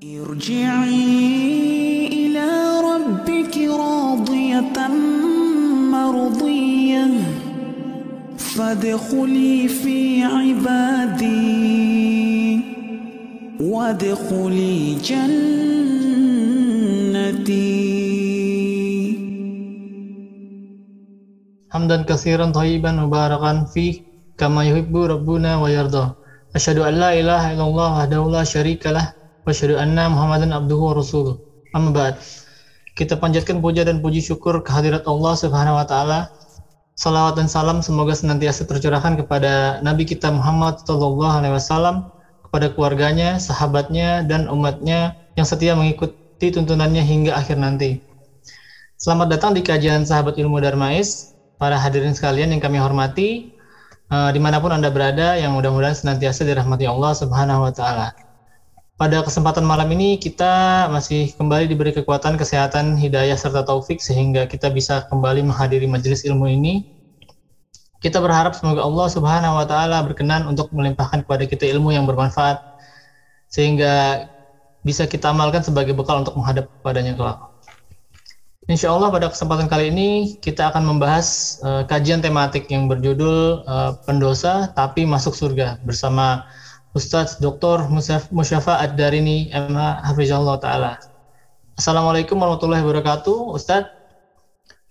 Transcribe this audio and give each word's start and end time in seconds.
ارجعي 0.00 0.96
إلى 2.06 2.48
ربك 2.80 3.56
راضية 3.58 4.88
مرضية. 5.92 7.06
فادخلي 8.38 9.68
في 9.68 10.22
عبادي. 10.22 11.40
وادخلي 13.60 14.94
جنتي. 14.94 15.60
حمدا 21.70 22.02
كثيرا 22.02 22.46
طيبا 22.50 22.92
مباركا 22.92 23.64
فيه 23.74 24.00
كما 24.38 24.64
يحب 24.64 24.96
ربنا 24.96 25.62
ويرضى. 25.62 26.10
أشهد 26.56 26.78
أن 26.78 26.94
لا 26.94 27.20
إله 27.20 27.52
إلا 27.52 27.64
الله 27.68 27.98
وحده 27.98 28.30
لا 28.30 28.44
شريك 28.44 28.86
له. 28.86 29.19
Wa 29.46 29.52
anna 29.80 30.04
Muhammadan 30.12 30.50
abduhu 30.52 30.92
wa 30.92 30.94
rasuluh. 31.00 31.34
Amma 31.72 31.90
ba'd. 31.94 32.14
Kita 32.98 33.16
panjatkan 33.16 33.64
puja 33.64 33.86
dan 33.86 34.04
puji 34.04 34.20
syukur 34.20 34.60
kehadirat 34.60 35.06
Allah 35.08 35.32
Subhanahu 35.38 35.78
wa 35.80 35.86
taala. 35.86 36.28
Salawat 37.00 37.40
dan 37.40 37.48
salam 37.48 37.80
semoga 37.80 38.12
senantiasa 38.12 38.68
tercurahkan 38.68 39.16
kepada 39.16 39.80
Nabi 39.80 40.04
kita 40.04 40.28
Muhammad 40.28 40.84
sallallahu 40.84 41.32
alaihi 41.32 41.56
wasallam, 41.56 42.12
kepada 42.44 42.68
keluarganya, 42.76 43.40
sahabatnya 43.40 44.20
dan 44.28 44.44
umatnya 44.52 45.16
yang 45.32 45.48
setia 45.48 45.72
mengikuti 45.72 46.52
tuntunannya 46.52 47.00
hingga 47.00 47.32
akhir 47.40 47.56
nanti. 47.56 48.04
Selamat 49.00 49.32
datang 49.32 49.56
di 49.56 49.64
kajian 49.64 50.04
Sahabat 50.04 50.36
Ilmu 50.36 50.60
Darmais 50.60 51.32
para 51.56 51.80
hadirin 51.80 52.12
sekalian 52.12 52.52
yang 52.52 52.60
kami 52.60 52.76
hormati, 52.76 53.56
uh, 54.12 54.28
di 54.28 54.36
mana 54.36 54.60
pun 54.60 54.76
Anda 54.76 54.92
berada, 54.92 55.40
yang 55.40 55.56
mudah-mudahan 55.56 55.96
senantiasa 55.96 56.44
dirahmati 56.44 56.84
Allah 56.84 57.16
Subhanahu 57.16 57.64
wa 57.64 57.72
Ta'ala. 57.72 58.12
Pada 59.00 59.24
kesempatan 59.24 59.64
malam 59.64 59.88
ini, 59.96 60.20
kita 60.20 60.84
masih 60.92 61.32
kembali 61.32 61.72
diberi 61.72 61.88
kekuatan, 61.88 62.36
kesehatan, 62.36 63.00
hidayah, 63.00 63.32
serta 63.32 63.64
taufik, 63.64 63.96
sehingga 63.96 64.44
kita 64.44 64.68
bisa 64.68 65.08
kembali 65.08 65.40
menghadiri 65.40 65.88
majelis 65.88 66.20
ilmu 66.20 66.44
ini. 66.44 66.84
Kita 68.04 68.20
berharap 68.20 68.52
semoga 68.52 68.84
Allah 68.84 69.08
Subhanahu 69.08 69.56
wa 69.56 69.64
Ta'ala 69.64 70.04
berkenan 70.04 70.44
untuk 70.44 70.68
melimpahkan 70.76 71.24
kepada 71.24 71.48
kita 71.48 71.64
ilmu 71.72 71.96
yang 71.96 72.04
bermanfaat, 72.04 72.60
sehingga 73.48 74.28
bisa 74.84 75.08
kita 75.08 75.32
amalkan 75.32 75.64
sebagai 75.64 75.96
bekal 75.96 76.20
untuk 76.20 76.36
menghadap 76.36 76.68
kepadanya 76.68 77.16
kelak. 77.16 77.40
Insya 78.68 78.92
Allah 78.92 79.08
pada 79.08 79.32
kesempatan 79.32 79.64
kali 79.64 79.88
ini 79.88 80.36
kita 80.44 80.76
akan 80.76 80.84
membahas 80.84 81.56
uh, 81.64 81.88
kajian 81.88 82.20
tematik 82.20 82.68
yang 82.68 82.84
berjudul 82.84 83.64
uh, 83.64 83.96
pendosa 84.04 84.68
tapi 84.76 85.08
masuk 85.08 85.32
surga 85.32 85.80
bersama 85.80 86.44
Ustadz 86.90 87.38
Dr. 87.38 87.86
Musyafa 88.34 88.82
Ad-Darini 88.82 89.46
MH 89.54 90.10
Hafizullah 90.10 90.58
Ta'ala. 90.58 90.98
Assalamualaikum 91.78 92.34
warahmatullahi 92.34 92.82
wabarakatuh, 92.82 93.54
Ustadz. 93.54 93.94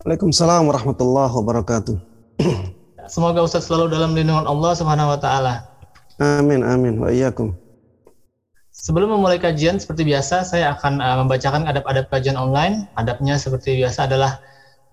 Waalaikumsalam 0.08 0.64
warahmatullahi 0.64 1.28
wabarakatuh. 1.28 2.00
Semoga 3.12 3.44
Ustadz 3.44 3.68
selalu 3.68 4.00
dalam 4.00 4.16
lindungan 4.16 4.48
Allah 4.48 4.72
Subhanahu 4.80 5.12
wa 5.12 5.20
taala. 5.20 5.68
Amin 6.24 6.64
amin 6.64 7.04
wa 7.04 7.12
iyyakum. 7.12 7.52
Sebelum 8.72 9.20
memulai 9.20 9.36
kajian, 9.36 9.76
seperti 9.76 10.08
biasa, 10.08 10.48
saya 10.48 10.80
akan 10.80 11.04
uh, 11.04 11.20
membacakan 11.20 11.68
adab-adab 11.68 12.08
kajian 12.08 12.40
online. 12.40 12.88
Adabnya 12.96 13.36
seperti 13.36 13.76
biasa 13.76 14.08
adalah 14.08 14.40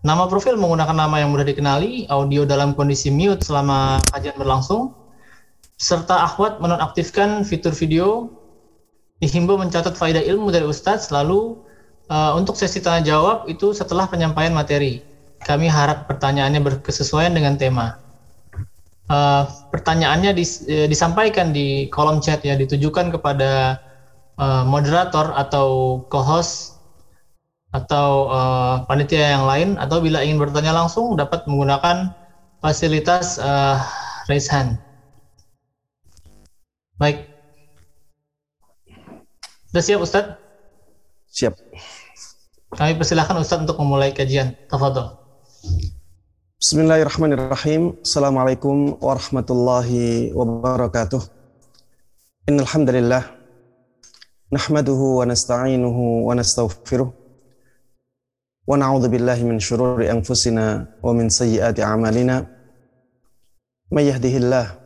nama 0.02 0.26
profil 0.26 0.58
menggunakan 0.58 1.06
nama 1.06 1.22
yang 1.22 1.30
mudah 1.30 1.46
dikenali, 1.46 2.10
audio 2.10 2.42
dalam 2.42 2.74
kondisi 2.74 3.14
mute 3.14 3.46
selama 3.46 4.02
kajian 4.10 4.34
berlangsung, 4.34 5.05
serta 5.76 6.24
akhwat 6.24 6.58
menonaktifkan 6.58 7.44
fitur 7.44 7.72
video, 7.76 8.32
dihimbau 9.20 9.60
mencatat 9.60 9.96
faedah 9.96 10.24
ilmu 10.24 10.48
dari 10.48 10.64
Ustadz, 10.64 11.12
lalu 11.12 11.56
uh, 12.08 12.32
untuk 12.36 12.56
sesi 12.56 12.80
tanya 12.80 13.04
jawab 13.04 13.44
itu 13.48 13.76
setelah 13.76 14.08
penyampaian 14.08 14.52
materi. 14.56 15.04
Kami 15.44 15.68
harap 15.68 16.08
pertanyaannya 16.08 16.64
berkesesuaian 16.64 17.36
dengan 17.36 17.60
tema. 17.60 18.00
Uh, 19.06 19.46
pertanyaannya 19.70 20.34
dis, 20.34 20.66
uh, 20.66 20.90
disampaikan 20.90 21.54
di 21.54 21.86
kolom 21.94 22.18
chat 22.18 22.42
ya 22.42 22.58
ditujukan 22.58 23.14
kepada 23.14 23.78
uh, 24.40 24.66
moderator 24.66 25.30
atau 25.38 26.02
co-host 26.10 26.74
atau 27.70 28.32
uh, 28.32 28.82
panitia 28.88 29.36
yang 29.36 29.44
lain 29.46 29.68
atau 29.76 30.00
bila 30.00 30.24
ingin 30.24 30.40
bertanya 30.40 30.72
langsung 30.72 31.14
dapat 31.14 31.44
menggunakan 31.46 32.10
fasilitas 32.64 33.38
uh, 33.38 33.78
raise 34.26 34.48
hand. 34.48 34.80
Baik. 36.96 37.28
Sudah 39.68 39.84
siap 39.84 40.00
Ustadz? 40.00 40.40
Siap. 41.28 41.52
Kami 42.72 42.96
persilahkan 42.96 43.36
Ustadz 43.36 43.68
untuk 43.68 43.76
memulai 43.84 44.16
kajian. 44.16 44.56
Tafadhol. 44.64 45.12
Bismillahirrahmanirrahim. 46.56 48.00
Assalamualaikum 48.00 48.96
warahmatullahi 48.96 50.32
wabarakatuh. 50.32 51.20
Innal 52.48 52.64
hamdalillah 52.64 53.28
nahmaduhu 54.48 55.20
wa 55.20 55.28
nasta'inuhu 55.28 56.24
wa 56.24 56.32
nastaghfiruh 56.32 57.12
wa 57.12 58.72
na'udzu 58.72 59.12
billahi 59.12 59.44
min 59.44 59.60
shururi 59.60 60.08
anfusina 60.08 60.96
wa 61.04 61.12
min 61.12 61.28
sayyiati 61.28 61.84
a'malina. 61.84 62.48
May 63.92 64.08
yahdihillah 64.08 64.85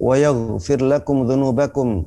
ويغفر 0.00 0.84
لكم 0.84 1.26
ذنوبكم 1.26 2.06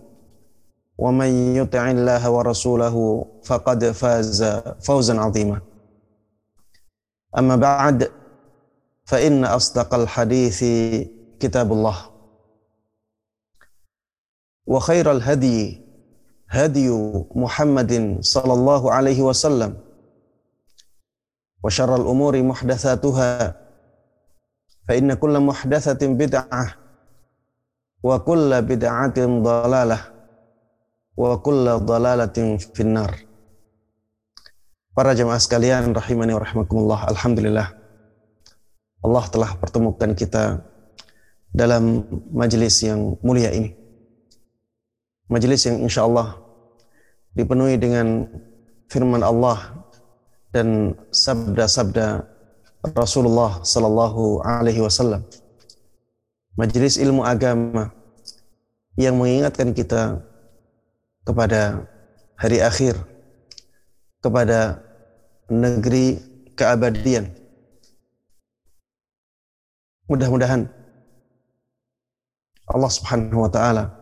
ومن 0.98 1.56
يطع 1.56 1.92
الله 1.92 2.30
ورسوله 2.30 3.26
فقد 3.44 3.86
فاز 3.86 4.44
فوزا 4.80 5.20
عظيما. 5.20 5.62
أما 7.38 7.56
بعد 7.56 8.12
فإن 9.06 9.46
أصدق 9.46 9.94
الحديث 9.94 10.60
كتاب 11.40 11.72
الله. 11.72 11.98
وخير 14.68 15.12
الهدي 15.12 15.82
هدي 16.50 16.90
محمد 17.36 18.18
صلى 18.22 18.54
الله 18.54 18.92
عليه 18.92 19.22
وسلم. 19.22 19.78
وشر 21.64 21.96
الأمور 21.96 22.44
محدثاتها 22.44 23.56
فإن 24.88 25.14
كل 25.14 25.40
محدثة 25.40 26.08
wa 28.04 28.16
kulla 28.24 28.64
bid'atin 28.64 29.44
dalalah. 29.44 30.02
Wa 31.16 31.40
kulla 31.44 31.80
dalalatin 31.84 32.60
finnar. 32.60 33.12
Para 34.96 35.16
jemaah 35.16 35.40
sekalian 35.40 35.96
rahimani 35.96 36.36
wa 36.36 36.42
rahmakumullah 36.44 37.00
alhamdulillah. 37.12 37.68
Allah 39.00 39.26
telah 39.32 39.52
pertemukan 39.56 40.12
kita 40.12 40.60
dalam 41.56 42.04
majelis 42.36 42.84
yang 42.84 43.16
mulia 43.24 43.52
ini. 43.56 43.72
Majelis 45.32 45.64
yang 45.70 45.80
insya 45.86 46.04
Allah 46.04 46.36
dipenuhi 47.38 47.80
dengan 47.80 48.28
firman 48.90 49.22
Allah 49.24 49.86
dan 50.50 50.98
sabda-sabda 51.14 52.26
Rasulullah 52.98 53.62
Sallallahu 53.62 54.42
Alaihi 54.42 54.82
Wasallam. 54.82 55.24
Majelis 56.60 57.00
ilmu 57.00 57.24
agama 57.24 57.88
yang 59.00 59.16
mengingatkan 59.16 59.72
kita 59.72 60.20
kepada 61.24 61.88
hari 62.36 62.60
akhir, 62.60 63.00
kepada 64.20 64.84
negeri 65.48 66.20
keabadian. 66.60 67.32
Mudah-mudahan 70.12 70.68
Allah 72.68 72.92
Subhanahu 72.92 73.48
wa 73.48 73.52
taala 73.56 73.96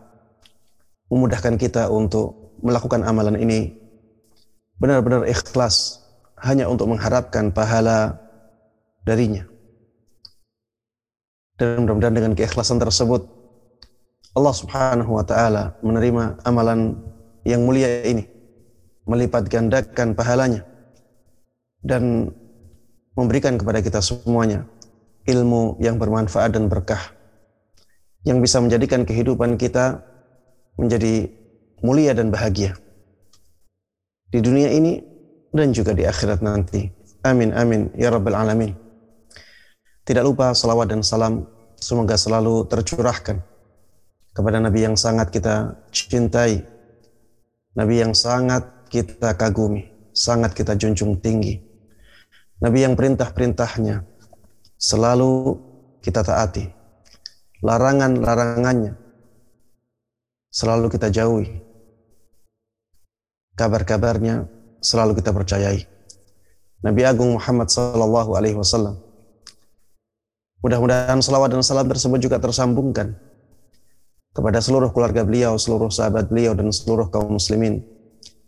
memudahkan 1.14 1.62
kita 1.62 1.86
untuk 1.86 2.58
melakukan 2.58 3.06
amalan 3.06 3.38
ini 3.38 3.78
benar-benar 4.82 5.30
ikhlas 5.30 6.02
hanya 6.42 6.66
untuk 6.66 6.90
mengharapkan 6.90 7.54
pahala 7.54 8.18
darinya. 9.06 9.46
Dan 11.58 11.84
mudah-mudahan 11.84 12.14
dengan 12.14 12.32
keikhlasan 12.38 12.78
tersebut 12.78 13.26
Allah 14.38 14.54
Subhanahu 14.54 15.18
wa 15.18 15.24
taala 15.26 15.74
menerima 15.82 16.38
amalan 16.46 16.94
yang 17.42 17.66
mulia 17.66 18.06
ini, 18.06 18.22
melipat 19.10 19.50
gandakan 19.50 20.14
pahalanya 20.14 20.62
dan 21.82 22.30
memberikan 23.18 23.58
kepada 23.58 23.82
kita 23.82 23.98
semuanya 23.98 24.62
ilmu 25.26 25.82
yang 25.82 25.98
bermanfaat 25.98 26.54
dan 26.54 26.70
berkah 26.70 27.00
yang 28.22 28.38
bisa 28.38 28.62
menjadikan 28.62 29.02
kehidupan 29.02 29.58
kita 29.58 29.98
menjadi 30.78 31.26
mulia 31.82 32.14
dan 32.14 32.30
bahagia 32.30 32.78
di 34.30 34.38
dunia 34.38 34.70
ini 34.70 35.02
dan 35.50 35.72
juga 35.72 35.96
di 35.96 36.04
akhirat 36.04 36.44
nanti. 36.44 36.92
Amin 37.26 37.50
amin 37.50 37.90
ya 37.98 38.14
rabbal 38.14 38.36
alamin. 38.36 38.87
Tidak 40.08 40.24
lupa 40.24 40.56
salawat 40.56 40.88
dan 40.88 41.04
salam 41.04 41.44
semoga 41.76 42.16
selalu 42.16 42.64
tercurahkan 42.64 43.44
kepada 44.32 44.56
Nabi 44.56 44.88
yang 44.88 44.96
sangat 44.96 45.28
kita 45.28 45.84
cintai, 45.92 46.64
Nabi 47.76 48.00
yang 48.00 48.16
sangat 48.16 48.88
kita 48.88 49.36
kagumi, 49.36 49.84
sangat 50.16 50.56
kita 50.56 50.80
junjung 50.80 51.20
tinggi, 51.20 51.60
Nabi 52.64 52.88
yang 52.88 52.96
perintah-perintahnya 52.96 54.08
selalu 54.80 55.60
kita 56.00 56.24
taati. 56.24 56.72
Larangan-larangannya 57.60 58.96
selalu 60.48 60.88
kita 60.88 61.12
jauhi. 61.12 61.60
Kabar-kabarnya 63.60 64.48
selalu 64.80 65.20
kita 65.20 65.36
percayai. 65.36 65.84
Nabi 66.80 67.02
Agung 67.04 67.36
Muhammad 67.36 67.68
sallallahu 67.68 68.32
alaihi 68.38 68.56
wasallam. 68.56 69.07
Mudah-mudahan 70.58 71.22
salawat 71.22 71.54
dan 71.54 71.62
salam 71.62 71.86
tersebut 71.86 72.18
juga 72.18 72.42
tersambungkan 72.42 73.14
kepada 74.34 74.58
seluruh 74.58 74.90
keluarga 74.90 75.22
beliau, 75.22 75.54
seluruh 75.54 75.90
sahabat 75.90 76.30
beliau 76.30 76.54
dan 76.54 76.74
seluruh 76.74 77.06
kaum 77.10 77.38
muslimin 77.38 77.82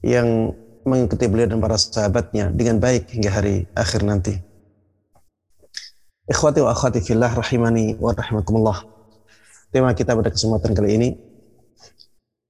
yang 0.02 0.50
mengikuti 0.82 1.30
beliau 1.30 1.54
dan 1.54 1.62
para 1.62 1.78
sahabatnya 1.78 2.50
dengan 2.50 2.82
baik 2.82 3.14
hingga 3.14 3.30
hari 3.30 3.66
akhir 3.78 4.02
nanti. 4.02 4.34
Ikhwati 6.30 6.62
wa 6.62 6.70
akhwati 6.74 7.02
fillah 7.02 7.30
rahimani 7.30 7.98
wa 7.98 8.14
rahimakumullah. 8.14 8.86
Tema 9.70 9.94
kita 9.94 10.14
pada 10.14 10.30
kesempatan 10.30 10.74
kali 10.74 10.90
ini 10.98 11.08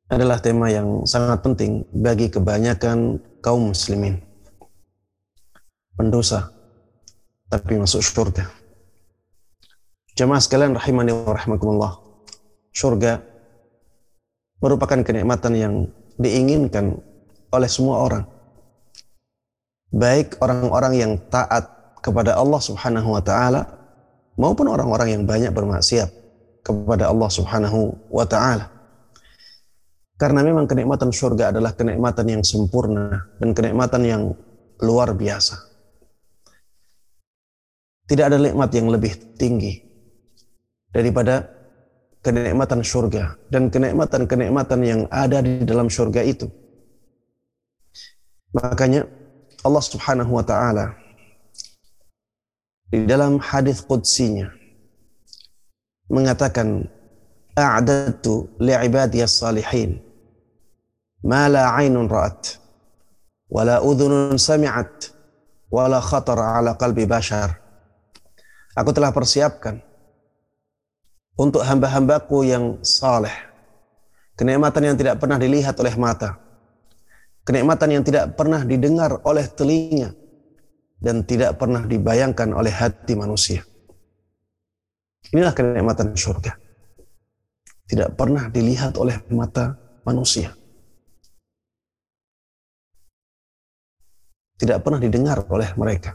adalah 0.08 0.40
tema 0.40 0.72
yang 0.72 1.04
sangat 1.04 1.40
penting 1.44 1.84
bagi 1.92 2.32
kebanyakan 2.32 3.20
kaum 3.44 3.72
muslimin. 3.72 4.20
Pendosa 5.96 6.48
tapi 7.48 7.76
masuk 7.76 8.00
surga. 8.00 8.59
Jemaah 10.20 10.36
sekalian 10.36 10.76
rahimani 10.76 11.16
wa 11.16 11.32
rahimakumullah. 11.32 11.96
Surga 12.76 13.24
merupakan 14.60 15.00
kenikmatan 15.00 15.56
yang 15.56 15.74
diinginkan 16.20 17.00
oleh 17.48 17.70
semua 17.72 18.04
orang. 18.04 18.28
Baik 19.88 20.36
orang-orang 20.44 20.92
yang 21.00 21.12
taat 21.32 21.96
kepada 22.04 22.36
Allah 22.36 22.60
Subhanahu 22.60 23.16
wa 23.16 23.24
taala 23.24 23.64
maupun 24.36 24.68
orang-orang 24.68 25.16
yang 25.16 25.22
banyak 25.24 25.56
bermaksiat 25.56 26.12
kepada 26.68 27.08
Allah 27.08 27.30
Subhanahu 27.32 28.12
wa 28.12 28.28
taala. 28.28 28.68
Karena 30.20 30.44
memang 30.44 30.68
kenikmatan 30.68 31.16
surga 31.16 31.48
adalah 31.48 31.72
kenikmatan 31.72 32.28
yang 32.28 32.42
sempurna 32.44 33.24
dan 33.40 33.56
kenikmatan 33.56 34.04
yang 34.04 34.22
luar 34.84 35.16
biasa. 35.16 35.56
Tidak 38.04 38.24
ada 38.28 38.36
nikmat 38.36 38.68
yang 38.76 38.92
lebih 38.92 39.16
tinggi 39.40 39.89
daripada 40.90 41.46
kenikmatan 42.20 42.84
surga 42.84 43.38
dan 43.48 43.72
kenikmatan-kenikmatan 43.72 44.80
yang 44.84 45.00
ada 45.08 45.40
di 45.40 45.64
dalam 45.64 45.88
surga 45.88 46.20
itu. 46.26 46.46
Makanya 48.52 49.06
Allah 49.62 49.84
Subhanahu 49.84 50.32
wa 50.36 50.44
taala 50.44 50.98
di 52.90 53.06
dalam 53.06 53.38
hadis 53.38 53.80
qudsinya 53.86 54.50
mengatakan 56.10 56.90
a'dadtu 57.54 58.50
li'ibadiyas 58.58 59.38
salihin 59.38 60.02
ma 61.22 61.46
la 61.46 61.78
'ainun 61.78 62.10
ra'at 62.10 62.58
wa 63.46 63.62
la 63.62 63.78
udhunun 63.78 64.34
sami'at 64.34 65.14
wa 65.70 65.86
la 65.86 66.02
khatar 66.02 66.38
'ala 66.38 66.74
qalbi 66.74 67.06
bashar 67.06 67.62
Aku 68.78 68.94
telah 68.94 69.10
persiapkan 69.10 69.82
untuk 71.34 71.62
hamba-hambaku 71.62 72.46
yang 72.46 72.78
saleh 72.82 73.34
kenikmatan 74.34 74.94
yang 74.94 74.96
tidak 74.96 75.18
pernah 75.20 75.36
dilihat 75.36 75.76
oleh 75.78 75.94
mata 75.98 76.38
kenikmatan 77.44 78.00
yang 78.00 78.04
tidak 78.06 78.38
pernah 78.38 78.62
didengar 78.62 79.20
oleh 79.26 79.46
telinga 79.50 80.14
dan 81.00 81.24
tidak 81.24 81.56
pernah 81.56 81.82
dibayangkan 81.88 82.52
oleh 82.52 82.70
hati 82.70 83.16
manusia. 83.16 83.64
Inilah 85.32 85.56
kenikmatan 85.56 86.12
surga. 86.12 86.52
Tidak 87.88 88.14
pernah 88.14 88.46
dilihat 88.52 88.94
oleh 89.00 89.18
mata 89.32 89.74
manusia. 90.06 90.54
Tidak 94.60 94.78
pernah 94.84 95.00
didengar 95.00 95.42
oleh 95.48 95.72
mereka. 95.74 96.14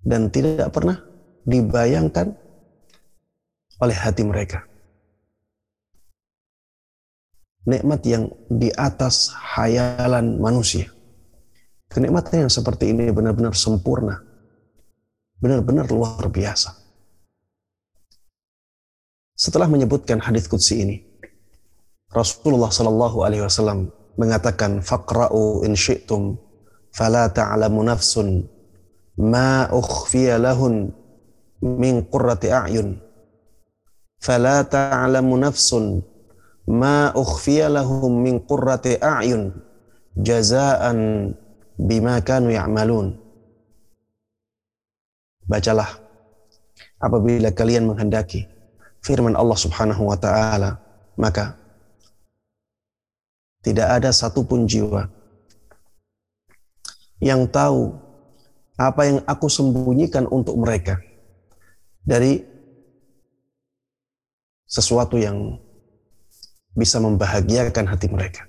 Dan 0.00 0.32
tidak 0.32 0.72
pernah 0.72 0.96
dibayangkan 1.44 2.32
oleh 3.82 3.96
hati 3.96 4.22
mereka. 4.24 4.64
Nikmat 7.66 8.00
yang 8.06 8.30
di 8.46 8.70
atas 8.70 9.34
hayalan 9.34 10.38
manusia 10.38 10.96
Kenikmatan 11.86 12.46
yang 12.46 12.52
seperti 12.52 12.90
ini 12.90 13.08
benar-benar 13.14 13.54
sempurna. 13.54 14.18
Benar-benar 15.38 15.86
luar 15.92 16.26
biasa. 16.26 16.74
Setelah 19.36 19.68
menyebutkan 19.68 20.18
hadis 20.18 20.48
qudsi 20.48 20.80
ini, 20.82 20.96
Rasulullah 22.10 22.72
Shallallahu 22.72 23.20
alaihi 23.22 23.44
wasallam 23.44 23.92
mengatakan 24.16 24.80
faqra'u 24.80 25.62
in 25.68 25.76
syi'tum 25.76 26.40
fala 26.96 27.28
ta'lamu 27.28 27.84
nafsun 27.84 28.48
ma 29.20 29.68
ukhfiya 29.68 30.40
lahun 30.40 30.88
min 31.60 32.00
qurrati 32.08 32.48
a'yun 32.48 32.96
fala 34.20 34.64
ta'lamu 34.66 35.36
nafsun 35.38 36.02
ma 36.66 37.14
ukhfiya 37.14 37.70
lahum 37.70 38.22
min 38.22 38.42
qurrati 38.42 38.98
a'yun 38.98 39.54
jazaan 40.18 41.32
bima 41.76 42.18
kanu 42.24 42.50
ya'malun. 42.50 43.14
Bacalah 45.46 46.02
apabila 46.98 47.54
kalian 47.54 47.86
menghendaki 47.86 48.50
firman 49.04 49.38
Allah 49.38 49.54
Subhanahu 49.54 50.10
wa 50.10 50.18
taala, 50.18 50.82
maka 51.14 51.54
tidak 53.62 53.86
ada 54.02 54.10
satupun 54.10 54.66
jiwa 54.66 55.06
yang 57.22 57.46
tahu 57.46 57.94
apa 58.76 59.00
yang 59.08 59.18
aku 59.24 59.46
sembunyikan 59.48 60.28
untuk 60.28 60.58
mereka 60.60 61.00
dari 62.04 62.44
sesuatu 64.66 65.16
yang 65.16 65.58
bisa 66.76 67.00
membahagiakan 67.00 67.86
hati 67.88 68.10
mereka 68.12 68.46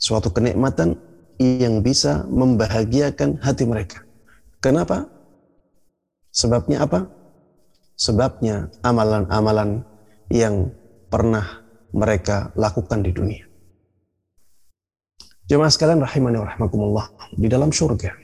suatu 0.00 0.32
kenikmatan 0.32 0.96
yang 1.36 1.84
bisa 1.84 2.24
membahagiakan 2.32 3.36
hati 3.44 3.68
mereka. 3.68 4.00
Kenapa? 4.64 5.04
Sebabnya 6.32 6.88
apa? 6.88 7.04
Sebabnya 8.00 8.72
amalan-amalan 8.80 9.84
yang 10.32 10.72
pernah 11.12 11.44
mereka 11.92 12.48
lakukan 12.56 13.04
di 13.04 13.12
dunia. 13.12 13.44
Jemaah 15.44 15.68
sekalian 15.68 16.00
rahimani 16.00 16.40
wa. 16.40 17.04
Di 17.34 17.48
dalam 17.50 17.74
surga, 17.74 18.14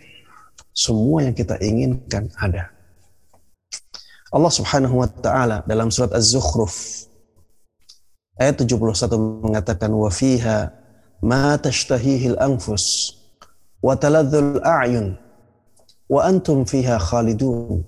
semua 0.73 1.27
yang 1.29 1.35
kita 1.37 1.61
inginkan 1.61 2.31
ada. 2.41 2.73
Allah 4.35 4.53
subhanahu 4.53 5.03
wa 5.03 5.09
ta'ala 5.09 5.63
dalam 5.67 5.91
surat 5.91 6.11
Az-Zukhruf 6.11 7.07
Ayat 8.37 8.61
71 8.61 9.17
mengatakan 9.49 9.89
wa 9.97 10.13
fiha 10.13 10.69
ma 11.25 11.57
tashtahihil 11.57 12.37
anfus 12.37 13.17
wa 13.81 13.97
taladzul 13.97 14.61
a'yun 14.61 15.17
wa 16.13 16.21
antum 16.21 16.69
fiha 16.69 17.01
khalidun. 17.01 17.81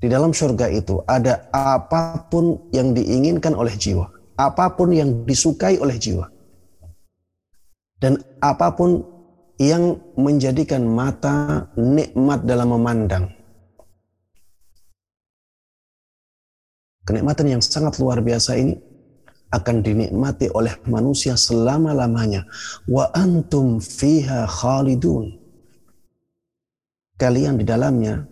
Di 0.00 0.10
dalam 0.10 0.34
surga 0.34 0.66
itu 0.74 0.98
ada 1.06 1.46
apa 1.54 2.26
pun 2.32 2.72
yang 2.74 2.96
diinginkan 2.96 3.54
oleh 3.54 3.76
jiwa, 3.76 4.10
apa 4.34 4.74
pun 4.74 4.90
yang 4.90 5.22
disukai 5.22 5.78
oleh 5.78 5.94
jiwa. 6.00 6.26
Dan 8.00 8.16
apa 8.40 8.74
pun 8.74 9.04
yang 9.60 10.00
menjadikan 10.16 10.82
mata 10.82 11.68
nikmat 11.76 12.42
dalam 12.48 12.74
memandang. 12.74 13.28
Kenikmatan 17.10 17.58
yang 17.58 17.58
sangat 17.58 17.98
luar 17.98 18.22
biasa 18.22 18.54
ini 18.54 18.78
akan 19.50 19.82
dinikmati 19.82 20.46
oleh 20.54 20.78
manusia 20.86 21.34
selama-lamanya. 21.34 22.46
Wa 22.86 23.10
antum 23.10 23.82
fiha 23.82 24.46
khalidun. 24.46 25.34
Kalian 27.18 27.58
di 27.58 27.66
dalamnya 27.66 28.30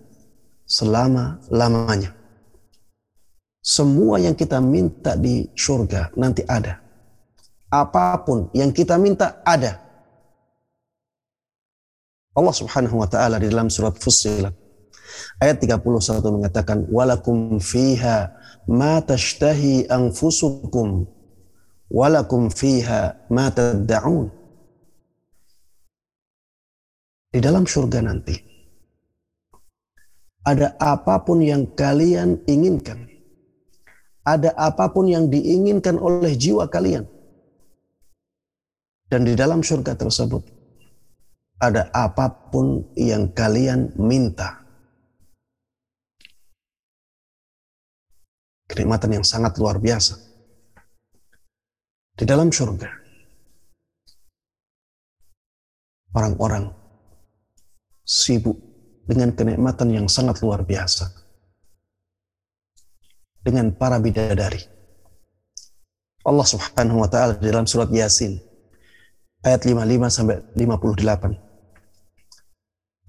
selama-lamanya. 0.63 2.15
Semua 3.59 4.23
yang 4.23 4.39
kita 4.39 4.63
minta 4.63 5.19
di 5.19 5.51
surga 5.59 6.15
nanti 6.15 6.47
ada. 6.47 6.79
Apa 7.75 8.23
pun 8.23 8.47
yang 8.55 8.71
kita 8.71 8.95
minta 8.95 9.43
ada. 9.43 9.75
Allah 12.31 12.55
Subhanahu 12.55 13.03
wa 13.03 13.11
taala 13.11 13.43
di 13.43 13.51
dalam 13.51 13.67
surat 13.67 13.99
Fussilat 13.99 14.55
ayat 15.43 15.59
31 15.63 15.83
mengatakan 16.31 16.87
walakum 16.91 17.59
fiha 17.59 18.31
ma 18.69 19.01
tashtahi 19.01 19.89
anfusukum 19.89 21.09
walakum 21.89 22.53
fiha 22.53 23.29
ma 23.33 23.49
tad'un. 23.49 24.29
Di 27.29 27.45
dalam 27.45 27.69
surga 27.69 28.01
nanti 28.05 28.49
ada 30.49 30.81
apa 30.81 31.21
pun 31.21 31.45
yang 31.45 31.69
kalian 31.77 32.41
inginkan 32.49 33.05
ada 34.25 34.57
apa 34.57 34.89
pun 34.89 35.05
yang 35.09 35.29
diinginkan 35.29 36.01
oleh 36.01 36.33
jiwa 36.33 36.65
kalian 36.73 37.05
dan 39.13 39.29
di 39.29 39.37
dalam 39.37 39.61
surga 39.61 39.93
tersebut 39.93 40.41
ada 41.61 41.93
apa 41.93 42.49
pun 42.49 42.89
yang 42.97 43.29
kalian 43.37 43.93
minta 44.01 44.58
Kenikmatan 48.69 49.17
yang 49.17 49.25
sangat 49.25 49.57
luar 49.57 49.81
biasa. 49.81 50.15
Di 52.19 52.27
dalam 52.27 52.53
surga, 52.53 52.91
orang-orang 56.13 56.69
sibuk 58.05 58.59
dengan 59.09 59.33
kenikmatan 59.33 59.89
yang 59.95 60.07
sangat 60.11 60.43
luar 60.45 60.67
biasa. 60.67 61.09
Dengan 63.41 63.73
para 63.73 63.97
bidadari. 64.03 64.61
Allah 66.29 66.45
Subhanahu 66.45 67.01
wa 67.01 67.09
taala 67.09 67.41
dalam 67.41 67.65
surat 67.65 67.89
Yasin 67.89 68.37
ayat 69.47 69.65
55 69.65 70.13
sampai 70.13 70.37
58 70.59 71.49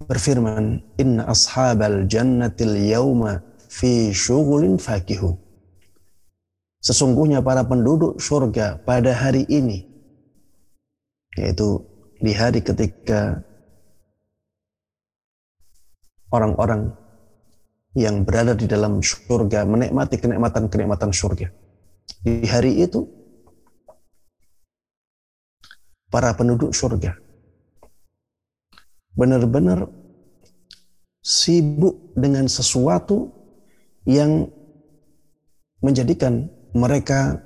berfirman 0.08 0.80
inna 0.96 1.28
ashabal 1.28 2.08
jannatil 2.08 2.72
yauma 2.80 3.44
fi 3.68 4.14
syughulin 4.14 4.80
fakihun 4.80 5.36
Sesungguhnya 6.80 7.44
para 7.44 7.60
penduduk 7.64 8.16
surga 8.16 8.80
pada 8.88 9.12
hari 9.12 9.44
ini, 9.52 9.84
yaitu 11.36 11.84
di 12.20 12.32
hari 12.32 12.64
ketika 12.64 13.44
orang-orang 16.32 16.96
yang 17.92 18.24
berada 18.24 18.56
di 18.56 18.64
dalam 18.64 19.04
surga 19.04 19.68
menikmati 19.68 20.16
kenikmatan-kenikmatan 20.16 21.12
surga. 21.12 21.52
Di 22.24 22.48
hari 22.48 22.80
itu, 22.80 23.04
para 26.10 26.34
penduduk 26.34 26.74
surga 26.74 27.14
benar-benar 29.14 29.90
sibuk 31.20 32.14
dengan 32.16 32.48
sesuatu 32.48 33.30
yang 34.06 34.48
menjadikan 35.84 36.48
mereka 36.76 37.40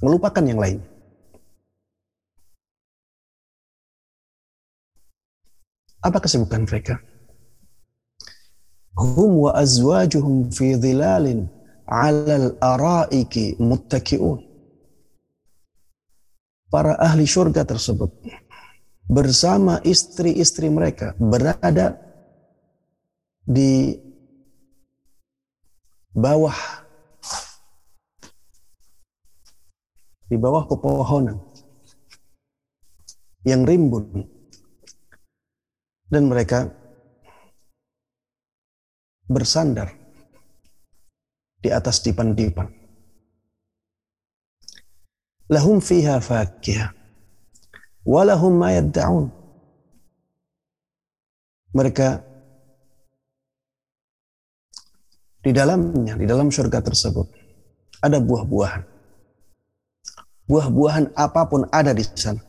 melupakan 0.00 0.44
yang 0.44 0.60
lain. 0.60 0.78
Apa 5.98 6.22
kesibukan 6.22 6.62
mereka? 6.62 7.02
Hum 8.94 9.46
wa 9.46 9.54
azwajuhum 9.54 10.50
fi 10.54 10.78
dhilalin 10.78 11.50
'alal 11.86 12.54
araiki 12.62 13.58
muttaki'un. 13.58 14.46
Para 16.68 17.00
ahli 17.00 17.24
surga 17.24 17.64
tersebut 17.64 18.12
bersama 19.08 19.80
istri-istri 19.82 20.68
mereka 20.68 21.16
berada 21.16 21.96
di 23.48 23.96
bawah 26.12 26.87
di 30.28 30.36
bawah 30.36 30.68
pepohonan 30.68 31.40
yang 33.48 33.64
rimbun 33.64 34.28
dan 36.12 36.28
mereka 36.28 36.68
bersandar 39.24 39.92
di 41.60 41.72
atas 41.72 42.04
dipan-dipan. 42.04 42.68
Lahum 45.48 45.80
fiha 45.80 46.20
fakihah 46.20 46.92
walahum 48.04 48.52
ma 48.52 48.72
yadda'un. 48.72 49.32
Mereka 51.72 52.08
di 55.44 55.52
dalamnya, 55.52 56.16
di 56.16 56.24
dalam 56.28 56.52
surga 56.52 56.80
tersebut 56.84 57.28
ada 58.04 58.20
buah-buahan 58.20 58.97
buah-buahan 60.48 61.12
apa 61.14 61.44
pun 61.46 61.68
ada 61.68 61.92
di 61.92 62.02
sana. 62.02 62.40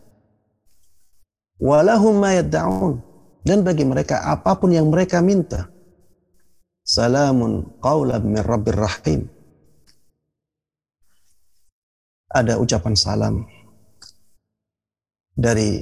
Walahum 1.59 2.17
mayadda'un. 2.17 3.05
Dan 3.39 3.63
bagi 3.63 3.87
mereka 3.87 4.23
apa 4.23 4.55
pun 4.59 4.71
yang 4.71 4.91
mereka 4.91 5.23
minta. 5.23 5.67
Salamun 6.83 7.79
qawlan 7.79 8.23
min 8.23 8.41
rabbir 8.43 8.75
rahim. 8.75 9.27
Ada 12.29 12.61
ucapan 12.61 12.93
salam 12.93 13.35
dari 15.33 15.81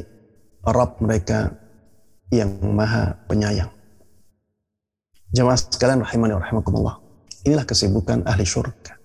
Rabb 0.63 0.99
mereka 1.03 1.49
yang 2.31 2.59
maha 2.61 3.15
penyayang. 3.27 3.71
Jemaah 5.31 5.59
sekalian 5.59 6.03
rahimani 6.03 6.35
rahimakumullah. 6.39 6.99
Inilah 7.43 7.63
kesibukan 7.67 8.23
ahli 8.27 8.43
syurga. 8.43 8.96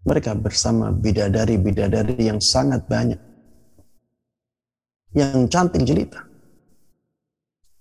Mereka 0.00 0.32
bersama 0.40 0.88
bidadari-bidadari 0.92 2.16
yang 2.24 2.40
sangat 2.40 2.88
banyak. 2.88 3.20
Yang 5.12 5.48
cantik 5.52 5.84
jelita. 5.84 6.24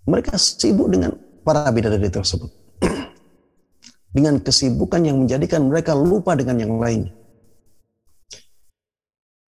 Mereka 0.09 0.35
sibuk 0.35 0.91
dengan 0.91 1.15
para 1.45 1.69
bidadari 1.71 2.11
tersebut. 2.11 2.49
dengan 4.15 4.41
kesibukan 4.41 5.05
yang 5.05 5.17
menjadikan 5.21 5.69
mereka 5.69 5.93
lupa 5.93 6.33
dengan 6.33 6.57
yang 6.59 6.73
lain. 6.81 7.07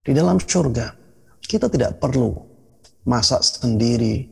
Di 0.02 0.18
dalam 0.18 0.42
surga, 0.42 0.98
kita 1.46 1.70
tidak 1.70 2.02
perlu 2.02 2.34
masak 3.06 3.42
sendiri, 3.46 4.30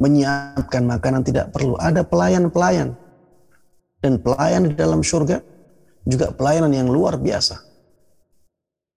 menyiapkan 0.00 0.84
makanan 0.84 1.24
tidak 1.24 1.52
perlu. 1.52 1.76
Ada 1.76 2.04
pelayan-pelayan. 2.04 2.96
Dan 4.00 4.20
pelayan 4.20 4.70
di 4.70 4.74
dalam 4.76 5.00
surga 5.00 5.40
juga 6.06 6.30
pelayanan 6.30 6.70
yang 6.70 6.88
luar 6.88 7.18
biasa. 7.18 7.58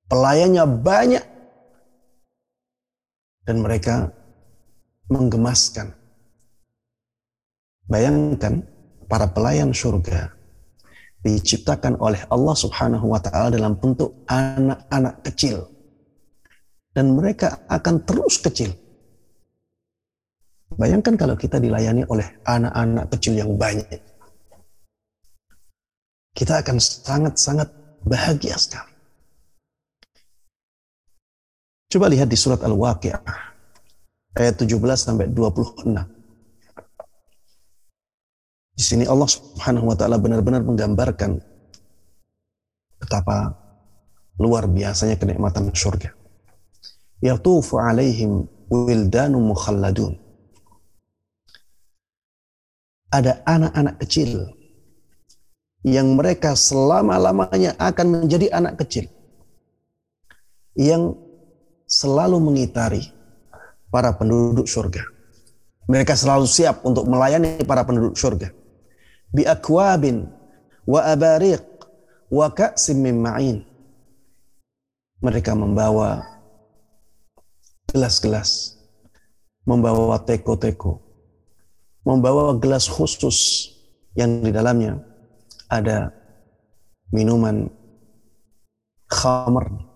Pelayannya 0.09 0.63
banyak 0.65 1.25
dan 3.49 3.57
mereka 3.65 4.13
menggemaskan. 5.09 5.97
Bayangkan 7.89 8.61
para 9.09 9.25
pelayan 9.25 9.73
surga 9.73 10.29
diciptakan 11.25 11.97
oleh 11.97 12.21
Allah 12.29 12.55
Subhanahu 12.55 13.09
wa 13.09 13.17
taala 13.17 13.49
dalam 13.49 13.73
bentuk 13.73 14.21
anak-anak 14.29 15.25
kecil. 15.25 15.65
Dan 16.93 17.13
mereka 17.17 17.65
akan 17.69 18.01
terus 18.05 18.41
kecil. 18.41 18.73
Bayangkan 20.73 21.17
kalau 21.17 21.33
kita 21.33 21.57
dilayani 21.57 22.05
oleh 22.05 22.25
anak-anak 22.45 23.09
kecil 23.13 23.33
yang 23.37 23.57
banyak 23.57 24.08
kita 26.39 26.63
akan 26.63 26.79
sangat-sangat 26.79 27.67
bahagia 28.07 28.55
sekali. 28.55 28.95
Coba 31.91 32.07
lihat 32.07 32.31
di 32.31 32.39
surat 32.39 32.63
Al-Waqi'ah 32.63 33.19
ayat 34.39 34.55
17 34.55 34.79
sampai 34.95 35.27
26. 35.27 35.99
Di 38.71 38.83
sini 38.87 39.03
Allah 39.03 39.27
Subhanahu 39.27 39.91
wa 39.91 39.95
taala 39.99 40.15
benar-benar 40.15 40.63
menggambarkan 40.63 41.43
betapa 43.03 43.51
luar 44.39 44.71
biasanya 44.71 45.19
kenikmatan 45.19 45.75
surga. 45.75 46.15
Yatufu 47.19 47.83
alaihim 47.83 48.47
wildanu 48.71 49.43
mukhalladun. 49.43 50.15
Ada 53.11 53.43
anak-anak 53.43 53.99
kecil 53.99 54.58
yang 55.85 56.19
mereka 56.19 56.59
selama-lamanya 56.59 57.75
akan 57.79 58.23
menjadi 58.23 58.51
anak 58.51 58.83
kecil 58.83 59.07
yang 60.75 61.15
selalu 61.87 62.37
mengitari 62.39 63.03
para 63.87 64.13
penduduk 64.13 64.67
surga. 64.67 65.01
Mereka 65.89 66.13
selalu 66.13 66.45
siap 66.45 66.85
untuk 66.85 67.09
melayani 67.09 67.65
para 67.65 67.81
penduduk 67.81 68.13
surga. 68.13 68.53
Bi 69.33 69.47
akwabin 69.47 70.29
wa 70.85 71.01
abariq 71.01 71.65
wa 72.29 72.47
ka'sim 72.53 73.01
min 73.01 73.17
ma'in. 73.17 73.57
Mereka 75.19 75.57
membawa 75.57 76.21
gelas-gelas, 77.89 78.77
membawa 79.65 80.21
teko-teko, 80.21 81.01
membawa 82.05 82.55
gelas 82.61 82.85
khusus 82.85 83.67
yang 84.13 84.45
di 84.45 84.53
dalamnya 84.53 85.08
ada 85.69 86.11
minuman 87.13 87.69
khamr 89.09 89.89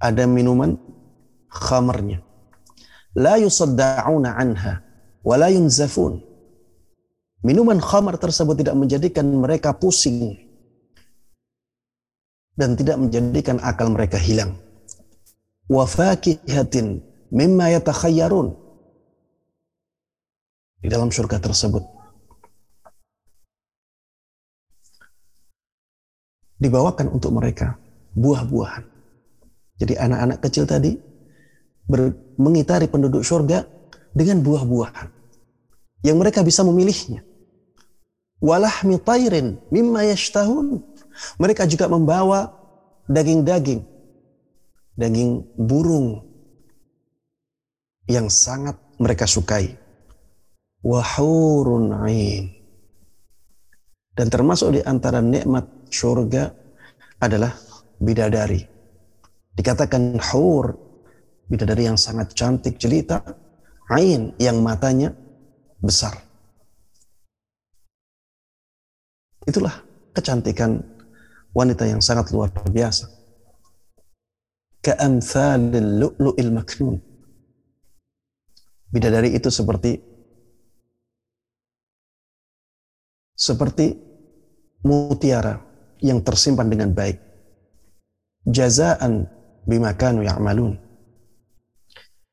ada 0.00 0.24
minuman 0.24 0.80
khamarnya. 1.52 2.24
La 3.20 3.36
yusadda'una 3.36 4.34
anha 4.40 4.80
wa 5.20 5.34
la 5.36 5.52
yunzafun. 5.52 6.24
Minuman 7.44 7.80
khamar 7.80 8.16
tersebut 8.16 8.64
tidak 8.64 8.76
menjadikan 8.76 9.28
mereka 9.28 9.76
pusing 9.76 10.36
dan 12.56 12.76
tidak 12.76 12.96
menjadikan 13.00 13.60
akal 13.60 13.92
mereka 13.92 14.16
hilang. 14.16 14.56
Wa 15.68 15.84
fakihatin 15.84 17.04
mimma 17.32 17.76
yatakhayyarun. 17.76 18.56
Di 20.80 20.88
dalam 20.88 21.12
surga 21.12 21.36
tersebut 21.44 21.99
dibawakan 26.60 27.08
untuk 27.08 27.32
mereka 27.32 27.80
buah-buahan 28.14 28.84
jadi 29.80 29.96
anak-anak 29.96 30.38
kecil 30.44 30.68
tadi 30.68 30.92
mengitari 32.36 32.86
penduduk 32.86 33.24
surga 33.24 33.64
dengan 34.12 34.44
buah-buahan 34.44 35.08
yang 36.04 36.16
mereka 36.20 36.44
bisa 36.44 36.64
memilihnya. 36.64 37.24
Walahmi 38.40 39.00
tairin 39.00 39.60
mimma 39.68 40.04
yashtahun. 40.08 40.80
Mereka 41.36 41.68
juga 41.68 41.84
membawa 41.90 42.48
daging-daging, 43.04 43.84
daging 44.96 45.44
burung 45.60 46.24
yang 48.08 48.32
sangat 48.32 48.80
mereka 48.96 49.28
sukai. 49.28 49.76
Wahurun. 50.80 51.92
Dan 54.16 54.26
termasuk 54.32 54.76
di 54.76 54.80
antara 54.80 55.20
nikmat 55.20 55.68
surga 55.90 56.54
adalah 57.20 57.52
bidadari 58.00 58.80
Dikatakan 59.60 60.16
hur, 60.32 60.72
bidadari 61.50 61.84
yang 61.84 62.00
sangat 62.00 62.32
cantik 62.32 62.80
jelita, 62.80 63.20
ain 63.92 64.32
yang 64.40 64.64
matanya 64.64 65.12
besar. 65.76 66.16
Itulah 69.44 69.84
kecantikan 70.16 70.80
wanita 71.52 71.84
yang 71.84 72.00
sangat 72.00 72.32
luar 72.32 72.48
biasa. 72.54 73.10
Ka'amthalil 74.80 76.08
lu'lu'il 76.08 76.52
maknun. 76.56 76.96
Bidadari 78.88 79.36
itu 79.36 79.52
seperti 79.52 80.00
seperti 83.36 83.92
mutiara 84.88 85.69
yang 86.00 86.20
tersimpan 86.24 86.68
dengan 86.68 86.92
baik. 86.92 87.20
Jazaan 88.48 89.28
bima 89.68 89.92
kanu 89.96 90.24
ya'malun. 90.24 90.76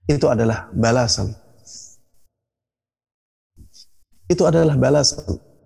Itu 0.08 0.32
adalah 0.32 0.72
balasan. 0.72 1.36
Itu 4.28 4.44
adalah 4.48 4.76
balasan 4.76 5.24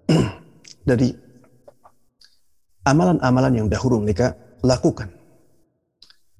dari 0.90 1.14
amalan-amalan 2.86 3.62
yang 3.62 3.68
dahulu 3.70 4.02
mereka 4.02 4.38
lakukan. 4.66 5.10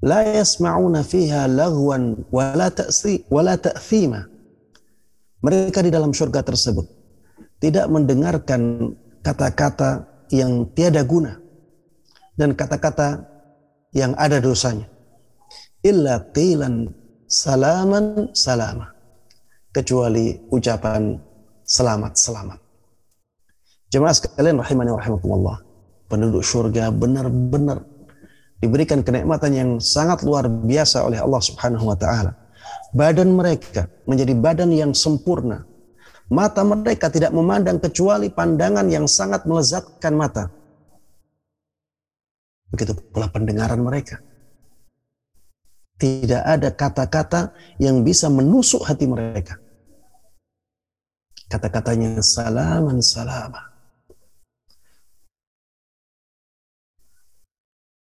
La 0.02 0.26
yasma'una 0.26 1.06
fiha 1.06 1.46
lagwan 1.46 2.26
wala 2.34 2.74
ta'si 2.74 3.26
wala 3.30 3.58
ta'thima. 3.58 4.26
Mereka 5.42 5.82
di 5.82 5.90
dalam 5.94 6.14
surga 6.14 6.46
tersebut 6.46 6.86
tidak 7.62 7.90
mendengarkan 7.90 8.94
kata-kata 9.26 10.06
yang 10.30 10.70
tiada 10.74 11.02
guna 11.06 11.41
dan 12.36 12.56
kata-kata 12.56 13.28
yang 13.96 14.16
ada 14.16 14.40
dosanya. 14.40 14.88
Illa 15.82 16.22
qilan 16.32 16.88
salaman 17.28 18.32
salama. 18.36 18.92
Kecuali 19.72 20.36
ucapan 20.52 21.16
selamat 21.64 22.14
selamat 22.20 22.60
jemaah 23.92 24.16
sekalian 24.16 24.58
rahimani 24.58 24.92
rahimakumullah. 24.96 25.60
Penduduk 26.08 26.44
surga 26.44 26.92
benar-benar 26.92 27.84
diberikan 28.60 29.04
kenikmatan 29.04 29.52
yang 29.52 29.70
sangat 29.80 30.24
luar 30.28 30.48
biasa 30.48 31.08
oleh 31.08 31.20
Allah 31.20 31.42
Subhanahu 31.44 31.92
wa 31.92 31.96
taala. 32.00 32.36
Badan 32.92 33.32
mereka 33.32 33.88
menjadi 34.08 34.36
badan 34.36 34.72
yang 34.76 34.92
sempurna. 34.92 35.64
Mata 36.32 36.64
mereka 36.64 37.12
tidak 37.12 37.36
memandang 37.36 37.80
kecuali 37.80 38.32
pandangan 38.32 38.88
yang 38.88 39.04
sangat 39.08 39.44
melezatkan 39.44 40.16
mata 40.16 40.48
begitu 42.72 42.96
pula 43.12 43.28
pendengaran 43.28 43.84
mereka 43.84 44.24
tidak 46.02 46.42
ada 46.42 46.70
kata-kata 46.74 47.54
yang 47.78 48.02
bisa 48.02 48.26
menusuk 48.26 48.82
hati 48.90 49.06
mereka. 49.06 49.62
Kata-katanya 51.46 52.26
salaman 52.26 52.98
salama. 53.06 53.70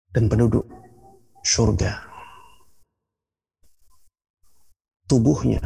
Dan 0.09 0.25
penduduk 0.25 0.65
surga. 1.45 2.09
Tubuhnya, 5.05 5.61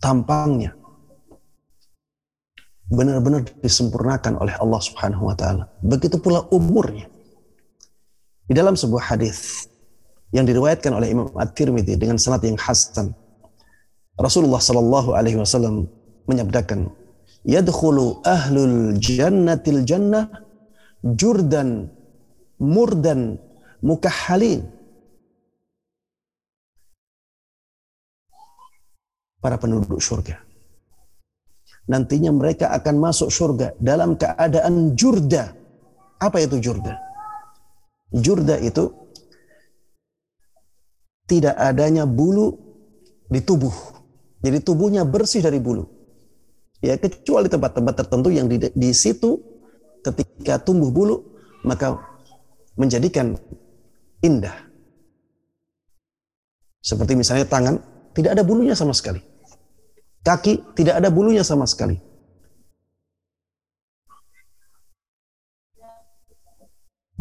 tampangnya, 0.00 0.72
benar-benar 2.88 3.44
disempurnakan 3.60 4.40
oleh 4.40 4.56
Allah 4.56 4.80
Subhanahu 4.80 5.28
wa 5.28 5.36
taala. 5.36 5.68
Begitu 5.84 6.16
pula 6.16 6.48
umurnya. 6.48 7.11
Di 8.48 8.52
dalam 8.58 8.74
sebuah 8.74 9.14
hadis 9.14 9.70
yang 10.32 10.48
diriwayatkan 10.48 10.90
oleh 10.96 11.12
Imam 11.12 11.28
At-Tirmidzi 11.36 11.94
dengan 12.00 12.16
sanad 12.16 12.42
yang 12.42 12.58
hasan. 12.58 13.12
Rasulullah 14.16 14.60
sallallahu 14.60 15.12
alaihi 15.12 15.38
wasallam 15.38 15.86
menyabdakan, 16.26 16.88
"Yadkhulu 17.44 18.24
ahlul 18.24 18.96
jannatil 18.96 19.84
jannah 19.84 20.28
jurdan 21.04 21.92
murdan 22.58 23.36
mukahhalin." 23.84 24.64
Para 29.42 29.58
penduduk 29.58 29.98
surga. 29.98 30.38
Nantinya 31.90 32.30
mereka 32.30 32.70
akan 32.70 32.94
masuk 33.02 33.26
surga 33.26 33.74
dalam 33.82 34.14
keadaan 34.14 34.94
jurda. 34.94 35.50
Apa 36.22 36.38
itu 36.38 36.62
jurda? 36.62 37.11
Jurda 38.12 38.60
itu 38.60 38.92
tidak 41.24 41.56
adanya 41.56 42.04
bulu 42.04 42.52
di 43.32 43.40
tubuh. 43.40 43.72
Jadi 44.44 44.58
tubuhnya 44.60 45.08
bersih 45.08 45.40
dari 45.40 45.56
bulu. 45.56 45.88
Ya 46.82 46.98
kecuali 46.98 47.48
tempat-tempat 47.48 47.94
tertentu 48.04 48.28
yang 48.28 48.50
di, 48.50 48.58
di 48.58 48.90
situ 48.92 49.38
ketika 50.02 50.58
tumbuh 50.60 50.90
bulu 50.90 51.24
maka 51.64 51.96
menjadikan 52.76 53.38
indah. 54.20 54.68
Seperti 56.82 57.14
misalnya 57.14 57.46
tangan 57.46 57.78
tidak 58.12 58.34
ada 58.34 58.42
bulunya 58.42 58.74
sama 58.74 58.92
sekali. 58.92 59.22
Kaki 60.26 60.74
tidak 60.74 60.98
ada 60.98 61.08
bulunya 61.08 61.46
sama 61.46 61.64
sekali. 61.64 62.11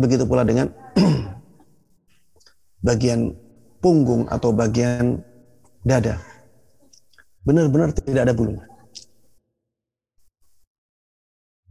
Begitu 0.01 0.25
pula 0.25 0.41
dengan 0.41 0.73
bagian 2.87 3.37
punggung 3.77 4.25
atau 4.25 4.49
bagian 4.49 5.21
dada. 5.85 6.17
Benar-benar 7.45 7.93
tidak 7.93 8.25
ada 8.25 8.33
bulunya. 8.33 8.65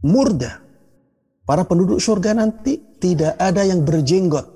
Murda. 0.07 0.63
Para 1.43 1.67
penduduk 1.67 1.99
surga 1.99 2.37
nanti 2.37 2.79
tidak 3.01 3.35
ada 3.35 3.67
yang 3.67 3.83
berjenggot. 3.83 4.47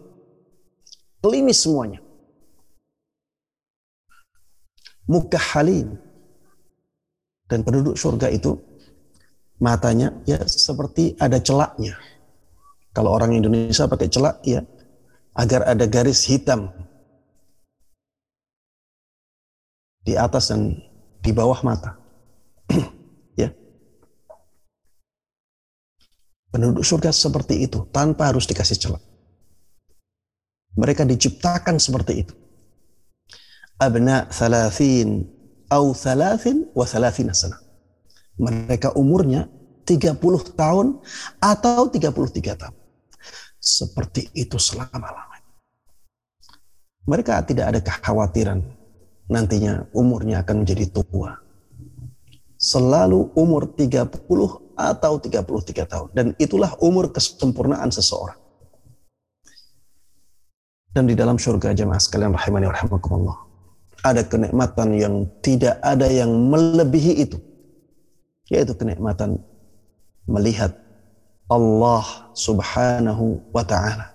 Klimis 1.19 1.59
semuanya. 1.59 1.99
Muka 5.09 5.35
halim. 5.35 5.99
Dan 7.45 7.61
penduduk 7.61 7.99
surga 7.99 8.31
itu 8.31 8.57
matanya 9.59 10.15
ya 10.23 10.39
seperti 10.47 11.19
ada 11.19 11.37
celaknya. 11.41 11.99
Kalau 12.95 13.11
orang 13.11 13.35
Indonesia 13.35 13.91
pakai 13.91 14.07
celak 14.07 14.39
ya 14.47 14.63
agar 15.35 15.67
ada 15.67 15.83
garis 15.83 16.23
hitam 16.23 16.71
di 19.99 20.15
atas 20.15 20.47
dan 20.47 20.79
di 21.19 21.31
bawah 21.35 21.59
mata. 21.59 21.99
ya. 23.41 23.51
Penduduk 26.55 26.87
surga 26.87 27.11
seperti 27.11 27.67
itu 27.67 27.83
tanpa 27.91 28.31
harus 28.31 28.47
dikasih 28.47 28.79
celak. 28.79 29.03
Mereka 30.79 31.03
diciptakan 31.03 31.75
seperti 31.75 32.23
itu. 32.23 32.33
Abna 33.75 34.31
thalathin 34.31 35.27
au 35.67 35.91
thalathin 35.91 36.71
wa 36.71 36.87
thalathina 36.87 37.35
sana. 37.35 37.59
Mereka 38.39 38.95
umurnya 38.95 39.51
30 39.83 40.15
tahun 40.55 41.03
atau 41.43 41.91
33 41.91 42.55
tahun. 42.55 42.84
Seperti 43.65 44.29
itu 44.37 44.61
selama-lamanya. 44.61 45.49
Mereka 47.09 47.41
tidak 47.49 47.65
ada 47.73 47.79
kekhawatiran 47.81 48.61
nantinya 49.25 49.89
umurnya 49.89 50.45
akan 50.45 50.61
menjadi 50.61 50.85
tua. 50.93 51.33
Selalu 52.61 53.33
umur 53.33 53.73
30 53.73 54.21
atau 54.77 55.13
33 55.17 55.89
tahun. 55.89 56.07
Dan 56.13 56.25
itulah 56.37 56.77
umur 56.77 57.09
kesempurnaan 57.09 57.89
seseorang. 57.89 58.37
Dan 60.93 61.09
di 61.09 61.17
dalam 61.17 61.35
surga 61.35 61.73
jemaah 61.73 61.99
sekalian 61.99 62.31
rahimani 62.31 62.71
rahimakumullah 62.71 63.35
ada 64.05 64.21
kenikmatan 64.21 64.95
yang 64.95 65.15
tidak 65.41 65.81
ada 65.81 66.05
yang 66.05 66.29
melebihi 66.29 67.25
itu. 67.25 67.41
Yaitu 68.47 68.77
kenikmatan 68.77 69.41
melihat 70.29 70.84
Allah 71.45 72.33
subhanahu 72.33 73.53
wa 73.53 73.61
ta'ala. 73.61 74.09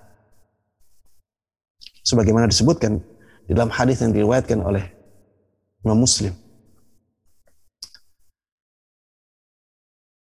Sebagaimana 2.03 2.51
disebutkan 2.51 2.99
di 3.47 3.53
dalam 3.55 3.71
hadis 3.71 4.03
yang 4.03 4.11
diriwayatkan 4.11 4.59
oleh 4.59 4.83
Imam 5.87 6.03
Muslim. 6.03 6.35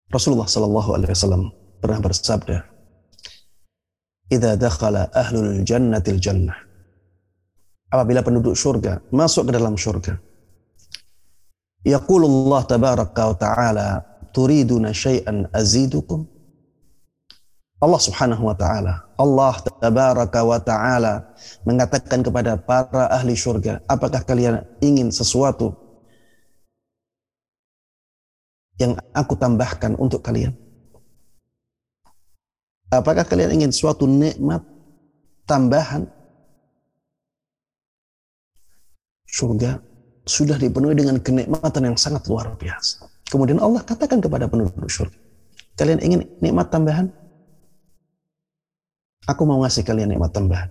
Rasulullah 0.08 0.48
sallallahu 0.48 0.96
alaihi 0.96 1.12
wasallam 1.12 1.52
pernah 1.80 2.00
bersabda, 2.00 2.64
"Idza 4.32 4.56
dakhala 4.56 5.12
ahlul 5.12 5.64
jannatil 5.64 6.20
jannah" 6.20 6.56
apabila 7.88 8.20
penduduk 8.20 8.52
surga 8.56 9.00
masuk 9.12 9.48
ke 9.48 9.52
dalam 9.56 9.76
surga. 9.76 10.16
Yaqulullah 11.88 12.68
tabaraka 12.68 13.32
wa 13.32 13.36
ta'ala 13.36 13.88
turiduna 14.32 14.92
syai'an 14.92 15.48
azidukum 15.56 16.37
Allah 17.78 18.00
subhanahu 18.02 18.42
wa 18.42 18.56
ta'ala 18.58 19.06
Allah 19.14 19.54
tabaraka 19.62 20.40
wa 20.42 20.58
ta'ala 20.58 21.14
mengatakan 21.62 22.26
kepada 22.26 22.58
para 22.58 23.06
ahli 23.14 23.38
surga 23.38 23.86
apakah 23.86 24.22
kalian 24.26 24.66
ingin 24.82 25.14
sesuatu 25.14 25.74
yang 28.78 28.98
aku 29.14 29.38
tambahkan 29.38 29.94
untuk 29.94 30.26
kalian 30.26 30.54
apakah 32.90 33.22
kalian 33.22 33.62
ingin 33.62 33.70
suatu 33.70 34.10
nikmat 34.10 34.62
tambahan 35.46 36.10
surga 39.28 39.78
sudah 40.28 40.60
dipenuhi 40.60 40.92
dengan 40.92 41.16
kenikmatan 41.20 41.88
yang 41.88 41.96
sangat 41.96 42.28
luar 42.28 42.52
biasa. 42.60 43.08
Kemudian 43.32 43.60
Allah 43.60 43.80
katakan 43.80 44.20
kepada 44.20 44.44
penduduk 44.44 44.88
surga, 44.88 45.16
kalian 45.80 46.00
ingin 46.04 46.20
nikmat 46.44 46.68
tambahan? 46.68 47.08
Aku 49.26 49.42
mau 49.48 49.58
ngasih 49.64 49.82
kalian 49.82 50.14
nikmat 50.14 50.30
tambahan. 50.30 50.70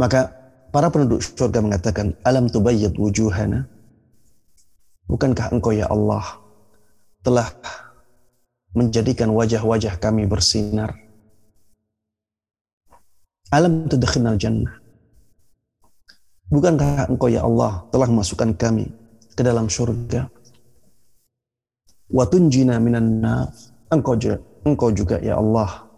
Maka 0.00 0.32
para 0.72 0.88
penduduk 0.88 1.20
surga 1.20 1.60
mengatakan, 1.60 2.16
Alam 2.24 2.48
tubayyad 2.48 2.96
wujuhana? 2.96 3.68
Bukankah 5.06 5.52
engkau 5.52 5.76
ya 5.76 5.86
Allah 5.92 6.40
telah 7.20 7.52
menjadikan 8.72 9.28
wajah-wajah 9.30 10.00
kami 10.00 10.24
bersinar? 10.24 10.96
Alam 13.52 13.84
tudkhilnal 13.84 14.40
jannah? 14.40 14.80
Bukankah 16.48 17.12
engkau 17.12 17.28
ya 17.28 17.44
Allah 17.44 17.84
telah 17.92 18.08
memasukkan 18.08 18.56
kami 18.56 18.88
ke 19.36 19.44
dalam 19.44 19.68
surga? 19.68 20.32
Watunjina 22.08 22.80
minan 22.80 23.20
engkau 23.92 24.88
juga 24.92 25.20
ya 25.20 25.36
Allah 25.36 25.91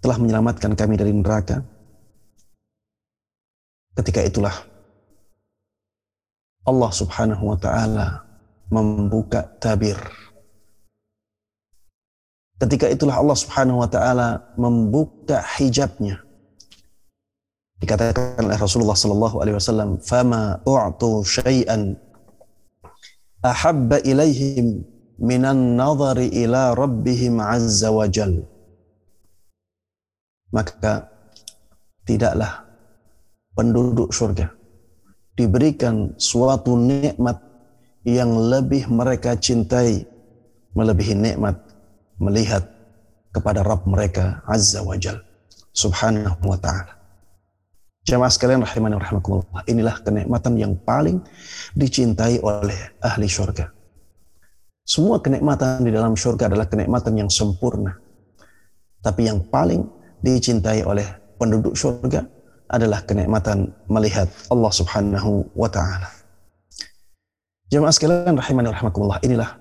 telah 0.00 0.16
menyelamatkan 0.16 0.72
kami 0.74 0.96
dari 0.96 1.12
neraka. 1.12 1.60
Ketika 3.96 4.24
itulah 4.24 4.54
Allah 6.64 6.90
Subhanahu 6.92 7.52
wa 7.52 7.58
taala 7.60 8.24
membuka 8.72 9.44
tabir. 9.60 9.96
Ketika 12.60 12.88
itulah 12.92 13.16
Allah 13.16 13.36
Subhanahu 13.36 13.80
wa 13.80 13.88
taala 13.88 14.40
membuka 14.56 15.40
hijabnya 15.56 16.20
Dikatakan 17.80 18.44
oleh 18.44 18.60
Rasulullah 18.60 18.92
sallallahu 18.92 19.40
alaihi 19.40 19.56
wasallam, 19.56 19.96
"Fama 20.04 20.60
u'tu 20.68 21.24
syai'an 21.24 21.96
ahabba 23.40 24.04
ilaihim 24.04 24.84
minan 25.16 25.80
nadhari 25.80 26.28
ila 26.44 26.76
rabbihim 26.76 27.40
azza 27.40 27.88
wa 27.88 28.04
jal." 28.04 28.44
Maka 30.50 31.06
tidaklah 32.06 32.66
penduduk 33.54 34.10
surga 34.10 34.50
diberikan 35.38 36.12
suatu 36.18 36.74
nikmat 36.74 37.38
yang 38.02 38.34
lebih 38.34 38.90
mereka 38.90 39.38
cintai 39.38 40.04
melebihi 40.74 41.14
nikmat 41.14 41.54
melihat 42.18 42.66
kepada 43.30 43.62
Rabb 43.62 43.86
mereka 43.86 44.42
azza 44.44 44.82
wa 44.82 44.98
jal 44.98 45.22
subhanahu 45.70 46.42
wa 46.44 46.58
ta'ala 46.58 47.00
Jamaah 48.00 48.32
sekalian 48.32 48.64
rahimani 48.64 48.96
rahimakumullah. 48.96 49.60
Inilah 49.68 50.00
kenikmatan 50.00 50.56
yang 50.56 50.72
paling 50.82 51.20
dicintai 51.76 52.40
oleh 52.40 52.96
ahli 53.04 53.28
syurga. 53.28 53.68
Semua 54.88 55.20
kenikmatan 55.20 55.84
di 55.84 55.92
dalam 55.92 56.16
syurga 56.16 56.48
adalah 56.48 56.64
kenikmatan 56.64 57.20
yang 57.20 57.30
sempurna. 57.30 58.00
Tapi 59.04 59.28
yang 59.28 59.44
paling 59.52 59.84
dicintai 60.20 60.84
oleh 60.84 61.06
penduduk 61.40 61.72
syurga 61.76 62.24
adalah 62.70 63.02
kenikmatan 63.02 63.72
melihat 63.90 64.30
Allah 64.52 64.72
Subhanahu 64.72 65.50
wa 65.56 65.66
taala. 65.66 66.08
Jamaah 67.70 67.94
sekalian 67.94 68.34
rahimani 68.34 68.70
rahimakumullah. 68.70 69.18
Inilah 69.22 69.58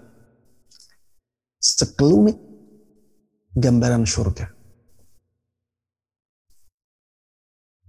sekelumit 1.61 2.37
gambaran 3.57 4.05
syurga 4.05 4.49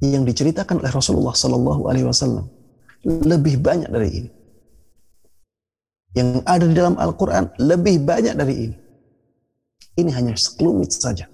yang 0.00 0.24
diceritakan 0.24 0.80
oleh 0.80 0.92
Rasulullah 0.92 1.36
Sallallahu 1.36 1.92
Alaihi 1.92 2.08
Wasallam 2.08 2.48
lebih 3.04 3.60
banyak 3.60 3.88
dari 3.92 4.08
ini. 4.24 4.30
Yang 6.16 6.42
ada 6.42 6.64
di 6.66 6.74
dalam 6.74 6.96
Al-Quran 6.98 7.54
lebih 7.60 8.02
banyak 8.02 8.34
dari 8.34 8.54
ini. 8.66 8.76
Ini 10.00 10.10
hanya 10.16 10.34
sekelumit 10.34 10.90
saja. 10.90 11.28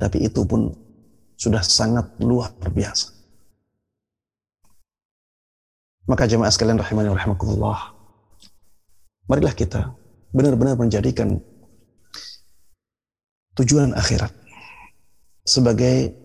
Tapi 0.00 0.24
itu 0.24 0.40
pun 0.48 0.72
sudah 1.36 1.60
sangat 1.60 2.08
luar 2.24 2.56
biasa. 2.56 3.12
Maka 6.08 6.24
jemaah 6.24 6.48
sekalian 6.48 6.80
rahimani 6.80 7.12
rahimakumullah. 7.12 7.92
Marilah 9.28 9.54
kita 9.54 9.94
benar-benar 10.32 10.74
menjadikan 10.74 11.38
tujuan 13.54 13.92
akhirat 13.94 14.32
sebagai 15.44 16.16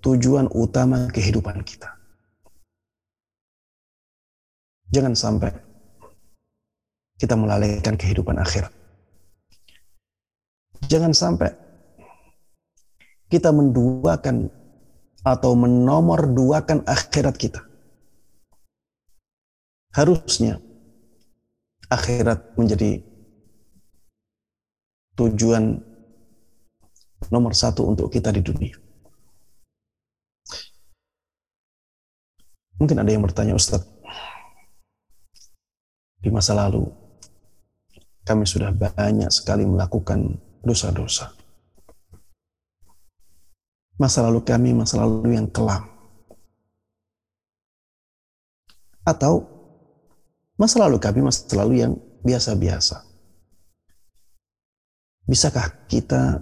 tujuan 0.00 0.48
utama 0.54 1.10
kehidupan 1.10 1.60
kita. 1.66 1.90
Jangan 4.94 5.18
sampai 5.18 5.50
kita 7.18 7.34
melalaikan 7.34 7.98
kehidupan 7.98 8.38
akhirat. 8.38 8.70
Jangan 10.86 11.10
sampai 11.16 11.63
kita 13.34 13.50
menduakan 13.50 14.46
atau 15.26 15.58
menomor 15.58 16.30
duakan 16.30 16.86
akhirat 16.86 17.34
kita. 17.34 17.66
Harusnya 19.90 20.62
akhirat 21.90 22.54
menjadi 22.54 23.02
tujuan 25.18 25.82
nomor 27.34 27.58
satu 27.58 27.90
untuk 27.90 28.06
kita 28.14 28.30
di 28.30 28.38
dunia. 28.38 28.78
Mungkin 32.78 32.98
ada 32.98 33.10
yang 33.10 33.22
bertanya, 33.22 33.54
Ustadz, 33.54 33.86
di 36.22 36.30
masa 36.30 36.54
lalu 36.58 36.86
kami 38.26 38.46
sudah 38.46 38.74
banyak 38.74 39.30
sekali 39.30 39.62
melakukan 39.66 40.38
dosa-dosa. 40.64 41.43
Masa 43.94 44.26
lalu 44.26 44.42
kami 44.42 44.74
masa 44.74 44.98
lalu 44.98 45.38
yang 45.38 45.46
kelam. 45.50 45.86
Atau 49.06 49.46
masa 50.58 50.82
lalu 50.82 50.98
kami 50.98 51.22
masa 51.22 51.46
lalu 51.54 51.84
yang 51.84 51.92
biasa-biasa. 52.24 53.04
Bisakah 55.24 55.88
kita 55.88 56.40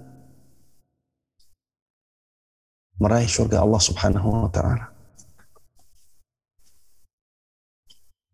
meraih 2.98 3.30
surga 3.30 3.62
Allah 3.62 3.82
Subhanahu 3.82 4.46
wa 4.46 4.50
taala? 4.50 4.86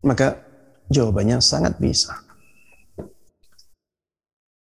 Maka 0.05 0.41
jawabannya 0.89 1.43
sangat 1.43 1.77
bisa. 1.77 2.17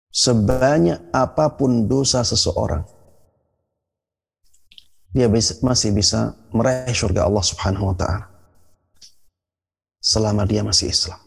Sebanyak 0.09 1.13
apa 1.13 1.53
pun 1.53 1.85
dosa 1.85 2.25
seseorang, 2.25 2.81
dia 5.09 5.25
masih 5.65 5.89
bisa 5.89 6.37
meraih 6.53 6.93
surga 6.93 7.25
Allah 7.25 7.41
Subhanahu 7.41 7.89
wa 7.89 7.95
taala. 7.97 8.25
Selama 9.99 10.45
dia 10.45 10.61
masih 10.61 10.93
Islam. 10.93 11.19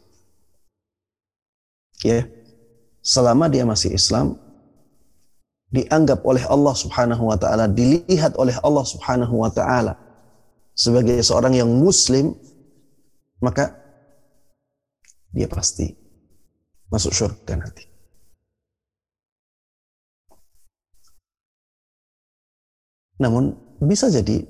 Ya. 2.07 2.27
Selama 3.03 3.51
dia 3.51 3.67
masih 3.67 3.91
Islam, 3.91 4.39
dianggap 5.75 6.23
oleh 6.23 6.47
Allah 6.47 6.75
Subhanahu 6.77 7.33
wa 7.33 7.37
taala, 7.41 7.67
dilihat 7.67 8.39
oleh 8.39 8.55
Allah 8.63 8.85
Subhanahu 8.87 9.35
wa 9.43 9.51
taala 9.51 9.99
sebagai 10.79 11.19
seorang 11.25 11.59
yang 11.59 11.67
muslim, 11.67 12.37
maka 13.43 13.75
dia 15.35 15.51
pasti 15.51 15.91
masuk 16.93 17.11
surga 17.11 17.59
nanti. 17.59 17.85
Namun 23.19 23.55
bisa 23.83 24.07
jadi 24.07 24.47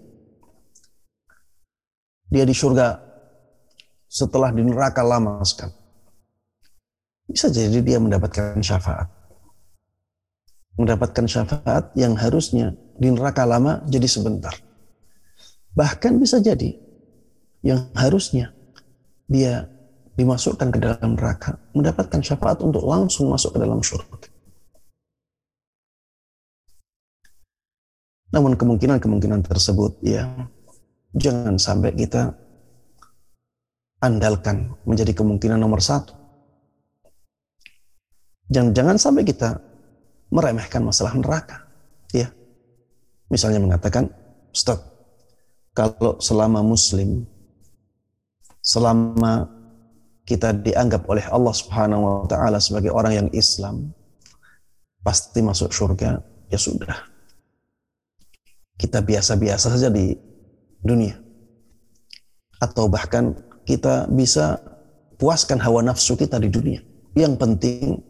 dia 2.33 2.45
di 2.49 2.53
surga 2.57 3.01
setelah 4.09 4.53
di 4.53 4.65
neraka 4.65 5.01
lama 5.01 5.41
sekali. 5.45 5.73
Bisa 7.29 7.49
jadi 7.49 7.81
dia 7.81 7.97
mendapatkan 7.97 8.61
syafaat. 8.61 9.09
Mendapatkan 10.77 11.25
syafaat 11.29 11.93
yang 11.97 12.17
harusnya 12.17 12.77
di 12.97 13.09
neraka 13.13 13.45
lama 13.45 13.85
jadi 13.89 14.09
sebentar. 14.09 14.53
Bahkan 15.73 16.21
bisa 16.21 16.41
jadi 16.41 16.77
yang 17.65 17.89
harusnya 17.97 18.53
dia 19.29 19.69
dimasukkan 20.17 20.69
ke 20.73 20.79
dalam 20.81 21.17
neraka, 21.17 21.57
mendapatkan 21.73 22.21
syafaat 22.21 22.61
untuk 22.61 22.85
langsung 22.85 23.33
masuk 23.33 23.57
ke 23.57 23.59
dalam 23.61 23.81
surga. 23.81 24.32
Namun 28.33 28.57
kemungkinan-kemungkinan 28.57 29.45
tersebut 29.45 30.01
ya 30.01 30.25
jangan 31.13 31.61
sampai 31.61 31.93
kita 31.93 32.33
andalkan 34.03 34.75
menjadi 34.89 35.13
kemungkinan 35.15 35.61
nomor 35.61 35.79
satu. 35.79 36.17
Jangan, 38.51 38.73
jangan 38.75 38.97
sampai 38.99 39.23
kita 39.25 39.61
meremehkan 40.33 40.83
masalah 40.83 41.15
neraka. 41.17 41.69
Ya. 42.13 42.29
Misalnya 43.33 43.63
mengatakan, 43.63 44.13
Ustaz, 44.53 44.81
kalau 45.73 46.21
selama 46.21 46.61
muslim, 46.61 47.25
selama 48.61 49.49
kita 50.29 50.53
dianggap 50.53 51.09
oleh 51.09 51.25
Allah 51.33 51.55
Subhanahu 51.57 52.03
wa 52.05 52.27
taala 52.29 52.61
sebagai 52.61 52.93
orang 52.93 53.25
yang 53.25 53.29
Islam, 53.33 53.97
pasti 55.01 55.41
masuk 55.41 55.73
surga, 55.73 56.21
ya 56.53 56.61
sudah. 56.61 57.12
Kita 58.83 58.99
biasa-biasa 58.99 59.71
saja 59.71 59.87
di 59.95 60.11
dunia. 60.83 61.15
Atau 62.59 62.91
bahkan 62.91 63.39
kita 63.63 64.11
bisa 64.11 64.59
puaskan 65.23 65.63
hawa 65.63 65.87
nafsu 65.87 66.19
kita 66.19 66.43
di 66.43 66.51
dunia. 66.51 66.83
Yang 67.15 67.35
penting 67.39 68.03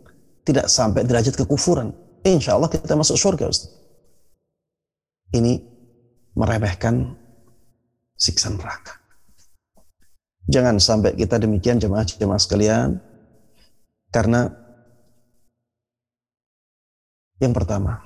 tidak 0.49 0.73
sampai 0.73 1.05
derajat 1.05 1.37
kekufuran. 1.37 1.93
Insya 2.25 2.57
Allah 2.57 2.73
kita 2.73 2.97
masuk 2.97 3.21
surga. 3.21 3.53
Ini 5.37 5.61
meremehkan 6.33 7.21
siksa 8.17 8.49
neraka. 8.49 8.97
Jangan 10.49 10.81
sampai 10.83 11.15
kita 11.15 11.39
demikian 11.39 11.79
jemaah-jemaah 11.79 12.41
sekalian. 12.41 12.99
Karena 14.13 14.51
yang 17.41 17.57
pertama, 17.57 18.05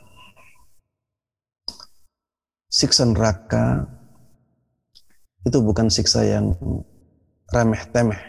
siksa 2.76 3.08
neraka 3.08 3.88
itu 5.48 5.56
bukan 5.64 5.88
siksa 5.88 6.28
yang 6.28 6.52
remeh-temeh. 7.48 8.20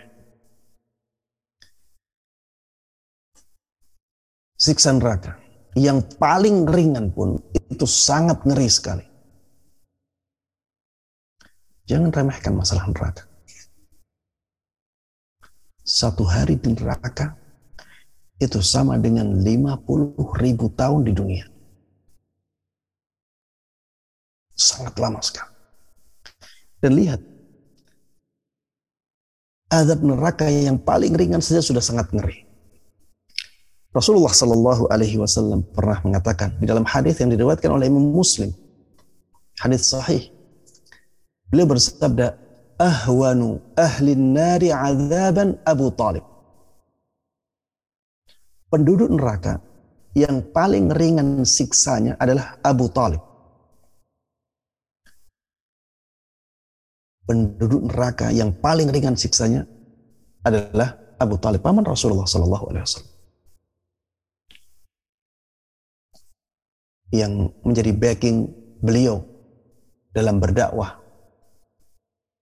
Siksa 4.55 4.95
neraka 4.95 5.35
yang 5.75 5.99
paling 6.15 6.63
ringan 6.63 7.11
pun 7.11 7.35
itu 7.51 7.83
sangat 7.83 8.39
ngeri 8.47 8.69
sekali. 8.71 9.05
Jangan 11.87 12.15
remehkan 12.15 12.55
masalah 12.55 12.87
neraka 12.87 13.27
satu 15.87 16.27
hari 16.27 16.59
di 16.59 16.75
neraka 16.75 17.39
itu 18.43 18.59
sama 18.59 18.99
dengan 18.99 19.39
50 19.39 20.19
ribu 20.43 20.67
tahun 20.75 21.07
di 21.07 21.15
dunia. 21.15 21.56
Sangat 24.57 24.97
lama 24.97 25.21
sekali. 25.21 25.53
Dan 26.81 26.97
lihat, 26.97 27.21
adab 29.69 30.01
neraka 30.01 30.49
yang 30.49 30.81
paling 30.81 31.13
ringan 31.13 31.41
saja 31.45 31.61
sudah 31.61 31.81
sangat 31.81 32.09
ngeri. 32.09 32.45
Rasulullah 33.93 34.33
Shallallahu 34.33 34.93
Alaihi 34.93 35.17
Wasallam 35.17 35.65
pernah 35.73 35.97
mengatakan 36.05 36.53
di 36.61 36.69
dalam 36.69 36.85
hadis 36.85 37.17
yang 37.17 37.33
diriwayatkan 37.33 37.69
oleh 37.69 37.89
Imam 37.89 38.13
Muslim, 38.13 38.53
hadis 39.57 39.89
sahih, 39.89 40.29
beliau 41.49 41.65
bersabda, 41.65 42.37
ahwanu 42.77 43.57
ahli 43.73 44.13
nari 44.13 44.69
azaban 44.69 45.57
Abu 45.65 45.89
Talib. 45.97 46.21
Penduduk 48.69 49.09
neraka 49.09 49.57
yang 50.13 50.45
paling 50.53 50.93
ringan 50.93 51.41
siksanya 51.41 52.19
adalah 52.21 52.61
Abu 52.61 52.91
Talib. 52.93 53.26
Penduduk 57.27 57.91
neraka 57.91 58.31
yang 58.31 58.55
paling 58.55 58.87
ringan 58.87 59.19
siksanya 59.19 59.67
adalah 60.47 60.95
Abu 61.19 61.35
Talib, 61.35 61.59
paman 61.59 61.83
Rasulullah 61.83 62.23
Sallallahu 62.23 62.71
Alaihi 62.71 62.83
Wasallam. 62.87 63.13
Yang 67.11 67.33
menjadi 67.67 67.91
backing 67.91 68.37
beliau 68.79 69.27
dalam 70.15 70.39
berdakwah 70.39 71.03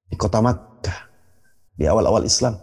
di 0.10 0.16
kota 0.18 0.42
Makkah 0.42 1.10
di 1.76 1.90
awal-awal 1.90 2.24
Islam. 2.24 2.56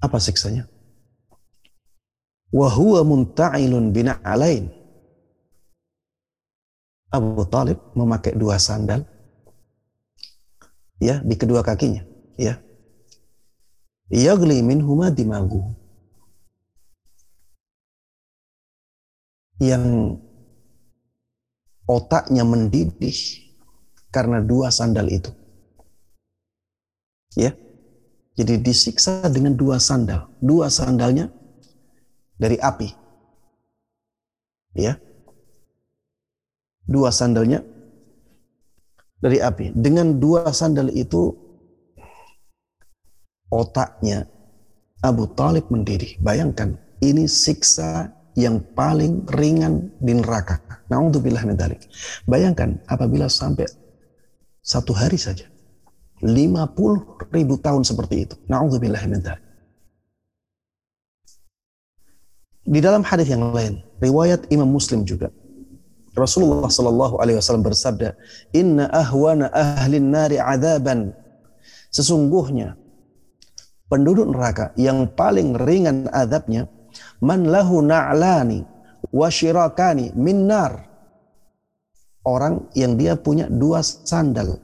Apa 0.00 0.20
siksanya? 0.20 0.68
Wahuwa 2.52 3.02
munta'ilun 3.02 3.90
bina'alain. 3.90 4.75
Abu 7.10 7.46
Talib 7.46 7.78
memakai 7.94 8.34
dua 8.34 8.58
sandal 8.58 9.06
ya 10.98 11.20
di 11.22 11.34
kedua 11.38 11.60
kakinya 11.62 12.02
ya 12.36 12.58
yagli 14.10 14.62
minhuma 14.62 15.10
dimagu 15.12 15.62
yang 19.60 20.16
otaknya 21.88 22.44
mendidih 22.44 23.16
karena 24.10 24.42
dua 24.42 24.68
sandal 24.68 25.08
itu. 25.08 25.32
Ya. 27.38 27.54
Jadi 28.36 28.60
disiksa 28.60 29.24
dengan 29.32 29.56
dua 29.56 29.80
sandal. 29.80 30.28
Dua 30.44 30.68
sandalnya 30.68 31.32
dari 32.36 32.60
api. 32.60 32.92
Ya. 34.76 35.00
Dua 36.86 37.10
sandalnya 37.10 37.60
dari 39.20 39.42
api. 39.42 39.74
Dengan 39.74 40.16
dua 40.16 40.48
sandal 40.54 40.88
itu 40.94 41.34
otaknya 43.50 44.26
Abu 45.02 45.28
Talib 45.34 45.68
mendidih. 45.68 46.18
Bayangkan, 46.22 46.78
ini 47.02 47.28
siksa 47.28 48.10
yang 48.38 48.62
paling 48.74 49.26
ringan 49.32 49.90
di 49.98 50.16
neraka. 50.16 50.62
Na'udzubillah 50.86 51.42
min 51.48 51.58
dalik. 51.58 51.86
Bayangkan 52.28 52.78
apabila 52.86 53.26
sampai 53.26 53.66
satu 54.62 54.94
hari 54.94 55.18
saja. 55.18 55.46
50 56.24 57.28
ribu 57.28 57.60
tahun 57.60 57.84
seperti 57.84 58.24
itu. 58.24 58.34
Dalik. 58.48 59.44
Di 62.66 62.80
dalam 62.82 63.06
hadis 63.06 63.30
yang 63.30 63.54
lain, 63.54 63.78
riwayat 64.02 64.50
Imam 64.50 64.66
Muslim 64.66 65.06
juga, 65.06 65.30
Rasulullah 66.16 66.72
Shallallahu 66.72 67.20
Alaihi 67.20 67.36
Wasallam 67.36 67.68
bersabda, 67.68 68.16
Inna 68.56 68.88
ahwana 68.88 69.52
ahlin 69.52 70.08
nari 70.08 70.40
adaban. 70.40 71.12
Sesungguhnya 71.92 72.72
penduduk 73.92 74.32
neraka 74.32 74.72
yang 74.80 75.12
paling 75.12 75.52
ringan 75.60 76.08
adabnya 76.08 76.72
man 77.20 77.44
lahu 77.44 77.84
na'lani 77.84 78.64
wa 79.12 79.28
syirakani 79.28 80.16
min 80.16 80.48
nar. 80.48 80.88
Orang 82.26 82.72
yang 82.74 82.98
dia 82.98 83.14
punya 83.14 83.46
dua 83.46 83.84
sandal. 83.84 84.58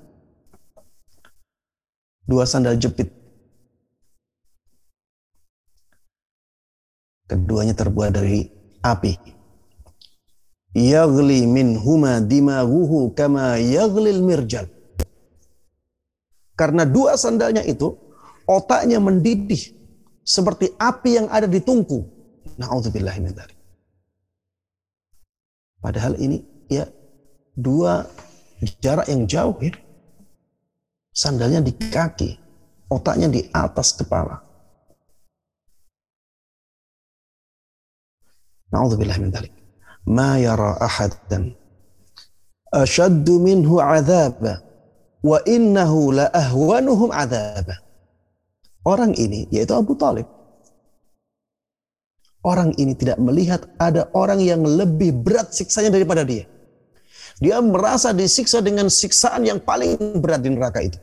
Dua 2.26 2.48
sandal 2.48 2.80
jepit. 2.80 3.12
Keduanya 7.28 7.76
terbuat 7.76 8.18
dari 8.18 8.50
api 8.82 9.41
yaghli 10.72 11.44
min 11.48 11.76
huma 11.76 12.20
dimaghuhu 12.20 13.12
kama 13.12 13.60
yaghlil 13.60 14.24
mirjal 14.24 14.66
karena 16.52 16.84
dua 16.84 17.16
sandalnya 17.16 17.64
itu 17.64 17.96
otaknya 18.44 19.00
mendidih 19.00 19.72
seperti 20.22 20.70
api 20.78 21.18
yang 21.18 21.28
ada 21.32 21.50
di 21.50 21.58
tungku. 21.58 22.06
Min 22.54 23.34
Padahal 25.82 26.14
ini 26.22 26.38
ya 26.70 26.86
dua 27.58 28.06
jarak 28.78 29.10
yang 29.10 29.26
jauh 29.26 29.58
ya. 29.58 29.74
Sandalnya 31.12 31.60
di 31.60 31.76
kaki, 31.76 32.40
otaknya 32.88 33.28
di 33.28 33.44
atas 33.52 33.92
kepala. 33.92 34.40
Nauzubillah 38.72 39.20
min. 39.20 39.61
Ma 40.06 40.36
yara 40.38 40.78
ahadan 40.82 41.54
ashaddu 42.72 43.38
minhu 43.38 43.78
'adzaba 43.78 44.64
wa 45.22 45.38
innahu 45.46 46.10
'adzaba 47.12 47.74
Orang 48.82 49.14
ini 49.14 49.46
yaitu 49.54 49.78
Abu 49.78 49.94
Talib. 49.94 50.26
Orang 52.42 52.74
ini 52.74 52.98
tidak 52.98 53.22
melihat 53.22 53.62
ada 53.78 54.10
orang 54.18 54.42
yang 54.42 54.66
lebih 54.66 55.14
berat 55.22 55.54
siksanya 55.54 55.94
daripada 55.94 56.26
dia. 56.26 56.50
Dia 57.38 57.62
merasa 57.62 58.10
disiksa 58.10 58.58
dengan 58.58 58.90
siksaan 58.90 59.46
yang 59.46 59.62
paling 59.62 60.18
berat 60.18 60.42
di 60.42 60.50
neraka 60.50 60.82
itu. 60.82 60.98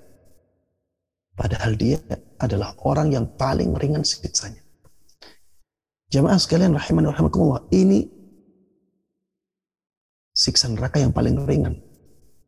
Padahal 1.39 1.79
dia 1.79 1.95
adalah 2.43 2.75
orang 2.83 3.15
yang 3.15 3.25
paling 3.39 3.71
ringan 3.71 4.03
siksanya. 4.03 4.59
Jamaah 6.12 6.35
sekalian 6.35 6.75
rahiman 6.75 7.07
rahimakumullah. 7.15 7.63
Ini 7.71 8.03
siksa 10.39 10.71
neraka 10.71 11.04
yang 11.04 11.12
paling 11.12 11.36
ringan. 11.43 11.75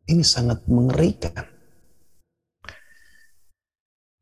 Ini 0.08 0.24
sangat 0.24 0.64
mengerikan. 0.64 1.44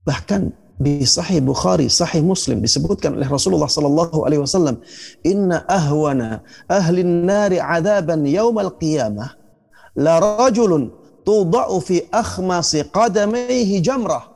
Bahkan 0.03 0.51
di 0.81 1.07
Sahih 1.07 1.39
Bukhari, 1.39 1.87
Sahih 1.87 2.25
Muslim 2.25 2.59
disebutkan 2.59 3.15
oleh 3.15 3.31
Rasulullah 3.31 3.71
sallallahu 3.71 4.27
alaihi 4.27 4.43
wasallam, 4.43 4.83
"Inna 5.23 5.63
ahwana 5.71 6.43
ahli 6.67 7.07
nari 7.07 7.63
adaban 7.63 8.27
yaumal 8.27 8.75
qiyamah 8.75 9.39
la 9.95 10.19
rajulun 10.19 10.91
tudau 11.23 11.79
fi 11.79 12.03
akhmasi 12.11 12.91
qadamaihi 12.91 13.79
jamrah 13.79 14.35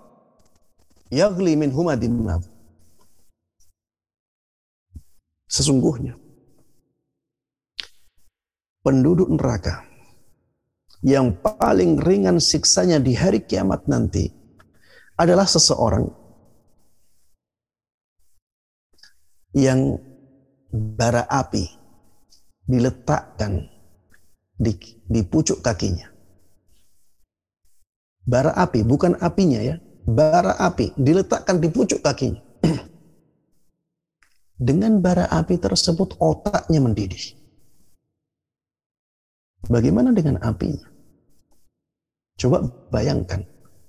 yaghli 1.10 1.58
huma 1.74 1.98
dimab." 1.98 2.44
Sesungguhnya 5.50 6.23
penduduk 8.84 9.32
neraka 9.32 9.82
yang 11.00 11.32
paling 11.40 11.96
ringan 12.00 12.36
siksanya 12.36 13.00
di 13.00 13.16
hari 13.16 13.40
kiamat 13.40 13.88
nanti 13.88 14.28
adalah 15.16 15.48
seseorang 15.48 16.04
yang 19.54 19.96
bara 20.74 21.24
api 21.30 21.64
diletakkan 22.66 23.70
di, 24.58 24.74
di 25.06 25.20
pucuk 25.22 25.62
kakinya. 25.62 26.10
Bara 28.24 28.56
api, 28.56 28.80
bukan 28.82 29.20
apinya 29.20 29.60
ya. 29.60 29.76
Bara 30.04 30.56
api 30.56 30.96
diletakkan 30.96 31.60
di 31.60 31.68
pucuk 31.68 32.00
kakinya. 32.00 32.40
Dengan 34.68 34.98
bara 35.04 35.28
api 35.28 35.60
tersebut 35.60 36.16
otaknya 36.16 36.80
mendidih. 36.80 37.43
Bagaimana 39.70 40.12
dengan 40.12 40.36
apinya? 40.44 40.84
Coba 42.36 42.66
bayangkan 42.90 43.46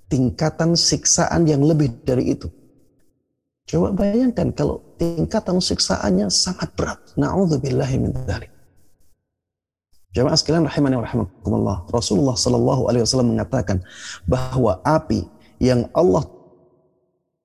tingkatan 0.08 0.78
siksaan 0.78 1.50
yang 1.50 1.66
lebih 1.66 1.92
dari 2.06 2.38
itu. 2.38 2.48
Coba 3.66 3.92
bayangkan 3.92 4.54
kalau 4.54 4.80
tingkatan 5.02 5.58
siksaannya 5.58 6.30
sangat 6.30 6.70
berat. 6.78 7.02
Na'udzubillahi 7.18 7.96
min 7.98 8.14
dzalik. 8.14 8.54
Jamaah 10.16 10.38
sekalian 10.40 10.64
rahimani 10.64 10.96
rahimakumullah. 10.96 11.92
Rasulullah 11.92 12.40
sallallahu 12.40 12.88
alaihi 12.88 13.04
wasallam 13.04 13.36
mengatakan 13.36 13.84
bahwa 14.24 14.80
api 14.88 15.28
yang 15.60 15.92
Allah 15.92 16.24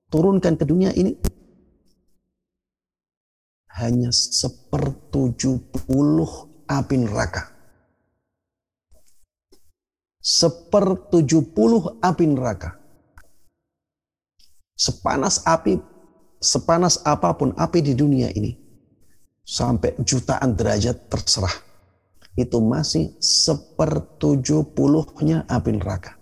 turunkan 0.07 0.55
ke 0.55 0.63
dunia 0.63 0.95
ini 0.95 1.19
hanya 3.75 4.07
sepertujuh 4.15 5.59
puluh 5.83 6.47
api 6.69 6.95
neraka. 7.03 7.50
Sepertujuh 10.21 11.57
puluh 11.57 11.97
api 11.97 12.29
neraka. 12.29 12.77
Sepanas 14.77 15.41
api 15.49 15.81
sepanas 16.41 17.01
apa 17.05 17.33
pun 17.37 17.53
api 17.53 17.85
di 17.85 17.93
dunia 17.93 18.33
ini, 18.33 18.57
sampai 19.45 19.93
jutaan 20.01 20.57
derajat 20.57 21.05
terserah, 21.05 21.53
itu 22.33 22.57
masih 22.57 23.13
sepertujuh 23.21 24.73
puluhnya 24.73 25.45
api 25.45 25.77
neraka. 25.77 26.17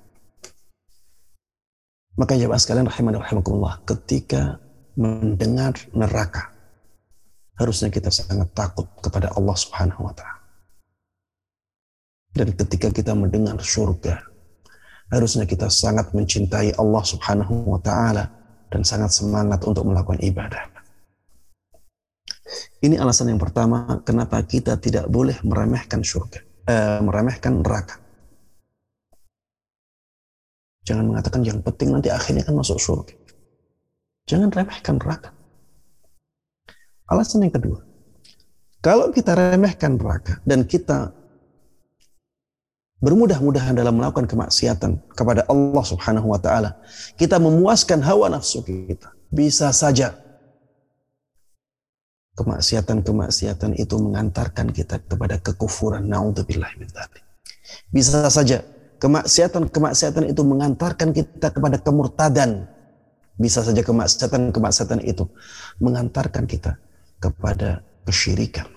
Maka 2.20 2.36
ya 2.36 2.52
sekalian 2.52 2.92
rahimah 2.92 3.20
rahimakumullah, 3.20 3.80
ketika 3.88 4.60
mendengar 5.00 5.76
neraka, 5.96 6.52
harusnya 7.56 7.88
kita 7.88 8.12
sangat 8.12 8.52
takut 8.52 8.92
kepada 9.00 9.32
Allah 9.40 9.56
Subhanahu 9.56 10.04
wa 10.04 10.12
taala. 10.12 10.39
Dan 12.30 12.54
ketika 12.54 12.94
kita 12.94 13.18
mendengar 13.18 13.58
surga, 13.58 14.22
harusnya 15.10 15.50
kita 15.50 15.68
sangat 15.68 16.14
mencintai 16.14 16.78
Allah 16.78 17.04
Subhanahu 17.04 17.74
wa 17.74 17.82
taala 17.82 18.30
dan 18.70 18.86
sangat 18.86 19.10
semangat 19.10 19.66
untuk 19.66 19.86
melakukan 19.90 20.22
ibadah. 20.22 20.70
Ini 22.80 22.98
alasan 22.98 23.34
yang 23.34 23.42
pertama 23.42 24.02
kenapa 24.06 24.42
kita 24.46 24.78
tidak 24.80 25.06
boleh 25.10 25.38
meremehkan 25.46 26.02
surga, 26.02 26.40
eh, 26.66 27.00
meremehkan 27.02 27.62
neraka. 27.62 28.00
Jangan 30.88 31.06
mengatakan 31.06 31.46
yang 31.46 31.62
penting 31.62 31.94
nanti 31.94 32.10
akhirnya 32.10 32.42
kan 32.42 32.58
masuk 32.58 32.82
surga. 32.82 33.14
Jangan 34.26 34.50
remehkan 34.50 34.98
neraka. 34.98 35.30
Alasan 37.10 37.46
yang 37.46 37.54
kedua, 37.54 37.82
kalau 38.82 39.10
kita 39.14 39.34
remehkan 39.34 39.98
neraka 39.98 40.42
dan 40.46 40.66
kita 40.66 41.19
bermudah-mudahan 43.00 43.76
dalam 43.76 43.96
melakukan 43.96 44.28
kemaksiatan 44.28 45.00
kepada 45.16 45.48
Allah 45.48 45.84
Subhanahu 45.84 46.28
wa 46.36 46.40
taala. 46.40 46.80
Kita 47.16 47.40
memuaskan 47.40 48.04
hawa 48.04 48.32
nafsu 48.32 48.64
kita. 48.64 49.16
Bisa 49.32 49.72
saja 49.72 50.16
kemaksiatan-kemaksiatan 52.36 53.76
itu 53.80 53.96
mengantarkan 54.00 54.72
kita 54.72 55.00
kepada 55.04 55.40
kekufuran. 55.40 56.08
Nauzubillah 56.08 56.72
min 56.80 56.88
Bisa 57.92 58.28
saja 58.28 58.64
kemaksiatan-kemaksiatan 59.00 60.28
itu 60.28 60.42
mengantarkan 60.44 61.16
kita 61.16 61.56
kepada 61.56 61.80
kemurtadan. 61.80 62.68
Bisa 63.40 63.64
saja 63.64 63.80
kemaksiatan-kemaksiatan 63.80 65.00
itu 65.08 65.24
mengantarkan 65.80 66.44
kita 66.44 66.76
kepada 67.24 67.80
kesyirikan. 68.04 68.68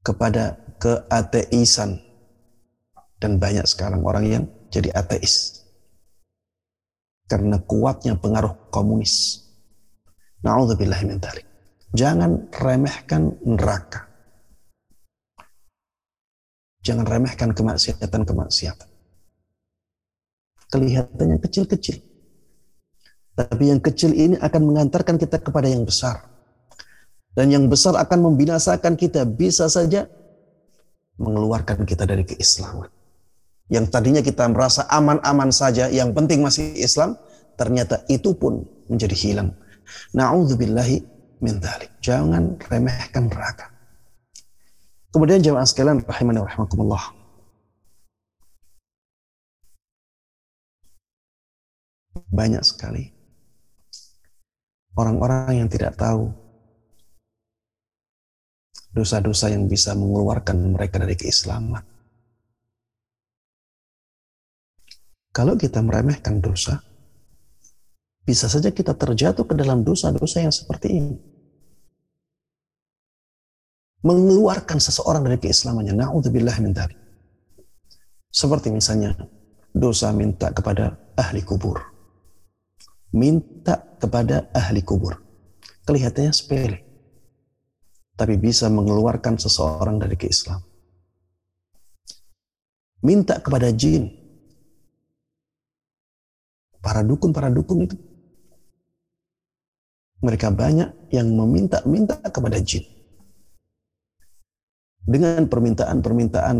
Kepada 0.00 0.56
keateisan. 0.80 2.00
Dan 3.20 3.36
banyak 3.36 3.68
sekarang 3.68 4.00
orang 4.00 4.24
yang 4.24 4.44
jadi 4.72 4.96
ateis. 4.96 5.60
Karena 7.28 7.60
kuatnya 7.60 8.16
pengaruh 8.16 8.72
komunis. 8.72 9.44
Na'udzubillah 10.40 11.04
min 11.04 11.20
dhalik. 11.20 11.44
Jangan 11.92 12.48
remehkan 12.48 13.36
neraka. 13.44 14.08
Jangan 16.80 17.04
remehkan 17.04 17.52
kemaksiatan-kemaksiatan. 17.52 18.88
Kelihatannya 20.72 21.38
kecil-kecil. 21.44 22.00
Tapi 23.36 23.68
yang 23.68 23.84
kecil 23.84 24.16
ini 24.16 24.40
akan 24.40 24.62
mengantarkan 24.64 25.20
kita 25.20 25.44
kepada 25.44 25.68
yang 25.68 25.84
besar. 25.84 26.24
Dan 27.36 27.52
yang 27.52 27.68
besar 27.68 28.00
akan 28.00 28.32
membinasakan 28.32 28.96
kita. 28.96 29.28
Bisa 29.28 29.68
saja 29.68 30.08
mengeluarkan 31.20 31.84
kita 31.84 32.08
dari 32.08 32.24
keislaman. 32.24 32.88
Yang 33.70 33.92
tadinya 33.92 34.24
kita 34.24 34.48
merasa 34.50 34.88
aman-aman 34.90 35.52
saja, 35.52 35.86
yang 35.92 36.10
penting 36.16 36.42
masih 36.42 36.74
Islam, 36.74 37.14
ternyata 37.54 38.02
itu 38.10 38.34
pun 38.34 38.66
menjadi 38.90 39.14
hilang. 39.14 39.54
Na'udzubillahi 40.16 40.96
min 41.44 41.60
dhalik. 41.60 41.92
Jangan 42.02 42.58
remehkan 42.66 43.30
neraka. 43.30 43.70
Kemudian 45.14 45.44
jemaah 45.44 45.66
sekalian 45.68 46.02
rahimani 46.02 46.42
rahimakumullah. 46.42 47.14
Banyak 52.30 52.62
sekali 52.62 53.20
orang-orang 54.94 55.64
yang 55.64 55.68
tidak 55.70 55.96
tahu 55.98 56.30
dosa-dosa 58.90 59.50
yang 59.54 59.70
bisa 59.70 59.94
mengeluarkan 59.94 60.74
mereka 60.74 60.98
dari 60.98 61.14
keislaman. 61.14 61.82
Kalau 65.30 65.54
kita 65.54 65.78
meremehkan 65.78 66.42
dosa, 66.42 66.82
bisa 68.26 68.50
saja 68.50 68.74
kita 68.74 68.98
terjatuh 68.98 69.46
ke 69.46 69.54
dalam 69.54 69.86
dosa-dosa 69.86 70.42
yang 70.42 70.50
seperti 70.50 70.88
ini 70.90 71.14
mengeluarkan 74.00 74.80
seseorang 74.80 75.24
dari 75.24 75.38
keislamannya. 75.40 75.92
Na'udzubillah 75.96 76.56
min 76.64 76.72
dzalik. 76.72 76.96
Seperti 78.30 78.70
misalnya 78.70 79.16
dosa 79.74 80.14
minta 80.14 80.54
kepada 80.54 80.96
ahli 81.18 81.42
kubur. 81.44 81.82
Minta 83.10 83.82
kepada 83.98 84.48
ahli 84.54 84.80
kubur. 84.86 85.18
Kelihatannya 85.84 86.32
sepele. 86.32 86.89
Tapi 88.20 88.36
bisa 88.36 88.68
mengeluarkan 88.68 89.40
seseorang 89.40 89.96
dari 89.96 90.12
keislaman. 90.20 90.60
Minta 93.00 93.40
kepada 93.40 93.72
jin. 93.72 94.12
Para 96.84 97.00
dukun-para 97.00 97.48
dukun 97.48 97.88
itu. 97.88 97.96
Mereka 100.20 100.52
banyak 100.52 101.08
yang 101.16 101.32
meminta-minta 101.32 102.20
kepada 102.28 102.60
jin 102.60 102.84
dengan 105.08 105.48
permintaan-permintaan 105.48 106.56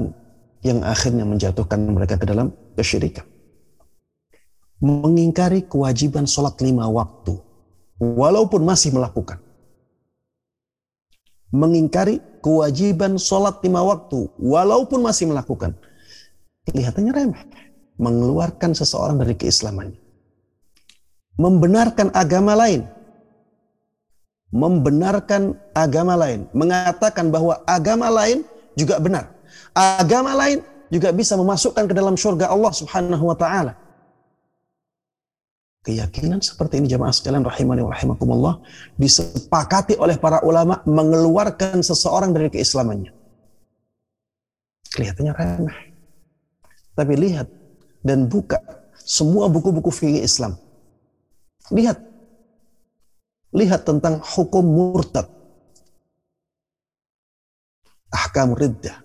yang 0.65 0.81
akhirnya 0.81 1.29
menjatuhkan 1.29 1.81
mereka 1.93 2.17
ke 2.17 2.25
dalam 2.25 2.53
kesyirikan. 2.73 3.29
Mengingkari 4.81 5.69
kewajiban 5.69 6.25
sholat 6.25 6.57
lima 6.65 6.89
waktu, 6.89 7.37
walaupun 8.01 8.65
masih 8.65 8.97
melakukan. 8.97 9.50
Mengingkari 11.51 12.23
kewajiban 12.41 13.19
sholat 13.19 13.59
lima 13.67 13.83
waktu, 13.83 14.31
walaupun 14.39 15.03
masih 15.03 15.31
melakukan. 15.31 15.75
Kelihatannya 16.71 17.13
remeh. 17.13 17.43
Mengeluarkan 18.01 18.73
seseorang 18.73 19.21
dari 19.21 19.37
keislamannya. 19.37 19.99
Membenarkan 21.37 22.13
agama 22.17 22.53
lain, 22.57 22.85
membenarkan 24.51 25.57
agama 25.73 26.19
lain, 26.19 26.47
mengatakan 26.53 27.31
bahwa 27.31 27.63
agama 27.65 28.11
lain 28.11 28.45
juga 28.75 28.99
benar. 28.99 29.31
Agama 29.73 30.35
lain 30.37 30.61
juga 30.91 31.15
bisa 31.15 31.39
memasukkan 31.39 31.87
ke 31.87 31.95
dalam 31.95 32.19
surga 32.19 32.51
Allah 32.51 32.73
Subhanahu 32.75 33.25
wa 33.31 33.37
taala. 33.39 33.73
Keyakinan 35.91 36.39
seperti 36.39 36.79
ini 36.79 36.87
jamaah 36.87 37.11
sekalian 37.11 37.43
rahimani 37.43 37.83
rahimakumullah 37.83 38.63
disepakati 38.95 39.99
oleh 39.99 40.15
para 40.23 40.39
ulama 40.47 40.79
mengeluarkan 40.87 41.83
seseorang 41.83 42.31
dari 42.31 42.47
keislamannya. 42.47 43.11
Kelihatannya 44.95 45.35
remeh. 45.35 45.79
Tapi 46.95 47.13
lihat 47.19 47.51
dan 48.07 48.31
buka 48.31 48.63
semua 49.03 49.51
buku-buku 49.51 49.91
fikih 49.91 50.23
Islam. 50.23 50.55
Lihat 51.75 52.11
Lihat 53.51 53.83
tentang 53.83 54.23
hukum 54.23 54.63
murtad. 54.63 55.27
Ahkam 58.15 58.55
riddah. 58.55 59.03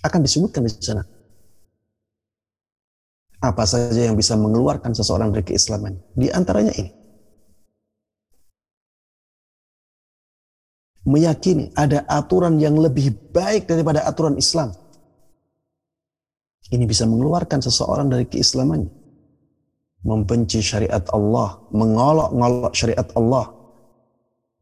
Akan 0.00 0.24
disebutkan 0.24 0.64
di 0.64 0.72
sana. 0.80 1.04
Apa 3.42 3.66
saja 3.66 4.06
yang 4.06 4.14
bisa 4.14 4.38
mengeluarkan 4.38 4.94
seseorang 4.94 5.34
dari 5.34 5.42
keislaman. 5.42 5.98
Di 6.14 6.30
antaranya 6.30 6.70
ini. 6.78 6.90
Meyakini 11.02 11.74
ada 11.74 12.06
aturan 12.06 12.62
yang 12.62 12.78
lebih 12.78 13.34
baik 13.34 13.66
daripada 13.66 14.06
aturan 14.06 14.38
Islam. 14.38 14.70
Ini 16.70 16.86
bisa 16.86 17.02
mengeluarkan 17.10 17.58
seseorang 17.58 18.06
dari 18.06 18.30
keislamannya 18.30 19.02
membenci 20.02 20.58
syariat 20.58 21.02
Allah, 21.14 21.62
mengolok-ngolok 21.70 22.74
syariat 22.74 23.06
Allah, 23.14 23.54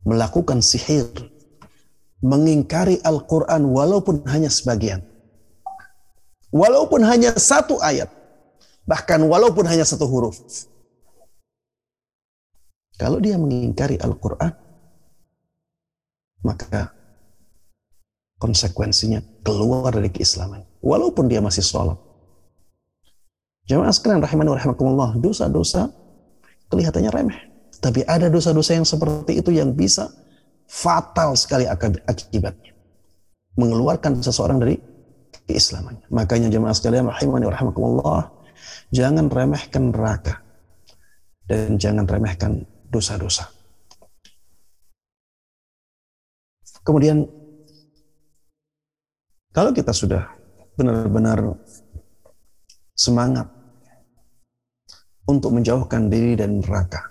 melakukan 0.05 0.61
sihir, 0.61 1.09
mengingkari 2.21 3.01
Al-Quran 3.01 3.73
walaupun 3.73 4.25
hanya 4.29 4.53
sebagian. 4.53 5.01
Walaupun 6.53 7.01
hanya 7.07 7.33
satu 7.41 7.81
ayat. 7.81 8.11
Bahkan 8.91 9.23
walaupun 9.23 9.71
hanya 9.71 9.87
satu 9.87 10.11
huruf. 10.11 10.35
Kalau 12.99 13.23
dia 13.23 13.39
mengingkari 13.39 13.95
Al-Quran, 14.03 14.51
maka 16.43 16.91
konsekuensinya 18.43 19.23
keluar 19.47 19.95
dari 19.95 20.11
keislaman. 20.11 20.67
Walaupun 20.83 21.31
dia 21.31 21.39
masih 21.39 21.63
sholat. 21.63 21.97
Jemaah 23.71 23.95
sekalian 23.95 24.19
rahimani 24.19 24.59
rahimakumullah, 24.59 25.15
dosa-dosa 25.23 25.95
kelihatannya 26.67 27.11
remeh. 27.15 27.41
Tapi 27.79 28.03
ada 28.11 28.27
dosa-dosa 28.27 28.75
yang 28.75 28.85
seperti 28.85 29.39
itu 29.39 29.55
yang 29.55 29.71
bisa 29.71 30.11
fatal 30.67 31.39
sekali 31.39 31.71
akibatnya. 31.71 32.75
Mengeluarkan 33.55 34.19
seseorang 34.19 34.59
dari 34.59 34.77
keislamannya. 35.47 36.11
Makanya 36.11 36.51
jemaah 36.51 36.75
sekalian 36.75 37.07
rahimani 37.07 37.47
rahimakumullah, 37.47 38.40
jangan 38.95 39.27
remehkan 39.31 39.95
neraka. 39.95 40.43
Dan 41.47 41.79
jangan 41.83 42.07
remehkan 42.07 42.63
dosa-dosa. 42.87 43.51
Kemudian 46.87 47.27
kalau 49.51 49.75
kita 49.75 49.91
sudah 49.91 50.31
benar-benar 50.79 51.59
semangat 52.95 53.51
untuk 55.27 55.55
menjauhkan 55.55 56.07
diri 56.07 56.39
dari 56.39 56.55
neraka. 56.55 57.11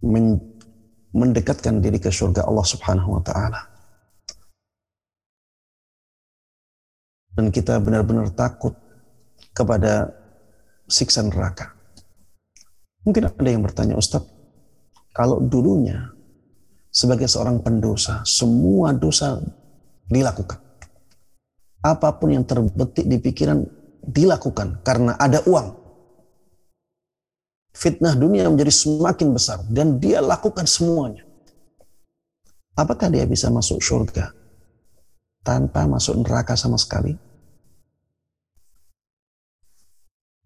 Men 0.00 0.40
mendekatkan 1.12 1.82
diri 1.82 1.98
ke 1.98 2.08
surga 2.08 2.46
Allah 2.46 2.66
Subhanahu 2.66 3.18
wa 3.18 3.22
taala. 3.22 3.60
Dan 7.34 7.50
kita 7.50 7.78
benar-benar 7.78 8.30
takut 8.34 8.74
kepada 9.54 10.10
siksa 10.90 11.22
neraka. 11.22 11.74
Mungkin 13.06 13.30
ada 13.30 13.50
yang 13.50 13.64
bertanya, 13.64 13.96
Ustaz, 13.96 14.22
kalau 15.14 15.40
dulunya 15.40 16.12
sebagai 16.90 17.30
seorang 17.30 17.62
pendosa, 17.62 18.20
semua 18.26 18.92
dosa 18.92 19.40
dilakukan. 20.10 20.58
Apa 21.80 22.12
pun 22.20 22.34
yang 22.36 22.44
terbetik 22.44 23.08
di 23.08 23.16
pikiran 23.16 23.64
dilakukan 24.04 24.84
karena 24.84 25.16
ada 25.16 25.40
uang. 25.48 25.80
Fitnah 27.70 28.12
dunia 28.18 28.50
menjadi 28.50 28.74
semakin 28.74 29.28
besar 29.32 29.64
dan 29.70 29.96
dia 30.02 30.20
lakukan 30.20 30.66
semuanya. 30.68 31.24
Apakah 32.76 33.08
dia 33.08 33.24
bisa 33.24 33.48
masuk 33.48 33.80
surga 33.80 34.34
tanpa 35.40 35.88
masuk 35.88 36.20
neraka 36.20 36.58
sama 36.58 36.76
sekali? 36.76 37.16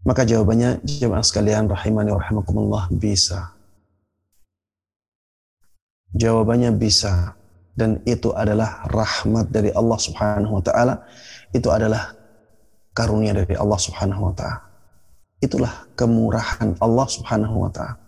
Maka 0.05 0.29
jawabannya 0.29 0.85
jemaah 0.85 1.25
sekalian 1.25 1.65
rahimani 1.65 2.13
wa 2.13 2.21
rahimakumullah 2.21 2.85
bisa. 2.93 3.57
Jawabannya 6.13 6.77
bisa. 6.77 7.35
dan 7.75 7.99
itu 8.07 8.31
adalah 8.31 8.87
rahmat 8.87 9.51
dari 9.51 9.75
Allah 9.75 9.99
Subhanahu 9.99 10.63
wa 10.63 10.63
taala. 10.63 11.03
Itu 11.51 11.75
adalah 11.75 12.15
karunia 12.95 13.35
dari 13.35 13.59
Allah 13.59 13.79
Subhanahu 13.83 14.31
wa 14.31 14.35
taala. 14.39 14.63
Itulah 15.43 15.91
kemurahan 15.99 16.79
Allah 16.79 17.07
Subhanahu 17.11 17.67
wa 17.67 17.71
taala. 17.75 17.99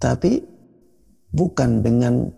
Tapi 0.00 0.40
bukan 1.28 1.84
dengan 1.84 2.32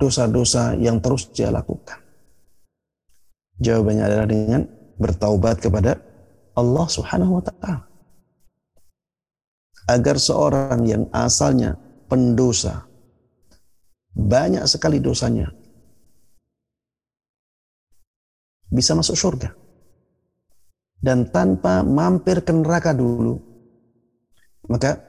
dosa-dosa 0.00 0.72
yang 0.80 0.98
terus 1.04 1.28
dia 1.36 1.52
lakukan. 1.52 2.00
Jawabannya 3.60 4.04
adalah 4.08 4.26
dengan 4.26 4.64
bertaubat 5.02 5.58
kepada 5.58 5.98
Allah 6.54 6.86
Subhanahu 6.86 7.40
wa 7.40 7.42
taala. 7.42 7.90
Agar 9.90 10.16
seorang 10.16 10.86
yang 10.86 11.04
asalnya 11.10 11.74
pendosa 12.06 12.86
banyak 14.14 14.62
sekali 14.70 15.02
dosanya 15.02 15.50
bisa 18.70 18.94
masuk 18.94 19.18
surga. 19.18 19.50
Dan 21.02 21.34
tanpa 21.34 21.82
mampir 21.82 22.46
ke 22.46 22.54
neraka 22.54 22.94
dulu 22.94 23.34
maka 24.70 25.02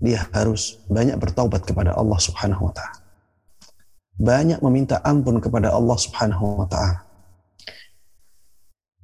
dia 0.00 0.24
harus 0.32 0.80
banyak 0.88 1.20
bertaubat 1.20 1.68
kepada 1.68 1.92
Allah 1.92 2.16
Subhanahu 2.16 2.72
wa 2.72 2.72
taala. 2.72 3.04
Banyak 4.16 4.64
meminta 4.64 5.04
ampun 5.04 5.44
kepada 5.44 5.76
Allah 5.76 5.98
Subhanahu 6.00 6.64
wa 6.64 6.68
taala 6.70 7.04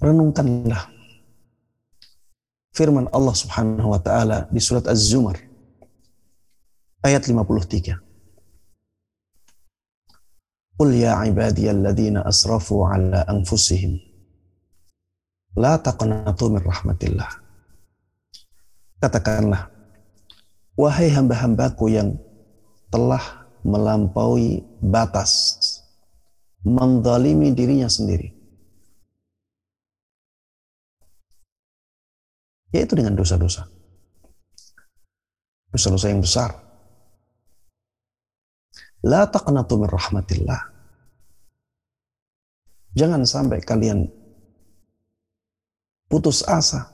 renungkanlah 0.01 0.89
firman 2.73 3.07
Allah 3.13 3.35
Subhanahu 3.37 3.93
wa 3.93 4.01
taala 4.01 4.49
di 4.49 4.61
surat 4.61 4.89
Az-Zumar 4.89 5.37
ayat 7.05 7.23
53 7.29 8.01
Qul 10.81 10.97
ya 10.97 11.21
ibadiyalladzina 11.29 12.25
asrafu 12.25 12.89
ala 12.89 13.29
anfusihim 13.29 14.01
la 15.61 15.77
taqnatu 15.77 16.49
min 16.49 16.63
rahmatillah. 16.65 17.31
Katakanlah, 19.01 19.69
wahai 20.77 21.13
hamba-hambaku 21.13 21.93
yang 21.93 22.17
telah 22.89 23.49
melampaui 23.61 24.65
batas, 24.81 25.61
mendalimi 26.65 27.53
dirinya 27.53 27.93
sendiri. 27.93 28.39
Yaitu 32.71 32.95
dengan 32.95 33.18
dosa-dosa. 33.18 33.66
Dosa-dosa 35.71 36.07
yang 36.11 36.23
besar. 36.23 36.51
La 39.07 39.27
taqnatu 39.27 39.81
min 39.81 39.89
rahmatillah. 39.89 40.61
Jangan 42.95 43.23
sampai 43.23 43.62
kalian 43.62 44.11
putus 46.11 46.43
asa 46.43 46.91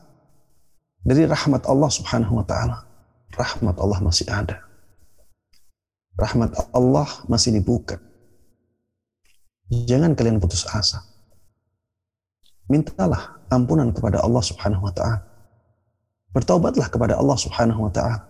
dari 1.01 1.24
rahmat 1.24 1.64
Allah 1.66 1.91
Subhanahu 1.91 2.41
wa 2.41 2.45
taala. 2.47 2.85
Rahmat 3.33 3.77
Allah 3.81 3.99
masih 4.05 4.29
ada. 4.29 4.61
Rahmat 6.16 6.57
Allah 6.72 7.09
masih 7.29 7.57
dibuka. 7.57 8.01
Jangan 9.68 10.14
kalian 10.14 10.39
putus 10.39 10.62
asa. 10.70 11.03
Mintalah 12.70 13.43
ampunan 13.51 13.91
kepada 13.91 14.22
Allah 14.22 14.43
Subhanahu 14.45 14.87
wa 14.87 14.95
taala. 14.95 15.36
Bertaubatlah 16.37 16.93
kepada 16.93 17.16
Allah 17.16 17.39
Subhanahu 17.41 17.89
wa 17.89 17.93
taala. 17.93 18.28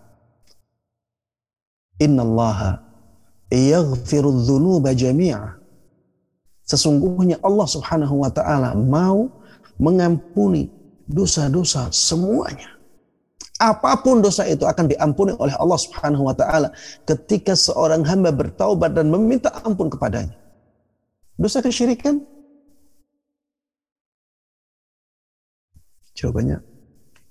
Innallaha 1.98 2.78
yaghfiru 3.50 4.30
dzunuba 4.46 4.94
jami'a 4.94 5.66
Sesungguhnya 6.66 7.38
Allah 7.46 7.66
Subhanahu 7.70 8.26
wa 8.26 8.30
taala 8.30 8.74
mau 8.74 9.30
mengampuni 9.78 10.66
dosa-dosa 11.06 11.94
semuanya. 11.94 12.74
Apa 13.56 14.02
pun 14.02 14.20
dosa 14.20 14.44
itu 14.44 14.66
akan 14.66 14.90
diampuni 14.90 15.32
oleh 15.38 15.54
Allah 15.56 15.78
Subhanahu 15.78 16.26
wa 16.26 16.34
taala 16.34 16.74
ketika 17.06 17.54
seorang 17.54 18.02
hamba 18.02 18.34
bertaubat 18.34 18.98
dan 18.98 19.08
meminta 19.08 19.54
ampun 19.62 19.86
kepadanya. 19.86 20.34
Dosa 21.38 21.62
kesyirikan? 21.62 22.20
Jawabannya, 26.18 26.58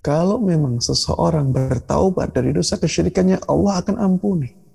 kalau 0.06 0.38
memang 0.38 0.78
seseorang 0.78 1.50
bertaubat 1.50 2.30
dari 2.30 2.54
dosa 2.54 2.78
kesyirikannya, 2.78 3.42
Allah 3.50 3.82
akan 3.82 3.98
ampuni. 3.98 4.66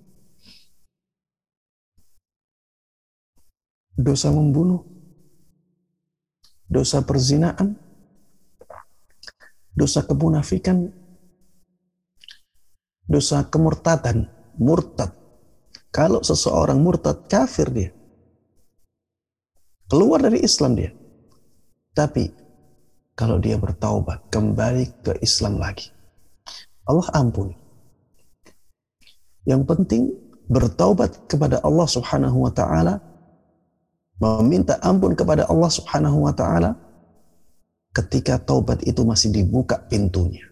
dosa 4.00 4.32
membunuh, 4.32 4.80
dosa 6.64 7.04
perzinaan, 7.04 7.76
dosa 9.76 10.00
kemunafikan, 10.00 10.88
dosa 13.04 13.44
kemurtadan, 13.44 14.26
murtad. 14.56 15.12
Kalau 15.92 16.24
seseorang 16.24 16.80
murtad, 16.80 17.28
kafir 17.28 17.68
dia. 17.68 17.90
Keluar 19.90 20.22
dari 20.22 20.38
Islam 20.40 20.78
dia. 20.78 20.94
Tapi 21.90 22.30
kalau 23.20 23.36
dia 23.36 23.60
bertaubat, 23.60 24.32
kembali 24.32 25.04
ke 25.04 25.12
Islam 25.20 25.60
lagi. 25.60 25.92
Allah 26.88 27.04
ampuni. 27.12 27.52
Yang 29.44 29.68
penting 29.68 30.02
bertaubat 30.48 31.28
kepada 31.28 31.60
Allah 31.60 31.84
Subhanahu 31.84 32.48
wa 32.48 32.52
taala 32.56 32.96
meminta 34.16 34.80
ampun 34.80 35.12
kepada 35.12 35.44
Allah 35.52 35.68
Subhanahu 35.68 36.24
wa 36.24 36.32
taala 36.32 36.80
ketika 37.92 38.40
taubat 38.40 38.80
itu 38.88 39.04
masih 39.04 39.28
dibuka 39.28 39.76
pintunya. 39.76 40.48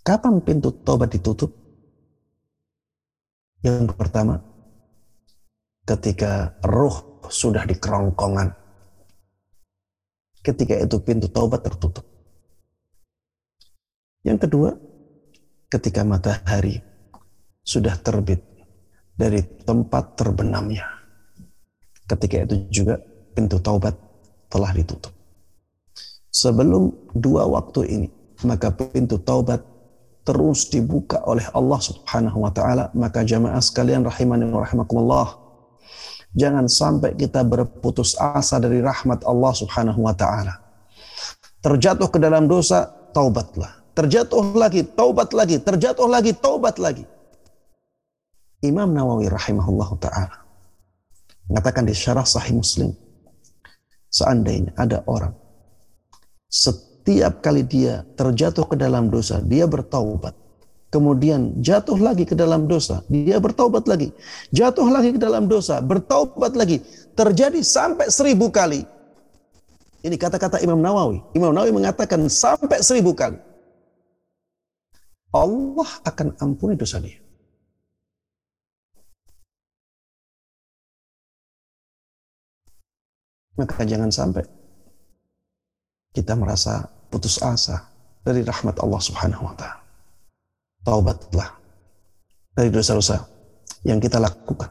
Kapan 0.00 0.40
pintu 0.40 0.72
taubat 0.80 1.12
ditutup? 1.12 1.52
Yang 3.60 3.92
pertama, 4.00 4.40
ketika 5.84 6.56
roh 6.64 7.20
sudah 7.28 7.68
di 7.68 7.76
kerongkongan. 7.76 8.61
Ketika 10.42 10.74
itu 10.74 10.98
pintu 10.98 11.30
taubat 11.30 11.62
tertutup. 11.62 12.02
Yang 14.26 14.46
kedua, 14.46 14.70
ketika 15.70 16.02
matahari 16.02 16.82
sudah 17.62 17.94
terbit 17.98 18.42
dari 19.14 19.42
tempat 19.62 20.18
terbenamnya 20.18 21.02
ketika 22.12 22.44
itu 22.44 22.54
juga 22.68 22.94
pintu 23.32 23.56
taubat 23.56 23.96
telah 24.52 24.70
ditutup. 24.76 25.12
Sebelum 26.32 26.92
dua 27.16 27.48
waktu 27.48 27.80
ini, 27.88 28.08
maka 28.44 28.72
pintu 28.72 29.16
taubat 29.20 29.64
terus 30.22 30.68
dibuka 30.68 31.20
oleh 31.24 31.44
Allah 31.56 31.80
Subhanahu 31.80 32.44
wa 32.44 32.52
taala, 32.52 32.92
maka 32.92 33.24
jamaah 33.24 33.60
sekalian 33.60 34.04
rahimani 34.04 34.48
wa 34.52 34.64
rahimakumullah. 34.64 35.28
Jangan 36.32 36.64
sampai 36.64 37.12
kita 37.12 37.44
berputus 37.44 38.16
asa 38.16 38.56
dari 38.56 38.80
rahmat 38.80 39.24
Allah 39.28 39.52
Subhanahu 39.52 40.00
wa 40.04 40.16
taala. 40.16 40.56
Terjatuh 41.60 42.08
ke 42.08 42.18
dalam 42.18 42.48
dosa, 42.48 42.88
taubatlah. 43.12 43.84
Terjatuh 43.92 44.56
lagi, 44.56 44.82
taubat 44.82 45.36
lagi, 45.36 45.60
terjatuh 45.60 46.08
lagi, 46.08 46.32
taubat 46.32 46.80
lagi. 46.80 47.04
Imam 48.62 48.94
Nawawi 48.94 49.26
rahimahullah 49.26 49.90
taala 49.98 50.38
mengatakan 51.50 51.82
di 51.82 51.90
syarah 51.90 52.22
sahih 52.22 52.54
muslim 52.54 52.94
seandainya 54.06 54.70
ada 54.78 55.02
orang 55.10 55.34
setiap 56.46 57.42
kali 57.42 57.66
dia 57.66 58.06
terjatuh 58.14 58.70
ke 58.70 58.78
dalam 58.78 59.10
dosa 59.10 59.42
dia 59.42 59.66
bertaubat 59.66 60.38
kemudian 60.92 61.56
jatuh 61.64 61.96
lagi 61.96 62.28
ke 62.28 62.36
dalam 62.36 62.68
dosa 62.68 63.00
dia 63.08 63.40
bertaubat 63.40 63.88
lagi. 63.88 64.12
Jatuh 64.52 64.86
lagi 64.92 65.16
ke 65.16 65.20
dalam 65.20 65.48
dosa 65.48 65.80
bertaubat 65.80 66.52
lagi. 66.52 66.84
Terjadi 67.16 67.64
sampai 67.64 68.12
seribu 68.12 68.52
kali. 68.52 68.84
Ini 70.04 70.16
kata-kata 70.20 70.60
Imam 70.60 70.78
Nawawi. 70.78 71.24
Imam 71.32 71.56
Nawawi 71.56 71.72
mengatakan 71.72 72.20
sampai 72.28 72.84
seribu 72.84 73.16
kali. 73.16 73.40
Allah 75.32 75.90
akan 76.04 76.36
ampuni 76.44 76.76
dosa 76.76 77.00
dia. 77.00 77.16
Maka 83.56 83.84
jangan 83.84 84.12
sampai 84.12 84.44
kita 86.12 86.36
merasa 86.36 86.88
putus 87.08 87.40
asa 87.40 87.88
dari 88.24 88.44
rahmat 88.44 88.80
Allah 88.80 89.00
Subhanahu 89.00 89.44
wa 89.48 89.54
taala. 89.56 89.81
Taubatlah 90.82 91.62
dari 92.58 92.68
dosa-dosa 92.74 93.22
yang 93.86 94.02
kita 94.02 94.18
lakukan 94.18 94.70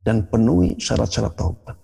dan 0.00 0.24
penuhi 0.32 0.80
syarat-syarat 0.80 1.34
taubat. 1.36 1.76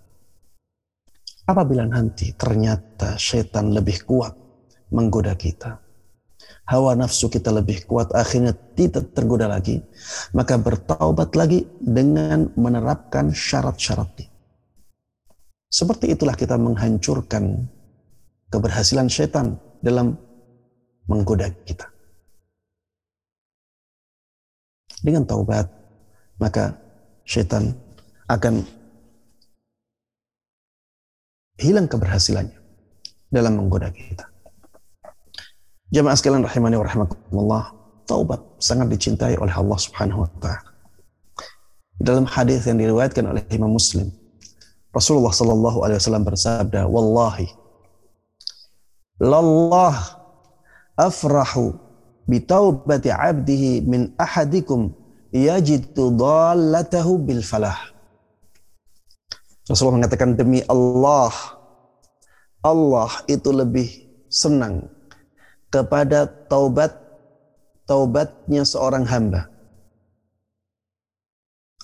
Apabila 1.45 1.85
nanti 1.85 2.33
ternyata 2.33 3.13
setan 3.21 3.69
lebih 3.77 4.01
kuat 4.09 4.33
menggoda 4.89 5.37
kita, 5.37 5.77
hawa 6.65 6.97
nafsu 6.97 7.29
kita 7.29 7.53
lebih 7.53 7.85
kuat, 7.85 8.09
akhirnya 8.17 8.57
tidak 8.73 9.13
tergoda 9.13 9.45
lagi, 9.45 9.77
maka 10.33 10.57
bertaubat 10.57 11.37
lagi 11.37 11.69
dengan 11.77 12.49
menerapkan 12.57 13.29
syarat-syaratnya. 13.29 14.33
Seperti 15.69 16.17
itulah 16.17 16.33
kita 16.33 16.57
menghancurkan 16.57 17.69
keberhasilan 18.49 19.05
setan 19.13 19.61
dalam 19.85 20.17
menggoda 21.05 21.53
kita. 21.61 21.94
Dengan 25.05 25.21
taubat, 25.29 25.69
maka 26.41 26.73
setan 27.29 27.77
akan 28.25 28.65
hilang 31.61 31.85
keberhasilannya 31.85 32.57
dalam 33.29 33.61
menggoda 33.61 33.93
kita. 33.93 34.25
Jamaah 35.93 36.17
sekalian 36.17 36.41
rahimani 36.41 36.81
wa 36.81 37.61
taubat 38.09 38.41
sangat 38.57 38.89
dicintai 38.89 39.37
oleh 39.37 39.53
Allah 39.53 39.77
Subhanahu 39.77 40.25
wa 40.25 40.29
taala. 40.41 40.73
Dalam 42.01 42.25
hadis 42.25 42.65
yang 42.65 42.81
diriwayatkan 42.81 43.23
oleh 43.29 43.45
Imam 43.53 43.71
Muslim, 43.77 44.09
Rasulullah 44.89 45.31
sallallahu 45.31 45.85
alaihi 45.85 46.01
wasallam 46.01 46.25
bersabda, 46.25 46.89
"Wallahi 46.89 47.47
lallah 49.21 49.95
afrahu 50.97 51.84
bi 52.25 52.41
taubati 52.41 53.09
'abdihi 53.13 53.85
min 53.85 54.13
ahadikum 54.17 54.93
yajidu 55.31 56.13
dallatahu 56.13 57.21
bil 57.21 57.41
falah." 57.45 57.77
Rasulullah 59.65 60.05
mengatakan 60.05 60.37
demi 60.37 60.61
Allah 60.69 61.33
Allah 62.65 63.09
itu 63.29 63.49
lebih 63.53 63.89
senang 64.29 64.89
kepada 65.69 66.25
taubat 66.49 66.97
taubatnya 67.85 68.65
seorang 68.65 69.05
hamba. 69.05 69.45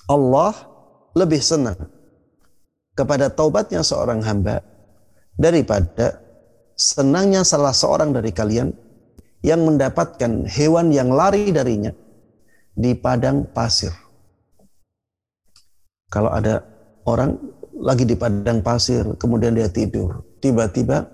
Allah 0.10 0.54
lebih 1.14 1.40
senang 1.40 1.78
kepada 2.98 3.30
taubatnya 3.32 3.86
seorang 3.86 4.26
hamba 4.26 4.66
daripada 5.38 6.20
senangnya 6.76 7.46
salah 7.46 7.72
seorang 7.72 8.12
dari 8.12 8.34
kalian 8.34 8.74
yang 9.42 9.66
mendapatkan 9.66 10.46
hewan 10.46 10.94
yang 10.94 11.10
lari 11.10 11.50
darinya 11.50 11.92
di 12.78 12.94
padang 12.94 13.50
pasir. 13.50 13.92
Kalau 16.12 16.30
ada 16.30 16.62
orang 17.10 17.38
lagi 17.82 18.06
di 18.06 18.14
padang 18.14 18.62
pasir, 18.62 19.18
kemudian 19.18 19.58
dia 19.58 19.72
tidur, 19.72 20.22
tiba-tiba 20.44 21.10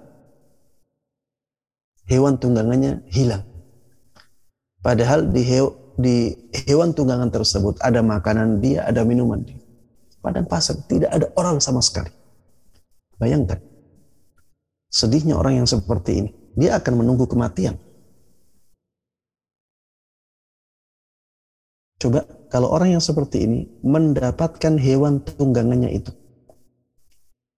hewan 2.12 2.36
tunggangannya 2.36 3.08
hilang. 3.08 3.48
Padahal 4.84 5.32
di, 5.32 5.42
he, 5.44 5.60
di 6.00 6.16
hewan 6.68 6.92
tunggangan 6.92 7.32
tersebut 7.32 7.80
ada 7.80 8.04
makanan 8.04 8.60
dia, 8.60 8.84
ada 8.84 9.04
minuman 9.08 9.44
dia. 9.44 9.60
Padang 10.20 10.48
pasir 10.50 10.76
tidak 10.92 11.12
ada 11.14 11.28
orang 11.40 11.64
sama 11.64 11.80
sekali. 11.80 12.12
Bayangkan. 13.16 13.64
Sedihnya 14.88 15.36
orang 15.36 15.64
yang 15.64 15.68
seperti 15.68 16.12
ini. 16.26 16.32
Dia 16.58 16.80
akan 16.82 17.06
menunggu 17.06 17.30
kematian. 17.30 17.78
Coba 21.98 22.30
kalau 22.54 22.70
orang 22.70 22.94
yang 22.94 23.04
seperti 23.04 23.44
ini 23.44 23.60
mendapatkan 23.82 24.78
hewan 24.78 25.20
tunggangannya 25.26 25.98
itu. 25.98 26.14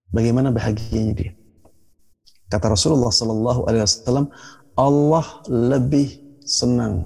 Bagaimana 0.10 0.50
bahagianya 0.50 1.14
dia? 1.14 1.32
Kata 2.50 2.74
Rasulullah 2.74 3.14
Sallallahu 3.14 3.70
Alaihi 3.70 3.86
Wasallam, 3.86 4.34
Allah 4.74 5.26
lebih 5.46 6.40
senang 6.42 7.06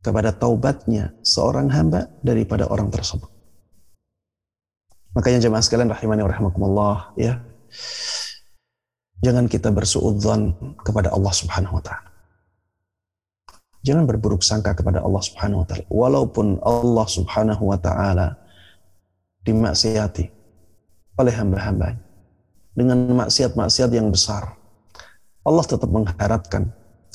kepada 0.00 0.32
taubatnya 0.32 1.12
seorang 1.20 1.68
hamba 1.68 2.08
daripada 2.24 2.70
orang 2.70 2.88
tersebut. 2.88 3.28
Makanya 5.12 5.44
jemaah 5.44 5.60
sekalian 5.60 5.92
rahimani 5.92 6.24
wa 6.24 6.30
rahimakumullah 6.30 6.96
ya. 7.20 7.42
Jangan 9.20 9.50
kita 9.50 9.68
bersuudzon 9.74 10.54
kepada 10.80 11.12
Allah 11.12 11.32
Subhanahu 11.34 11.80
wa 11.80 11.84
taala. 11.84 12.13
Jangan 13.84 14.08
berburuk 14.08 14.40
sangka 14.40 14.72
kepada 14.72 15.04
Allah 15.04 15.20
Subhanahu 15.20 15.60
wa 15.60 15.66
taala 15.68 15.84
walaupun 15.92 16.56
Allah 16.64 17.06
Subhanahu 17.06 17.62
wa 17.68 17.76
taala 17.76 18.40
dimaksiati 19.44 20.24
oleh 21.20 21.34
hamba-hambanya 21.36 22.00
dengan 22.72 22.98
maksiat-maksiat 23.12 23.90
yang 23.92 24.08
besar. 24.08 24.56
Allah 25.44 25.64
tetap 25.68 25.92
mengharapkan 25.92 26.72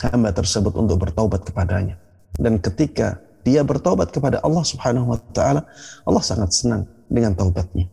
hamba 0.07 0.29
tersebut 0.29 0.77
untuk 0.77 1.01
bertaubat 1.09 1.43
kepadanya. 1.43 1.97
Dan 2.37 2.61
ketika 2.61 3.17
dia 3.41 3.65
bertaubat 3.65 4.13
kepada 4.13 4.37
Allah 4.45 4.61
Subhanahu 4.61 5.09
wa 5.09 5.19
taala, 5.33 5.65
Allah 6.05 6.23
sangat 6.23 6.53
senang 6.53 6.85
dengan 7.09 7.33
taubatnya. 7.33 7.89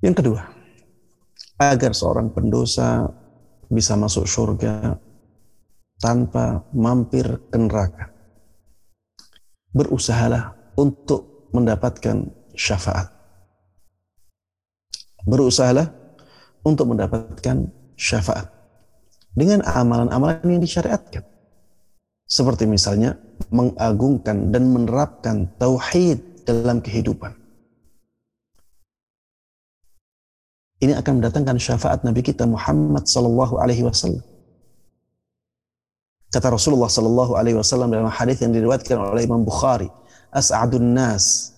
Yang 0.00 0.22
kedua, 0.22 0.40
agar 1.58 1.90
seorang 1.90 2.30
pendosa 2.30 3.10
bisa 3.66 3.98
masuk 3.98 4.30
surga 4.30 4.94
tanpa 5.98 6.64
mampir 6.72 7.26
ke 7.50 7.56
neraka. 7.56 8.12
Berusahalah 9.72 10.56
untuk 10.76 11.50
mendapatkan 11.52 12.28
syafaat 12.56 13.16
berusahalah 15.26 15.90
untuk 16.62 16.94
mendapatkan 16.94 17.66
syafaat 17.98 18.46
dengan 19.34 19.60
amalan-amalan 19.66 20.40
yang 20.46 20.62
disyariatkan. 20.62 21.26
Seperti 22.26 22.66
misalnya 22.66 23.18
mengagungkan 23.54 24.50
dan 24.50 24.70
menerapkan 24.70 25.46
tauhid 25.58 26.46
dalam 26.46 26.82
kehidupan. 26.82 27.34
Ini 30.82 30.98
akan 30.98 31.22
mendatangkan 31.22 31.56
syafaat 31.58 32.02
Nabi 32.02 32.22
kita 32.22 32.44
Muhammad 32.46 33.06
sallallahu 33.06 33.62
alaihi 33.62 33.86
wasallam. 33.86 34.22
Kata 36.36 36.52
Rasulullah 36.52 36.92
sallallahu 36.92 37.32
alaihi 37.32 37.56
wasallam 37.56 37.88
dalam 37.88 38.12
hadis 38.12 38.44
yang 38.44 38.52
diriwayatkan 38.52 38.92
oleh 39.00 39.24
Imam 39.24 39.40
Bukhari, 39.40 39.88
"As'adun 40.28 40.92
nas 40.92 41.56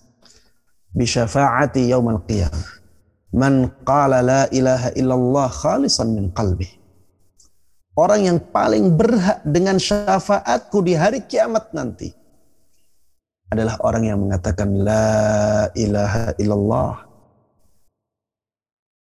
bi 0.95 1.03
syafaati 1.03 1.91
qiyamah." 1.91 2.63
Man 3.35 3.75
qala 3.83 4.23
la 4.23 4.41
ilaha 4.55 4.95
illallah 4.95 5.51
khalisan 5.51 6.15
min 6.15 6.31
qalbi. 6.31 6.71
Orang 7.99 8.23
yang 8.23 8.39
paling 8.39 8.95
berhak 8.95 9.43
dengan 9.43 9.75
syafaatku 9.75 10.79
di 10.87 10.95
hari 10.95 11.27
kiamat 11.27 11.75
nanti 11.75 12.15
adalah 13.51 13.75
orang 13.83 14.07
yang 14.07 14.23
mengatakan 14.23 14.79
la 14.79 15.67
ilaha 15.75 16.31
illallah 16.39 17.03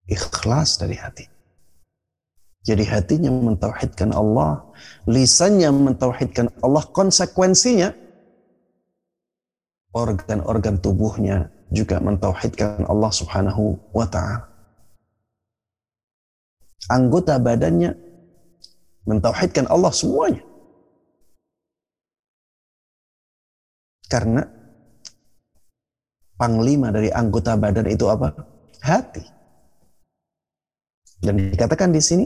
ikhlas 0.09 0.81
dari 0.81 0.97
hati. 0.97 1.38
Jadi 2.69 2.85
hatinya 2.85 3.33
mentauhidkan 3.33 4.13
Allah, 4.13 4.61
lisannya 5.09 5.73
mentauhidkan 5.73 6.53
Allah, 6.61 6.85
konsekuensinya 6.93 7.89
organ-organ 9.89 10.77
tubuhnya 10.77 11.49
juga 11.73 11.97
mentauhidkan 11.97 12.85
Allah 12.85 13.09
Subhanahu 13.09 13.73
wa 13.89 14.05
taala. 14.05 14.45
Anggota 16.93 17.41
badannya 17.41 17.97
mentauhidkan 19.09 19.65
Allah 19.65 19.89
semuanya. 19.89 20.45
Karena 24.05 24.45
panglima 26.37 26.93
dari 26.93 27.09
anggota 27.09 27.57
badan 27.57 27.89
itu 27.89 28.05
apa? 28.05 28.29
Hati. 28.85 29.25
Dan 31.17 31.49
dikatakan 31.49 31.89
di 31.89 32.01
sini 32.01 32.25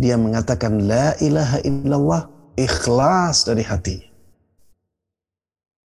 dia 0.00 0.16
mengatakan 0.16 0.88
la 0.88 1.12
ilaha 1.20 1.60
illallah 1.60 2.22
ikhlas 2.56 3.44
dari 3.44 3.60
hati. 3.60 4.00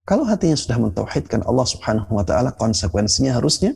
Kalau 0.05 0.29
hatinya 0.29 0.53
sudah 0.53 0.77
mentauhidkan 0.77 1.41
Allah 1.49 1.65
Subhanahu 1.65 2.13
wa 2.13 2.21
taala, 2.21 2.53
konsekuensinya 2.53 3.41
harusnya 3.41 3.73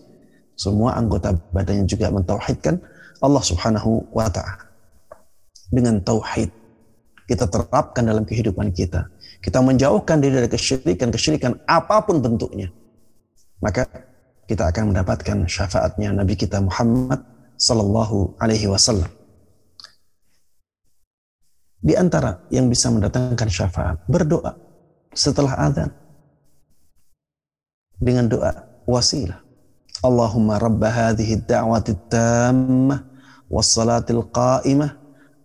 semua 0.61 0.93
anggota 1.01 1.33
badannya 1.57 1.89
juga 1.89 2.13
mentauhidkan 2.13 2.77
Allah 3.25 3.41
Subhanahu 3.41 4.13
wa 4.13 4.29
taala. 4.29 4.69
Dengan 5.73 6.05
tauhid 6.05 6.53
kita 7.25 7.49
terapkan 7.49 8.05
dalam 8.05 8.29
kehidupan 8.29 8.73
kita. 8.77 9.09
Kita 9.41 9.65
menjauhkan 9.65 10.21
diri 10.21 10.45
dari 10.45 10.49
kesyirikan-kesyirikan 10.53 11.65
apa 11.65 12.05
pun 12.05 12.21
bentuknya. 12.21 12.69
Maka 13.65 13.89
kita 14.49 14.69
akan 14.69 14.93
mendapatkan 14.93 15.45
syafaatnya 15.49 16.13
Nabi 16.13 16.37
kita 16.37 16.61
Muhammad 16.61 17.21
sallallahu 17.61 18.37
alaihi 18.41 18.69
wasallam. 18.69 19.18
Di 21.79 21.95
antara 21.95 22.43
yang 22.51 22.67
bisa 22.67 22.91
mendatangkan 22.91 23.47
syafaat, 23.47 24.03
berdoa 24.11 24.59
setelah 25.15 25.55
azan 25.63 25.91
dengan 27.99 28.27
doa 28.27 28.51
wasilah. 28.87 29.39
Allahumma 30.03 30.63
rabba 30.63 30.91
hadhihi 30.91 31.43
ad-da'wati 31.43 31.91
at-tammah 31.95 33.03
was-salatil 33.51 34.23
qa'imah 34.31 34.95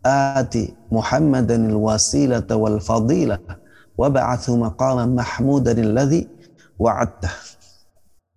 ati 0.06 0.74
Muhammadan 0.94 1.74
al-wasilata 1.74 2.54
wal 2.54 2.78
fadilah 2.78 3.42
wa 3.98 4.08
ba'athu 4.10 4.58
maqaman 4.58 5.14
mahmudan 5.14 5.78
alladhi 5.82 6.30
wa'adtah. 6.78 7.34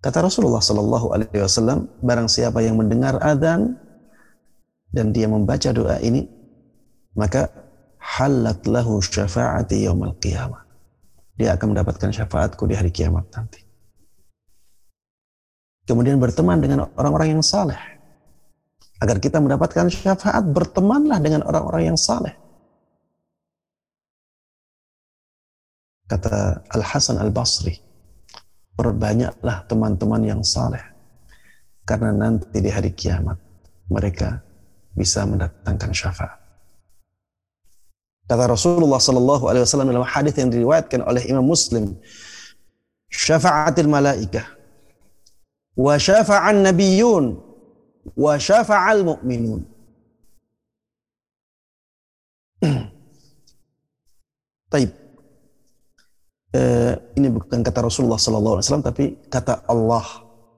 Kata 0.01 0.25
Rasulullah 0.25 0.61
sallallahu 0.61 1.13
alaihi 1.13 1.41
wasallam, 1.41 1.89
barang 2.01 2.29
siapa 2.29 2.61
yang 2.61 2.77
mendengar 2.77 3.17
adzan 3.21 3.77
dan 4.93 5.13
dia 5.13 5.25
membaca 5.29 5.69
doa 5.73 5.97
ini, 6.01 6.25
maka 7.17 7.49
halat 8.07 8.63
lahu 8.63 9.03
syafaati 9.03 9.83
yaumal 9.83 10.15
qiyamah. 10.15 10.63
Dia 11.35 11.53
akan 11.59 11.75
mendapatkan 11.75 12.09
syafaatku 12.09 12.63
di 12.65 12.73
hari 12.73 12.89
kiamat 12.89 13.27
nanti. 13.35 13.61
Kemudian 15.87 16.17
berteman 16.19 16.59
dengan 16.59 16.87
orang-orang 16.95 17.37
yang 17.37 17.43
saleh. 17.43 17.77
Agar 18.97 19.21
kita 19.21 19.37
mendapatkan 19.37 19.93
syafaat, 19.93 20.41
bertemanlah 20.49 21.21
dengan 21.21 21.45
orang-orang 21.45 21.93
yang 21.93 21.99
saleh. 21.99 22.33
Kata 26.09 26.65
Al-Hasan 26.73 27.21
Al-Basri, 27.21 27.77
perbanyaklah 28.73 29.69
teman-teman 29.69 30.23
yang 30.25 30.41
saleh. 30.41 30.81
Karena 31.85 32.09
nanti 32.09 32.57
di 32.57 32.73
hari 32.73 32.97
kiamat, 32.97 33.37
mereka 33.93 34.41
bisa 34.97 35.23
mendatangkan 35.29 35.93
syafaat. 35.93 36.46
Kata 38.27 38.43
Rasulullah 38.51 38.99
Sallallahu 38.99 39.47
Alaihi 39.47 39.63
Wasallam 39.63 39.87
dalam 39.87 40.03
hadis 40.03 40.35
yang 40.35 40.51
diriwayatkan 40.51 40.99
oleh 41.07 41.23
Imam 41.31 41.47
Muslim, 41.47 41.95
syafaatil 43.07 43.87
malaikah, 43.87 44.43
wa 45.79 45.95
syafa'an 45.95 46.59
nabiyyun, 46.59 47.39
wa 48.19 48.35
syafa'al 48.35 49.07
mu'minun. 49.07 49.63
Taib. 54.75 54.91
Eh, 56.51 56.93
ini 57.15 57.27
bukan 57.31 57.63
kata 57.63 57.79
Rasulullah 57.87 58.19
Sallallahu 58.19 58.59
Alaihi 58.59 58.67
Wasallam, 58.67 58.83
tapi 58.83 59.15
kata 59.31 59.63
Allah 59.71 60.03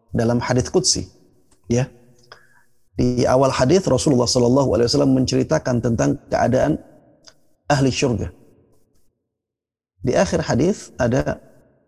dalam 0.09 0.41
hadis 0.41 0.73
Qudsi. 0.73 1.05
Ya, 1.69 1.85
di 2.99 3.23
awal 3.23 3.47
hadis 3.47 3.87
Rasulullah 3.87 4.27
Sallallahu 4.27 4.75
Alaihi 4.75 4.91
Wasallam 4.91 5.15
menceritakan 5.15 5.79
tentang 5.79 6.19
keadaan 6.27 6.81
ahli 7.69 7.93
syurga. 7.93 8.33
Di 10.01 10.17
akhir 10.17 10.41
hadis 10.49 10.89
ada 10.97 11.37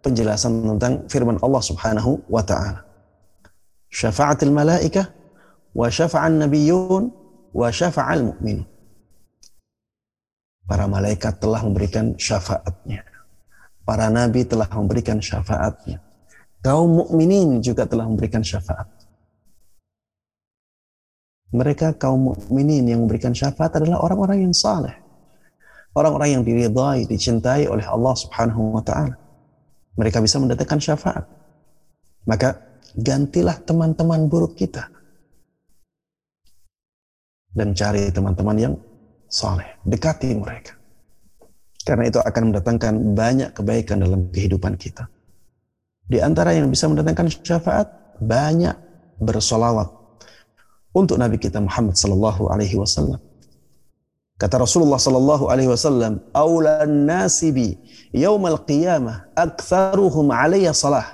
penjelasan 0.06 0.78
tentang 0.78 1.10
firman 1.10 1.42
Allah 1.42 1.64
Subhanahu 1.66 2.22
wa 2.30 2.46
taala. 2.46 2.86
Syafa'atul 3.90 4.54
malaikah 4.54 5.10
wa 5.74 5.90
syafa'an 5.90 6.38
nabiyyun 6.38 7.10
wa 7.52 7.68
syafa'al 7.74 8.22
mu'min. 8.22 8.64
Para 10.70 10.86
malaikat 10.88 11.42
telah 11.42 11.66
memberikan 11.66 12.16
syafaatnya. 12.16 13.04
Para 13.82 14.08
nabi 14.08 14.46
telah 14.46 14.70
memberikan 14.72 15.20
syafaatnya. 15.20 16.00
Kaum 16.62 17.04
mukminin 17.04 17.60
juga 17.60 17.90
telah 17.90 18.06
memberikan 18.06 18.46
syafaat. 18.46 18.88
Mereka 21.52 22.00
kaum 22.00 22.32
mukminin 22.32 22.88
yang 22.88 23.04
memberikan 23.04 23.36
syafaat 23.36 23.76
adalah 23.76 24.00
orang-orang 24.00 24.48
yang 24.48 24.56
saleh 24.56 25.01
orang-orang 25.96 26.40
yang 26.40 26.44
diridhai, 26.44 27.08
dicintai 27.08 27.68
oleh 27.68 27.84
Allah 27.84 28.16
Subhanahu 28.16 28.80
wa 28.80 28.84
taala. 28.84 29.16
Mereka 30.00 30.24
bisa 30.24 30.40
mendatangkan 30.40 30.80
syafaat. 30.80 31.26
Maka 32.24 32.56
gantilah 32.96 33.60
teman-teman 33.64 34.30
buruk 34.32 34.56
kita. 34.56 34.88
Dan 37.52 37.76
cari 37.76 38.08
teman-teman 38.16 38.56
yang 38.56 38.74
saleh, 39.28 39.68
dekati 39.84 40.32
mereka. 40.32 40.80
Karena 41.84 42.08
itu 42.08 42.20
akan 42.24 42.54
mendatangkan 42.54 42.94
banyak 43.12 43.50
kebaikan 43.52 44.00
dalam 44.00 44.32
kehidupan 44.32 44.80
kita. 44.80 45.12
Di 46.08 46.24
antara 46.24 46.56
yang 46.56 46.72
bisa 46.72 46.88
mendatangkan 46.88 47.28
syafaat, 47.44 47.92
banyak 48.22 48.78
bersolawat 49.20 49.90
untuk 50.92 51.18
Nabi 51.18 51.40
kita 51.40 51.58
Muhammad 51.64 51.96
sallallahu 51.96 52.52
alaihi 52.52 52.76
wasallam 52.78 53.18
Kata 54.42 54.58
Rasulullah 54.58 54.98
sallallahu 54.98 55.54
alaihi 55.54 55.70
wasallam, 55.70 56.18
"Aulan 56.34 57.06
nasibi 57.06 57.78
yaumal 58.10 58.58
qiyamah 58.66 59.30
aktsaruhum 59.38 60.34
alayya 60.34 60.74
salah." 60.74 61.14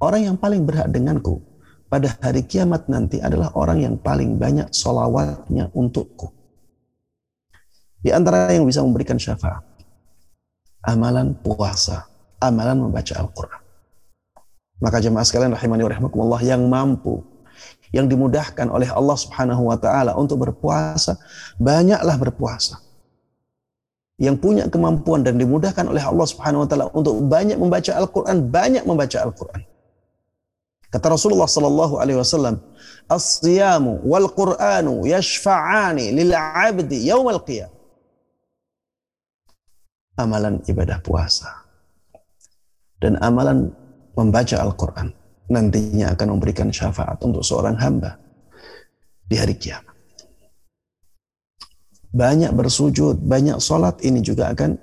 Orang 0.00 0.24
yang 0.24 0.36
paling 0.40 0.64
berhak 0.64 0.88
denganku 0.88 1.44
pada 1.92 2.16
hari 2.24 2.48
kiamat 2.48 2.88
nanti 2.88 3.20
adalah 3.20 3.52
orang 3.60 3.84
yang 3.84 3.94
paling 4.00 4.40
banyak 4.40 4.72
solawatnya 4.72 5.68
untukku. 5.76 6.32
Di 8.00 8.08
antara 8.16 8.48
yang 8.48 8.64
bisa 8.64 8.80
memberikan 8.80 9.20
syafaat, 9.20 9.60
amalan 10.80 11.36
puasa, 11.44 12.08
amalan 12.40 12.88
membaca 12.88 13.20
Al-Quran. 13.20 13.62
Maka 14.80 14.96
jemaah 15.02 15.26
sekalian 15.28 15.52
rahimani 15.52 15.84
wa 15.84 15.90
rahimakumullah 15.92 16.40
yang 16.40 16.64
mampu 16.70 17.20
yang 17.94 18.06
dimudahkan 18.08 18.68
oleh 18.68 18.88
Allah 18.92 19.16
Subhanahu 19.16 19.72
wa 19.72 19.76
taala 19.80 20.12
untuk 20.16 20.44
berpuasa, 20.44 21.16
banyaklah 21.56 22.16
berpuasa. 22.20 22.80
Yang 24.18 24.36
punya 24.42 24.64
kemampuan 24.66 25.22
dan 25.22 25.38
dimudahkan 25.38 25.86
oleh 25.86 26.02
Allah 26.02 26.26
Subhanahu 26.26 26.66
wa 26.66 26.68
taala 26.68 26.86
untuk 26.92 27.22
banyak 27.24 27.56
membaca 27.56 27.92
Al-Qur'an, 27.94 28.50
banyak 28.50 28.84
membaca 28.84 29.18
Al-Qur'an. 29.22 29.62
Kata 30.88 31.12
Rasulullah 31.12 31.48
sallallahu 31.48 32.00
alaihi 32.00 32.16
wasallam, 32.16 32.64
"As-siyamu 33.12 34.00
wal 34.08 34.28
Qur'anu 34.32 35.04
yashfa'ani 35.04 36.16
lil 36.16 36.32
'abdi 36.32 37.12
yaumal 37.12 37.44
qiyam." 37.44 37.68
Amalan 40.18 40.64
ibadah 40.66 40.98
puasa 41.04 41.68
dan 42.98 43.20
amalan 43.22 43.70
membaca 44.18 44.58
Al-Qur'an 44.58 45.14
nantinya 45.48 46.12
akan 46.12 46.36
memberikan 46.36 46.68
syafaat 46.68 47.16
untuk 47.24 47.40
seorang 47.40 47.76
hamba 47.80 48.20
di 49.28 49.36
hari 49.36 49.56
kiamat. 49.56 49.96
Banyak 52.08 52.52
bersujud, 52.56 53.20
banyak 53.20 53.60
sholat 53.60 54.00
ini 54.00 54.24
juga 54.24 54.48
akan 54.52 54.76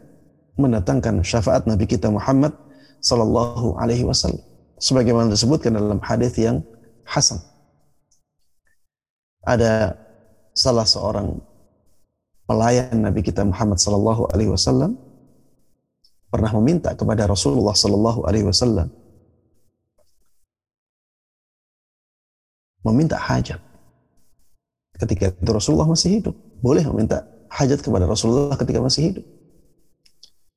mendatangkan 0.58 1.26
syafaat 1.26 1.66
Nabi 1.66 1.90
kita 1.90 2.10
Muhammad 2.10 2.54
Sallallahu 3.02 3.78
Alaihi 3.82 4.06
Wasallam. 4.06 4.42
Sebagaimana 4.78 5.34
disebutkan 5.34 5.74
dalam 5.78 5.98
hadis 6.02 6.38
yang 6.38 6.62
hasan. 7.06 7.42
Ada 9.46 9.94
salah 10.58 10.86
seorang 10.86 11.38
pelayan 12.50 12.94
Nabi 12.98 13.22
kita 13.22 13.46
Muhammad 13.46 13.78
Sallallahu 13.78 14.30
Alaihi 14.34 14.54
Wasallam 14.54 14.98
pernah 16.30 16.52
meminta 16.62 16.94
kepada 16.98 17.30
Rasulullah 17.30 17.74
Sallallahu 17.74 18.26
Alaihi 18.26 18.46
Wasallam 18.50 18.90
meminta 22.86 23.18
hajat. 23.18 23.58
Ketika 24.96 25.34
itu 25.34 25.52
Rasulullah 25.52 25.90
masih 25.90 26.22
hidup. 26.22 26.36
Boleh 26.62 26.86
meminta 26.88 27.26
hajat 27.50 27.82
kepada 27.82 28.06
Rasulullah 28.06 28.56
ketika 28.56 28.80
masih 28.80 29.12
hidup. 29.12 29.26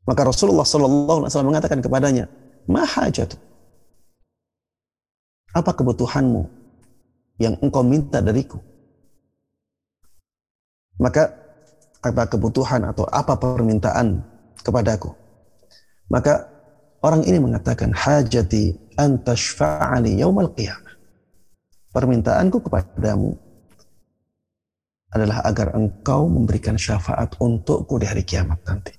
Maka 0.05 0.29
Rasulullah 0.29 0.65
Sallallahu 0.65 1.25
Alaihi 1.25 1.31
Wasallam 1.33 1.51
mengatakan 1.53 1.81
kepadanya, 1.81 2.25
Ma 2.69 2.85
hajat? 2.85 3.35
Apa 5.57 5.73
kebutuhanmu 5.73 6.45
yang 7.41 7.57
engkau 7.65 7.81
minta 7.83 8.21
dariku? 8.21 8.61
Maka 11.01 11.33
apa 12.05 12.29
kebutuhan 12.29 12.85
atau 12.85 13.09
apa 13.09 13.35
permintaan 13.41 14.23
kepadaku? 14.61 15.11
Maka 16.13 16.47
orang 17.03 17.25
ini 17.25 17.41
mengatakan 17.41 17.93
hajati 17.93 18.77
antashfa'ali 18.97 20.21
yaumal 20.21 20.53
qiyamah 20.57 20.88
permintaanku 21.99 22.63
kepadamu 22.63 23.35
adalah 25.11 25.43
agar 25.43 25.75
engkau 25.75 26.31
memberikan 26.31 26.79
syafaat 26.79 27.35
untukku 27.43 27.99
di 27.99 28.07
hari 28.07 28.23
kiamat 28.23 28.63
nanti. 28.63 28.95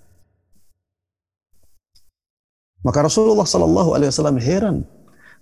Maka 2.84 3.08
Rasulullah 3.08 3.48
Shallallahu 3.48 3.96
Alaihi 3.96 4.12
Wasallam 4.12 4.40
heran 4.44 4.78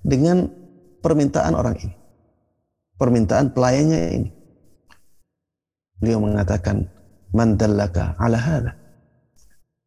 dengan 0.06 0.54
permintaan 1.02 1.58
orang 1.58 1.82
ini, 1.82 1.96
permintaan 3.02 3.58
pelayannya 3.58 4.02
ini. 4.22 4.30
Beliau 5.98 6.22
mengatakan, 6.22 6.86
"Mandallaka 7.34 8.14
ala 8.22 8.38
hada." 8.38 8.74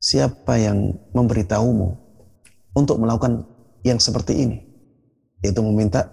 Siapa 0.03 0.59
yang 0.59 0.97
memberitahumu 1.15 1.89
untuk 2.75 2.99
melakukan 2.99 3.47
yang 3.87 4.03
seperti 4.03 4.43
ini? 4.43 4.59
Yaitu 5.45 5.61
meminta 5.61 6.09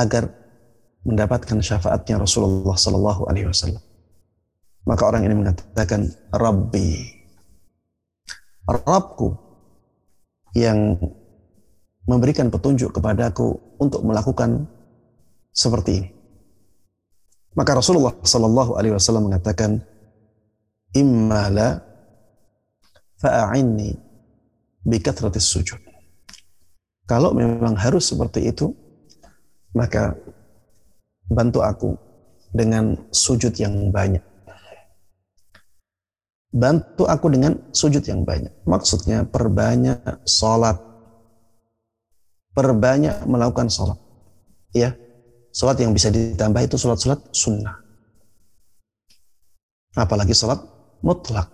agar 0.00 0.39
mendapatkan 1.04 1.58
syafaatnya 1.64 2.20
Rasulullah 2.20 2.76
Sallallahu 2.76 3.28
Alaihi 3.28 3.48
Wasallam. 3.48 3.80
Maka 4.84 5.02
orang 5.08 5.22
ini 5.24 5.34
mengatakan, 5.36 6.08
Rabbi, 6.32 6.88
Rabbku 8.68 9.28
yang 10.56 10.98
memberikan 12.04 12.50
petunjuk 12.50 12.96
kepadaku 12.96 13.78
untuk 13.78 14.02
melakukan 14.02 14.66
seperti 15.54 15.90
ini. 16.02 16.08
Maka 17.54 17.78
Rasulullah 17.78 18.14
Sallallahu 18.22 18.78
Alaihi 18.78 18.94
Wasallam 18.94 19.26
mengatakan, 19.30 19.82
"Imma 20.94 21.50
la 21.50 21.68
fa'inni 23.18 23.90
bikathratis 24.86 25.46
sujud." 25.50 25.80
Kalau 27.10 27.34
memang 27.34 27.74
harus 27.74 28.06
seperti 28.06 28.46
itu, 28.46 28.70
maka 29.74 30.14
bantu 31.30 31.62
aku 31.62 31.94
dengan 32.50 32.98
sujud 33.14 33.54
yang 33.54 33.94
banyak. 33.94 34.22
Bantu 36.50 37.06
aku 37.06 37.30
dengan 37.30 37.54
sujud 37.70 38.02
yang 38.02 38.26
banyak. 38.26 38.50
Maksudnya 38.66 39.22
perbanyak 39.22 40.26
sholat. 40.26 40.74
Perbanyak 42.50 43.22
melakukan 43.30 43.70
sholat. 43.70 43.94
Ya, 44.74 44.98
sholat 45.54 45.78
yang 45.78 45.94
bisa 45.94 46.10
ditambah 46.10 46.66
itu 46.66 46.74
sholat-sholat 46.74 47.22
sunnah. 47.30 47.78
Apalagi 49.94 50.34
sholat 50.34 50.58
mutlak. 51.06 51.46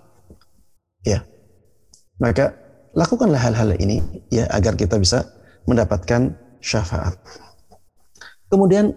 Ya, 1.05 1.29
maka 2.17 2.57
lakukanlah 2.97 3.39
hal-hal 3.39 3.77
ini 3.77 4.01
ya 4.33 4.49
agar 4.49 4.81
kita 4.81 4.97
bisa 4.97 5.29
mendapatkan 5.69 6.33
syafaat. 6.65 7.21
Kemudian 8.49 8.97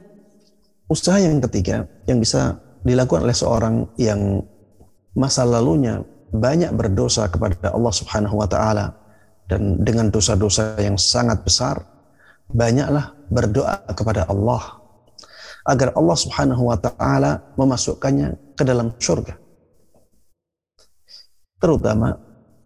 usaha 0.90 1.22
yang 1.22 1.38
ketiga 1.46 1.86
yang 2.10 2.18
bisa 2.18 2.58
dilakukan 2.82 3.24
oleh 3.24 3.38
seorang 3.38 3.86
yang 4.02 4.42
masa 5.14 5.46
lalunya 5.46 6.02
banyak 6.34 6.74
berdosa 6.74 7.30
kepada 7.30 7.74
Allah 7.74 7.94
Subhanahu 7.94 8.36
wa 8.42 8.50
taala 8.50 8.98
dan 9.50 9.82
dengan 9.82 10.10
dosa-dosa 10.10 10.78
yang 10.82 10.98
sangat 10.98 11.42
besar 11.46 11.82
banyaklah 12.50 13.14
berdoa 13.30 13.86
kepada 13.94 14.26
Allah 14.30 14.82
agar 15.70 15.94
Allah 15.94 16.18
Subhanahu 16.18 16.70
wa 16.70 16.78
taala 16.78 17.54
memasukkannya 17.54 18.58
ke 18.58 18.64
dalam 18.66 18.94
surga. 18.98 19.38
Terutama 21.60 22.16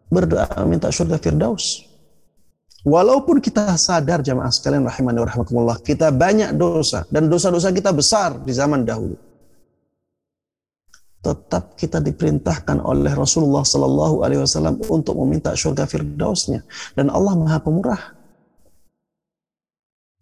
berdoa 0.07 0.47
minta 0.63 0.87
surga 0.93 1.17
Firdaus. 1.19 1.92
Walaupun 2.83 3.39
kita 3.39 3.79
sadar 3.79 4.19
jamaah 4.19 4.51
sekalian 4.51 4.83
rahimani 4.83 5.23
wa 5.23 5.27
rahmatullah, 5.31 5.77
kita 5.79 6.11
banyak 6.11 6.51
dosa 6.59 7.07
dan 7.07 7.31
dosa-dosa 7.31 7.71
kita 7.71 7.95
besar 7.95 8.35
di 8.43 8.51
zaman 8.51 8.83
dahulu. 8.83 9.15
Tetap 11.23 11.79
kita 11.79 12.03
diperintahkan 12.03 12.83
oleh 12.83 13.15
Rasulullah 13.15 13.63
Sallallahu 13.63 14.27
Alaihi 14.27 14.43
Wasallam 14.43 14.83
untuk 14.91 15.15
meminta 15.23 15.55
surga 15.55 15.87
firdausnya 15.87 16.59
dan 16.99 17.07
Allah 17.07 17.39
Maha 17.39 17.63
Pemurah. 17.63 18.01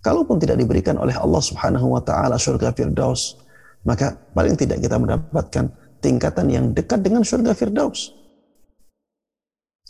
Kalaupun 0.06 0.38
tidak 0.38 0.62
diberikan 0.62 1.02
oleh 1.02 1.18
Allah 1.18 1.42
Subhanahu 1.42 1.98
Wa 1.98 2.02
Taala 2.06 2.38
surga 2.38 2.78
firdaus, 2.78 3.42
maka 3.82 4.14
paling 4.38 4.54
tidak 4.54 4.86
kita 4.86 5.02
mendapatkan 5.02 5.66
tingkatan 5.98 6.46
yang 6.54 6.66
dekat 6.78 7.02
dengan 7.02 7.26
surga 7.26 7.58
firdaus. 7.58 8.21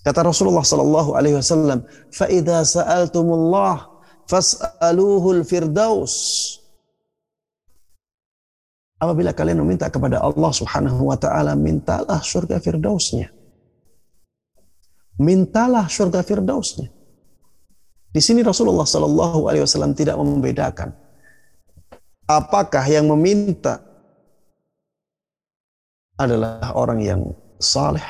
Kata 0.02 0.26
Rasulullah 0.26 0.66
sallallahu 0.66 1.14
alaihi 1.14 1.38
wasallam, 1.38 1.86
"Fa 2.10 2.26
idza 2.26 2.66
sa'altumullah 2.66 3.86
fas'aluhul 4.26 5.46
firdaus." 5.46 6.14
Apabila 9.02 9.34
kalian 9.34 9.62
meminta 9.66 9.90
kepada 9.90 10.22
Allah 10.22 10.52
Subhanahu 10.54 11.10
wa 11.10 11.18
taala, 11.18 11.58
mintalah 11.58 12.22
surga 12.22 12.62
firdausnya. 12.62 13.34
Mintalah 15.22 15.86
surga 15.90 16.22
firdausnya. 16.26 16.90
Di 18.12 18.22
sini 18.22 18.42
Rasulullah 18.44 18.86
sallallahu 18.86 19.48
alaihi 19.50 19.64
wasallam 19.64 19.94
tidak 19.96 20.18
membedakan 20.18 20.92
apakah 22.38 22.84
yang 22.88 23.08
meminta 23.12 23.84
adalah 26.16 26.72
orang 26.78 27.00
yang 27.02 27.22
saleh 27.60 28.04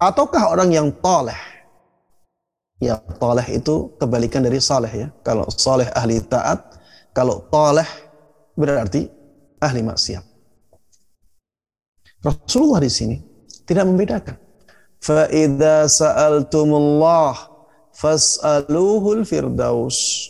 ataukah 0.00 0.52
orang 0.52 0.70
yang 0.72 0.88
toleh? 1.00 1.38
Ya, 2.76 3.00
toleh 3.16 3.44
itu 3.56 3.96
kebalikan 3.96 4.44
dari 4.44 4.60
saleh 4.60 4.92
ya. 4.92 5.08
Kalau 5.24 5.48
saleh 5.48 5.88
ahli 5.96 6.20
taat, 6.20 6.76
kalau 7.16 7.40
toleh 7.48 7.88
berarti 8.52 9.08
ahli 9.60 9.80
maksiat. 9.80 10.24
Rasulullah 12.20 12.84
di 12.84 12.92
sini 12.92 13.16
tidak 13.64 13.88
membedakan. 13.88 14.36
Fa'idha 15.00 15.88
sa'altumullah 15.88 17.36
fas'aluhul 17.96 19.24
firdaus. 19.24 20.28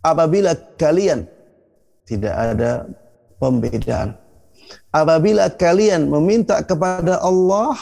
Apabila 0.00 0.56
kalian 0.80 1.28
tidak 2.08 2.34
ada 2.34 2.88
pembedaan. 3.38 4.18
Apabila 4.90 5.46
kalian 5.54 6.10
meminta 6.10 6.58
kepada 6.66 7.22
Allah, 7.22 7.78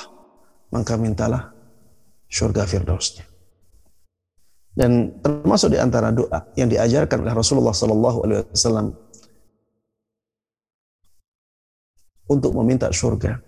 maka 0.72 0.94
mintalah 1.00 1.52
surga 2.28 2.68
firdausnya. 2.68 3.24
Dan 4.78 5.18
termasuk 5.18 5.74
di 5.74 5.78
antara 5.80 6.14
doa 6.14 6.46
yang 6.54 6.70
diajarkan 6.70 7.26
oleh 7.26 7.34
Rasulullah 7.34 7.74
Sallallahu 7.74 8.18
Alaihi 8.22 8.46
Wasallam 8.54 8.94
untuk 12.30 12.54
meminta 12.54 12.86
surga 12.92 13.42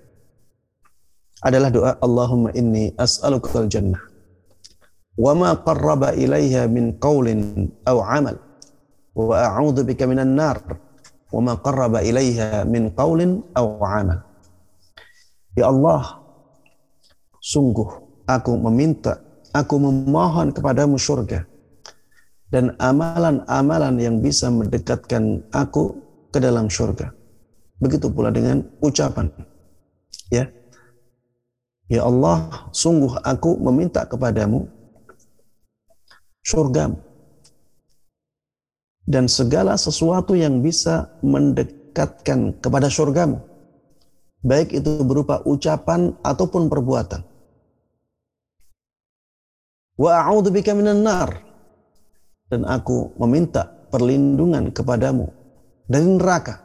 adalah 1.44 1.70
doa 1.70 1.92
Allahumma 2.02 2.50
inni 2.56 2.90
as'aluka 2.98 3.62
al-jannah 3.62 4.00
wa 5.20 5.32
ma 5.36 5.50
qarraba 5.54 6.16
ilaiha 6.16 6.66
min 6.66 6.96
qawlin 6.98 7.68
aw 7.86 7.96
amal 8.04 8.36
wa 9.14 9.36
a'udzu 9.36 9.84
bika 9.84 10.08
minan 10.08 10.34
nar 10.34 10.60
wa 11.30 11.40
ma 11.44 11.54
qarraba 11.60 12.00
ilaiha 12.02 12.64
min 12.66 12.90
qawlin 12.96 13.44
aw 13.54 13.78
amal 13.84 14.20
Ya 15.58 15.66
Allah 15.66 16.19
Sungguh 17.40 17.88
aku 18.28 18.52
meminta, 18.60 19.16
aku 19.56 19.80
memohon 19.80 20.52
kepadamu 20.52 21.00
surga. 21.00 21.48
Dan 22.52 22.76
amalan-amalan 22.76 23.96
yang 23.96 24.16
bisa 24.20 24.52
mendekatkan 24.52 25.40
aku 25.54 25.96
ke 26.28 26.38
dalam 26.38 26.68
surga. 26.68 27.14
Begitu 27.80 28.12
pula 28.12 28.28
dengan 28.28 28.60
ucapan. 28.84 29.32
Ya. 30.28 30.52
Ya 31.90 32.06
Allah, 32.06 32.68
sungguh 32.70 33.18
aku 33.24 33.56
meminta 33.58 34.04
kepadamu 34.04 34.68
surgamu. 36.44 37.00
Dan 39.06 39.26
segala 39.26 39.74
sesuatu 39.74 40.38
yang 40.38 40.62
bisa 40.62 41.10
mendekatkan 41.24 42.54
kepada 42.62 42.86
surgamu. 42.86 43.42
Baik 44.40 44.72
itu 44.72 45.02
berupa 45.02 45.42
ucapan 45.42 46.14
ataupun 46.22 46.70
perbuatan. 46.70 47.29
Wa 50.00 50.24
a'udzubika 50.24 50.72
minan 50.72 51.04
nar. 51.04 51.28
Dan 52.48 52.64
aku 52.64 53.12
meminta 53.20 53.68
perlindungan 53.92 54.72
kepadamu 54.72 55.28
dari 55.84 56.08
neraka. 56.08 56.64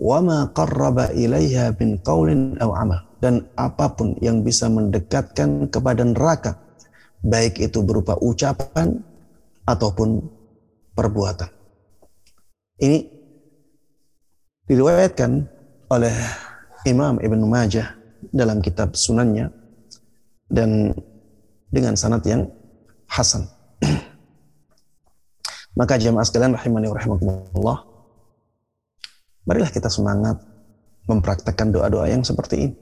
Wa 0.00 0.24
ma 0.24 0.48
qarraba 0.50 1.12
ilaiha 1.12 1.76
bin 1.76 2.00
qaulin 2.00 2.56
aw 2.56 2.72
amal. 2.72 3.00
Dan 3.20 3.44
apa 3.54 3.92
pun 3.92 4.18
yang 4.18 4.42
bisa 4.42 4.66
mendekatkan 4.66 5.70
kepada 5.70 6.02
neraka, 6.02 6.58
baik 7.22 7.62
itu 7.62 7.84
berupa 7.86 8.18
ucapan 8.18 8.98
ataupun 9.62 10.26
perbuatan. 10.98 11.46
Ini 12.82 12.98
diriwayatkan 14.66 15.30
oleh 15.86 16.14
Imam 16.82 17.22
Ibn 17.22 17.40
Majah 17.46 17.94
dalam 18.34 18.58
kitab 18.58 18.98
sunannya 18.98 19.54
dan 20.50 20.90
dengan 21.72 21.96
sanad 21.96 22.20
yang 22.28 22.44
hasan. 23.08 23.48
Maka 25.80 25.96
jemaah 25.96 26.22
sekalian 26.28 26.52
rahimani 26.52 26.92
wa 26.92 26.96
rahimakumullah. 27.00 27.78
Marilah 29.48 29.72
kita 29.72 29.88
semangat 29.88 30.36
mempraktekkan 31.08 31.72
doa-doa 31.72 32.06
yang 32.12 32.20
seperti 32.22 32.68
ini. 32.68 32.76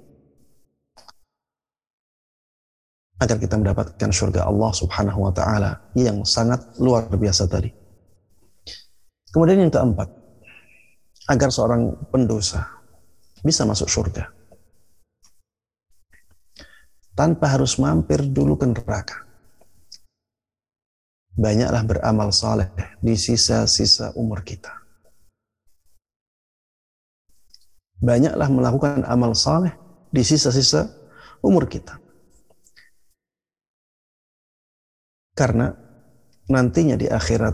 Agar 3.20 3.36
kita 3.38 3.55
mendapatkan 3.57 4.11
surga 4.11 4.49
Allah 4.49 4.72
subhanahu 4.74 5.28
wa 5.28 5.32
ta'ala 5.32 5.93
yang 5.95 6.26
sangat 6.26 6.61
luar 6.82 7.07
biasa 7.07 7.47
tadi. 7.47 7.70
Kemudian 9.30 9.68
yang 9.68 9.72
keempat, 9.72 10.09
agar 11.30 11.49
seorang 11.53 11.95
pendosa 12.11 12.64
bisa 13.45 13.62
masuk 13.62 13.86
surga 13.86 14.39
tanpa 17.20 17.52
harus 17.52 17.76
mampir 17.76 18.24
dulu 18.24 18.56
ke 18.56 18.64
neraka. 18.64 19.28
Banyaklah 21.36 21.84
beramal 21.84 22.32
saleh 22.32 22.72
di 23.04 23.12
sisa-sisa 23.12 24.16
umur 24.16 24.40
kita. 24.40 24.72
Banyaklah 28.00 28.48
melakukan 28.48 29.04
amal 29.04 29.36
saleh 29.36 29.76
di 30.08 30.24
sisa-sisa 30.24 30.88
umur 31.44 31.68
kita. 31.68 32.00
Karena 35.36 35.68
nantinya 36.48 36.96
di 36.96 37.04
akhirat 37.04 37.52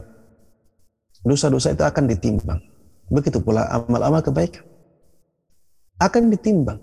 dosa-dosa 1.27 1.75
itu 1.75 1.83
akan 1.83 2.07
ditimbang 2.07 2.63
Begitu 3.11 3.43
pula 3.43 3.67
amal-amal 3.71 4.23
kebaikan 4.23 4.67
akan 5.97 6.29
ditimbang. 6.29 6.81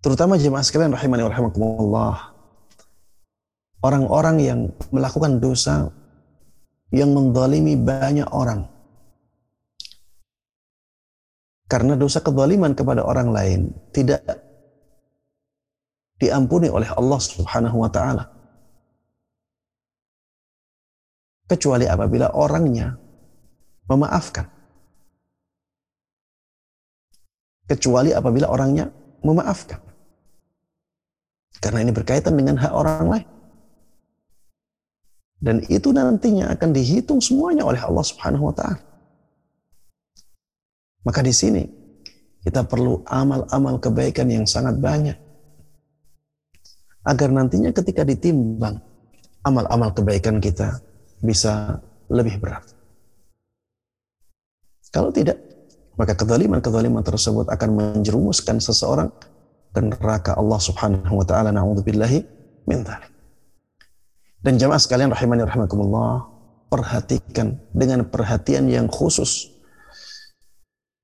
Terutama 0.00 0.40
jemaah 0.40 0.64
sekalian 0.64 0.96
rahimani 0.96 1.28
rahimakumullah. 1.28 2.32
Orang-orang 3.84 4.36
yang 4.40 4.60
melakukan 4.92 5.40
dosa 5.40 5.92
yang 6.88 7.12
mendalimi 7.12 7.76
banyak 7.76 8.28
orang. 8.32 8.64
Karena 11.68 11.94
dosa 11.94 12.24
kezaliman 12.24 12.74
kepada 12.74 13.04
orang 13.04 13.30
lain 13.30 13.60
tidak 13.94 14.24
diampuni 16.16 16.66
oleh 16.66 16.88
Allah 16.96 17.20
Subhanahu 17.20 17.76
wa 17.84 17.90
taala. 17.92 18.24
Kecuali 21.44 21.84
apabila 21.84 22.32
orangnya 22.34 22.96
memaafkan. 23.86 24.48
Kecuali 27.68 28.10
apabila 28.10 28.50
orangnya 28.50 28.90
memaafkan. 29.22 29.89
Karena 31.60 31.84
ini 31.84 31.92
berkaitan 31.92 32.34
dengan 32.34 32.56
hak 32.56 32.72
orang 32.72 33.06
lain. 33.06 33.28
Dan 35.40 35.64
itu 35.72 35.92
nantinya 35.92 36.52
akan 36.52 36.70
dihitung 36.72 37.20
semuanya 37.20 37.64
oleh 37.64 37.80
Allah 37.80 38.04
Subhanahu 38.04 38.52
wa 38.52 38.54
taala. 38.56 38.80
Maka 41.00 41.24
di 41.24 41.32
sini 41.32 41.64
kita 42.44 42.64
perlu 42.64 43.00
amal-amal 43.08 43.80
kebaikan 43.80 44.28
yang 44.28 44.44
sangat 44.44 44.76
banyak. 44.76 45.16
Agar 47.04 47.32
nantinya 47.32 47.72
ketika 47.72 48.04
ditimbang 48.04 48.80
amal-amal 49.40 49.96
kebaikan 49.96 50.40
kita 50.40 50.80
bisa 51.24 51.80
lebih 52.12 52.36
berat. 52.36 52.64
Kalau 54.92 55.08
tidak, 55.08 55.40
maka 55.96 56.12
kezaliman-kezaliman 56.12 57.00
tersebut 57.00 57.46
akan 57.48 57.70
menjerumuskan 57.76 58.60
seseorang 58.60 59.08
ke 59.70 59.80
neraka 59.80 60.34
Allah 60.34 60.60
Subhanahu 60.60 61.14
wa 61.20 61.24
taala. 61.26 61.54
Nauzubillahi 61.54 62.18
min 62.66 62.82
dzalik. 62.82 63.10
Dan 64.40 64.56
jamaah 64.56 64.80
sekalian 64.80 65.12
rahimani 65.12 65.44
rahimakumullah, 65.44 66.24
perhatikan 66.72 67.60
dengan 67.76 68.08
perhatian 68.08 68.72
yang 68.72 68.88
khusus 68.88 69.52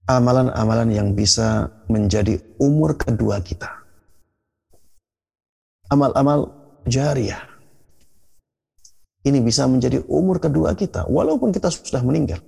amalan-amalan 0.07 0.89
yang 0.95 1.09
bisa 1.13 1.69
menjadi 1.91 2.39
umur 2.57 2.97
kedua 2.97 3.43
kita. 3.43 3.69
Amal-amal 5.91 6.51
jariah. 6.87 7.43
Ini 9.27 9.43
bisa 9.43 9.67
menjadi 9.67 10.07
umur 10.07 10.39
kedua 10.39 10.73
kita, 10.79 11.11
walaupun 11.11 11.51
kita 11.51 11.67
sudah 11.67 11.99
meninggal. 12.07 12.39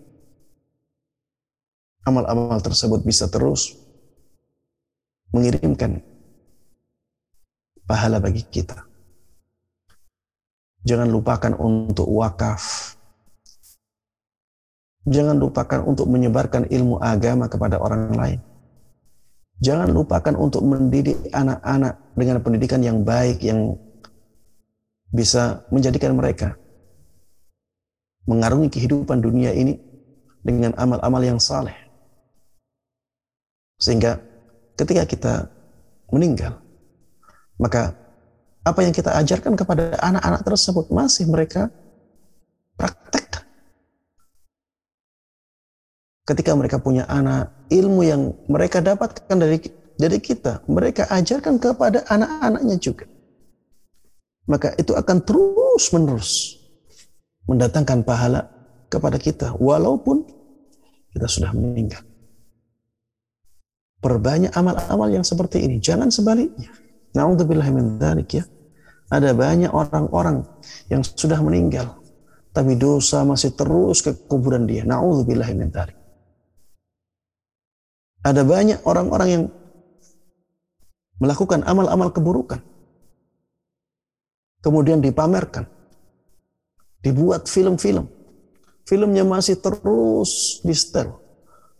Amal-amal 2.07 2.62
tersebut 2.62 3.03
bisa 3.03 3.27
terus 3.27 3.75
mengirimkan 5.35 6.01
pahala 7.85 8.20
bagi 8.20 8.45
kita. 8.45 8.85
Jangan 10.87 11.11
lupakan 11.11 11.53
untuk 11.59 12.09
wakaf 12.09 12.97
Jangan 15.09 15.41
lupakan 15.41 15.81
untuk 15.89 16.05
menyebarkan 16.12 16.68
ilmu 16.68 17.01
agama 17.01 17.49
kepada 17.49 17.81
orang 17.81 18.12
lain. 18.12 18.41
Jangan 19.59 19.91
lupakan 19.91 20.37
untuk 20.37 20.62
mendidik 20.62 21.16
anak-anak 21.33 21.97
dengan 22.14 22.37
pendidikan 22.45 22.81
yang 22.85 23.03
baik 23.03 23.41
yang 23.41 23.74
bisa 25.09 25.64
menjadikan 25.72 26.12
mereka 26.12 26.55
mengarungi 28.29 28.68
kehidupan 28.68 29.24
dunia 29.24 29.57
ini 29.57 29.81
dengan 30.45 30.76
amal-amal 30.76 31.24
yang 31.24 31.41
saleh. 31.41 31.74
Sehingga 33.81 34.20
ketika 34.79 35.03
kita 35.05 35.35
meninggal, 36.14 36.62
maka 37.59 37.99
apa 38.62 38.81
yang 38.87 38.95
kita 38.95 39.11
ajarkan 39.18 39.59
kepada 39.59 39.99
anak-anak 39.99 40.43
tersebut 40.47 40.87
masih 40.95 41.26
mereka 41.26 41.68
praktekkan 42.79 43.49
ketika 46.29 46.53
mereka 46.53 46.76
punya 46.76 47.09
anak, 47.09 47.49
ilmu 47.72 48.05
yang 48.05 48.37
mereka 48.53 48.85
dapatkan 48.85 49.33
dari 49.33 49.57
dari 49.97 50.20
kita, 50.20 50.61
mereka 50.68 51.09
ajarkan 51.09 51.57
kepada 51.57 52.05
anak-anaknya 52.05 52.76
juga. 52.76 53.09
Maka 54.45 54.76
itu 54.76 54.93
akan 54.93 55.24
terus-menerus 55.24 56.61
mendatangkan 57.49 58.05
pahala 58.05 58.45
kepada 58.93 59.16
kita 59.16 59.57
walaupun 59.57 60.29
kita 61.16 61.24
sudah 61.24 61.57
meninggal. 61.57 62.05
Perbanyak 63.99 64.55
amal-amal 64.55 65.11
yang 65.11 65.27
seperti 65.27 65.67
ini, 65.67 65.83
jangan 65.83 66.09
sebaliknya. 66.11 66.71
Nauzubillah 67.19 67.67
min 67.75 67.99
ya. 68.31 68.47
Ada 69.09 69.33
banyak 69.33 69.73
orang-orang 69.73 70.45
yang 70.93 71.01
sudah 71.01 71.41
meninggal 71.41 71.99
tapi 72.59 72.75
dosa 72.75 73.23
masih 73.23 73.55
terus 73.55 74.03
ke 74.03 74.11
kuburan 74.27 74.67
dia. 74.67 74.83
Nauzubillah 74.83 75.47
min. 75.55 75.71
Ada 78.27 78.43
banyak 78.43 78.83
orang-orang 78.83 79.29
yang 79.31 79.45
melakukan 81.23 81.63
amal-amal 81.63 82.11
keburukan. 82.11 82.59
Kemudian 84.59 84.99
dipamerkan. 84.99 85.71
Dibuat 86.99 87.47
film-film. 87.47 88.11
Filmnya 88.83 89.23
masih 89.23 89.63
terus 89.63 90.59
di 90.67 90.75
setel. 90.75 91.15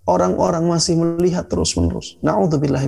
Orang-orang 0.09 0.65
masih 0.65 0.97
melihat 0.97 1.53
terus-menerus. 1.53 2.17
Na'udzubillah. 2.25 2.81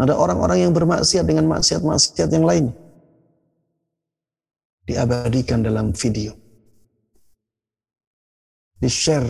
Ada 0.00 0.16
orang-orang 0.16 0.64
yang 0.64 0.72
bermaksiat 0.72 1.28
dengan 1.28 1.44
maksiat-maksiat 1.52 2.32
yang 2.32 2.48
lainnya. 2.48 2.72
Diabadikan 4.88 5.60
dalam 5.60 5.92
video. 5.92 6.32
Di-share 8.80 9.28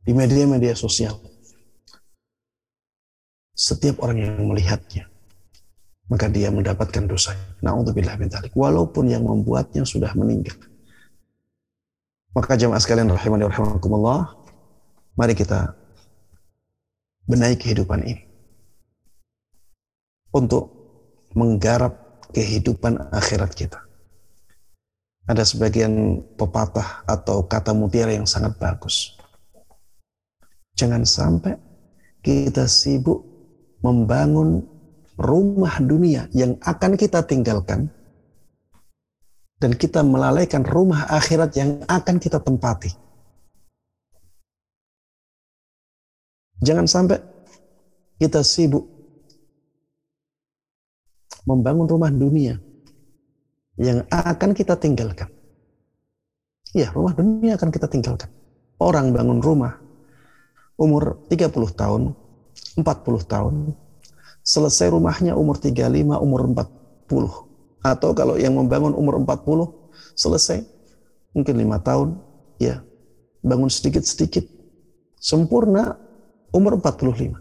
di 0.00 0.16
media-media 0.16 0.72
sosial. 0.72 1.20
Setiap 3.52 4.00
orang 4.00 4.24
yang 4.24 4.40
melihatnya, 4.40 5.04
maka 6.08 6.32
dia 6.32 6.48
mendapatkan 6.48 7.04
dosa. 7.04 7.36
Na'udzubillah 7.60 8.16
min. 8.16 8.32
Walaupun 8.56 9.12
yang 9.12 9.28
membuatnya 9.28 9.84
sudah 9.84 10.16
meninggal. 10.16 10.56
Maka 12.32 12.56
jemaah 12.56 12.80
sekalian 12.80 13.12
rahimani 13.12 13.48
rahimakumullah, 13.48 14.45
mari 15.16 15.32
kita 15.32 15.72
benahi 17.26 17.56
kehidupan 17.58 18.04
ini. 18.04 18.22
Untuk 20.30 20.68
menggarap 21.32 22.22
kehidupan 22.36 23.12
akhirat 23.12 23.56
kita. 23.56 23.80
Ada 25.26 25.42
sebagian 25.42 26.22
pepatah 26.38 27.02
atau 27.08 27.42
kata 27.42 27.74
mutiara 27.74 28.14
yang 28.14 28.28
sangat 28.28 28.54
bagus. 28.60 29.16
Jangan 30.76 31.02
sampai 31.08 31.56
kita 32.20 32.68
sibuk 32.68 33.24
membangun 33.80 34.62
rumah 35.16 35.80
dunia 35.80 36.28
yang 36.36 36.60
akan 36.60 37.00
kita 37.00 37.24
tinggalkan 37.24 37.88
dan 39.56 39.72
kita 39.72 40.04
melalaikan 40.04 40.62
rumah 40.62 41.08
akhirat 41.08 41.56
yang 41.56 41.80
akan 41.88 42.20
kita 42.20 42.36
tempati. 42.38 43.05
Jangan 46.64 46.86
sampai 46.88 47.20
kita 48.16 48.40
sibuk 48.40 48.88
membangun 51.44 51.86
rumah 51.86 52.08
dunia 52.08 52.56
yang 53.76 54.02
akan 54.08 54.56
kita 54.56 54.74
tinggalkan. 54.80 55.28
Ya, 56.72 56.92
rumah 56.92 57.12
dunia 57.12 57.56
akan 57.56 57.68
kita 57.68 57.86
tinggalkan. 57.88 58.28
Orang 58.76 59.12
bangun 59.12 59.40
rumah 59.40 59.80
umur 60.76 61.24
30 61.32 61.52
tahun, 61.72 62.12
40 62.76 62.84
tahun, 63.24 63.54
selesai 64.44 64.92
rumahnya 64.92 65.32
umur 65.36 65.56
35, 65.56 66.20
umur 66.20 66.40
40. 67.08 67.48
Atau 67.80 68.12
kalau 68.12 68.36
yang 68.36 68.56
membangun 68.56 68.92
umur 68.92 69.16
40, 69.20 69.72
selesai 70.16 70.64
mungkin 71.32 71.54
lima 71.56 71.80
tahun, 71.80 72.16
ya 72.60 72.84
bangun 73.40 73.72
sedikit-sedikit, 73.72 74.44
sempurna 75.20 76.05
umur 76.56 76.80
45. 76.80 77.36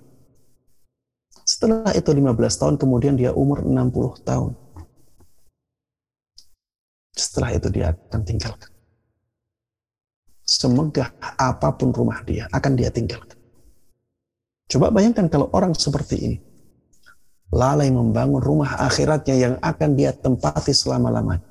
Setelah 1.47 1.95
itu 1.95 2.09
15 2.11 2.59
tahun, 2.59 2.75
kemudian 2.75 3.15
dia 3.15 3.31
umur 3.31 3.63
60 3.63 4.27
tahun. 4.27 4.51
Setelah 7.15 7.55
itu 7.55 7.71
dia 7.71 7.95
akan 7.95 8.21
tinggalkan 8.27 8.75
semegah 10.45 11.09
apa 11.19 11.73
pun 11.73 11.89
rumah 11.89 12.21
dia 12.21 12.45
akan 12.53 12.77
dia 12.77 12.93
tinggalkan. 12.93 13.35
Coba 14.69 14.93
bayangkan 14.93 15.25
kalau 15.27 15.49
orang 15.51 15.73
seperti 15.73 16.15
ini 16.21 16.37
lalai 17.49 17.89
membangun 17.89 18.41
rumah 18.41 18.77
akhiratnya 18.85 19.35
yang 19.35 19.53
akan 19.59 19.89
dia 19.97 20.13
tempati 20.13 20.71
selama-lamanya. 20.71 21.43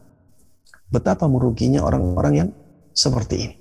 Betapa 0.90 1.26
meruginya 1.26 1.82
orang-orang 1.82 2.34
yang 2.34 2.48
seperti 2.94 3.36
ini. 3.50 3.56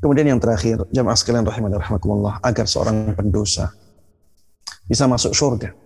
Kemudian 0.00 0.32
yang 0.32 0.40
terakhir, 0.40 0.80
jamaah 0.88 1.12
sekalian 1.12 1.44
rahimah 1.44 1.76
rahimakumullah, 1.76 2.40
agar 2.40 2.64
seorang 2.64 3.12
pendosa 3.12 3.68
bisa 4.88 5.04
masuk 5.04 5.36
surga 5.36 5.76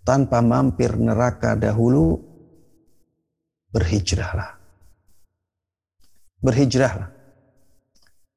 tanpa 0.00 0.40
mampir 0.40 0.96
neraka 0.96 1.52
dahulu, 1.52 2.16
berhijrahlah. 3.76 4.56
Berhijrahlah. 6.40 7.12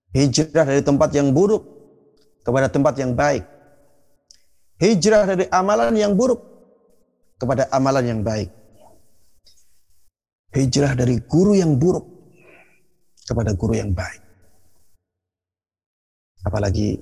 Hijrah 0.10 0.66
dari 0.66 0.82
tempat 0.82 1.14
yang 1.14 1.30
buruk 1.30 1.62
kepada 2.42 2.66
tempat 2.66 2.98
yang 2.98 3.14
baik. 3.14 3.46
Hijrah 4.82 5.24
dari 5.30 5.46
amalan 5.54 5.94
yang 5.94 6.18
buruk 6.18 6.42
kepada 7.38 7.70
amalan 7.70 8.18
yang 8.18 8.22
baik. 8.26 8.50
Hijrah 10.50 10.98
dari 10.98 11.22
guru 11.22 11.54
yang 11.54 11.78
buruk 11.78 12.04
kepada 13.30 13.54
guru 13.54 13.78
yang 13.78 13.94
baik. 13.94 14.29
Apalagi 16.46 17.00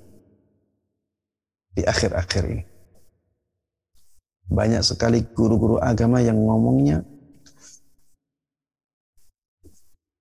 di 1.77 1.81
akhir-akhir 1.85 2.43
ini. 2.49 2.63
Banyak 4.47 4.81
sekali 4.81 5.21
guru-guru 5.21 5.77
agama 5.77 6.23
yang 6.23 6.39
ngomongnya 6.39 7.03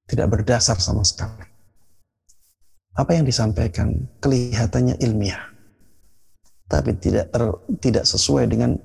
tidak 0.05 0.29
berdasar 0.29 0.77
sama 0.77 1.01
sekali. 1.07 1.49
Apa 2.97 3.13
yang 3.17 3.25
disampaikan 3.29 4.09
kelihatannya 4.21 4.97
ilmiah, 5.05 5.53
tapi 6.67 6.97
tidak 6.97 7.29
ter, 7.29 7.45
tidak 7.81 8.05
sesuai 8.09 8.49
dengan 8.49 8.81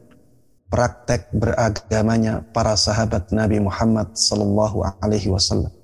praktek 0.68 1.32
beragamanya 1.32 2.44
para 2.52 2.76
sahabat 2.76 3.32
Nabi 3.32 3.64
Muhammad 3.64 4.16
Sallallahu 4.16 4.84
Alaihi 5.00 5.32
Wasallam. 5.32 5.81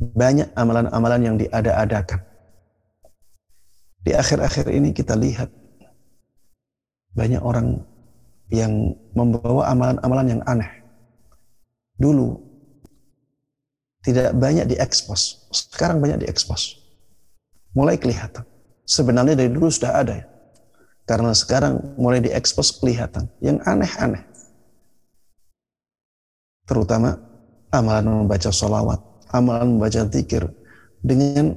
Banyak 0.00 0.56
amalan-amalan 0.56 1.20
yang 1.20 1.36
diada-adakan. 1.36 2.24
Di 4.00 4.16
akhir-akhir 4.16 4.72
ini 4.72 4.96
kita 4.96 5.12
lihat 5.12 5.52
banyak 7.12 7.42
orang 7.44 7.84
yang 8.48 8.96
membawa 9.12 9.68
amalan-amalan 9.68 10.26
yang 10.38 10.42
aneh. 10.48 10.72
Dulu 12.00 12.40
tidak 14.00 14.32
banyak 14.32 14.72
diekspos, 14.72 15.52
sekarang 15.52 16.00
banyak 16.00 16.24
diekspos. 16.24 16.80
Mulai 17.76 18.00
kelihatan. 18.00 18.48
Sebenarnya 18.88 19.36
dari 19.36 19.52
dulu 19.52 19.68
sudah 19.68 20.00
ada 20.00 20.24
ya. 20.24 20.26
Karena 21.04 21.36
sekarang 21.36 21.98
mulai 22.00 22.24
diekspos 22.24 22.80
kelihatan 22.80 23.28
yang 23.44 23.60
aneh-aneh. 23.68 24.24
Terutama 26.64 27.18
amalan 27.74 28.24
membaca 28.24 28.50
sholawat, 28.50 29.02
amalan 29.30 29.78
membaca 29.78 30.06
zikir 30.10 30.46
dengan 31.00 31.56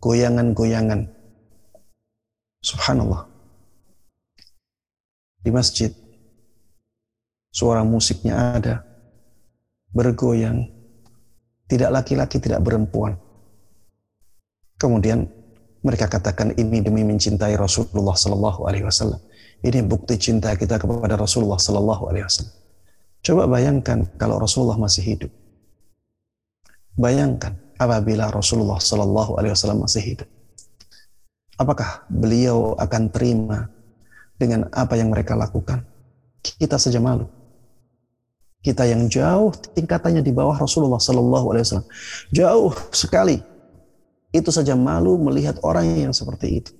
goyangan-goyangan. 0.00 1.08
Subhanallah. 2.62 3.26
Di 5.42 5.50
masjid, 5.54 5.94
suara 7.54 7.86
musiknya 7.86 8.58
ada, 8.58 8.82
bergoyang, 9.94 10.66
tidak 11.70 11.90
laki-laki, 12.02 12.42
tidak 12.42 12.60
perempuan. 12.66 13.14
Kemudian 14.76 15.24
mereka 15.86 16.10
katakan 16.10 16.52
ini 16.58 16.82
demi 16.82 17.06
mencintai 17.06 17.54
Rasulullah 17.54 18.18
Sallallahu 18.18 18.66
Alaihi 18.66 18.84
Wasallam. 18.84 19.22
Ini 19.62 19.86
bukti 19.86 20.18
cinta 20.18 20.52
kita 20.58 20.82
kepada 20.82 21.14
Rasulullah 21.14 21.56
Sallallahu 21.56 22.10
Alaihi 22.10 22.26
Wasallam. 22.26 22.54
Coba 23.22 23.42
bayangkan 23.46 24.04
kalau 24.18 24.42
Rasulullah 24.42 24.78
masih 24.78 25.02
hidup. 25.06 25.32
Bayangkan 26.96 27.52
apabila 27.76 28.32
Rasulullah 28.32 28.80
Sallallahu 28.80 29.36
Alaihi 29.36 29.52
Wasallam 29.52 29.84
masih 29.84 30.02
hidup. 30.02 30.28
Apakah 31.60 32.04
beliau 32.08 32.76
akan 32.76 33.12
terima 33.12 33.68
dengan 34.36 34.68
apa 34.72 34.96
yang 34.96 35.12
mereka 35.12 35.36
lakukan? 35.36 35.84
Kita 36.40 36.80
saja 36.80 37.00
malu. 37.00 37.28
Kita 38.64 38.88
yang 38.88 39.06
jauh 39.06 39.52
tingkatannya 39.76 40.24
di 40.24 40.32
bawah 40.32 40.56
Rasulullah 40.56 41.00
Sallallahu 41.00 41.52
Alaihi 41.52 41.64
Wasallam, 41.68 41.88
jauh 42.32 42.72
sekali. 42.92 43.38
Itu 44.32 44.52
saja 44.52 44.76
malu 44.76 45.16
melihat 45.20 45.56
orang 45.64 45.96
yang 45.96 46.12
seperti 46.16 46.64
itu. 46.64 46.72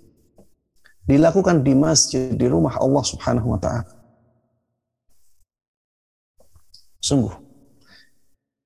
Dilakukan 1.06 1.62
di 1.62 1.72
masjid 1.76 2.34
di 2.34 2.46
rumah 2.50 2.74
Allah 2.76 3.04
Subhanahu 3.04 3.54
Wa 3.54 3.60
Taala. 3.62 3.92
Sungguh 6.98 7.32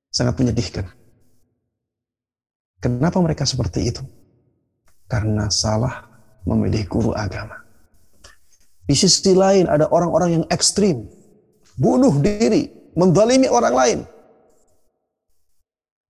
sangat 0.09 0.41
menyedihkan. 0.41 1.00
Kenapa 2.81 3.21
mereka 3.21 3.45
seperti 3.45 3.93
itu? 3.93 4.01
Karena 5.05 5.53
salah 5.53 6.09
memilih 6.49 6.89
guru 6.89 7.13
agama. 7.13 7.61
Di 8.89 8.97
sisi 8.97 9.37
lain 9.37 9.69
ada 9.69 9.87
orang-orang 9.93 10.41
yang 10.41 10.45
ekstrim, 10.49 11.05
bunuh 11.77 12.17
diri, 12.19 12.73
mendalimi 12.97 13.47
orang 13.47 13.75
lain. 13.77 13.99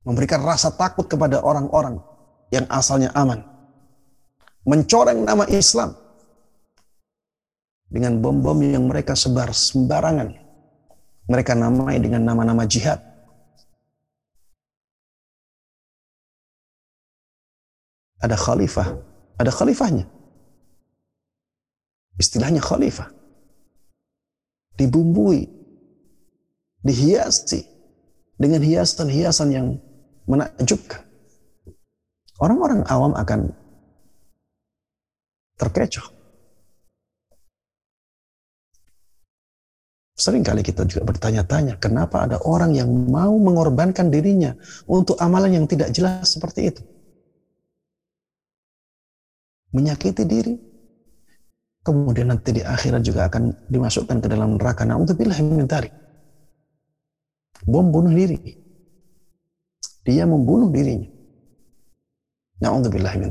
Memberikan 0.07 0.41
rasa 0.41 0.73
takut 0.73 1.05
kepada 1.11 1.43
orang-orang 1.45 2.01
yang 2.55 2.64
asalnya 2.71 3.12
aman. 3.18 3.45
Mencoreng 4.64 5.27
nama 5.27 5.45
Islam 5.51 5.93
dengan 7.91 8.23
bom-bom 8.23 8.57
yang 8.62 8.87
mereka 8.87 9.18
sebar 9.18 9.51
sembarangan. 9.51 10.31
Mereka 11.27 11.53
namai 11.59 11.99
dengan 11.99 12.23
nama-nama 12.23 12.62
jihad. 12.64 13.10
Ada 18.21 18.37
khalifah, 18.37 18.89
ada 19.41 19.49
khalifahnya. 19.49 20.05
Istilahnya 22.21 22.61
khalifah. 22.61 23.09
Dibumbui 24.77 25.49
dihiasi 26.85 27.64
dengan 28.37 28.61
hiasan-hiasan 28.64 29.49
yang 29.53 29.66
menakjubkan. 30.25 31.05
Orang-orang 32.41 32.85
awam 32.89 33.12
akan 33.12 33.53
terkecoh. 35.61 36.09
Seringkali 40.21 40.61
kita 40.61 40.85
juga 40.85 41.09
bertanya-tanya, 41.09 41.81
kenapa 41.81 42.29
ada 42.29 42.37
orang 42.45 42.77
yang 42.77 42.89
mau 43.09 43.33
mengorbankan 43.41 44.12
dirinya 44.12 44.53
untuk 44.85 45.16
amalan 45.16 45.57
yang 45.61 45.65
tidak 45.65 45.93
jelas 45.97 46.28
seperti 46.28 46.69
itu? 46.69 46.85
Menyakiti 49.70 50.26
diri, 50.26 50.55
kemudian 51.86 52.34
nanti 52.34 52.51
di 52.51 52.62
akhirat 52.62 53.02
juga 53.06 53.30
akan 53.30 53.70
dimasukkan 53.70 54.18
ke 54.18 54.26
dalam 54.26 54.59
neraka. 54.59 54.82
Na'udzubillah 54.82 55.38
min 55.47 55.66
dzalik 55.66 55.94
bom 57.66 57.92
bunuh 57.92 58.12
diri. 58.12 58.38
Dia 60.01 60.24
membunuh 60.24 60.72
dirinya. 60.72 61.09
Na'udzubillah 62.60 63.14
min 63.20 63.28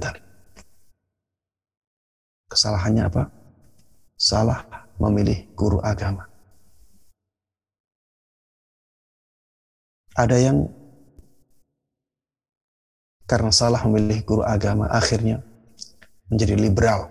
Kesalahannya 2.50 3.04
apa? 3.10 3.24
Salah 4.18 4.66
memilih 4.98 5.50
guru 5.54 5.82
agama. 5.82 6.26
Ada 10.18 10.36
yang 10.36 10.68
karena 13.30 13.54
salah 13.54 13.86
memilih 13.86 14.26
guru 14.26 14.42
agama 14.42 14.90
akhirnya 14.90 15.46
menjadi 16.30 16.56
liberal. 16.56 17.10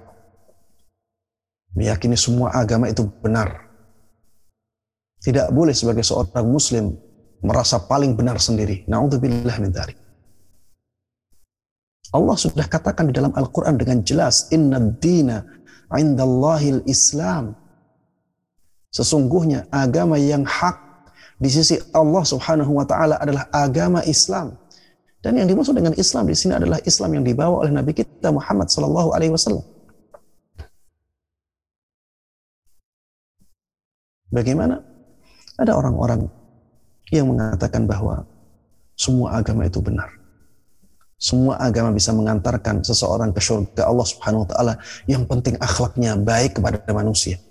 Meyakini 1.74 2.16
semua 2.18 2.54
agama 2.54 2.88
itu 2.88 3.06
benar. 3.22 3.68
Tidak 5.18 5.50
boleh 5.50 5.74
sebagai 5.74 6.06
seorang 6.06 6.46
muslim 6.46 6.94
merasa 7.42 7.82
paling 7.82 8.14
benar 8.14 8.38
sendiri. 8.38 8.86
Nauzubillah 8.86 9.58
min 9.58 9.70
dzalik. 9.74 9.98
Allah 12.08 12.36
sudah 12.40 12.64
katakan 12.64 13.12
di 13.12 13.14
dalam 13.14 13.36
Al-Quran 13.36 13.76
dengan 13.76 14.00
jelas, 14.00 14.48
Inna 14.48 14.80
dina 14.80 15.44
indallahil 15.92 16.80
Islam. 16.88 17.52
Sesungguhnya 18.88 19.68
agama 19.68 20.16
yang 20.16 20.48
hak 20.48 20.76
di 21.36 21.52
sisi 21.52 21.76
Allah 21.92 22.24
subhanahu 22.24 22.80
wa 22.80 22.86
ta'ala 22.88 23.20
adalah 23.20 23.44
agama 23.52 24.00
Islam. 24.08 24.56
Dan 25.18 25.34
yang 25.34 25.50
dimaksud 25.50 25.74
dengan 25.74 25.94
Islam 25.98 26.30
di 26.30 26.36
sini 26.38 26.54
adalah 26.54 26.78
Islam 26.86 27.18
yang 27.18 27.24
dibawa 27.26 27.66
oleh 27.66 27.74
Nabi 27.74 27.90
kita 27.90 28.30
Muhammad 28.30 28.70
sallallahu 28.70 29.10
alaihi 29.18 29.34
wasallam. 29.34 29.66
Bagaimana? 34.30 34.78
Ada 35.58 35.74
orang-orang 35.74 36.30
yang 37.10 37.26
mengatakan 37.34 37.88
bahwa 37.88 38.22
semua 38.94 39.42
agama 39.42 39.66
itu 39.66 39.82
benar. 39.82 40.06
Semua 41.18 41.58
agama 41.58 41.90
bisa 41.90 42.14
mengantarkan 42.14 42.86
seseorang 42.86 43.34
ke 43.34 43.42
surga 43.42 43.90
Allah 43.90 44.06
Subhanahu 44.06 44.46
wa 44.46 44.48
taala. 44.54 44.74
Yang 45.10 45.26
penting 45.26 45.54
akhlaknya 45.58 46.14
baik 46.14 46.62
kepada 46.62 46.78
manusia. 46.94 47.42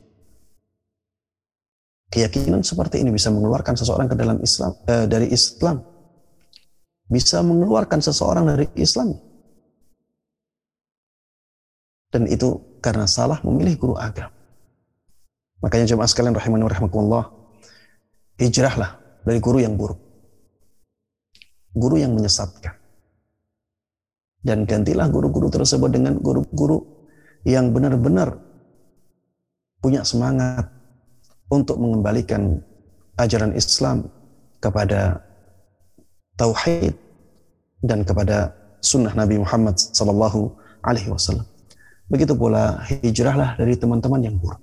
Keyakinan 2.07 2.63
seperti 2.63 3.03
ini 3.03 3.11
bisa 3.11 3.27
mengeluarkan 3.27 3.75
seseorang 3.75 4.07
ke 4.07 4.15
dalam 4.15 4.39
Islam 4.39 4.71
eh, 4.87 5.03
dari 5.11 5.27
Islam. 5.35 5.96
Bisa 7.07 7.39
mengeluarkan 7.39 8.03
seseorang 8.03 8.47
dari 8.51 8.67
Islam. 8.75 9.15
dan 12.11 12.25
itu 12.27 12.79
karena 12.79 13.05
salah 13.05 13.43
memilih 13.43 13.75
guru 13.77 13.95
agama. 13.99 14.33
Makanya 15.59 15.93
jemaah 15.93 16.09
sekalian 16.09 16.37
rahimani 16.37 16.63
wa 16.63 16.71
rahimakumullah, 16.71 17.25
hijrahlah 18.37 18.97
dari 19.25 19.39
guru 19.41 19.59
yang 19.61 19.75
buruk. 19.75 19.99
Guru 21.77 22.01
yang 22.01 22.13
menyesatkan. 22.17 22.73
Dan 24.41 24.63
gantilah 24.63 25.09
guru-guru 25.11 25.51
tersebut 25.51 25.91
dengan 25.91 26.17
guru-guru 26.21 26.81
yang 27.43 27.73
benar-benar 27.73 28.37
punya 29.81 30.05
semangat 30.07 30.71
untuk 31.51 31.77
mengembalikan 31.81 32.61
ajaran 33.17 33.53
Islam 33.57 34.07
kepada 34.57 35.21
tauhid 36.37 36.93
dan 37.83 38.05
kepada 38.05 38.53
sunnah 38.79 39.11
Nabi 39.17 39.41
Muhammad 39.41 39.75
sallallahu 39.77 40.53
alaihi 40.85 41.09
wasallam. 41.09 41.45
Begitu 42.07 42.37
pula 42.37 42.79
hijrahlah 42.87 43.59
dari 43.59 43.75
teman-teman 43.75 44.23
yang 44.23 44.39
buruk. 44.39 44.61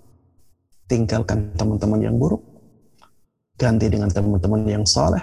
Tinggalkan 0.88 1.52
teman-teman 1.56 2.00
yang 2.00 2.16
buruk, 2.16 2.40
ganti 3.60 3.88
dengan 3.88 4.08
teman-teman 4.08 4.64
yang 4.64 4.84
saleh, 4.88 5.20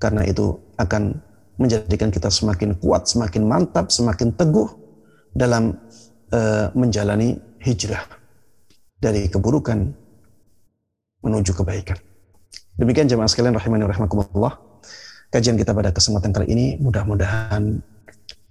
karena 0.00 0.24
itu 0.24 0.56
akan 0.80 1.16
menjadikan 1.60 2.08
kita 2.08 2.32
semakin 2.32 2.76
kuat, 2.80 3.08
semakin 3.08 3.44
mantap, 3.44 3.92
semakin 3.92 4.32
teguh 4.32 4.68
dalam 5.32 5.76
uh, 6.32 6.68
menjalani 6.72 7.36
hijrah 7.60 8.04
dari 9.00 9.28
keburukan 9.28 9.92
menuju 11.22 11.52
kebaikan. 11.56 11.96
Demikian 12.76 13.08
jemaah 13.08 13.28
sekalian 13.28 13.56
rahimani 13.56 13.84
rahimakumullah. 13.88 14.71
Kajian 15.32 15.56
kita 15.56 15.72
pada 15.72 15.88
kesempatan 15.88 16.28
kali 16.28 16.46
ini 16.52 16.66
mudah-mudahan 16.76 17.80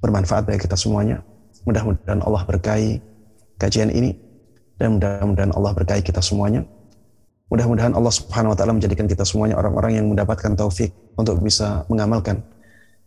bermanfaat 0.01 0.49
bagi 0.49 0.65
kita 0.65 0.73
semuanya. 0.73 1.21
Mudah-mudahan 1.69 2.25
Allah 2.25 2.41
berkahi 2.41 2.97
kajian 3.61 3.93
ini 3.93 4.17
dan 4.81 4.97
mudah-mudahan 4.97 5.53
Allah 5.53 5.77
berkahi 5.77 6.01
kita 6.01 6.25
semuanya. 6.25 6.65
Mudah-mudahan 7.53 7.93
Allah 7.93 8.09
Subhanahu 8.09 8.51
wa 8.51 8.57
taala 8.57 8.73
menjadikan 8.73 9.05
kita 9.05 9.21
semuanya 9.21 9.61
orang-orang 9.61 10.01
yang 10.01 10.09
mendapatkan 10.09 10.57
taufik 10.57 10.89
untuk 11.21 11.37
bisa 11.45 11.85
mengamalkan 11.85 12.41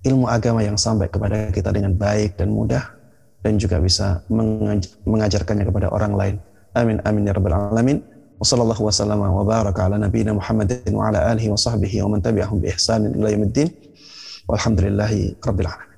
ilmu 0.06 0.30
agama 0.30 0.62
yang 0.62 0.78
sampai 0.78 1.10
kepada 1.10 1.50
kita 1.50 1.74
dengan 1.74 1.98
baik 1.98 2.38
dan 2.38 2.54
mudah 2.54 2.94
dan 3.42 3.58
juga 3.58 3.82
bisa 3.82 4.22
mengajarkannya 5.02 5.66
kepada 5.66 5.90
orang 5.90 6.14
lain. 6.14 6.36
Amin 6.78 7.02
amin 7.02 7.26
ya 7.26 7.34
rabbal 7.34 7.74
alamin. 7.74 8.06
وصلى 8.39 8.61
الله 8.61 8.79
وسلم 8.81 9.19
وبارك 9.19 9.79
على 9.79 9.97
نبينا 9.97 10.31
محمد 10.33 10.71
وعلى 10.91 11.19
آله 11.31 11.45
وصحبه 11.51 12.03
ومن 12.03 12.21
تبعهم 12.21 12.59
بإحسان 12.59 13.05
إلى 13.05 13.27
يوم 13.35 13.43
الدين 13.43 13.69
والحمد 14.47 14.79
لله 14.81 15.11
رب 15.47 15.59
العالمين 15.59 15.89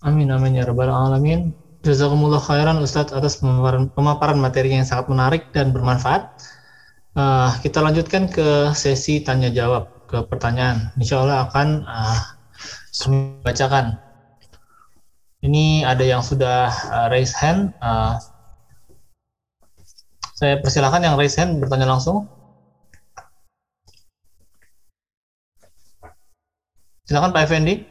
Amin 0.00 0.32
amin 0.32 0.56
ya 0.56 0.64
rabbal 0.64 0.88
alamin. 0.88 1.52
Jazakumullah 1.84 2.40
khairan 2.40 2.80
Ustadz 2.80 3.12
atas 3.12 3.36
pemaparan, 3.36 3.92
pemaparan 3.92 4.40
materi 4.40 4.72
yang 4.72 4.88
sangat 4.88 5.12
menarik 5.12 5.52
dan 5.52 5.76
bermanfaat. 5.76 6.40
Uh, 7.12 7.52
kita 7.60 7.84
lanjutkan 7.84 8.24
ke 8.24 8.72
sesi 8.72 9.20
tanya 9.20 9.52
jawab 9.52 9.92
ke 10.08 10.24
pertanyaan. 10.24 10.88
Insya 10.96 11.20
Allah 11.20 11.44
akan 11.44 11.84
uh, 11.84 12.20
kami 12.96 13.44
bacakan. 13.44 14.00
Ini 15.44 15.84
ada 15.84 16.00
yang 16.00 16.24
sudah 16.24 16.72
uh, 16.88 17.12
raise 17.12 17.36
hand. 17.36 17.76
Uh, 17.84 18.16
saya 20.45 20.61
persilahkan 20.61 21.01
yang 21.01 21.17
raise 21.17 21.33
hand 21.41 21.57
bertanya 21.57 21.89
langsung. 21.89 22.29
Silakan 27.09 27.33
Pak 27.33 27.49
Effendi. 27.49 27.81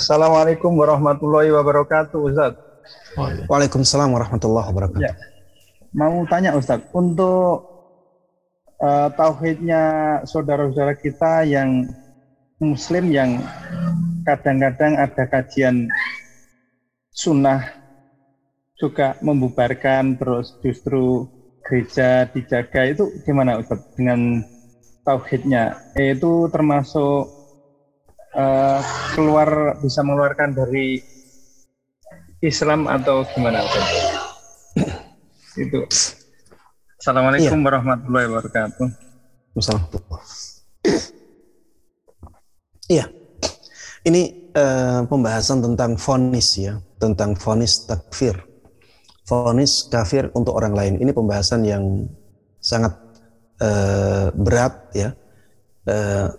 Assalamualaikum 0.00 0.72
warahmatullahi 0.80 1.52
wabarakatuh, 1.52 2.18
Ustaz. 2.24 2.56
Waalaikumsalam 3.52 4.16
warahmatullahi 4.16 4.72
wabarakatuh. 4.72 5.04
Ya. 5.04 5.12
Mau 5.92 6.24
tanya 6.24 6.56
Ustaz, 6.56 6.80
untuk 6.96 7.68
uh, 8.80 9.08
tauhidnya 9.12 9.82
saudara-saudara 10.24 10.96
kita 10.96 11.44
yang 11.44 11.84
muslim 12.64 13.12
yang 13.12 13.44
kadang-kadang 14.24 14.96
ada 14.96 15.24
kajian 15.28 15.92
sunnah 17.12 17.78
juga 18.78 19.18
membubarkan 19.20 20.14
terus 20.16 20.54
justru 20.62 21.26
gereja 21.66 22.30
dijaga 22.30 22.86
itu 22.86 23.10
gimana 23.26 23.58
Ustaz 23.58 23.82
dengan 23.98 24.40
tauhidnya? 25.02 25.76
Itu 25.98 26.46
termasuk 26.48 27.26
uh, 28.38 28.80
keluar 29.18 29.76
bisa 29.82 30.00
mengeluarkan 30.06 30.54
dari 30.54 31.02
Islam 32.38 32.86
atau 32.86 33.26
gimana 33.34 33.66
Ustaz? 33.66 33.86
itu. 35.66 35.82
Assalamualaikum 36.98 37.58
iya. 37.58 37.66
warahmatullahi 37.66 38.26
wabarakatuh. 38.30 38.88
Iya. 42.88 43.06
Ini 44.06 44.22
uh, 44.54 45.00
pembahasan 45.10 45.60
tentang 45.60 45.98
fonis 45.98 46.56
ya 46.56 46.78
tentang 46.96 47.36
fonis 47.38 47.84
takfir 47.86 48.47
vonis 49.28 49.86
kafir 49.92 50.32
untuk 50.32 50.56
orang 50.56 50.72
lain. 50.72 50.94
Ini 51.04 51.12
pembahasan 51.12 51.60
yang 51.68 52.08
sangat 52.58 52.96
uh, 53.60 54.32
berat 54.32 54.88
ya. 54.96 55.12
Uh, 55.84 56.32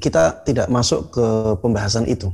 kita 0.00 0.44
tidak 0.44 0.68
masuk 0.72 1.12
ke 1.12 1.26
pembahasan 1.60 2.08
itu. 2.08 2.32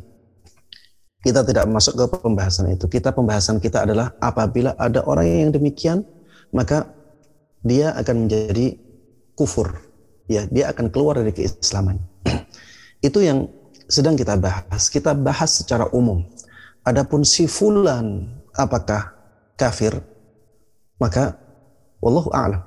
Kita 1.18 1.42
tidak 1.42 1.66
masuk 1.66 1.98
ke 1.98 2.04
pembahasan 2.22 2.70
itu. 2.70 2.86
Kita 2.86 3.10
pembahasan 3.10 3.58
kita 3.58 3.82
adalah 3.82 4.14
apabila 4.22 4.78
ada 4.78 5.02
orang 5.02 5.26
yang 5.26 5.50
demikian, 5.50 6.06
maka 6.54 6.86
dia 7.62 7.90
akan 7.98 8.26
menjadi 8.26 8.78
kufur. 9.34 9.74
Ya, 10.30 10.46
dia 10.46 10.70
akan 10.70 10.94
keluar 10.94 11.18
dari 11.18 11.34
keislaman. 11.34 11.98
itu 13.06 13.18
yang 13.22 13.50
sedang 13.90 14.14
kita 14.14 14.38
bahas. 14.38 14.86
Kita 14.86 15.14
bahas 15.14 15.58
secara 15.58 15.90
umum. 15.90 16.22
Adapun 16.86 17.26
si 17.26 17.50
fulan 17.50 18.38
apakah 18.54 19.17
kafir, 19.58 19.98
maka 21.02 21.34
wallahu 21.98 22.30
a'lam. 22.30 22.62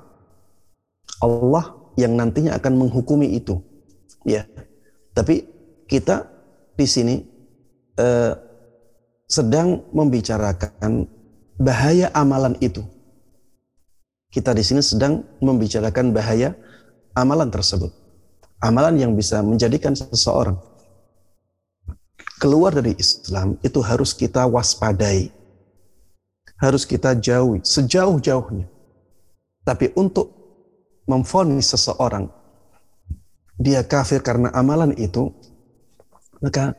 Allah 1.24 1.64
yang 1.96 2.12
nantinya 2.12 2.52
akan 2.60 2.72
menghukumi 2.76 3.32
itu. 3.32 3.56
Ya. 4.28 4.44
Tapi 5.16 5.48
kita 5.88 6.28
di 6.76 6.84
sini 6.84 7.24
eh, 7.96 8.32
sedang 9.24 9.88
membicarakan 9.96 11.08
bahaya 11.56 12.12
amalan 12.12 12.52
itu. 12.60 12.84
Kita 14.32 14.52
di 14.52 14.64
sini 14.64 14.80
sedang 14.80 15.24
membicarakan 15.40 16.12
bahaya 16.12 16.52
amalan 17.16 17.48
tersebut. 17.48 17.92
Amalan 18.62 19.00
yang 19.00 19.12
bisa 19.16 19.42
menjadikan 19.42 19.92
seseorang 19.92 20.56
keluar 22.42 22.74
dari 22.74 22.98
Islam 22.98 23.54
itu 23.62 23.78
harus 23.78 24.10
kita 24.10 24.42
waspadai 24.50 25.30
harus 26.62 26.86
kita 26.86 27.18
jauhi 27.18 27.58
sejauh-jauhnya. 27.66 28.70
Tapi 29.66 29.90
untuk 29.98 30.30
memfonis 31.10 31.74
seseorang 31.74 32.30
dia 33.58 33.82
kafir 33.82 34.22
karena 34.22 34.54
amalan 34.54 34.94
itu, 34.94 35.34
maka 36.38 36.78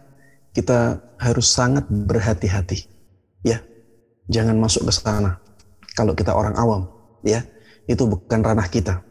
kita 0.56 1.04
harus 1.20 1.48
sangat 1.52 1.88
berhati-hati. 1.88 2.88
Ya, 3.44 3.60
jangan 4.32 4.56
masuk 4.56 4.88
ke 4.88 4.94
sana. 4.96 5.44
Kalau 5.96 6.16
kita 6.16 6.32
orang 6.32 6.56
awam, 6.56 6.88
ya, 7.24 7.44
itu 7.88 8.08
bukan 8.08 8.40
ranah 8.40 8.68
kita. 8.72 9.04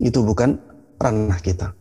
Itu 0.00 0.24
bukan 0.24 0.56
ranah 0.96 1.40
kita. 1.40 1.76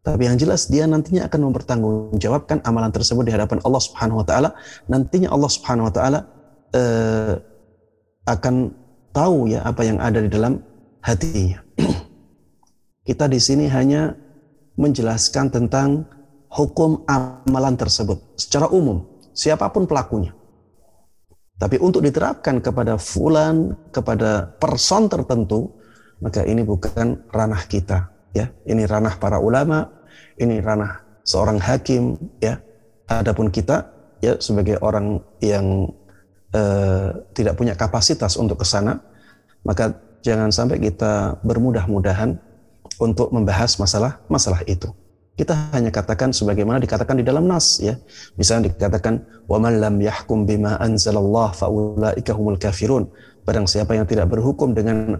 Tapi 0.00 0.26
yang 0.26 0.40
jelas 0.40 0.72
dia 0.72 0.88
nantinya 0.88 1.28
akan 1.28 1.52
mempertanggungjawabkan 1.52 2.64
amalan 2.64 2.88
tersebut 2.88 3.20
di 3.28 3.32
hadapan 3.36 3.60
Allah 3.68 3.82
Subhanahu 3.84 4.24
wa 4.24 4.26
taala. 4.26 4.56
Nantinya 4.88 5.28
Allah 5.28 5.50
Subhanahu 5.52 5.92
wa 5.92 5.94
taala 5.94 6.39
eh, 6.74 7.34
akan 8.26 8.54
tahu 9.10 9.50
ya 9.50 9.66
apa 9.66 9.82
yang 9.82 9.98
ada 9.98 10.22
di 10.22 10.30
dalam 10.30 10.58
hatinya. 11.02 11.60
Kita 13.08 13.26
di 13.26 13.40
sini 13.42 13.66
hanya 13.66 14.14
menjelaskan 14.78 15.50
tentang 15.50 16.06
hukum 16.50 17.06
amalan 17.06 17.74
tersebut 17.78 18.38
secara 18.38 18.70
umum, 18.70 19.06
siapa 19.34 19.70
pun 19.70 19.86
pelakunya. 19.86 20.34
Tapi 21.60 21.76
untuk 21.76 22.00
diterapkan 22.00 22.64
kepada 22.64 22.96
fulan, 22.96 23.76
kepada 23.92 24.48
person 24.56 25.12
tertentu, 25.12 25.68
maka 26.24 26.40
ini 26.48 26.64
bukan 26.64 27.28
ranah 27.28 27.68
kita, 27.68 28.08
ya. 28.32 28.48
Ini 28.64 28.88
ranah 28.88 29.20
para 29.20 29.36
ulama, 29.36 29.84
ini 30.40 30.56
ranah 30.64 31.20
seorang 31.20 31.60
hakim, 31.60 32.16
ya. 32.40 32.56
Adapun 33.10 33.52
kita 33.52 33.92
ya 34.24 34.36
sebagai 34.40 34.80
orang 34.80 35.20
yang 35.40 35.88
eh, 36.54 37.08
tidak 37.34 37.54
punya 37.56 37.74
kapasitas 37.74 38.36
untuk 38.36 38.62
ke 38.62 38.66
sana, 38.66 38.98
maka 39.66 39.96
jangan 40.20 40.52
sampai 40.52 40.80
kita 40.80 41.40
bermudah-mudahan 41.44 42.36
untuk 43.00 43.32
membahas 43.32 43.80
masalah 43.80 44.20
masalah 44.28 44.60
itu. 44.68 44.92
Kita 45.40 45.72
hanya 45.72 45.88
katakan 45.88 46.36
sebagaimana 46.36 46.76
dikatakan 46.76 47.16
di 47.16 47.24
dalam 47.24 47.48
nas 47.48 47.80
ya. 47.80 47.96
Misalnya 48.36 48.76
dikatakan 48.76 49.24
wa 49.48 49.56
man 49.56 49.80
lam 49.80 49.96
yahkum 49.96 50.44
bima 50.44 50.76
anzalallah 50.76 51.56
faulaika 51.56 52.36
humul 52.36 52.60
kafirun. 52.60 53.08
Barang 53.48 53.64
siapa 53.64 53.96
yang 53.96 54.04
tidak 54.04 54.28
berhukum 54.28 54.76
dengan 54.76 55.16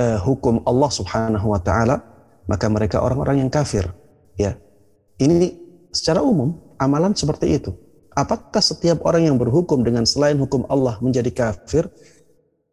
uh, 0.00 0.18
hukum 0.24 0.64
Allah 0.64 0.88
Subhanahu 0.88 1.52
wa 1.52 1.60
taala, 1.60 2.00
maka 2.48 2.64
mereka 2.72 3.04
orang-orang 3.04 3.44
yang 3.44 3.50
kafir. 3.52 3.92
Ya. 4.40 4.56
Ini 5.20 5.52
secara 5.92 6.24
umum 6.24 6.56
amalan 6.80 7.12
seperti 7.12 7.60
itu. 7.60 7.76
Apakah 8.12 8.60
setiap 8.60 9.04
orang 9.08 9.28
yang 9.32 9.36
berhukum 9.40 9.80
dengan 9.80 10.04
selain 10.04 10.36
hukum 10.36 10.68
Allah 10.68 11.00
menjadi 11.00 11.32
kafir? 11.32 11.88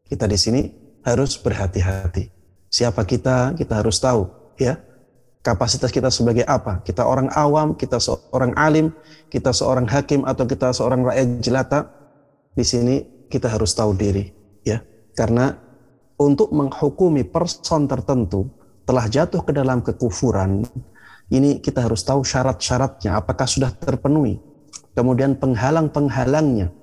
Kita 0.08 0.26
di 0.28 0.36
sini 0.36 0.62
harus 1.06 1.40
berhati-hati. 1.40 2.28
Siapa 2.70 3.08
kita? 3.08 3.56
Kita 3.56 3.80
harus 3.80 3.98
tahu, 3.98 4.28
ya 4.60 4.90
kapasitas 5.50 5.90
kita 5.90 6.12
sebagai 6.12 6.44
apa? 6.46 6.84
Kita 6.84 7.08
orang 7.08 7.32
awam, 7.34 7.76
kita 7.76 7.98
seorang 7.98 8.54
alim, 8.60 8.92
kita 9.32 9.56
seorang 9.56 9.88
hakim 9.88 10.28
atau 10.28 10.44
kita 10.44 10.72
seorang 10.76 11.02
rakyat 11.02 11.28
jelata. 11.42 11.80
Di 12.54 12.66
sini 12.66 13.26
kita 13.32 13.48
harus 13.48 13.72
tahu 13.72 13.96
diri, 13.96 14.28
ya. 14.68 14.84
Karena 15.16 15.54
untuk 16.20 16.52
menghukumi 16.52 17.24
person 17.24 17.88
tertentu 17.88 18.52
telah 18.84 19.08
jatuh 19.08 19.46
ke 19.46 19.56
dalam 19.56 19.80
kekufuran, 19.80 20.66
ini 21.32 21.64
kita 21.64 21.88
harus 21.88 22.04
tahu 22.04 22.26
syarat-syaratnya 22.26 23.16
apakah 23.16 23.48
sudah 23.48 23.72
terpenuhi. 23.72 24.49
Kemudian 25.00 25.40
penghalang-penghalangnya 25.40 26.76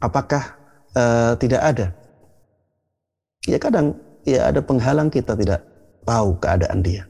apakah 0.00 0.56
uh, 0.96 1.36
tidak 1.36 1.60
ada? 1.60 1.92
Ya 3.44 3.60
kadang 3.60 4.00
ya 4.24 4.48
ada 4.48 4.64
penghalang 4.64 5.12
kita 5.12 5.36
tidak 5.36 5.60
tahu 6.08 6.40
keadaan 6.40 6.80
dia. 6.80 7.04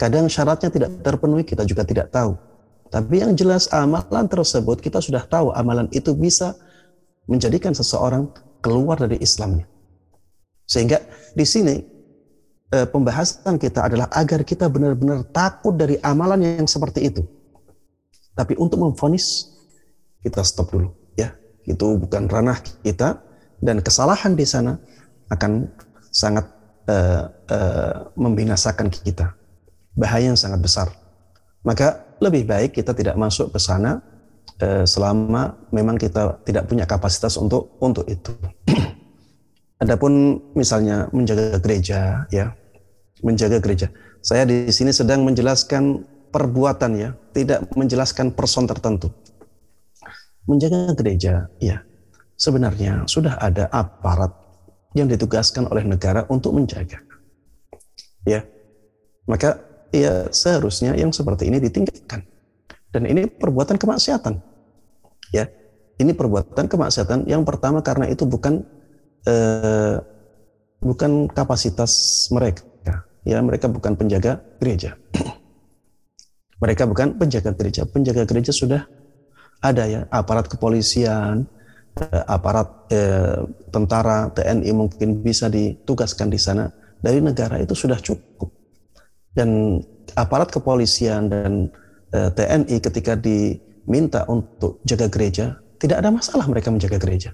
Kadang 0.00 0.32
syaratnya 0.32 0.72
tidak 0.72 1.04
terpenuhi, 1.04 1.44
kita 1.44 1.68
juga 1.68 1.84
tidak 1.84 2.08
tahu. 2.08 2.40
Tapi 2.88 3.20
yang 3.20 3.36
jelas 3.36 3.68
amalan 3.68 4.24
tersebut 4.32 4.80
kita 4.80 4.96
sudah 4.96 5.28
tahu 5.28 5.52
amalan 5.52 5.92
itu 5.92 6.16
bisa 6.16 6.56
menjadikan 7.28 7.76
seseorang 7.76 8.32
keluar 8.64 8.96
dari 8.96 9.20
Islamnya. 9.20 9.68
Sehingga 10.64 11.04
di 11.36 11.44
sini 11.44 11.76
eh, 12.72 12.88
pembahasan 12.88 13.60
kita 13.60 13.92
adalah 13.92 14.08
agar 14.08 14.40
kita 14.40 14.72
benar-benar 14.72 15.28
takut 15.36 15.76
dari 15.76 16.00
amalan 16.00 16.48
yang 16.48 16.64
seperti 16.64 17.12
itu. 17.12 17.39
Tapi 18.34 18.56
untuk 18.56 18.80
memfonis 18.80 19.50
kita 20.22 20.44
stop 20.44 20.72
dulu 20.72 20.90
ya. 21.16 21.32
Itu 21.64 22.00
bukan 22.00 22.28
ranah 22.30 22.60
kita 22.84 23.20
dan 23.60 23.84
kesalahan 23.84 24.32
di 24.32 24.48
sana 24.48 24.80
akan 25.28 25.68
sangat 26.10 26.48
uh, 26.88 27.28
uh, 27.28 27.94
membinasakan 28.16 28.90
kita 28.90 29.36
bahaya 29.94 30.32
yang 30.32 30.38
sangat 30.38 30.60
besar. 30.62 30.88
Maka 31.60 32.16
lebih 32.24 32.48
baik 32.48 32.76
kita 32.76 32.96
tidak 32.96 33.16
masuk 33.20 33.52
ke 33.52 33.60
sana 33.60 34.00
eh, 34.60 34.84
selama 34.88 35.68
memang 35.72 36.00
kita 36.00 36.40
tidak 36.44 36.64
punya 36.68 36.88
kapasitas 36.88 37.36
untuk 37.36 37.76
untuk 37.84 38.08
itu. 38.08 38.32
Adapun 39.82 40.40
misalnya 40.56 41.08
menjaga 41.12 41.60
gereja 41.60 42.24
ya, 42.32 42.52
menjaga 43.20 43.60
gereja. 43.60 43.92
Saya 44.20 44.44
di 44.44 44.68
sini 44.68 44.92
sedang 44.92 45.24
menjelaskan 45.24 46.04
perbuatan 46.30 46.90
ya, 46.96 47.10
tidak 47.34 47.66
menjelaskan 47.74 48.32
person 48.34 48.64
tertentu. 48.66 49.10
Menjaga 50.46 50.96
gereja 50.96 51.46
ya, 51.62 51.82
sebenarnya 52.34 53.04
sudah 53.06 53.36
ada 53.38 53.68
aparat 53.70 54.32
yang 54.96 55.06
ditugaskan 55.06 55.70
oleh 55.70 55.86
negara 55.86 56.26
untuk 56.32 56.56
menjaga. 56.56 56.98
Ya. 58.26 58.42
Maka 59.28 59.62
ya 59.94 60.26
seharusnya 60.34 60.98
yang 60.98 61.14
seperti 61.14 61.46
ini 61.46 61.62
ditingkatkan. 61.62 62.26
Dan 62.90 63.06
ini 63.06 63.30
perbuatan 63.30 63.78
kemaksiatan. 63.78 64.34
Ya, 65.30 65.46
ini 66.02 66.10
perbuatan 66.10 66.66
kemaksiatan 66.66 67.30
yang 67.30 67.46
pertama 67.46 67.78
karena 67.86 68.10
itu 68.10 68.26
bukan 68.26 68.66
eh, 69.30 70.02
bukan 70.82 71.30
kapasitas 71.30 72.26
mereka. 72.34 72.66
Ya, 73.20 73.36
mereka 73.44 73.68
bukan 73.68 73.94
penjaga 74.00 74.40
gereja. 74.58 74.96
Mereka 76.60 76.84
bukan 76.84 77.16
penjaga 77.16 77.56
gereja. 77.56 77.88
Penjaga 77.88 78.28
gereja 78.28 78.52
sudah 78.52 78.84
ada 79.64 79.84
ya, 79.88 80.00
aparat 80.12 80.46
kepolisian, 80.46 81.48
eh, 81.96 82.24
aparat 82.28 82.68
eh, 82.92 83.40
tentara, 83.72 84.28
TNI 84.32 84.70
mungkin 84.76 85.24
bisa 85.24 85.48
ditugaskan 85.48 86.28
di 86.28 86.38
sana. 86.40 86.68
Dari 87.00 87.16
negara 87.24 87.56
itu 87.56 87.72
sudah 87.72 87.96
cukup 87.96 88.52
dan 89.32 89.80
aparat 90.18 90.52
kepolisian 90.52 91.32
dan 91.32 91.72
eh, 92.12 92.28
TNI 92.28 92.76
ketika 92.82 93.16
diminta 93.16 94.28
untuk 94.28 94.84
jaga 94.84 95.08
gereja, 95.08 95.56
tidak 95.80 96.04
ada 96.04 96.12
masalah 96.12 96.44
mereka 96.44 96.68
menjaga 96.68 97.00
gereja. 97.00 97.32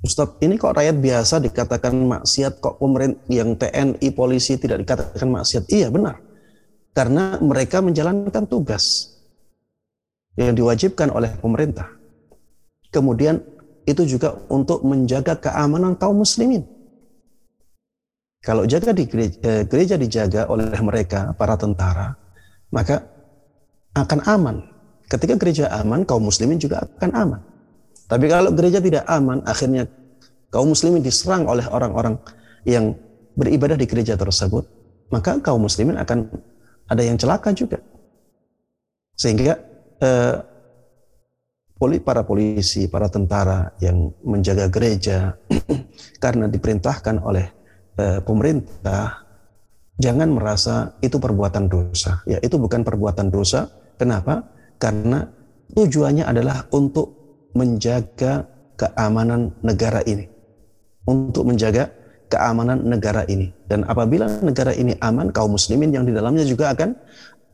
Ustadz, 0.00 0.40
ini 0.40 0.56
kok 0.56 0.72
rakyat 0.72 0.96
biasa 0.96 1.44
dikatakan 1.44 1.92
maksiat, 1.92 2.56
kok 2.56 2.80
pemerintah 2.80 3.20
yang 3.28 3.52
TNI, 3.52 4.08
polisi 4.16 4.56
tidak 4.56 4.80
dikatakan 4.84 5.28
maksiat? 5.28 5.68
Iya 5.68 5.92
benar, 5.92 6.16
karena 6.94 7.38
mereka 7.38 7.78
menjalankan 7.80 8.44
tugas 8.50 9.14
yang 10.34 10.54
diwajibkan 10.54 11.10
oleh 11.10 11.30
pemerintah. 11.38 11.86
Kemudian 12.90 13.38
itu 13.86 14.02
juga 14.06 14.34
untuk 14.50 14.82
menjaga 14.82 15.38
keamanan 15.38 15.94
kaum 15.98 16.22
muslimin. 16.22 16.66
Kalau 18.40 18.64
jaga 18.64 18.96
di 18.96 19.04
gereja, 19.04 19.36
eh, 19.44 19.62
gereja 19.68 20.00
dijaga 20.00 20.48
oleh 20.48 20.72
mereka 20.80 21.36
para 21.36 21.60
tentara, 21.60 22.16
maka 22.72 23.04
akan 23.92 24.20
aman. 24.24 24.56
Ketika 25.10 25.36
gereja 25.36 25.68
aman, 25.76 26.06
kaum 26.08 26.24
muslimin 26.24 26.56
juga 26.56 26.86
akan 26.86 27.10
aman. 27.12 27.40
Tapi 28.08 28.26
kalau 28.30 28.50
gereja 28.54 28.80
tidak 28.80 29.04
aman, 29.10 29.44
akhirnya 29.44 29.84
kaum 30.48 30.72
muslimin 30.72 31.04
diserang 31.04 31.44
oleh 31.46 31.66
orang-orang 31.68 32.16
yang 32.64 32.96
beribadah 33.36 33.76
di 33.76 33.84
gereja 33.84 34.16
tersebut, 34.16 34.64
maka 35.12 35.36
kaum 35.44 35.66
muslimin 35.66 36.00
akan 36.00 36.26
ada 36.90 37.02
yang 37.06 37.14
celaka 37.14 37.54
juga. 37.54 37.78
Sehingga 39.14 39.54
eh, 40.02 40.36
para 42.04 42.26
polisi, 42.26 42.90
para 42.90 43.08
tentara 43.08 43.72
yang 43.80 44.12
menjaga 44.26 44.68
gereja 44.68 45.32
karena 46.24 46.50
diperintahkan 46.50 47.22
oleh 47.24 47.60
Eh, 48.00 48.20
pemerintah 48.24 49.28
jangan 50.00 50.32
merasa 50.32 50.96
itu 51.04 51.20
perbuatan 51.20 51.68
dosa. 51.68 52.24
Ya, 52.24 52.40
itu 52.40 52.56
bukan 52.56 52.80
perbuatan 52.80 53.28
dosa. 53.28 53.68
Kenapa? 54.00 54.40
Karena 54.80 55.28
tujuannya 55.76 56.24
adalah 56.24 56.64
untuk 56.72 57.12
menjaga 57.52 58.48
keamanan 58.80 59.52
negara 59.60 60.00
ini. 60.08 60.24
Untuk 61.04 61.44
menjaga 61.44 61.92
keamanan 62.30 62.86
negara 62.86 63.26
ini. 63.26 63.50
Dan 63.66 63.82
apabila 63.84 64.40
negara 64.40 64.70
ini 64.72 64.94
aman, 65.02 65.34
kaum 65.34 65.58
muslimin 65.58 65.90
yang 65.90 66.06
di 66.06 66.14
dalamnya 66.14 66.46
juga 66.46 66.70
akan 66.72 66.94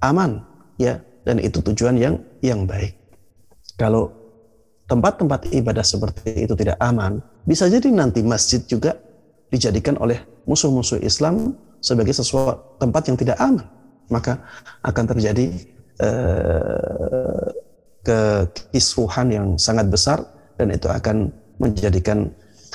aman, 0.04 0.44
ya. 0.76 1.00
Dan 1.26 1.42
itu 1.42 1.58
tujuan 1.58 1.98
yang 1.98 2.22
yang 2.44 2.68
baik. 2.68 2.94
Kalau 3.74 4.14
tempat-tempat 4.86 5.50
ibadah 5.50 5.82
seperti 5.82 6.46
itu 6.46 6.54
tidak 6.54 6.78
aman, 6.78 7.18
bisa 7.42 7.66
jadi 7.66 7.90
nanti 7.90 8.22
masjid 8.22 8.62
juga 8.62 8.94
dijadikan 9.50 9.98
oleh 9.98 10.22
musuh-musuh 10.46 11.02
Islam 11.02 11.58
sebagai 11.82 12.14
sesuatu 12.14 12.78
tempat 12.78 13.10
yang 13.10 13.18
tidak 13.18 13.36
aman, 13.42 13.66
maka 14.06 14.38
akan 14.86 15.04
terjadi 15.10 15.46
uh, 15.98 17.46
kekisruhan 18.06 19.26
yang 19.34 19.46
sangat 19.58 19.90
besar 19.90 20.22
dan 20.54 20.70
itu 20.70 20.86
akan 20.86 21.34
menjadikan 21.58 22.30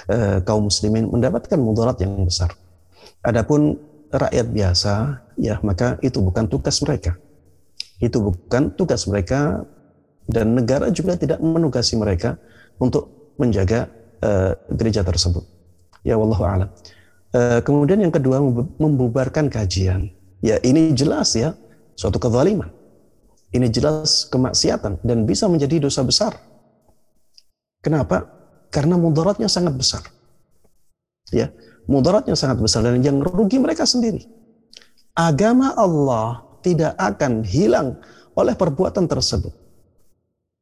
uh, 0.10 0.40
kaum 0.42 0.72
muslimin 0.72 1.10
mendapatkan 1.10 1.60
mudarat 1.60 2.00
yang 2.02 2.26
besar. 2.26 2.54
Adapun 3.22 3.78
rakyat 4.10 4.48
biasa, 4.50 4.94
ya 5.38 5.62
maka 5.62 6.02
itu 6.02 6.18
bukan 6.24 6.50
tugas 6.50 6.82
mereka. 6.82 7.18
Itu 8.02 8.22
bukan 8.22 8.74
tugas 8.74 9.06
mereka 9.06 9.62
dan 10.26 10.58
negara 10.58 10.90
juga 10.90 11.14
tidak 11.18 11.38
menugasi 11.38 11.98
mereka 11.98 12.38
untuk 12.82 13.34
menjaga 13.38 13.90
uh, 14.26 14.58
gereja 14.74 15.06
tersebut. 15.06 15.46
Ya 16.02 16.18
wallahu 16.18 16.42
a'lam. 16.42 16.70
Uh, 17.32 17.62
kemudian 17.62 18.02
yang 18.02 18.12
kedua 18.12 18.42
membubarkan 18.82 19.48
kajian. 19.48 20.10
Ya 20.42 20.58
ini 20.66 20.92
jelas 20.98 21.38
ya 21.38 21.54
suatu 21.94 22.18
kezaliman. 22.18 22.74
Ini 23.52 23.68
jelas 23.68 24.26
kemaksiatan 24.32 25.04
dan 25.04 25.28
bisa 25.28 25.46
menjadi 25.46 25.84
dosa 25.84 26.02
besar. 26.02 26.40
Kenapa? 27.84 28.41
Karena 28.72 28.96
mudaratnya 28.96 29.52
sangat 29.52 29.76
besar. 29.76 30.08
Ya, 31.30 31.52
mudaratnya 31.86 32.40
sangat 32.40 32.64
besar 32.64 32.88
dan 32.88 33.04
yang 33.04 33.20
rugi 33.20 33.60
mereka 33.60 33.84
sendiri. 33.84 34.24
Agama 35.12 35.76
Allah 35.76 36.40
tidak 36.64 36.96
akan 36.96 37.44
hilang 37.44 38.00
oleh 38.32 38.56
perbuatan 38.56 39.12
tersebut. 39.12 39.52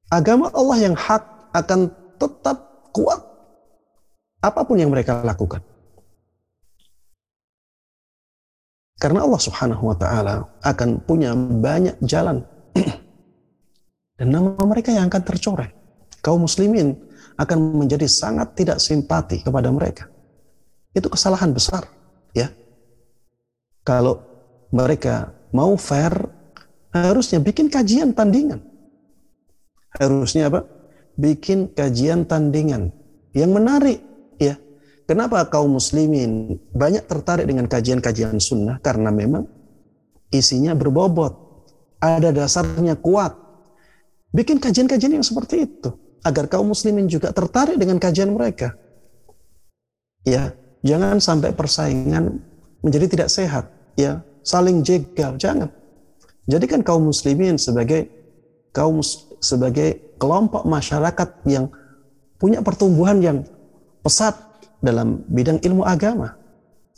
Agama 0.10 0.49
Allah 0.57 0.90
yang 0.90 0.95
hak 0.98 1.53
akan 1.53 1.94
tetap 2.18 2.90
kuat 2.90 3.22
apa 4.41 4.65
pun 4.65 4.81
yang 4.81 4.90
mereka 4.90 5.22
lakukan. 5.22 5.61
Karena 8.99 9.23
Allah 9.23 9.40
Subhanahu 9.40 9.84
wa 9.86 9.95
taala 9.95 10.44
akan 10.60 10.99
punya 11.06 11.31
banyak 11.38 11.95
jalan 12.03 12.44
dan 14.19 14.27
nama 14.27 14.60
mereka 14.65 14.91
yang 14.91 15.07
akan 15.07 15.23
tercoreng. 15.23 15.72
Kaum 16.19 16.44
muslimin 16.44 16.99
akan 17.39 17.79
menjadi 17.79 18.03
sangat 18.03 18.51
tidak 18.59 18.83
simpati 18.83 19.39
kepada 19.39 19.71
mereka. 19.71 20.11
Itu 20.91 21.07
kesalahan 21.07 21.55
besar, 21.55 21.87
ya. 22.35 22.51
Kalau 23.87 24.19
mereka 24.75 25.31
mau 25.55 25.79
fair, 25.79 26.11
harusnya 26.91 27.39
bikin 27.39 27.71
kajian 27.71 28.11
tandingan. 28.11 28.59
Harusnya 29.95 30.51
apa? 30.51 30.67
Bikin 31.15 31.71
kajian 31.71 32.27
tandingan 32.27 32.91
yang 33.31 33.55
menarik, 33.55 34.03
ya. 34.35 34.59
Kenapa 35.07 35.47
kaum 35.47 35.79
muslimin 35.79 36.59
banyak 36.75 37.07
tertarik 37.07 37.47
dengan 37.47 37.71
kajian-kajian 37.71 38.37
sunnah? 38.37 38.83
Karena 38.83 39.09
memang 39.15 39.47
isinya 40.29 40.75
berbobot, 40.75 41.33
ada 42.03 42.35
dasarnya 42.35 42.99
kuat. 42.99 43.31
Bikin 44.29 44.61
kajian-kajian 44.61 45.17
yang 45.17 45.25
seperti 45.25 45.65
itu 45.65 46.09
agar 46.23 46.51
kaum 46.51 46.71
muslimin 46.71 47.07
juga 47.07 47.31
tertarik 47.31 47.79
dengan 47.79 47.97
kajian 47.97 48.31
mereka. 48.31 48.75
Ya, 50.27 50.51
jangan 50.83 51.23
sampai 51.23 51.55
persaingan 51.55 52.43
menjadi 52.83 53.07
tidak 53.07 53.29
sehat, 53.31 53.65
ya, 53.95 54.19
saling 54.43 54.83
jegal, 54.83 55.39
jangan. 55.39 55.71
Jadikan 56.49 56.83
kaum 56.83 57.07
muslimin 57.07 57.55
sebagai 57.55 58.09
kaum 58.75 58.99
sebagai 59.39 60.17
kelompok 60.19 60.67
masyarakat 60.67 61.29
yang 61.47 61.71
punya 62.35 62.59
pertumbuhan 62.59 63.23
yang 63.23 63.37
pesat 64.03 64.35
dalam 64.83 65.23
bidang 65.29 65.59
ilmu 65.63 65.87
agama. 65.87 66.35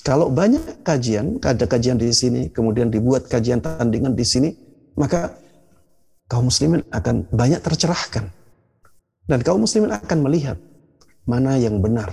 Kalau 0.02 0.34
banyak 0.34 0.82
kajian, 0.82 1.38
ada 1.46 1.70
kajian 1.70 1.94
di 2.02 2.10
sini, 2.10 2.50
kemudian 2.50 2.90
dibuat 2.90 3.30
kajian 3.30 3.62
tandingan 3.62 4.18
di 4.18 4.26
sini, 4.26 4.50
maka 4.98 5.30
kaum 6.26 6.50
muslimin 6.50 6.82
akan 6.90 7.30
banyak 7.30 7.62
tercerahkan 7.62 8.41
dan 9.30 9.40
kaum 9.46 9.64
muslimin 9.64 9.94
akan 9.94 10.20
melihat 10.26 10.58
mana 11.30 11.58
yang 11.58 11.78
benar, 11.78 12.10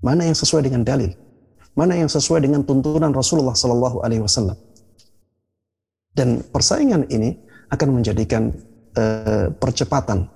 mana 0.00 0.26
yang 0.26 0.36
sesuai 0.36 0.70
dengan 0.70 0.86
dalil, 0.86 1.10
mana 1.74 1.98
yang 1.98 2.10
sesuai 2.10 2.46
dengan 2.46 2.62
tuntunan 2.62 3.10
Rasulullah 3.10 3.54
Sallallahu 3.56 4.02
Alaihi 4.04 4.22
Wasallam. 4.22 4.58
Dan 6.14 6.42
persaingan 6.50 7.06
ini 7.10 7.38
akan 7.70 7.88
menjadikan 8.02 8.50
uh, 8.98 9.46
percepatan 9.54 10.26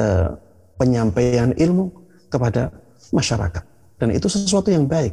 uh, 0.00 0.36
penyampaian 0.80 1.52
ilmu 1.52 1.92
kepada 2.32 2.72
masyarakat. 3.12 3.64
Dan 4.00 4.08
itu 4.16 4.26
sesuatu 4.26 4.72
yang 4.72 4.88
baik, 4.88 5.12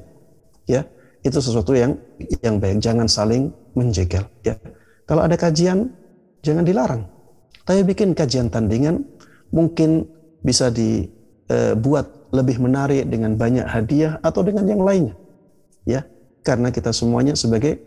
ya. 0.65 0.87
Itu 1.19 1.43
sesuatu 1.43 1.75
yang 1.75 1.99
yang 2.39 2.63
baik. 2.63 2.79
Jangan 2.79 3.11
saling 3.11 3.51
menjegal, 3.75 4.23
ya. 4.41 4.55
Kalau 5.03 5.27
ada 5.27 5.35
kajian, 5.35 5.91
jangan 6.39 6.63
dilarang. 6.63 7.03
Tapi 7.67 7.83
bikin 7.85 8.15
kajian 8.15 8.47
tandingan 8.47 9.03
mungkin 9.49 10.05
bisa 10.45 10.71
dibuat 10.71 12.05
eh, 12.07 12.17
lebih 12.29 12.61
menarik 12.61 13.09
dengan 13.09 13.33
banyak 13.33 13.65
hadiah 13.65 14.21
atau 14.21 14.45
dengan 14.45 14.65
yang 14.69 14.81
lainnya. 14.81 15.15
Ya, 15.87 16.05
karena 16.45 16.69
kita 16.69 16.93
semuanya 16.93 17.33
sebagai 17.33 17.81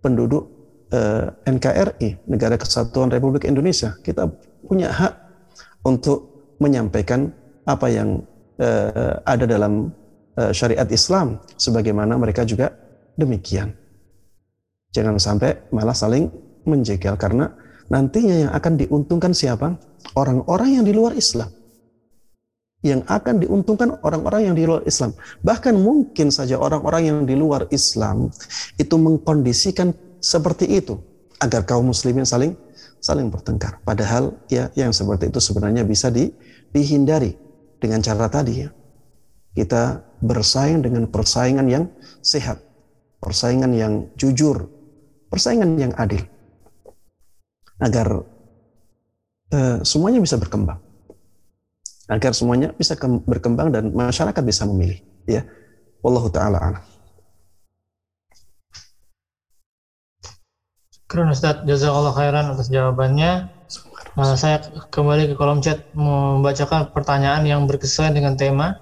penduduk 0.00 0.46
eh, 0.94 1.26
NKRI, 1.46 2.30
Negara 2.30 2.56
Kesatuan 2.56 3.10
Republik 3.10 3.46
Indonesia, 3.46 3.98
kita 4.02 4.30
punya 4.64 4.90
hak 4.90 5.14
untuk 5.84 6.30
menyampaikan 6.60 7.32
apa 7.64 7.86
yang 7.88 8.22
eh, 8.60 9.14
ada 9.24 9.44
dalam 9.48 9.90
eh, 10.36 10.52
syariat 10.52 10.86
Islam 10.88 11.40
sebagaimana 11.56 12.16
mereka 12.20 12.44
juga 12.44 12.70
demikian. 13.16 13.72
Jangan 14.90 15.16
sampai 15.22 15.70
malah 15.70 15.94
saling 15.94 16.26
menjegal 16.66 17.14
karena 17.14 17.50
nantinya 17.88 18.48
yang 18.48 18.52
akan 18.52 18.74
diuntungkan 18.78 19.32
siapa? 19.32 19.78
Orang-orang 20.16 20.80
yang 20.80 20.84
di 20.84 20.92
luar 20.94 21.14
Islam. 21.14 21.50
Yang 22.80 23.04
akan 23.12 23.34
diuntungkan 23.44 23.88
orang-orang 24.00 24.50
yang 24.50 24.54
di 24.56 24.64
luar 24.64 24.80
Islam. 24.88 25.12
Bahkan 25.44 25.76
mungkin 25.76 26.32
saja 26.32 26.56
orang-orang 26.56 27.02
yang 27.12 27.18
di 27.28 27.36
luar 27.36 27.68
Islam 27.68 28.32
itu 28.80 28.96
mengkondisikan 28.96 29.92
seperti 30.20 30.64
itu 30.68 30.96
agar 31.40 31.64
kaum 31.68 31.92
muslimin 31.92 32.24
saling 32.24 32.56
saling 33.00 33.28
bertengkar. 33.28 33.80
Padahal 33.84 34.36
ya 34.48 34.72
yang 34.76 34.92
seperti 34.96 35.28
itu 35.28 35.40
sebenarnya 35.40 35.84
bisa 35.84 36.08
di, 36.08 36.32
dihindari 36.72 37.36
dengan 37.80 38.00
cara 38.00 38.28
tadi 38.32 38.64
ya. 38.64 38.68
Kita 39.52 40.00
bersaing 40.24 40.84
dengan 40.84 41.04
persaingan 41.08 41.66
yang 41.68 41.84
sehat, 42.24 42.60
persaingan 43.18 43.72
yang 43.76 44.08
jujur, 44.16 44.68
persaingan 45.32 45.76
yang 45.80 45.92
adil 45.96 46.22
agar 47.80 48.28
uh, 49.54 49.78
semuanya 49.82 50.20
bisa 50.22 50.36
berkembang 50.38 50.78
agar 52.10 52.34
semuanya 52.34 52.74
bisa 52.74 52.98
berkembang 53.26 53.70
dan 53.70 53.94
masyarakat 53.94 54.42
bisa 54.42 54.66
memilih 54.66 54.98
ya 55.26 55.46
wallahu 56.02 56.30
taala 56.30 56.58
alam 56.58 56.84
Keren 61.10 61.26
Ustaz, 61.34 61.66
jazakallah 61.66 62.14
khairan 62.14 62.54
atas 62.54 62.70
jawabannya. 62.70 63.50
Uh, 64.14 64.38
saya 64.38 64.62
kembali 64.94 65.26
ke 65.26 65.34
kolom 65.34 65.58
chat 65.58 65.90
membacakan 65.90 66.94
pertanyaan 66.94 67.42
yang 67.42 67.66
berkesesuaian 67.66 68.14
dengan 68.14 68.38
tema. 68.38 68.78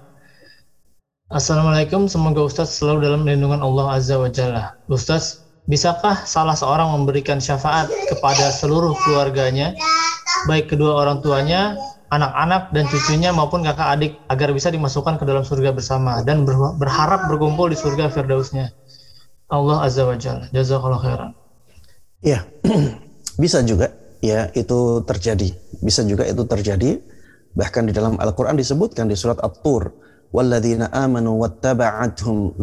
Assalamualaikum, 1.33 2.05
semoga 2.05 2.45
Ustaz 2.45 2.77
selalu 2.77 3.09
dalam 3.09 3.25
lindungan 3.25 3.65
Allah 3.65 3.97
Azza 3.97 4.21
wa 4.21 4.29
Jalla. 4.29 4.77
Ustaz, 4.85 5.41
Bisakah 5.69 6.25
salah 6.25 6.57
seorang 6.57 6.89
memberikan 6.97 7.37
syafaat 7.37 7.93
kepada 8.09 8.49
seluruh 8.49 8.97
keluarganya, 9.05 9.77
baik 10.49 10.73
kedua 10.73 10.97
orang 11.05 11.21
tuanya, 11.21 11.77
anak-anak 12.09 12.73
dan 12.73 12.89
cucunya 12.89 13.29
maupun 13.29 13.61
kakak 13.61 13.89
adik 13.93 14.17
agar 14.33 14.49
bisa 14.49 14.73
dimasukkan 14.73 15.21
ke 15.21 15.29
dalam 15.29 15.45
surga 15.45 15.69
bersama 15.69 16.25
dan 16.25 16.41
berharap 16.81 17.29
berkumpul 17.29 17.69
di 17.69 17.77
surga 17.77 18.09
firdausnya. 18.09 18.73
Allah 19.53 19.85
Azza 19.85 20.09
wa 20.09 20.17
Jalla. 20.17 20.49
Jazakallah 20.49 21.01
khairan. 21.05 21.31
Ya, 22.25 22.49
bisa 23.41 23.61
juga 23.61 23.93
ya 24.25 24.49
itu 24.57 25.05
terjadi. 25.05 25.53
Bisa 25.85 26.01
juga 26.01 26.25
itu 26.25 26.49
terjadi. 26.49 26.97
Bahkan 27.53 27.89
di 27.89 27.93
dalam 27.93 28.17
Al-Quran 28.17 28.57
disebutkan 28.57 29.05
di 29.05 29.13
surat 29.13 29.37
At-Tur. 29.37 29.93
Walladzina 30.33 30.89
amanu 30.93 31.37
wattaba'athum 31.45 32.57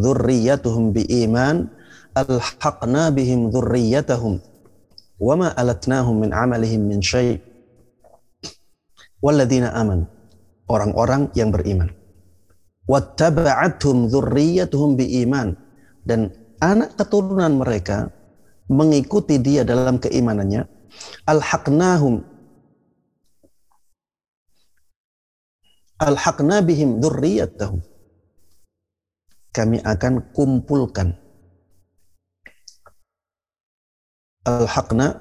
alhaqna 2.17 3.13
bihim 3.13 3.53
dzurriyyatahum 3.53 4.41
wama 5.21 5.53
alatnahum 5.53 6.25
min 6.25 6.33
amalihim 6.33 6.89
min 6.89 7.05
syai' 7.05 7.37
walladzina 9.21 9.77
aman 9.77 10.09
orang-orang 10.73 11.29
yang 11.37 11.53
beriman. 11.53 11.93
wattaba'athum 12.89 14.09
dzurriyyatuhum 14.09 14.97
biiman 14.97 15.59
dan 16.09 16.33
anak 16.63 16.97
keturunan 16.97 17.59
mereka 17.61 18.09
mengikuti 18.71 19.37
dia 19.43 19.67
dalam 19.67 20.01
keimanannya. 20.01 20.65
alhaqnahum 21.29 22.25
alhaqna 26.01 26.65
bihim 26.65 26.97
dzurriyyatahum 27.03 27.85
kami 29.53 29.81
akan 29.85 30.21
kumpulkan 30.33 31.17
alhaqna 34.47 35.19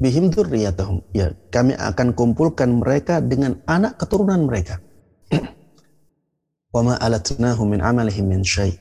bihim 0.00 0.32
dzurriyyatahum. 0.32 1.04
Ya, 1.12 1.36
kami 1.52 1.76
akan 1.76 2.16
kumpulkan 2.16 2.80
mereka 2.80 3.20
dengan 3.20 3.60
anak 3.68 4.00
keturunan 4.00 4.48
mereka. 4.48 4.80
Wa 6.74 6.80
ma 6.80 6.96
alatnahum 6.96 7.76
min 7.76 7.80
amalihim 7.84 8.26
min 8.26 8.40
syai. 8.40 8.72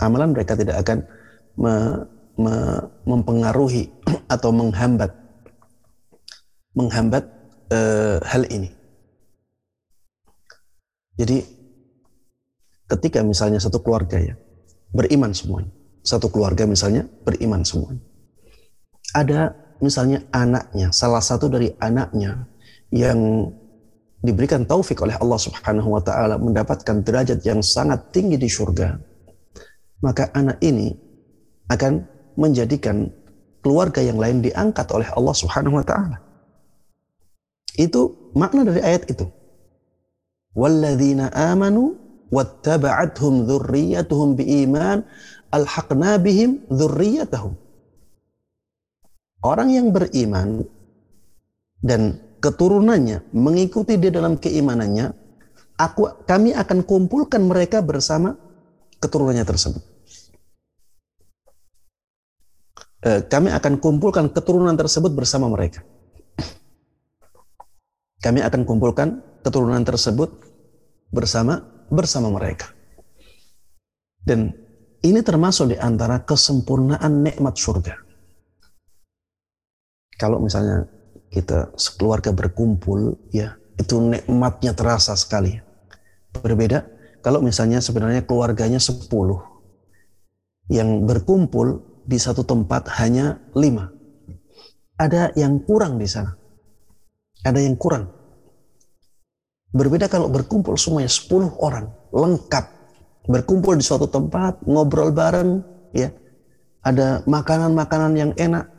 Amalan 0.00 0.32
mereka 0.32 0.56
tidak 0.56 0.80
akan 0.80 1.04
me, 1.60 1.74
me, 2.40 2.54
mempengaruhi 3.04 3.92
atau 4.34 4.50
menghambat 4.50 5.12
menghambat 6.74 7.22
uh, 7.70 8.18
hal 8.26 8.42
ini. 8.50 8.72
Jadi 11.14 11.46
ketika 12.90 13.22
misalnya 13.22 13.62
satu 13.62 13.78
keluarga 13.78 14.18
ya 14.18 14.34
beriman 14.90 15.30
semuanya, 15.30 15.70
satu 16.02 16.26
keluarga 16.26 16.66
misalnya 16.66 17.06
beriman 17.22 17.62
semuanya 17.62 18.02
ada 19.14 19.54
misalnya 19.78 20.26
anaknya, 20.34 20.90
salah 20.90 21.22
satu 21.22 21.46
dari 21.46 21.70
anaknya 21.78 22.50
yang 22.90 23.48
diberikan 24.24 24.66
taufik 24.66 24.98
oleh 25.04 25.14
Allah 25.20 25.38
Subhanahu 25.38 25.94
wa 25.94 26.02
taala 26.02 26.40
mendapatkan 26.40 27.04
derajat 27.04 27.44
yang 27.46 27.62
sangat 27.62 28.10
tinggi 28.10 28.34
di 28.40 28.50
surga, 28.50 28.98
maka 30.02 30.34
anak 30.34 30.58
ini 30.64 30.90
akan 31.70 32.04
menjadikan 32.34 33.08
keluarga 33.64 34.02
yang 34.02 34.18
lain 34.20 34.42
diangkat 34.42 34.90
oleh 34.90 35.08
Allah 35.14 35.34
Subhanahu 35.36 35.78
wa 35.78 35.84
taala. 35.86 36.18
Itu 37.74 38.32
makna 38.34 38.66
dari 38.66 38.82
ayat 38.82 39.08
itu. 39.10 39.26
Walladzina 40.54 41.34
amanu 41.34 41.98
wattaba'athum 42.30 43.46
dzurriyyatuhum 43.46 44.38
biiman 44.38 45.02
alhaqna 45.50 46.18
bihim 46.22 46.62
dzurriyyatahum. 46.70 47.63
Orang 49.44 49.68
yang 49.68 49.92
beriman 49.92 50.64
dan 51.84 52.16
keturunannya 52.40 53.28
mengikuti 53.36 54.00
dia 54.00 54.08
dalam 54.08 54.40
keimanannya, 54.40 55.12
aku 55.76 56.24
kami 56.24 56.56
akan 56.56 56.80
kumpulkan 56.88 57.44
mereka 57.44 57.84
bersama 57.84 58.40
keturunannya 59.04 59.44
tersebut. 59.44 59.84
Eh, 63.04 63.20
kami 63.28 63.52
akan 63.52 63.76
kumpulkan 63.84 64.32
keturunan 64.32 64.72
tersebut 64.80 65.12
bersama 65.12 65.52
mereka. 65.52 65.84
Kami 68.24 68.40
akan 68.40 68.64
kumpulkan 68.64 69.20
keturunan 69.44 69.84
tersebut 69.84 70.32
bersama 71.12 71.60
bersama 71.92 72.32
mereka. 72.32 72.72
Dan 74.24 74.56
ini 75.04 75.20
termasuk 75.20 75.68
di 75.68 75.76
antara 75.76 76.24
kesempurnaan 76.24 77.20
nikmat 77.20 77.60
surga. 77.60 78.13
Kalau 80.18 80.38
misalnya 80.38 80.86
kita 81.30 81.74
sekeluarga 81.74 82.30
berkumpul, 82.30 83.18
ya 83.34 83.58
itu 83.74 83.98
nikmatnya 83.98 84.70
terasa 84.74 85.18
sekali. 85.18 85.58
Berbeda 86.34 86.86
kalau 87.22 87.42
misalnya 87.42 87.82
sebenarnya 87.82 88.22
keluarganya 88.22 88.78
10 88.78 89.10
yang 90.70 91.04
berkumpul 91.08 91.82
di 92.04 92.20
satu 92.20 92.44
tempat 92.44 92.86
hanya 93.00 93.40
lima. 93.56 93.90
Ada 94.94 95.34
yang 95.34 95.58
kurang 95.66 95.98
di 95.98 96.06
sana. 96.06 96.36
Ada 97.42 97.58
yang 97.58 97.74
kurang. 97.74 98.12
Berbeda 99.74 100.06
kalau 100.06 100.30
berkumpul 100.30 100.78
semuanya 100.78 101.10
10 101.10 101.50
orang, 101.58 101.90
lengkap. 102.14 102.64
Berkumpul 103.26 103.74
di 103.74 103.82
suatu 103.82 104.06
tempat, 104.06 104.62
ngobrol 104.68 105.10
bareng, 105.10 105.64
ya. 105.90 106.14
Ada 106.84 107.26
makanan-makanan 107.26 108.12
yang 108.14 108.30
enak. 108.38 108.70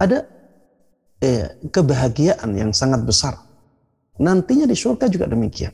Ada 0.00 0.24
eh, 1.20 1.60
kebahagiaan 1.68 2.50
yang 2.56 2.72
sangat 2.72 3.04
besar. 3.04 3.36
Nantinya 4.20 4.68
di 4.68 4.76
surga 4.76 5.08
juga 5.08 5.28
demikian. 5.28 5.72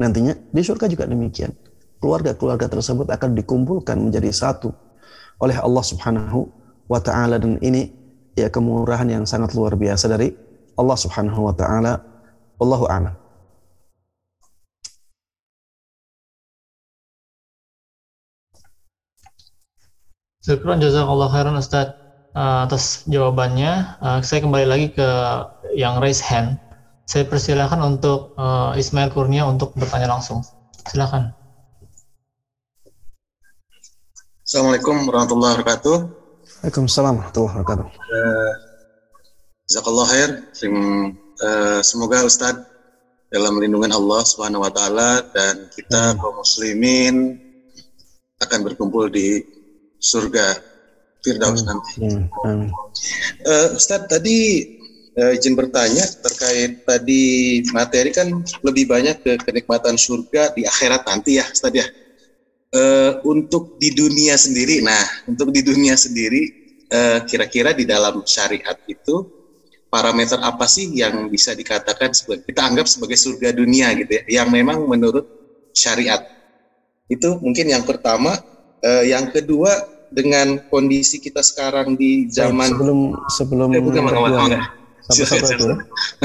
Nantinya 0.00 0.32
di 0.32 0.62
surga 0.64 0.88
juga 0.88 1.04
demikian. 1.04 1.52
Keluarga-keluarga 2.00 2.64
tersebut 2.72 3.12
akan 3.12 3.36
dikumpulkan 3.36 4.00
menjadi 4.00 4.32
satu 4.32 4.72
oleh 5.40 5.56
Allah 5.60 5.84
Subhanahu 5.84 6.48
wa 6.88 7.00
taala 7.00 7.36
dan 7.36 7.60
ini 7.60 7.92
ya 8.32 8.48
kemurahan 8.48 9.04
yang 9.04 9.24
sangat 9.28 9.52
luar 9.52 9.76
biasa 9.76 10.08
dari 10.08 10.32
Allah 10.80 10.96
Subhanahu 10.96 11.44
wa 11.44 11.52
taala. 11.52 12.00
Wallahu 12.56 12.88
a'lam. 12.88 13.20
Syukran 20.40 20.80
jazakallah 20.80 21.28
khairan 21.28 21.60
Ustaz 21.60 21.92
uh, 22.34 22.66
atas 22.66 23.06
jawabannya. 23.06 23.96
Uh, 24.02 24.20
saya 24.22 24.42
kembali 24.44 24.66
lagi 24.66 24.86
ke 24.94 25.08
yang 25.74 25.98
raise 25.98 26.22
hand. 26.22 26.58
Saya 27.10 27.26
persilahkan 27.26 27.78
untuk 27.82 28.34
uh, 28.38 28.70
Ismail 28.78 29.10
Kurnia 29.10 29.46
untuk 29.46 29.74
bertanya 29.74 30.10
langsung. 30.14 30.46
Silakan. 30.86 31.34
Assalamualaikum 34.46 35.06
warahmatullahi 35.06 35.58
wabarakatuh. 35.58 35.96
Waalaikumsalam 36.62 37.14
warahmatullahi 37.18 37.54
wabarakatuh. 37.54 37.86
Uh, 37.86 38.52
Jazakallah 39.70 40.06
khair. 40.10 40.30
Uh, 41.40 41.80
semoga 41.86 42.26
Ustadz 42.26 42.66
dalam 43.30 43.62
lindungan 43.62 43.94
Allah 43.94 44.26
Subhanahu 44.26 44.66
wa 44.66 44.72
taala 44.74 45.22
dan 45.30 45.70
kita 45.70 46.18
kaum 46.18 46.42
muslimin 46.42 47.38
akan 48.42 48.58
berkumpul 48.66 49.06
di 49.06 49.46
surga 50.02 50.69
Firdaus 51.20 51.62
nanti. 51.64 52.00
Hmm. 52.00 52.68
Uh, 53.44 53.76
Ustadz 53.76 54.08
tadi 54.08 54.64
uh, 55.20 55.36
izin 55.36 55.54
bertanya 55.56 56.04
terkait 56.24 56.80
tadi 56.84 57.60
materi 57.72 58.10
kan 58.12 58.28
lebih 58.64 58.88
banyak 58.88 59.16
ke 59.20 59.32
kenikmatan 59.44 59.96
surga 60.00 60.52
di 60.56 60.64
akhirat 60.64 61.04
nanti 61.04 61.38
ya 61.40 61.44
Ustadz 61.48 61.80
ya. 61.80 61.86
Uh, 62.70 63.18
untuk 63.26 63.74
di 63.74 63.90
dunia 63.90 64.38
sendiri, 64.38 64.78
nah 64.78 65.02
untuk 65.26 65.50
di 65.50 65.58
dunia 65.58 65.98
sendiri, 65.98 66.54
eh, 66.90 67.18
kira-kira 67.26 67.70
di 67.74 67.86
dalam 67.86 68.22
syariat 68.26 68.78
itu 68.86 69.26
parameter 69.90 70.38
apa 70.38 70.70
sih 70.70 70.86
yang 70.94 71.26
bisa 71.26 71.50
dikatakan 71.50 72.14
sebagai 72.14 72.46
kita 72.46 72.62
anggap 72.62 72.86
sebagai 72.86 73.18
surga 73.18 73.50
dunia 73.50 73.90
gitu 73.98 74.22
ya, 74.22 74.42
yang 74.42 74.48
memang 74.54 74.86
menurut 74.86 75.26
syariat? 75.74 76.22
Itu 77.10 77.42
mungkin 77.42 77.74
yang 77.74 77.82
pertama, 77.82 78.38
uh, 78.86 79.04
yang 79.06 79.34
kedua 79.34 79.82
dengan 80.10 80.58
kondisi 80.66 81.22
kita 81.22 81.40
sekarang 81.40 81.94
di 81.94 82.26
zaman 82.26 82.74
sebelum 82.74 82.98
sebelum 83.30 83.70
eh, 83.72 83.82
bukan, 83.82 84.00
enggak, 84.10 84.18
enggak, 84.18 84.42
enggak. 84.42 84.62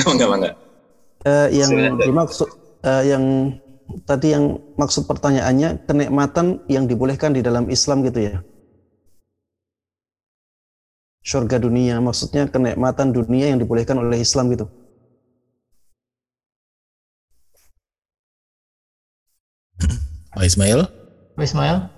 enggak, 0.10 0.30
enggak. 0.34 0.56
Uh, 1.26 1.48
yang 1.50 1.98
dimaksud 1.98 2.50
uh, 2.86 3.02
yang 3.02 3.58
tadi 4.06 4.34
yang 4.34 4.62
maksud 4.78 5.10
pertanyaannya 5.10 5.86
kenikmatan 5.86 6.62
yang 6.70 6.86
dibolehkan 6.90 7.34
di 7.34 7.42
dalam 7.46 7.70
Islam 7.70 8.06
gitu 8.06 8.20
ya. 8.22 8.36
Surga 11.26 11.58
dunia 11.58 11.98
maksudnya 12.02 12.46
kenikmatan 12.46 13.10
dunia 13.10 13.50
yang 13.50 13.58
dibolehkan 13.58 13.98
oleh 13.98 14.22
Islam 14.22 14.54
gitu. 14.54 14.70
Pak 20.36 20.46
Ismail? 20.46 20.86
Pak 21.34 21.46
Ismail? 21.48 21.95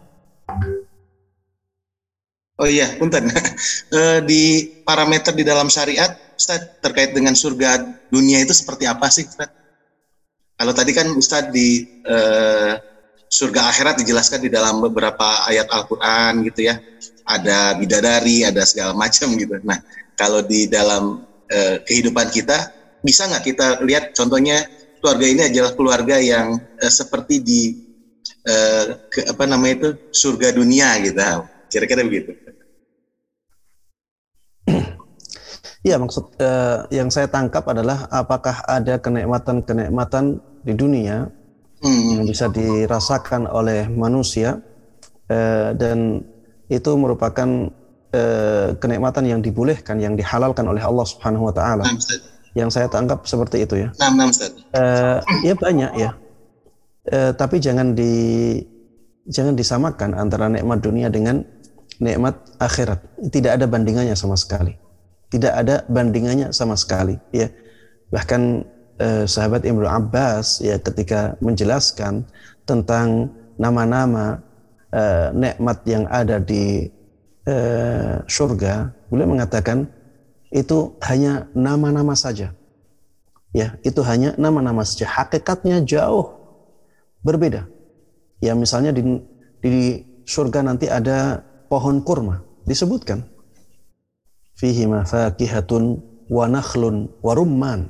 Oh 2.58 2.68
iya, 2.70 2.98
punten. 2.98 3.30
Eh, 3.98 4.20
di 4.28 4.44
parameter 4.84 5.32
di 5.32 5.44
dalam 5.48 5.72
syariat, 5.72 6.12
Ustaz, 6.36 6.60
terkait 6.84 7.16
dengan 7.16 7.34
surga 7.38 7.88
dunia 8.12 8.44
itu 8.44 8.52
seperti 8.52 8.84
apa 8.84 9.08
sih, 9.14 9.24
Ustaz? 9.26 9.48
Kalau 10.58 10.74
tadi 10.74 10.92
kan 10.92 11.08
Ustadz 11.14 11.54
di 11.54 11.86
uh, 12.10 12.74
surga 13.30 13.62
akhirat 13.70 14.02
dijelaskan 14.02 14.42
di 14.42 14.50
dalam 14.50 14.82
beberapa 14.82 15.46
ayat 15.46 15.70
Al-Quran 15.70 16.42
gitu 16.50 16.68
ya. 16.74 16.76
Ada 17.30 17.78
bidadari, 17.78 18.42
ada 18.42 18.66
segala 18.66 18.98
macam 19.02 19.38
gitu. 19.38 19.54
Nah, 19.62 19.78
kalau 20.18 20.42
di 20.42 20.66
dalam 20.66 21.22
uh, 21.30 21.76
kehidupan 21.86 22.34
kita, 22.34 22.74
bisa 23.06 23.30
nggak 23.30 23.44
kita 23.46 23.66
lihat 23.86 24.18
contohnya 24.18 24.66
keluarga 24.98 25.26
ini 25.30 25.42
adalah 25.46 25.72
keluarga 25.78 26.16
yang 26.18 26.58
uh, 26.58 26.92
seperti 26.92 27.40
di 27.40 27.62
uh, 28.50 28.98
ke, 29.08 29.30
apa 29.30 29.44
namanya 29.46 29.74
itu 29.78 29.90
surga 30.10 30.58
dunia 30.58 30.98
gitu. 31.06 31.22
Kira-kira 31.68 32.02
begitu. 32.03 32.31
Iya, 35.88 35.95
maksud 36.03 36.35
uh, 36.44 36.84
yang 36.91 37.07
saya 37.07 37.31
tangkap 37.31 37.64
adalah 37.69 38.11
apakah 38.11 38.60
ada 38.68 38.99
kenikmatan-kenikmatan 38.99 40.44
di 40.68 40.73
dunia 40.76 41.31
hmm. 41.80 42.19
yang 42.19 42.23
bisa 42.27 42.52
dirasakan 42.52 43.48
oleh 43.48 43.88
manusia 43.88 44.60
uh, 45.31 45.72
dan 45.77 46.27
itu 46.68 46.91
merupakan 46.99 47.72
uh, 48.11 48.76
kenikmatan 48.76 49.31
yang 49.31 49.39
dibolehkan, 49.39 50.03
yang 50.03 50.19
dihalalkan 50.19 50.68
oleh 50.68 50.84
Allah 50.84 51.07
Subhanahu 51.07 51.48
wa 51.48 51.53
taala. 51.56 51.88
Yang 52.52 52.69
saya 52.73 52.88
tangkap 52.91 53.23
seperti 53.23 53.64
itu 53.64 53.88
ya. 53.88 53.89
Nah, 54.02 54.11
nah, 54.11 54.27
uh, 54.27 55.18
ya 55.45 55.53
banyak 55.56 55.91
ya. 55.95 56.11
Uh, 57.07 57.31
tapi 57.31 57.64
jangan 57.64 57.95
di 57.95 58.60
jangan 59.30 59.56
disamakan 59.56 60.19
antara 60.19 60.52
nikmat 60.52 60.84
dunia 60.84 61.07
dengan 61.07 61.48
nikmat 61.99 62.36
akhirat. 62.61 63.02
Tidak 63.30 63.52
ada 63.52 63.65
bandingannya 63.65 64.14
sama 64.14 64.38
sekali. 64.38 64.74
Tidak 65.28 65.52
ada 65.52 65.84
bandingannya 65.91 66.56
sama 66.56 66.80
sekali 66.80 67.19
ya. 67.36 67.52
Bahkan 68.14 68.41
eh, 69.02 69.26
sahabat 69.28 69.68
Ibnu 69.68 69.84
Abbas 69.84 70.64
ya 70.64 70.80
ketika 70.80 71.36
menjelaskan 71.44 72.24
tentang 72.64 73.32
nama-nama 73.60 74.40
eh, 74.94 75.30
nikmat 75.36 75.84
yang 75.84 76.07
ada 76.07 76.40
di 76.40 76.88
eh, 77.44 78.15
surga 78.24 78.94
beliau 79.11 79.28
mengatakan 79.28 79.88
itu 80.52 80.95
hanya 81.03 81.52
nama-nama 81.52 82.15
saja. 82.15 82.56
Ya 83.52 83.76
itu 83.84 83.99
hanya 84.06 84.32
nama-nama 84.40 84.88
saja. 84.88 85.07
Hakikatnya 85.11 85.84
jauh 85.84 86.40
berbeda. 87.26 87.68
Ya 88.40 88.53
misalnya 88.53 88.95
di 88.95 89.02
di 89.60 90.06
surga 90.28 90.61
nanti 90.64 90.91
ada 90.91 91.41
pohon 91.68 92.02
kurma 92.02 92.44
disebutkan 92.68 93.23
fihi 94.57 94.89
mafakihatun 94.89 96.02
wa 96.27 96.45
nakhlun 96.49 97.07
wa 97.22 97.31
rumman. 97.38 97.88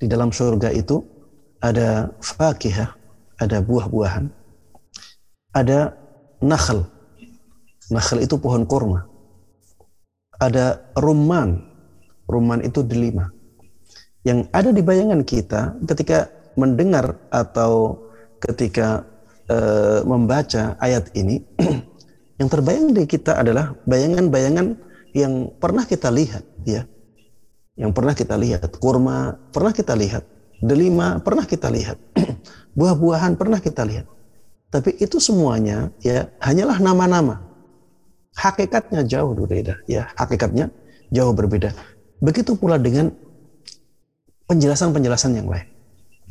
Di 0.00 0.08
dalam 0.08 0.32
surga 0.32 0.72
itu 0.72 1.04
ada 1.60 2.08
fakihah, 2.20 2.96
ada 3.36 3.60
buah-buahan. 3.60 4.32
Ada 5.52 5.92
nakhl. 6.40 6.88
Nakhl 7.92 8.24
itu 8.24 8.38
pohon 8.40 8.64
kurma. 8.64 9.04
Ada 10.40 10.80
rumman. 10.96 11.68
Rumman 12.30 12.64
itu 12.64 12.80
delima. 12.86 13.28
Yang 14.24 14.48
ada 14.54 14.70
di 14.70 14.82
bayangan 14.84 15.20
kita 15.26 15.60
ketika 15.84 16.30
mendengar 16.54 17.18
atau 17.28 17.98
ketika 18.40 19.04
eh, 19.50 20.00
membaca 20.06 20.78
ayat 20.80 21.10
ini 21.18 21.42
yang 22.40 22.48
terbayang 22.48 22.96
di 22.96 23.04
kita 23.04 23.36
adalah 23.36 23.76
bayangan-bayangan 23.84 24.72
yang 25.12 25.52
pernah 25.60 25.84
kita 25.84 26.08
lihat 26.08 26.40
ya. 26.64 26.88
Yang 27.76 27.92
pernah 27.92 28.16
kita 28.16 28.34
lihat. 28.40 28.64
Kurma 28.80 29.36
pernah 29.52 29.76
kita 29.76 29.92
lihat. 29.92 30.24
Delima 30.64 31.20
pernah 31.20 31.44
kita 31.44 31.68
lihat. 31.68 32.00
Buah-buahan 32.78 33.36
pernah 33.36 33.60
kita 33.60 33.84
lihat. 33.84 34.08
Tapi 34.72 34.96
itu 34.96 35.20
semuanya 35.20 35.92
ya 36.00 36.32
hanyalah 36.40 36.80
nama-nama. 36.80 37.44
Hakikatnya 38.32 39.04
jauh 39.04 39.36
berbeda 39.36 39.84
ya. 39.84 40.08
Hakikatnya 40.16 40.72
jauh 41.12 41.36
berbeda. 41.36 41.76
Begitu 42.24 42.56
pula 42.56 42.80
dengan 42.80 43.12
penjelasan-penjelasan 44.48 45.36
yang 45.36 45.48
lain. 45.52 45.68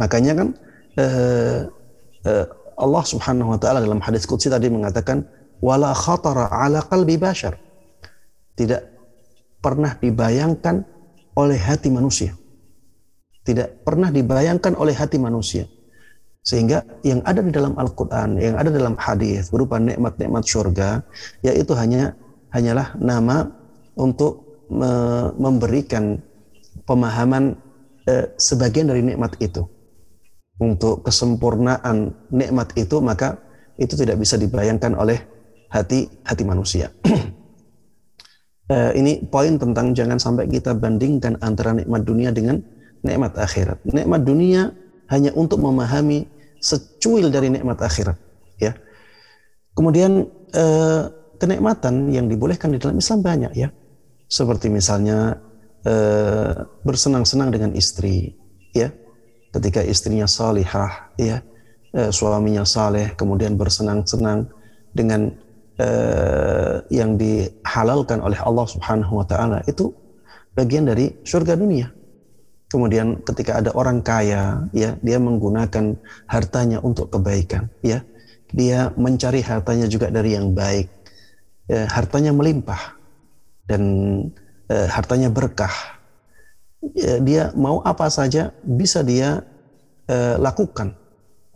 Makanya 0.02 0.34
kan 0.34 0.48
eh, 0.98 1.70
eh, 2.26 2.46
Allah 2.80 3.04
Subhanahu 3.06 3.54
wa 3.54 3.60
taala 3.62 3.84
dalam 3.84 4.02
hadis 4.02 4.26
qudsi 4.26 4.50
tadi 4.50 4.72
mengatakan 4.72 5.28
wala 5.60 5.92
khatara 5.96 6.52
ala 6.52 6.84
qalbi 6.84 7.16
bashar. 7.20 7.56
Tidak 8.56 8.82
pernah 9.64 9.96
dibayangkan 9.96 10.84
oleh 11.36 11.60
hati 11.60 11.88
manusia. 11.92 12.36
Tidak 13.44 13.88
pernah 13.88 14.12
dibayangkan 14.12 14.76
oleh 14.76 14.96
hati 14.96 15.16
manusia. 15.16 15.68
Sehingga 16.44 16.84
yang 17.04 17.20
ada 17.28 17.44
di 17.44 17.52
dalam 17.52 17.76
Al-Quran, 17.76 18.40
yang 18.40 18.56
ada 18.56 18.72
dalam 18.72 18.96
hadis 18.96 19.52
berupa 19.52 19.78
nikmat-nikmat 19.80 20.44
surga, 20.48 21.04
yaitu 21.44 21.76
hanya 21.76 22.16
hanyalah 22.56 22.96
nama 22.98 23.48
untuk 24.00 24.66
me 24.70 24.92
memberikan 25.36 26.22
pemahaman 26.86 27.58
eh, 28.08 28.32
sebagian 28.40 28.88
dari 28.88 29.04
nikmat 29.04 29.36
itu. 29.44 29.66
Untuk 30.60 31.08
kesempurnaan 31.08 32.12
nikmat 32.36 32.76
itu, 32.76 33.00
maka 33.00 33.40
itu 33.80 33.96
tidak 33.96 34.20
bisa 34.20 34.36
dibayangkan 34.36 34.92
oleh 34.92 35.24
hati 35.70 36.10
hati 36.26 36.44
manusia. 36.46 36.90
eh, 38.74 38.92
ini 38.98 39.24
poin 39.30 39.58
tentang 39.58 39.94
jangan 39.94 40.18
sampai 40.18 40.50
kita 40.50 40.74
bandingkan 40.78 41.38
antara 41.42 41.74
nikmat 41.74 42.06
dunia 42.06 42.34
dengan 42.34 42.62
nikmat 43.06 43.38
akhirat. 43.38 43.82
Nikmat 43.86 44.22
dunia 44.26 44.74
hanya 45.10 45.34
untuk 45.34 45.62
memahami 45.62 46.40
secuil 46.60 47.32
dari 47.32 47.48
nikmat 47.50 47.80
akhirat 47.80 48.16
ya 48.60 48.76
kemudian 49.74 50.28
eh, 50.52 51.04
kenikmatan 51.40 52.12
yang 52.12 52.28
dibolehkan 52.28 52.76
di 52.76 52.80
dalam 52.80 53.00
Islam 53.00 53.24
banyak 53.24 53.54
ya 53.56 53.72
seperti 54.28 54.68
misalnya 54.68 55.40
eh, 55.88 56.54
bersenang-senang 56.84 57.50
dengan 57.50 57.72
istri 57.74 58.36
ya 58.76 58.92
ketika 59.56 59.82
istrinya 59.82 60.28
salihah 60.28 61.16
ya 61.16 61.40
eh, 61.96 62.12
suaminya 62.12 62.68
saleh 62.68 63.16
kemudian 63.16 63.56
bersenang-senang 63.56 64.52
dengan 64.92 65.32
eh, 65.80 66.76
yang 66.92 67.16
dihalalkan 67.16 68.20
oleh 68.20 68.38
Allah 68.44 68.68
Subhanahu 68.68 69.24
wa 69.24 69.26
taala 69.26 69.64
itu 69.66 69.96
bagian 70.54 70.86
dari 70.86 71.16
surga 71.24 71.56
dunia. 71.56 71.88
Kemudian 72.70 73.26
ketika 73.26 73.58
ada 73.58 73.74
orang 73.74 74.06
kaya, 74.06 74.70
ya 74.76 74.94
dia 75.02 75.18
menggunakan 75.18 75.98
hartanya 76.30 76.78
untuk 76.86 77.10
kebaikan, 77.10 77.66
ya. 77.82 78.06
Dia 78.50 78.94
mencari 78.98 79.42
hartanya 79.46 79.86
juga 79.86 80.10
dari 80.10 80.34
yang 80.38 80.54
baik, 80.54 80.90
ya, 81.70 81.90
hartanya 81.90 82.30
melimpah 82.34 82.98
dan 83.66 83.82
eh, 84.70 84.86
hartanya 84.90 85.34
berkah. 85.34 85.74
Ya, 86.94 87.18
dia 87.20 87.44
mau 87.58 87.82
apa 87.82 88.10
saja 88.14 88.54
bisa 88.62 89.02
dia 89.02 89.42
eh, 90.06 90.38
lakukan. 90.38 90.94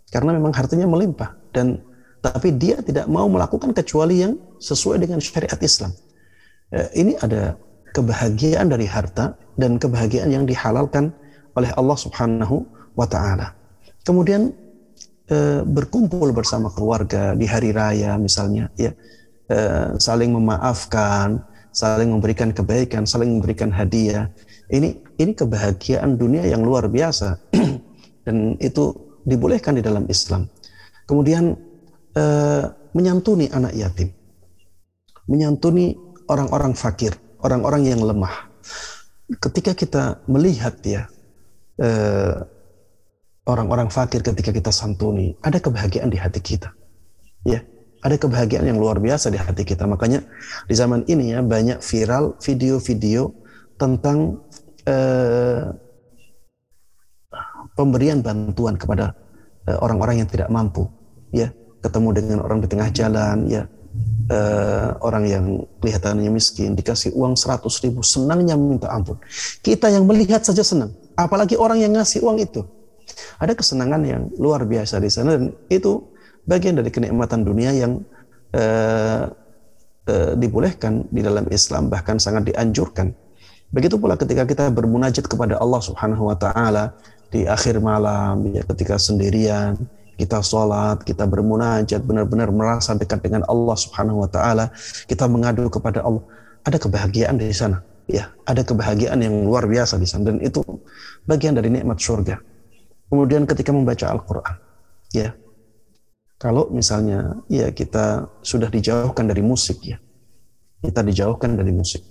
Karena 0.10 0.34
memang 0.38 0.54
hartanya 0.54 0.86
melimpah 0.86 1.34
dan 1.54 1.82
tapi 2.24 2.56
dia 2.56 2.80
tidak 2.80 3.12
mau 3.12 3.28
melakukan 3.28 3.76
kecuali 3.76 4.24
yang 4.24 4.40
sesuai 4.64 5.04
dengan 5.04 5.20
syariat 5.20 5.60
Islam. 5.60 5.91
Eh, 6.72 6.88
ini 7.04 7.14
ada 7.20 7.60
kebahagiaan 7.94 8.72
dari 8.72 8.88
harta 8.88 9.36
dan 9.60 9.78
kebahagiaan 9.78 10.34
yang 10.34 10.48
dihalalkan 10.48 11.14
oleh 11.54 11.70
Allah 11.78 11.98
Subhanahu 12.00 12.66
wa 12.98 13.06
taala. 13.06 13.54
Kemudian 14.02 14.50
e, 15.30 15.62
berkumpul 15.64 16.34
bersama 16.34 16.74
keluarga 16.74 17.38
di 17.38 17.45
hari 17.45 17.70
raya 17.72 18.18
misalnya 18.18 18.74
ya. 18.76 18.91
E, 19.45 19.58
saling 20.02 20.34
memaafkan, 20.34 21.45
saling 21.70 22.10
memberikan 22.10 22.50
kebaikan, 22.50 23.06
saling 23.06 23.38
memberikan 23.38 23.70
hadiah. 23.70 24.34
Ini 24.74 25.22
ini 25.22 25.32
kebahagiaan 25.38 26.18
dunia 26.18 26.50
yang 26.50 26.66
luar 26.66 26.90
biasa 26.90 27.38
dan 28.26 28.58
itu 28.58 28.91
dibolehkan 29.24 29.78
di 29.78 29.84
dalam 29.86 30.10
Islam. 30.10 30.50
Kemudian 31.06 31.54
e, 32.14 32.23
menyantuni 32.94 33.49
anak 33.49 33.73
yatim. 33.73 34.10
Menyantuni 35.27 35.98
orang-orang 36.30 36.77
fakir, 36.77 37.18
orang-orang 37.41 37.90
yang 37.90 38.02
lemah 38.02 38.53
ketika 39.40 39.72
kita 39.73 40.03
melihat 40.27 40.76
ya 40.84 41.07
eh, 41.80 42.35
orang-orang 43.48 43.90
fakir 43.90 44.22
ketika 44.22 44.52
kita 44.52 44.72
santuni, 44.72 45.35
ada 45.41 45.57
kebahagiaan 45.60 46.11
di 46.11 46.19
hati 46.19 46.40
kita. 46.44 46.72
Ya, 47.44 47.64
ada 48.03 48.15
kebahagiaan 48.15 48.68
yang 48.68 48.80
luar 48.80 48.99
biasa 48.99 49.31
di 49.31 49.40
hati 49.40 49.68
kita. 49.68 49.88
Makanya 49.88 50.23
di 50.68 50.76
zaman 50.76 51.03
ini 51.07 51.35
ya 51.35 51.40
banyak 51.44 51.80
viral 51.84 52.40
video-video 52.40 53.31
tentang 53.80 54.44
eh, 54.88 55.72
pemberian 57.73 58.23
bantuan 58.23 58.76
kepada 58.80 59.15
eh, 59.68 59.77
orang-orang 59.80 60.23
yang 60.23 60.30
tidak 60.30 60.48
mampu. 60.52 60.88
Ya, 61.34 61.49
ketemu 61.84 62.10
dengan 62.15 62.38
orang 62.41 62.64
di 62.64 62.68
tengah 62.72 62.89
jalan, 62.95 63.38
ya 63.51 63.68
uh, 64.31 64.95
orang 65.03 65.23
yang 65.27 65.45
kelihatannya 65.84 66.31
miskin 66.31 66.73
dikasih 66.77 67.11
uang 67.14 67.35
100 67.35 67.64
ribu 67.84 67.99
senangnya 68.01 68.55
minta 68.55 68.88
ampun. 68.89 69.19
Kita 69.60 69.91
yang 69.91 70.07
melihat 70.07 70.41
saja 70.45 70.64
senang 70.64 70.95
apalagi 71.19 71.60
orang 71.60 71.81
yang 71.81 71.93
ngasih 71.95 72.23
uang 72.23 72.39
itu. 72.39 72.61
Ada 73.38 73.53
kesenangan 73.53 74.01
yang 74.07 74.22
luar 74.39 74.64
biasa 74.64 74.97
di 75.03 75.11
sana 75.11 75.35
dan 75.35 75.51
itu 75.68 75.99
bagian 76.47 76.80
dari 76.80 76.89
kenikmatan 76.89 77.43
dunia 77.43 77.76
yang 77.76 77.99
uh, 78.55 79.27
uh, 80.07 80.31
dibolehkan 80.39 81.03
di 81.11 81.19
dalam 81.19 81.45
Islam 81.51 81.91
bahkan 81.91 82.18
sangat 82.18 82.49
dianjurkan. 82.53 83.11
Begitu 83.73 83.97
pula 83.97 84.14
ketika 84.15 84.45
kita 84.45 84.69
bermunajat 84.69 85.26
kepada 85.26 85.57
Allah 85.57 85.81
Subhanahu 85.81 86.30
wa 86.30 86.38
taala 86.38 86.93
di 87.34 87.49
akhir 87.49 87.81
malam 87.81 88.45
ya 88.53 88.61
ketika 88.61 89.01
sendirian 89.01 89.73
kita 90.14 90.45
sholat, 90.45 91.02
kita 91.02 91.26
bermunajat, 91.26 92.02
benar-benar 92.06 92.53
merasa 92.53 92.94
dekat 92.94 93.26
dengan 93.26 93.41
Allah 93.49 93.73
Subhanahu 93.73 94.26
wa 94.26 94.30
taala, 94.30 94.69
kita 95.10 95.26
mengadu 95.26 95.69
kepada 95.73 96.06
Allah, 96.06 96.22
ada 96.61 96.77
kebahagiaan 96.77 97.38
di 97.41 97.49
sana. 97.53 97.81
Ya, 98.03 98.35
ada 98.44 98.68
kebahagiaan 98.68 99.23
yang 99.23 99.48
luar 99.48 99.64
biasa 99.64 99.95
di 99.95 100.03
sana 100.03 100.35
dan 100.35 100.44
itu 100.44 100.60
bagian 101.23 101.56
dari 101.56 101.72
nikmat 101.72 101.98
surga. 102.03 102.35
Kemudian 103.07 103.48
ketika 103.48 103.72
membaca 103.72 104.11
Al-Qur'an, 104.11 104.60
ya. 105.15 105.31
Kalau 106.35 106.68
misalnya 106.76 107.40
ya 107.48 107.72
kita 107.72 108.27
sudah 108.44 108.68
dijauhkan 108.68 109.31
dari 109.31 109.40
musik 109.40 109.80
ya. 109.88 109.95
Kita 110.84 110.99
dijauhkan 110.99 111.56
dari 111.56 111.72
musik. 111.72 112.03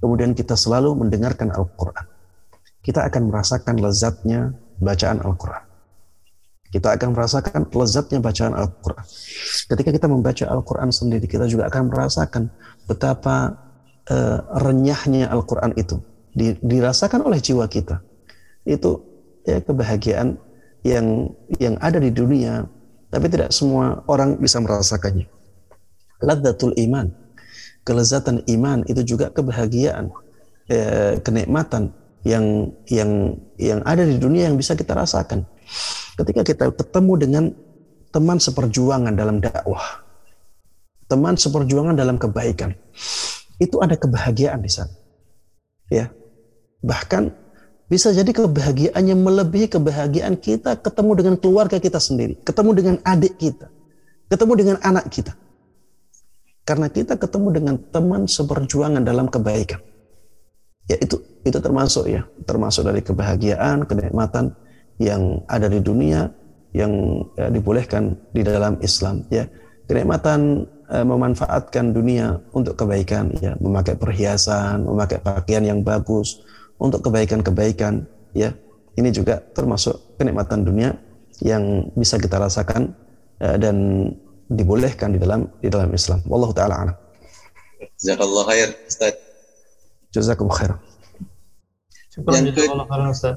Kemudian 0.00 0.32
kita 0.32 0.56
selalu 0.56 0.96
mendengarkan 1.04 1.52
Al-Qur'an. 1.52 2.08
Kita 2.80 3.04
akan 3.04 3.28
merasakan 3.28 3.84
lezatnya 3.84 4.56
bacaan 4.80 5.20
Al-Qur'an 5.20 5.63
kita 6.74 6.98
akan 6.98 7.14
merasakan 7.14 7.70
lezatnya 7.70 8.18
bacaan 8.18 8.50
Al-Quran. 8.58 9.06
Ketika 9.70 9.90
kita 9.94 10.06
membaca 10.10 10.44
Al-Quran 10.50 10.90
sendiri, 10.90 11.30
kita 11.30 11.46
juga 11.46 11.70
akan 11.70 11.86
merasakan 11.86 12.50
betapa 12.90 13.54
uh, 14.10 14.42
renyahnya 14.58 15.30
Al-Quran 15.30 15.70
itu 15.78 16.02
dirasakan 16.58 17.30
oleh 17.30 17.38
jiwa 17.38 17.70
kita. 17.70 18.02
Itu 18.66 19.06
ya 19.46 19.62
kebahagiaan 19.62 20.34
yang 20.82 21.30
yang 21.62 21.78
ada 21.78 22.02
di 22.02 22.10
dunia, 22.10 22.66
tapi 23.14 23.30
tidak 23.30 23.54
semua 23.54 24.02
orang 24.10 24.34
bisa 24.42 24.58
merasakannya. 24.58 25.30
Ladzatul 26.26 26.74
iman, 26.74 27.14
kelezatan 27.86 28.42
iman 28.50 28.82
itu 28.90 29.14
juga 29.14 29.30
kebahagiaan, 29.30 30.10
eh, 30.66 31.22
kenikmatan 31.22 31.94
yang 32.26 32.74
yang 32.90 33.38
yang 33.62 33.78
ada 33.86 34.02
di 34.02 34.18
dunia 34.18 34.50
yang 34.50 34.58
bisa 34.58 34.74
kita 34.74 34.90
rasakan. 34.90 35.46
Ketika 36.14 36.42
kita 36.46 36.64
ketemu 36.70 37.12
dengan 37.18 37.44
teman 38.14 38.38
seperjuangan 38.38 39.14
dalam 39.18 39.42
dakwah, 39.42 40.06
teman 41.10 41.34
seperjuangan 41.34 41.98
dalam 41.98 42.16
kebaikan, 42.22 42.70
itu 43.58 43.82
ada 43.82 43.98
kebahagiaan 43.98 44.62
di 44.62 44.70
sana. 44.70 44.94
Ya. 45.90 46.14
Bahkan 46.86 47.34
bisa 47.90 48.14
jadi 48.14 48.30
kebahagiaannya 48.30 49.16
melebihi 49.18 49.66
kebahagiaan 49.74 50.38
kita 50.38 50.78
ketemu 50.80 51.10
dengan 51.18 51.34
keluarga 51.36 51.76
kita 51.82 51.98
sendiri, 51.98 52.38
ketemu 52.46 52.70
dengan 52.72 52.96
adik 53.02 53.34
kita, 53.36 53.66
ketemu 54.30 54.52
dengan 54.54 54.76
anak 54.86 55.10
kita. 55.10 55.34
Karena 56.64 56.88
kita 56.88 57.20
ketemu 57.20 57.48
dengan 57.52 57.76
teman 57.92 58.24
seperjuangan 58.24 59.04
dalam 59.04 59.28
kebaikan. 59.28 59.84
Ya 60.88 60.96
itu 60.96 61.20
itu 61.44 61.58
termasuk 61.60 62.08
ya, 62.08 62.24
termasuk 62.48 62.88
dari 62.88 63.04
kebahagiaan, 63.04 63.84
kenikmatan 63.84 64.56
yang 64.98 65.42
ada 65.50 65.66
di 65.66 65.82
dunia 65.82 66.30
yang 66.74 66.90
ya, 67.38 67.50
dibolehkan 67.50 68.14
di 68.34 68.42
dalam 68.42 68.78
Islam 68.82 69.26
ya. 69.30 69.46
Kenikmatan 69.84 70.64
eh, 70.90 71.04
memanfaatkan 71.04 71.92
dunia 71.92 72.40
untuk 72.50 72.74
kebaikan 72.74 73.30
ya. 73.38 73.54
Memakai 73.60 73.94
perhiasan 73.94 74.82
memakai 74.86 75.20
pakaian 75.20 75.62
yang 75.62 75.80
bagus 75.84 76.40
untuk 76.80 77.04
kebaikan-kebaikan 77.06 78.06
ya. 78.34 78.50
Ini 78.94 79.10
juga 79.10 79.42
termasuk 79.54 80.18
kenikmatan 80.18 80.62
dunia 80.62 80.94
yang 81.42 81.90
bisa 81.98 82.14
kita 82.18 82.38
rasakan 82.38 82.94
eh, 83.42 83.56
dan 83.58 84.08
dibolehkan 84.46 85.14
di 85.14 85.18
dalam 85.18 85.46
di 85.58 85.68
dalam 85.70 85.90
Islam. 85.90 86.22
Wallahu 86.26 86.54
taala 86.54 86.74
alam. 86.86 86.96
Jazakallah 88.00 88.44
khair, 88.48 88.68
Ustaz. 88.88 89.14
jazakum 90.14 90.48
khair 90.48 90.72
Syukur 92.08 92.32
Yang 92.32 92.44
ke- 92.54 92.64
jazakallah 92.64 92.86
khairan 92.86 93.08
Ustaz. 93.10 93.34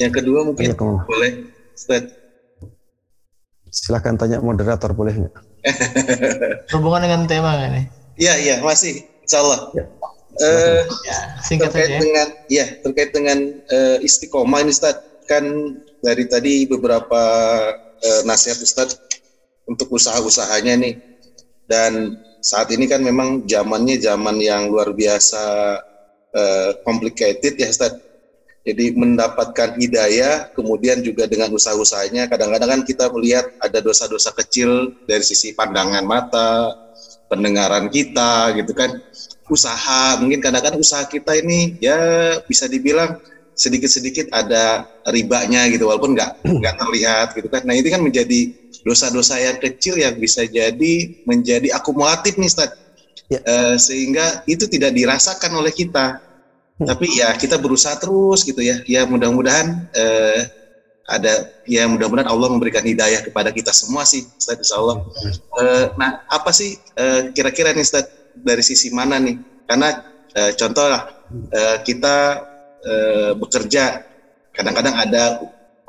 Yang 0.00 0.12
kedua 0.18 0.40
mungkin 0.42 0.64
Jazakumullah. 0.66 1.04
boleh, 1.04 1.32
Ustaz. 1.76 2.04
silahkan 3.70 4.18
tanya 4.18 4.42
moderator 4.42 4.90
boleh 4.90 5.14
nggak 5.14 5.34
Berhubungan 6.72 7.04
dengan 7.04 7.20
tema 7.24 7.54
nggak 7.54 7.70
nih? 7.70 7.84
Iya, 8.16 8.34
iya, 8.36 8.54
masih. 8.60 9.04
Insya 9.22 9.38
Allah. 9.40 9.60
Ya, 9.72 9.84
Eh, 10.40 10.82
Ya, 11.04 11.18
singkat 11.42 11.68
terkait 11.68 11.84
saja 11.84 11.94
ya. 11.94 12.00
dengan 12.00 12.26
ya 12.48 12.66
terkait 12.80 13.10
dengan 13.10 13.38
eh, 13.66 13.98
istiqomah 14.00 14.62
ini 14.62 14.70
Ustaz 14.70 14.96
kan 15.26 15.44
dari 16.00 16.24
tadi 16.24 16.64
beberapa 16.64 17.20
eh, 18.00 18.22
nasihat 18.24 18.56
Ustaz 18.56 18.96
untuk 19.66 19.90
usaha-usahanya 19.90 20.80
nih 20.80 20.94
dan 21.66 22.14
saat 22.40 22.72
ini 22.72 22.88
kan 22.88 23.04
memang 23.04 23.44
zamannya 23.44 24.00
zaman 24.00 24.40
yang 24.40 24.70
luar 24.70 24.94
biasa 24.94 25.42
eh, 26.32 26.70
complicated 26.82 27.54
ya 27.54 27.68
Ustaz 27.68 27.92
jadi 28.60 28.92
mendapatkan 28.92 29.80
hidayah 29.80 30.52
kemudian 30.52 31.00
juga 31.00 31.24
dengan 31.24 31.48
usaha-usahanya. 31.48 32.28
Kadang-kadang 32.28 32.68
kan 32.76 32.82
kita 32.84 33.08
melihat 33.08 33.48
ada 33.56 33.80
dosa-dosa 33.80 34.36
kecil 34.36 34.92
dari 35.08 35.24
sisi 35.24 35.56
pandangan 35.56 36.04
mata 36.04 36.76
pendengaran 37.32 37.88
kita 37.88 38.52
gitu 38.60 38.76
kan. 38.76 38.92
Usaha 39.48 40.20
mungkin 40.20 40.44
kadang-kadang 40.44 40.76
usaha 40.76 41.08
kita 41.08 41.40
ini 41.40 41.80
ya 41.80 41.96
bisa 42.44 42.68
dibilang 42.68 43.16
sedikit-sedikit 43.56 44.28
ada 44.32 44.88
ribanya 45.08 45.64
gitu 45.72 45.88
walaupun 45.88 46.12
nggak 46.12 46.44
nggak 46.44 46.74
terlihat 46.76 47.26
gitu 47.32 47.48
kan. 47.48 47.64
Nah 47.64 47.72
ini 47.72 47.88
kan 47.88 48.04
menjadi 48.04 48.52
dosa-dosa 48.84 49.40
yang 49.40 49.56
kecil 49.56 49.96
yang 49.96 50.20
bisa 50.20 50.44
jadi 50.44 51.16
menjadi 51.24 51.72
akumulatif 51.72 52.36
nih 52.36 52.48
Ustaz. 52.48 52.76
Ya. 53.32 53.40
Eh, 53.40 53.76
sehingga 53.80 54.44
itu 54.44 54.68
tidak 54.68 54.92
dirasakan 54.92 55.54
oleh 55.56 55.72
kita 55.72 56.18
tapi 56.80 57.06
ya 57.20 57.32
kita 57.36 57.60
berusaha 57.60 57.96
terus 58.00 58.40
gitu 58.44 58.60
ya. 58.64 58.80
Ya 58.88 59.04
mudah-mudahan 59.04 59.90
eh, 59.92 60.40
ada 61.10 61.50
ya 61.66 61.84
mudah-mudahan 61.90 62.30
Allah 62.30 62.48
memberikan 62.48 62.86
hidayah 62.86 63.20
kepada 63.26 63.50
kita 63.50 63.74
semua 63.74 64.06
sih 64.06 64.24
Ustaz 64.38 64.56
insya 64.62 64.78
Allah. 64.80 65.04
Eh, 65.60 65.84
nah 66.00 66.24
apa 66.30 66.50
sih 66.54 66.78
eh, 66.96 67.34
kira-kira 67.36 67.74
nih 67.74 67.84
Ustaz 67.84 68.08
dari 68.38 68.62
sisi 68.64 68.88
mana 68.94 69.20
nih? 69.20 69.36
Karena 69.68 69.88
eh, 70.32 70.52
contoh 70.56 70.86
lah 70.86 71.02
eh, 71.52 71.76
kita 71.84 72.16
eh, 72.86 73.32
bekerja 73.36 74.06
kadang-kadang 74.54 74.94
ada 74.96 75.24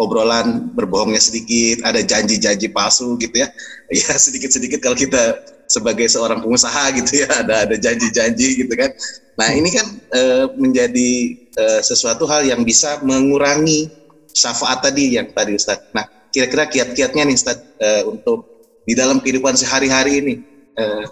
obrolan 0.02 0.74
berbohongnya 0.74 1.22
sedikit 1.22 1.86
ada 1.86 2.02
janji-janji 2.02 2.74
palsu 2.74 3.16
gitu 3.22 3.46
ya. 3.46 3.48
Ya 3.92 4.16
sedikit-sedikit 4.16 4.80
kalau 4.80 4.96
kita 4.96 5.40
sebagai 5.72 6.12
seorang 6.12 6.44
pengusaha 6.44 6.92
gitu 7.00 7.24
ya. 7.24 7.32
Ada 7.48 7.56
ada 7.64 7.76
janji-janji 7.80 8.68
gitu 8.68 8.74
kan. 8.76 8.92
Nah 9.40 9.50
ini 9.56 9.72
kan 9.72 9.88
eh, 10.12 10.46
menjadi 10.60 11.12
eh, 11.56 11.82
sesuatu 11.82 12.28
hal 12.28 12.44
yang 12.44 12.68
bisa 12.68 13.00
mengurangi 13.08 13.88
syafaat 14.32 14.84
tadi 14.92 15.20
yang 15.20 15.28
tadi 15.36 15.60
Ustadz 15.60 15.92
nah 15.92 16.08
kira-kira 16.32 16.64
kiat-kiatnya 16.72 17.28
nih 17.28 17.36
Ustadz 17.36 17.68
eh, 17.84 18.04
untuk 18.08 18.48
di 18.88 18.96
dalam 18.96 19.20
kehidupan 19.20 19.60
sehari-hari 19.60 20.24
ini 20.24 20.34
eh, 20.80 21.06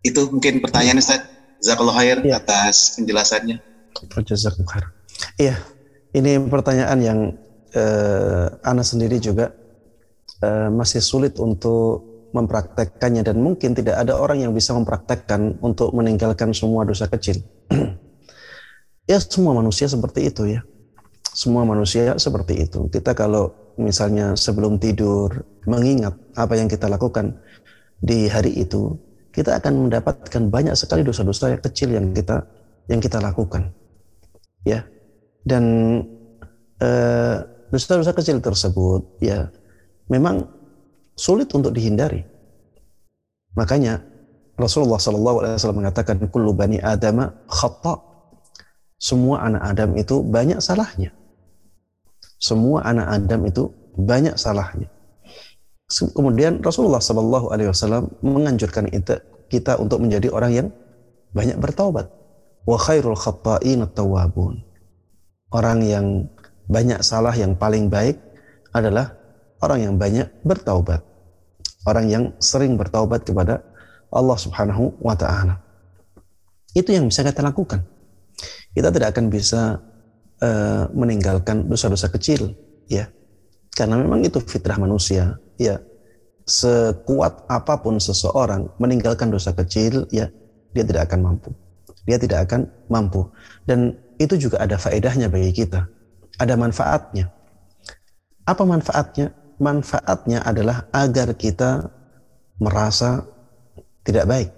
itu 0.00 0.32
mungkin 0.32 0.64
pertanyaan 0.64 1.00
Ustaz. 1.00 1.20
Zakallah 1.60 1.92
khair 1.92 2.24
Ya. 2.24 2.40
atas 2.40 2.96
penjelasannya. 2.96 3.60
Iya, 5.36 5.60
ini 6.16 6.40
pertanyaan 6.48 6.98
yang 7.04 7.20
eh, 7.76 8.48
Ana 8.64 8.80
sendiri 8.80 9.20
juga 9.20 9.52
eh, 10.40 10.68
masih 10.72 11.04
sulit 11.04 11.36
untuk 11.36 12.09
mempraktekkannya 12.30 13.26
dan 13.26 13.42
mungkin 13.42 13.74
tidak 13.74 13.98
ada 13.98 14.16
orang 14.16 14.42
yang 14.44 14.52
bisa 14.54 14.74
mempraktekkan 14.76 15.58
untuk 15.62 15.90
meninggalkan 15.94 16.54
semua 16.54 16.86
dosa 16.86 17.10
kecil. 17.10 17.42
ya 19.10 19.18
semua 19.18 19.56
manusia 19.56 19.90
seperti 19.90 20.30
itu 20.30 20.58
ya. 20.58 20.60
Semua 21.30 21.62
manusia 21.62 22.18
seperti 22.18 22.66
itu. 22.66 22.90
Kita 22.90 23.14
kalau 23.14 23.74
misalnya 23.78 24.34
sebelum 24.34 24.82
tidur 24.82 25.30
mengingat 25.66 26.18
apa 26.34 26.58
yang 26.58 26.66
kita 26.66 26.90
lakukan 26.90 27.38
di 28.02 28.26
hari 28.26 28.50
itu, 28.58 28.98
kita 29.30 29.62
akan 29.62 29.86
mendapatkan 29.86 30.42
banyak 30.50 30.74
sekali 30.74 31.06
dosa-dosa 31.06 31.54
yang 31.54 31.62
kecil 31.62 31.88
yang 31.94 32.06
kita 32.10 32.42
yang 32.90 32.98
kita 32.98 33.22
lakukan 33.22 33.70
ya 34.66 34.82
dan 35.46 35.64
eh, 36.82 37.36
dosa-dosa 37.70 38.10
kecil 38.12 38.42
tersebut 38.42 39.22
ya 39.22 39.48
memang 40.10 40.42
sulit 41.16 41.50
untuk 41.52 41.74
dihindari. 41.74 42.22
Makanya 43.58 44.00
Rasulullah 44.54 45.00
SAW 45.00 45.76
mengatakan 45.76 46.20
kullu 46.30 46.52
bani 46.52 46.78
adama 46.78 47.32
khata. 47.48 47.98
Semua 49.00 49.48
anak 49.48 49.62
Adam 49.64 49.90
itu 49.96 50.20
banyak 50.20 50.60
salahnya. 50.60 51.16
Semua 52.36 52.84
anak 52.84 53.06
Adam 53.16 53.40
itu 53.48 53.72
banyak 53.96 54.36
salahnya. 54.36 54.92
Kemudian 55.88 56.60
Rasulullah 56.60 57.00
SAW 57.00 58.20
menganjurkan 58.20 58.92
kita, 58.92 59.24
kita 59.48 59.72
untuk 59.80 60.04
menjadi 60.04 60.28
orang 60.28 60.52
yang 60.52 60.68
banyak 61.32 61.56
bertaubat. 61.56 62.12
Wa 62.68 62.76
khairul 62.76 63.16
tawabun 63.96 64.70
orang 65.50 65.78
yang 65.82 66.06
banyak 66.70 67.02
salah 67.02 67.34
yang 67.34 67.58
paling 67.58 67.90
baik 67.90 68.16
adalah 68.70 69.18
orang 69.60 69.78
yang 69.84 69.94
banyak 69.96 70.28
bertaubat 70.44 71.00
orang 71.88 72.06
yang 72.08 72.24
sering 72.40 72.76
bertaubat 72.76 73.24
kepada 73.24 73.64
Allah 74.10 74.36
Subhanahu 74.36 74.98
wa 75.00 75.14
taala 75.16 75.60
itu 76.76 76.92
yang 76.92 77.08
bisa 77.08 77.24
kita 77.24 77.40
lakukan 77.40 77.84
kita 78.76 78.88
tidak 78.90 79.16
akan 79.16 79.26
bisa 79.32 79.80
uh, 80.42 80.84
meninggalkan 80.92 81.66
dosa-dosa 81.66 82.10
kecil 82.12 82.54
ya 82.90 83.08
karena 83.74 84.00
memang 84.00 84.26
itu 84.26 84.38
fitrah 84.42 84.76
manusia 84.76 85.38
ya 85.56 85.78
sekuat 86.44 87.46
apa 87.46 87.78
pun 87.78 88.02
seseorang 88.02 88.66
meninggalkan 88.82 89.30
dosa 89.30 89.54
kecil 89.54 90.10
ya 90.10 90.26
dia 90.74 90.84
tidak 90.86 91.10
akan 91.10 91.20
mampu 91.22 91.50
dia 92.10 92.16
tidak 92.18 92.48
akan 92.48 92.66
mampu. 92.88 93.28
Dan 93.62 93.96
itu 94.16 94.34
juga 94.34 94.60
ada 94.60 94.80
faedahnya 94.80 95.28
bagi 95.28 95.52
kita. 95.52 95.86
Ada 96.40 96.56
manfaatnya. 96.56 97.28
Apa 98.48 98.64
manfaatnya? 98.64 99.36
Manfaatnya 99.60 100.40
adalah 100.40 100.88
agar 100.88 101.36
kita 101.36 101.84
merasa 102.56 103.24
tidak 104.02 104.24
baik. 104.24 104.50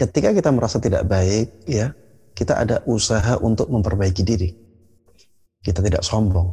Ketika 0.00 0.32
kita 0.32 0.50
merasa 0.50 0.80
tidak 0.80 1.04
baik, 1.06 1.68
ya, 1.68 1.92
kita 2.32 2.56
ada 2.58 2.80
usaha 2.88 3.38
untuk 3.38 3.70
memperbaiki 3.70 4.22
diri. 4.24 4.50
Kita 5.60 5.84
tidak 5.84 6.02
sombong. 6.02 6.50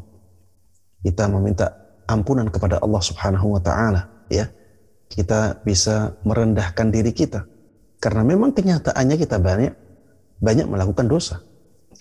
Kita 1.01 1.26
meminta 1.31 1.72
ampunan 2.05 2.51
kepada 2.51 2.77
Allah 2.84 3.01
Subhanahu 3.01 3.57
wa 3.57 3.61
taala, 3.63 4.27
ya. 4.27 4.51
Kita 5.11 5.63
bisa 5.63 6.15
merendahkan 6.23 6.88
diri 6.88 7.11
kita 7.11 7.43
karena 8.01 8.26
memang 8.26 8.49
kenyataannya 8.57 9.15
kita 9.15 9.38
banyak 9.38 9.73
banyak 10.41 10.65
melakukan 10.65 11.05
dosa. 11.05 11.45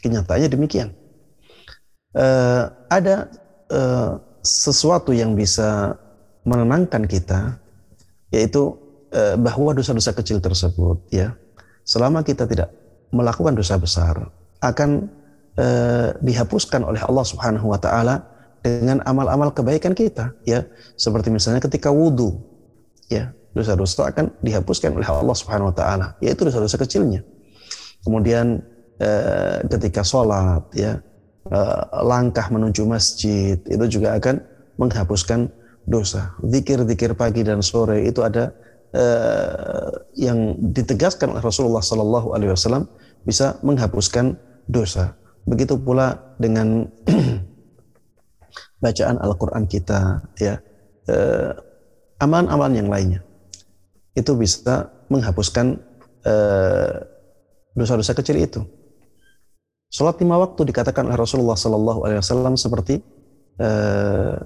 Kenyataannya 0.00 0.48
demikian. 0.48 0.96
Uh, 2.16 2.72
ada 2.88 3.28
uh, 3.68 4.18
sesuatu 4.40 5.12
yang 5.12 5.36
bisa 5.36 5.96
menenangkan 6.44 7.04
kita, 7.04 7.60
yaitu 8.32 8.76
uh, 9.12 9.36
bahwa 9.36 9.76
dosa-dosa 9.76 10.16
kecil 10.16 10.40
tersebut, 10.40 11.00
ya, 11.12 11.36
selama 11.84 12.24
kita 12.24 12.48
tidak 12.48 12.72
melakukan 13.12 13.54
dosa 13.54 13.76
besar, 13.76 14.30
akan 14.60 15.08
uh, 15.60 16.16
dihapuskan 16.24 16.84
oleh 16.84 17.00
Allah 17.04 17.24
Subhanahu 17.26 17.72
Wa 17.72 17.80
Taala 17.80 18.16
dengan 18.60 19.00
amal-amal 19.08 19.52
kebaikan 19.52 19.92
kita, 19.96 20.36
ya, 20.44 20.64
seperti 20.96 21.32
misalnya 21.32 21.60
ketika 21.64 21.88
wudhu, 21.88 22.40
ya, 23.08 23.32
dosa-dosa 23.50 24.14
akan 24.14 24.30
dihapuskan 24.40 24.94
oleh 24.94 25.06
Allah 25.06 25.36
Subhanahu 25.36 25.74
wa 25.74 25.74
taala, 25.74 26.06
yaitu 26.22 26.46
dosa-dosa 26.46 26.78
kecilnya. 26.78 27.26
Kemudian 28.06 28.62
eh, 29.02 29.58
ketika 29.66 30.06
sholat 30.06 30.70
ya 30.72 31.02
eh, 31.50 31.82
langkah 32.06 32.46
menuju 32.48 32.86
masjid 32.86 33.58
itu 33.66 33.84
juga 33.98 34.16
akan 34.16 34.40
menghapuskan 34.80 35.50
dosa. 35.84 36.34
Zikir-zikir 36.40 37.12
pagi 37.18 37.42
dan 37.42 37.60
sore 37.60 38.06
itu 38.06 38.22
ada 38.22 38.54
eh, 38.94 39.90
yang 40.16 40.56
ditegaskan 40.72 41.36
oleh 41.36 41.42
Rasulullah 41.42 41.84
Sallallahu 41.84 42.32
Alaihi 42.32 42.54
Wasallam 42.54 42.86
bisa 43.26 43.60
menghapuskan 43.60 44.38
dosa. 44.70 45.18
Begitu 45.44 45.76
pula 45.76 46.36
dengan 46.38 46.88
bacaan 48.84 49.16
Al-Quran 49.20 49.64
kita, 49.68 50.24
ya, 50.38 50.56
eh, 51.10 51.52
amalan-amalan 52.22 52.74
yang 52.78 52.88
lainnya. 52.88 53.20
Itu 54.14 54.34
bisa 54.34 54.90
menghapuskan 55.10 55.90
dosa-dosa 57.72 58.12
kecil 58.12 58.36
itu. 58.44 58.60
Sholat 59.90 60.22
lima 60.22 60.38
waktu 60.38 60.70
dikatakan 60.70 61.10
oleh 61.10 61.18
Rasulullah 61.18 61.58
Sallallahu 61.58 62.06
Alaihi 62.06 62.22
Wasallam 62.22 62.54
seperti 62.54 63.02
eh, 63.58 64.38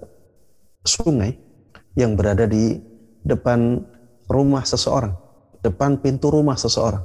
sungai 0.81 1.37
yang 2.01 2.17
berada 2.17 2.49
di 2.49 2.81
depan 3.21 3.77
rumah 4.25 4.65
seseorang, 4.65 5.13
depan 5.61 6.01
pintu 6.01 6.33
rumah 6.33 6.57
seseorang. 6.57 7.05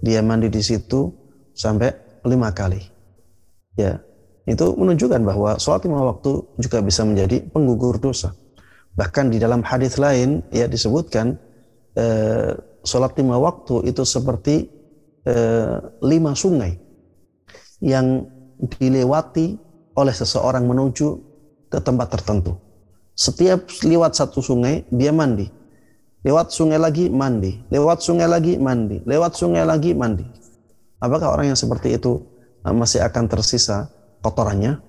Dia 0.00 0.24
mandi 0.24 0.48
di 0.48 0.64
situ 0.64 1.12
sampai 1.52 1.92
lima 2.24 2.48
kali. 2.56 2.80
Ya, 3.76 4.00
itu 4.48 4.72
menunjukkan 4.72 5.20
bahwa 5.20 5.60
sholat 5.60 5.84
lima 5.84 6.00
waktu 6.00 6.40
juga 6.56 6.80
bisa 6.80 7.04
menjadi 7.04 7.44
penggugur 7.44 8.00
dosa. 8.00 8.32
Bahkan 8.96 9.28
di 9.28 9.36
dalam 9.36 9.60
hadis 9.60 10.00
lain 10.00 10.40
ya 10.48 10.64
disebutkan 10.64 11.36
eh, 11.92 12.56
sholat 12.88 13.12
lima 13.20 13.36
waktu 13.36 13.84
itu 13.84 14.00
seperti 14.00 14.64
eh, 15.28 15.76
lima 16.00 16.32
sungai 16.32 16.79
yang 17.80 18.28
dilewati 18.60 19.56
oleh 19.96 20.14
seseorang 20.14 20.64
menuju 20.68 21.08
ke 21.72 21.78
tempat 21.80 22.12
tertentu. 22.12 22.56
Setiap 23.16 23.68
lewat 23.84 24.16
satu 24.16 24.40
sungai, 24.40 24.88
dia 24.88 25.12
mandi. 25.12 25.48
Lewat 26.24 26.52
sungai 26.52 26.76
lagi, 26.76 27.08
mandi. 27.08 27.60
Lewat 27.72 28.00
sungai 28.04 28.28
lagi, 28.28 28.56
mandi. 28.60 29.00
Lewat 29.04 29.36
sungai 29.36 29.64
lagi, 29.64 29.92
mandi. 29.96 30.24
Apakah 31.00 31.36
orang 31.36 31.52
yang 31.52 31.58
seperti 31.58 31.96
itu 31.96 32.20
uh, 32.64 32.72
masih 32.76 33.00
akan 33.00 33.24
tersisa 33.28 33.88
kotorannya? 34.20 34.80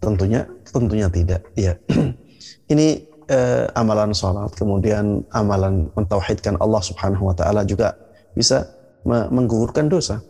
Tentunya, 0.00 0.48
tentunya 0.68 1.08
tidak. 1.12 1.44
Ya. 1.56 1.76
Ini 2.72 2.86
eh, 3.26 3.66
amalan 3.74 4.14
sholat, 4.14 4.54
kemudian 4.54 5.26
amalan 5.34 5.90
mentauhidkan 5.96 6.54
Allah 6.62 6.78
Subhanahu 6.84 7.32
Wa 7.32 7.34
Taala 7.34 7.66
juga 7.66 7.98
bisa 8.36 8.68
menggugurkan 9.08 9.90
dosa. 9.90 10.22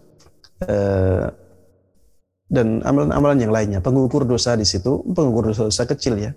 Eh, 0.64 1.26
dan 2.48 2.80
amalan-amalan 2.80 3.38
yang 3.44 3.52
lainnya. 3.52 3.80
Penggugur 3.84 4.24
dosa 4.24 4.56
di 4.56 4.64
situ, 4.64 5.04
penggugur 5.12 5.52
dosa-dosa 5.52 5.84
kecil 5.84 6.16
ya. 6.16 6.32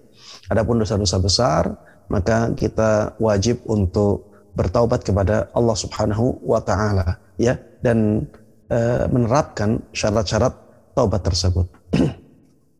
Adapun 0.51 0.83
dosa-dosa 0.83 1.17
besar, 1.23 1.63
maka 2.11 2.51
kita 2.53 3.15
wajib 3.17 3.63
untuk 3.71 4.27
bertaubat 4.51 5.07
kepada 5.07 5.47
Allah 5.55 5.77
Subhanahu 5.79 6.43
wa 6.43 6.59
taala 6.59 7.15
ya 7.39 7.55
dan 7.79 8.27
e, 8.67 8.79
menerapkan 9.07 9.79
syarat-syarat 9.95 10.51
taubat 10.91 11.23
tersebut. 11.23 11.67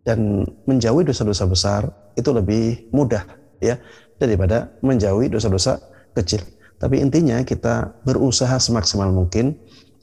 dan 0.08 0.44
menjauhi 0.68 1.08
dosa-dosa 1.08 1.48
besar 1.48 1.82
itu 2.20 2.28
lebih 2.36 2.92
mudah 2.92 3.24
ya 3.64 3.80
daripada 4.20 4.76
menjauhi 4.84 5.32
dosa-dosa 5.32 5.80
kecil. 6.12 6.44
Tapi 6.76 7.00
intinya 7.00 7.40
kita 7.46 7.94
berusaha 8.04 8.58
semaksimal 8.58 9.14
mungkin 9.14 9.56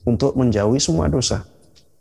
untuk 0.07 0.39
menjauhi 0.39 0.81
semua 0.81 1.11
dosa 1.11 1.45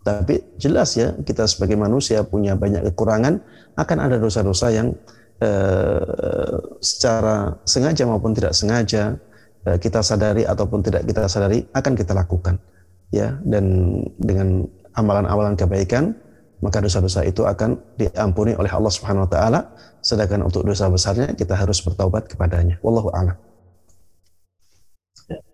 tapi 0.07 0.39
jelas 0.55 0.95
ya 0.95 1.11
kita 1.19 1.43
sebagai 1.43 1.75
manusia 1.75 2.23
punya 2.23 2.55
banyak 2.55 2.87
kekurangan, 2.91 3.43
akan 3.75 3.97
ada 3.99 4.15
dosa-dosa 4.15 4.71
yang 4.71 4.95
eh, 5.43 6.55
secara 6.79 7.59
sengaja 7.67 8.07
maupun 8.07 8.31
tidak 8.31 8.55
sengaja 8.55 9.19
eh, 9.67 9.75
kita 9.75 9.99
sadari 9.99 10.47
ataupun 10.47 10.79
tidak 10.79 11.03
kita 11.03 11.27
sadari 11.27 11.67
akan 11.75 11.91
kita 11.91 12.15
lakukan. 12.15 12.55
Ya, 13.11 13.39
dan 13.43 13.63
dengan 14.19 14.67
amalan-amalan 14.95 15.59
kebaikan 15.59 16.15
maka 16.63 16.81
dosa-dosa 16.81 17.21
itu 17.27 17.45
akan 17.45 17.77
diampuni 17.99 18.57
oleh 18.57 18.71
Allah 18.71 18.89
Subhanahu 18.89 19.27
wa 19.27 19.31
taala 19.31 19.59
sedangkan 20.01 20.47
untuk 20.47 20.63
dosa 20.65 20.87
besarnya 20.87 21.35
kita 21.35 21.53
harus 21.53 21.83
bertaubat 21.83 22.31
kepadanya. 22.31 22.79
Wallahu 22.79 23.11
a'lam. 23.11 23.37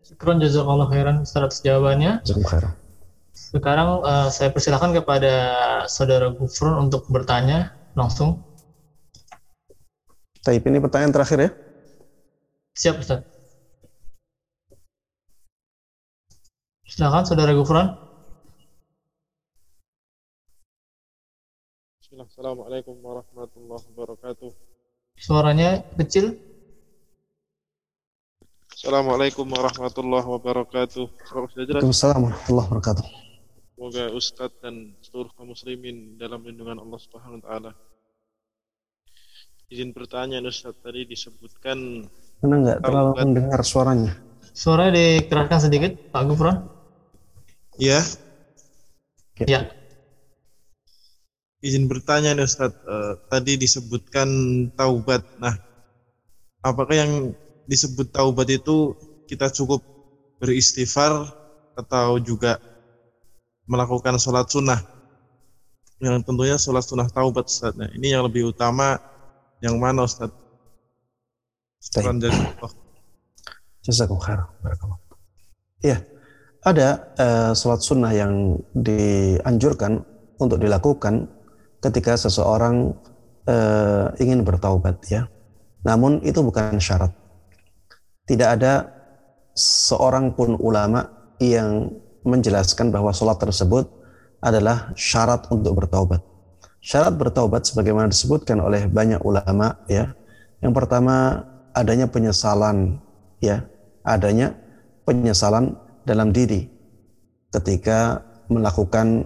Syukron 0.05 0.38
jazakallahu 0.39 0.93
khairan 0.93 1.25
atas 1.25 1.59
jawabannya. 1.65 2.21
Jazakallahu 2.21 2.53
khairan. 2.53 2.73
Sekarang 3.53 4.01
uh, 4.01 4.34
saya 4.34 4.49
persilahkan 4.49 4.97
kepada 4.97 5.34
saudara 5.85 6.34
Gufron 6.34 6.89
untuk 6.89 7.05
bertanya 7.05 7.77
langsung. 7.93 8.41
Taib 10.41 10.65
ini 10.65 10.81
pertanyaan 10.81 11.13
terakhir 11.13 11.38
ya. 11.38 11.49
Siap 12.73 12.97
Ustaz. 12.97 13.21
Silakan 16.89 17.23
saudara 17.30 17.53
Gufron. 17.53 17.93
Assalamualaikum 22.13 22.97
warahmatullahi 23.05 23.85
wabarakatuh. 23.93 24.49
Suaranya 25.17 25.85
kecil. 25.97 26.41
Assalamualaikum 28.73 29.45
warahmatullahi 29.45 30.25
wabarakatuh. 30.25 31.05
Waalaikumsalam 31.34 32.21
warahmatullahi 32.25 32.67
wabarakatuh. 32.69 33.22
Semoga 33.73 34.05
Ustadz 34.13 34.61
dan 34.61 34.93
seluruh 35.01 35.33
kaum 35.33 35.49
muslimin 35.49 36.13
dalam 36.21 36.45
lindungan 36.45 36.77
Allah 36.77 36.99
Subhanahu 37.01 37.41
wa 37.41 37.43
taala. 37.49 37.71
Izin 39.73 39.97
pertanyaan 39.97 40.45
Ustadz 40.45 40.77
tadi 40.85 41.09
disebutkan 41.09 42.05
Mana 42.45 42.55
nggak 42.61 42.79
terlalu 42.85 43.11
mendengar 43.17 43.65
suaranya? 43.65 44.13
Suara 44.53 44.93
dikeraskan 44.93 45.59
sedikit, 45.65 45.97
Pak 46.13 46.23
Gufron. 46.29 46.69
Iya. 47.81 48.05
Ya. 49.49 49.65
Izin 51.65 51.89
bertanya 51.89 52.37
Ustadz, 52.37 52.77
uh, 52.85 53.17
tadi 53.25 53.57
disebutkan 53.57 54.29
taubat. 54.77 55.25
Nah, 55.41 55.57
apakah 56.61 56.93
yang 56.93 57.13
disebut 57.65 58.13
taubat 58.13 58.53
itu 58.53 58.93
kita 59.25 59.49
cukup 59.49 59.81
beristighfar 60.37 61.25
atau 61.73 62.21
juga 62.21 62.61
melakukan 63.68 64.19
sholat 64.19 64.49
sunnah 64.52 64.80
yang 66.03 66.19
tentunya 66.23 66.60
sholat 66.60 66.84
sunnah 66.84 67.07
taubat 67.07 67.48
Ustaz. 67.48 67.73
Nah, 67.80 67.88
ini 67.95 68.11
yang 68.11 68.27
lebih 68.27 68.52
utama 68.52 68.99
yang 69.64 69.80
mana 69.80 70.03
Ustaz? 70.03 70.31
Saran 71.80 72.19
dari 72.19 72.35
Allah. 72.35 72.72
Iya, 75.84 75.98
ada 76.64 76.88
uh, 77.19 77.52
sholat 77.52 77.84
sunnah 77.84 78.11
yang 78.15 78.56
dianjurkan 78.72 79.99
untuk 80.40 80.64
dilakukan 80.64 81.27
ketika 81.84 82.15
seseorang 82.15 82.95
uh, 83.48 84.07
ingin 84.19 84.48
bertaubat 84.48 85.03
ya. 85.11 85.27
Namun 85.84 86.23
itu 86.23 86.40
bukan 86.40 86.80
syarat. 86.80 87.11
Tidak 88.23 88.48
ada 88.48 88.88
seorang 89.52 90.31
pun 90.31 90.56
ulama 90.56 91.03
yang 91.44 91.91
menjelaskan 92.23 92.89
bahwa 92.89 93.11
sholat 93.11 93.39
tersebut 93.39 93.87
adalah 94.43 94.91
syarat 94.95 95.47
untuk 95.51 95.79
bertaubat. 95.79 96.19
Syarat 96.83 97.15
bertaubat 97.15 97.63
sebagaimana 97.63 98.11
disebutkan 98.11 98.59
oleh 98.59 98.91
banyak 98.91 99.23
ulama 99.23 99.79
ya. 99.87 100.11
Yang 100.59 100.73
pertama 100.75 101.43
adanya 101.71 102.11
penyesalan 102.11 102.99
ya, 103.39 103.63
adanya 104.03 104.55
penyesalan 105.07 105.79
dalam 106.03 106.35
diri 106.35 106.67
ketika 107.55 108.19
melakukan 108.51 109.23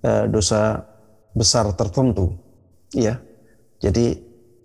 e, 0.00 0.10
dosa 0.32 0.84
besar 1.36 1.68
tertentu 1.76 2.32
ya. 2.96 3.20
Jadi 3.84 4.16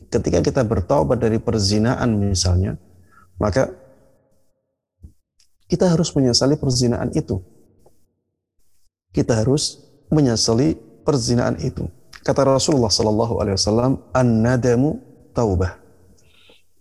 ketika 0.08 0.40
kita 0.40 0.62
bertaubat 0.64 1.20
dari 1.20 1.44
perzinaan 1.44 2.16
misalnya, 2.16 2.80
maka 3.36 3.68
kita 5.68 5.92
harus 5.92 6.16
menyesali 6.16 6.56
perzinaan 6.56 7.12
itu 7.12 7.44
kita 9.14 9.42
harus 9.42 9.82
menyesali 10.14 10.78
perzinaan 11.06 11.58
itu. 11.62 11.86
Kata 12.22 12.46
Rasulullah 12.46 12.92
Sallallahu 12.92 13.42
Alaihi 13.42 13.56
Wasallam, 13.56 13.92
an-nadamu 14.14 15.00
taubah. 15.32 15.80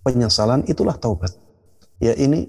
Penyesalan 0.02 0.64
itulah 0.66 0.96
taubat. 0.96 1.32
Ya 2.02 2.16
ini 2.16 2.48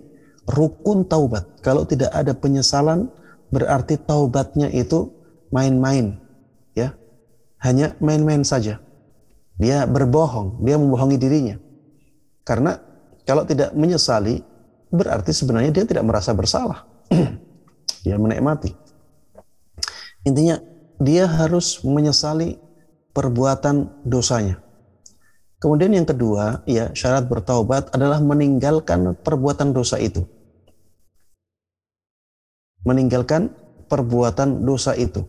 rukun 0.49 1.05
taubat. 1.05 1.61
Kalau 1.61 1.85
tidak 1.85 2.09
ada 2.11 2.33
penyesalan, 2.33 3.11
berarti 3.53 3.99
taubatnya 4.01 4.71
itu 4.73 5.13
main-main. 5.53 6.17
Ya, 6.73 6.95
hanya 7.61 7.93
main-main 8.01 8.41
saja. 8.41 8.81
Dia 9.59 9.83
berbohong, 9.83 10.63
dia 10.63 10.79
membohongi 10.79 11.17
dirinya. 11.19 11.59
Karena 12.47 12.79
kalau 13.27 13.43
tidak 13.43 13.75
menyesali, 13.75 14.41
berarti 14.89 15.35
sebenarnya 15.35 15.69
dia 15.75 15.85
tidak 15.85 16.07
merasa 16.07 16.31
bersalah. 16.31 16.87
dia 18.05 18.15
menikmati. 18.15 18.73
Intinya 20.27 20.59
dia 20.99 21.25
harus 21.27 21.79
menyesali 21.83 22.59
perbuatan 23.15 24.03
dosanya. 24.03 24.59
Kemudian 25.59 25.91
yang 25.91 26.07
kedua, 26.07 26.63
ya 26.63 26.91
syarat 26.95 27.27
bertaubat 27.27 27.91
adalah 27.91 28.23
meninggalkan 28.23 29.15
perbuatan 29.19 29.75
dosa 29.75 29.99
itu. 29.99 30.23
Meninggalkan 32.87 33.51
perbuatan 33.91 34.63
dosa 34.63 34.95
itu. 34.95 35.27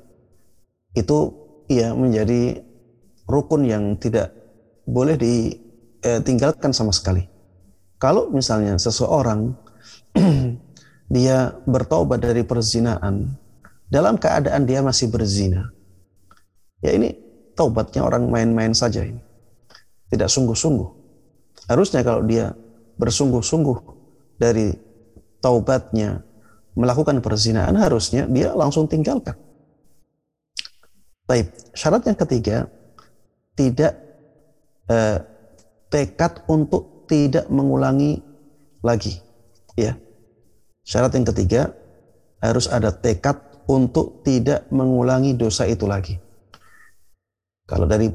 Itu 0.95 1.35
ya 1.67 1.95
menjadi 1.95 2.63
rukun 3.27 3.67
yang 3.67 3.99
tidak 3.99 4.31
boleh 4.87 5.19
ditinggalkan 5.19 6.71
sama 6.71 6.95
sekali. 6.95 7.27
Kalau 7.99 8.31
misalnya 8.31 8.79
seseorang 8.79 9.55
dia 11.15 11.59
bertobat 11.67 12.23
dari 12.23 12.47
perzinaan 12.47 13.35
dalam 13.91 14.17
keadaan 14.17 14.65
dia 14.65 14.81
masih 14.81 15.11
berzina, 15.11 15.67
ya 16.79 16.95
ini 16.95 17.13
taubatnya 17.59 18.07
orang 18.07 18.31
main-main 18.31 18.73
saja 18.73 19.03
ini. 19.03 19.21
Tidak 20.11 20.27
sungguh-sungguh. 20.27 20.89
Harusnya 21.71 22.03
kalau 22.07 22.23
dia 22.27 22.55
bersungguh-sungguh 22.99 23.79
dari 24.39 24.75
taubatnya 25.43 26.23
melakukan 26.79 27.19
perzinaan 27.19 27.75
harusnya 27.75 28.31
dia 28.31 28.55
langsung 28.55 28.87
tinggalkan. 28.87 29.35
Baik, 31.27 31.51
syarat 31.75 32.07
yang 32.07 32.19
ketiga 32.19 32.57
tidak 33.55 33.95
eh, 34.91 35.19
tekad 35.91 36.43
untuk 36.47 37.07
tidak 37.07 37.47
mengulangi 37.51 38.23
lagi, 38.83 39.19
ya. 39.75 39.95
Syarat 40.87 41.15
yang 41.15 41.27
ketiga 41.27 41.71
harus 42.41 42.67
ada 42.67 42.91
tekad 42.91 43.50
untuk 43.71 44.27
tidak 44.27 44.67
mengulangi 44.75 45.39
dosa 45.39 45.63
itu 45.71 45.87
lagi. 45.87 46.19
Kalau 47.71 47.87
dari 47.87 48.11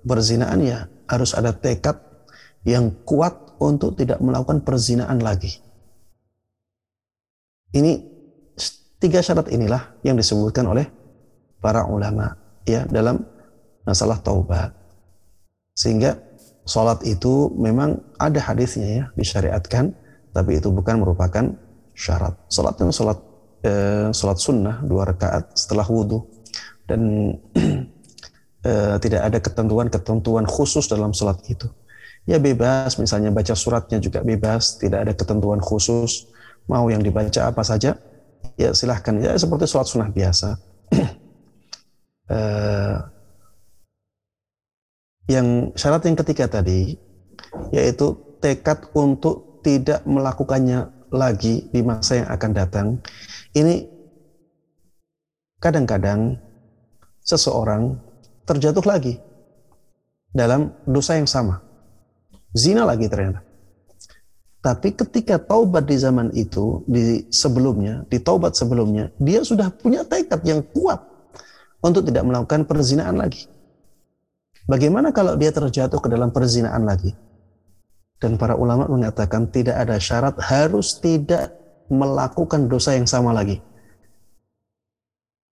perzinaan 0.00 0.64
ya 0.64 0.88
harus 1.04 1.36
ada 1.36 1.52
tekad 1.52 2.00
yang 2.64 3.04
kuat 3.04 3.60
untuk 3.60 4.00
tidak 4.00 4.16
melakukan 4.24 4.64
perzinaan 4.64 5.20
lagi. 5.20 5.60
Ini 7.76 8.00
tiga 8.96 9.20
syarat 9.20 9.52
inilah 9.52 10.00
yang 10.00 10.16
disebutkan 10.16 10.64
oleh 10.64 10.88
para 11.60 11.84
ulama 11.84 12.32
ya 12.64 12.88
dalam 12.88 13.20
masalah 13.84 14.16
taubat. 14.24 14.72
Sehingga 15.76 16.16
sholat 16.64 17.04
itu 17.04 17.52
memang 17.60 18.00
ada 18.16 18.40
hadisnya 18.40 18.88
ya 18.88 19.04
disyariatkan, 19.20 19.92
tapi 20.32 20.56
itu 20.56 20.72
bukan 20.72 21.04
merupakan 21.04 21.44
syarat. 21.92 22.32
Sholat 22.48 22.80
yang 22.80 22.94
sholat 22.94 23.20
eh, 23.64 24.08
sholat 24.12 24.38
sunnah 24.38 24.84
dua 24.84 25.08
rakaat 25.08 25.56
setelah 25.56 25.88
wudhu 25.88 26.28
dan 26.84 27.32
eh, 28.68 28.96
tidak 29.00 29.22
ada 29.24 29.38
ketentuan-ketentuan 29.40 30.44
khusus 30.44 30.84
dalam 30.86 31.16
sholat 31.16 31.40
itu. 31.48 31.66
Ya 32.24 32.40
bebas, 32.40 32.96
misalnya 32.96 33.28
baca 33.28 33.52
suratnya 33.52 34.00
juga 34.00 34.24
bebas, 34.24 34.80
tidak 34.80 35.08
ada 35.08 35.12
ketentuan 35.12 35.60
khusus. 35.60 36.28
Mau 36.64 36.88
yang 36.88 37.04
dibaca 37.04 37.44
apa 37.44 37.60
saja, 37.60 38.00
ya 38.56 38.72
silahkan. 38.72 39.20
Ya 39.20 39.36
seperti 39.36 39.68
sholat 39.68 39.88
sunnah 39.88 40.08
biasa. 40.08 40.56
eh, 42.32 42.96
yang 45.28 45.72
syarat 45.76 46.04
yang 46.08 46.16
ketiga 46.16 46.48
tadi, 46.48 46.96
yaitu 47.72 48.16
tekad 48.40 48.88
untuk 48.96 49.60
tidak 49.64 50.04
melakukannya 50.04 50.92
lagi 51.12 51.68
di 51.72 51.80
masa 51.80 52.24
yang 52.24 52.28
akan 52.28 52.50
datang. 52.52 52.86
Ini 53.54 53.86
kadang-kadang 55.62 56.34
seseorang 57.22 57.96
terjatuh 58.44 58.82
lagi 58.82 59.14
dalam 60.34 60.74
dosa 60.84 61.14
yang 61.14 61.30
sama. 61.30 61.62
Zina 62.50 62.82
lagi 62.82 63.06
ternyata. 63.06 63.46
Tapi 64.58 64.96
ketika 64.96 65.38
taubat 65.38 65.86
di 65.86 65.96
zaman 66.00 66.32
itu, 66.34 66.82
di 66.88 67.28
sebelumnya, 67.28 68.02
di 68.08 68.18
taubat 68.18 68.56
sebelumnya, 68.56 69.12
dia 69.20 69.44
sudah 69.44 69.68
punya 69.70 70.02
tekad 70.02 70.40
yang 70.42 70.64
kuat 70.72 71.04
untuk 71.84 72.08
tidak 72.08 72.24
melakukan 72.24 72.64
perzinaan 72.64 73.20
lagi. 73.20 73.44
Bagaimana 74.64 75.12
kalau 75.12 75.36
dia 75.36 75.52
terjatuh 75.52 76.00
ke 76.00 76.08
dalam 76.08 76.32
perzinaan 76.32 76.88
lagi? 76.88 77.12
Dan 78.16 78.40
para 78.40 78.56
ulama 78.56 78.88
mengatakan 78.88 79.52
tidak 79.52 79.76
ada 79.76 80.00
syarat 80.00 80.40
harus 80.40 80.96
tidak 80.96 81.52
melakukan 81.92 82.68
dosa 82.68 82.96
yang 82.96 83.08
sama 83.08 83.32
lagi 83.32 83.60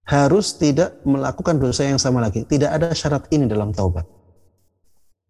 harus 0.07 0.59
tidak 0.59 0.99
melakukan 1.07 1.63
dosa 1.63 1.87
yang 1.87 1.99
sama 1.99 2.19
lagi. 2.19 2.43
Tidak 2.43 2.67
ada 2.67 2.91
syarat 2.91 3.31
ini 3.31 3.47
dalam 3.47 3.71
taubat. 3.71 4.07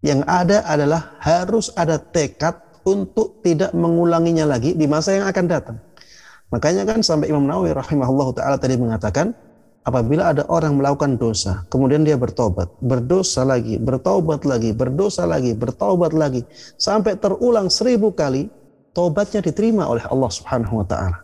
Yang 0.03 0.27
ada 0.27 0.59
adalah 0.67 1.15
harus 1.23 1.71
ada 1.79 2.01
tekad 2.01 2.59
untuk 2.83 3.45
tidak 3.47 3.71
mengulanginya 3.71 4.49
lagi 4.49 4.75
di 4.75 4.91
masa 4.91 5.15
yang 5.15 5.29
akan 5.31 5.47
datang. 5.47 5.77
Makanya 6.51 6.83
kan 6.83 7.01
sampai 7.01 7.31
Imam 7.31 7.47
Nawawi 7.47 7.73
rahimahullah 7.73 8.29
taala 8.35 8.57
tadi 8.59 8.75
mengatakan 8.75 9.31
apabila 9.87 10.35
ada 10.35 10.43
orang 10.51 10.75
melakukan 10.75 11.15
dosa, 11.15 11.63
kemudian 11.71 12.03
dia 12.03 12.19
bertobat, 12.19 12.67
berdosa 12.83 13.47
lagi, 13.47 13.79
bertobat 13.79 14.43
lagi, 14.43 14.75
berdosa 14.75 15.23
lagi, 15.25 15.55
bertobat 15.55 16.13
lagi, 16.13 16.43
sampai 16.75 17.15
terulang 17.17 17.71
seribu 17.71 18.11
kali, 18.11 18.51
tobatnya 18.93 19.41
diterima 19.41 19.89
oleh 19.89 20.05
Allah 20.09 20.31
Subhanahu 20.31 20.81
wa 20.81 20.87
taala. 20.87 21.19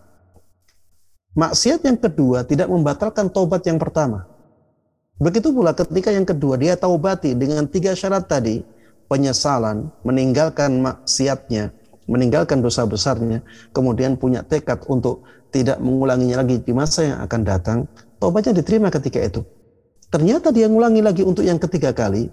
Maksiat 1.39 1.87
yang 1.87 2.01
kedua 2.01 2.43
tidak 2.43 2.67
membatalkan 2.67 3.31
taubat 3.31 3.63
yang 3.69 3.79
pertama. 3.79 4.27
Begitu 5.23 5.55
pula 5.55 5.71
ketika 5.71 6.11
yang 6.11 6.27
kedua 6.27 6.59
dia 6.59 6.75
taubati 6.75 7.37
dengan 7.37 7.69
tiga 7.71 7.95
syarat 7.95 8.27
tadi, 8.27 8.65
penyesalan, 9.07 9.91
meninggalkan 10.03 10.83
maksiatnya, 10.83 11.71
meninggalkan 12.11 12.59
dosa 12.59 12.89
besarnya, 12.89 13.45
kemudian 13.71 14.19
punya 14.19 14.43
tekad 14.43 14.83
untuk 14.91 15.23
tidak 15.55 15.79
mengulanginya 15.79 16.43
lagi 16.43 16.61
di 16.61 16.73
masa 16.75 17.07
yang 17.07 17.19
akan 17.23 17.41
datang, 17.45 17.79
taubatnya 18.19 18.57
diterima 18.59 18.89
ketika 18.91 19.21
itu. 19.23 19.41
Ternyata 20.09 20.49
dia 20.51 20.67
mengulangi 20.67 21.05
lagi 21.05 21.23
untuk 21.23 21.45
yang 21.45 21.61
ketiga 21.61 21.93
kali, 21.93 22.33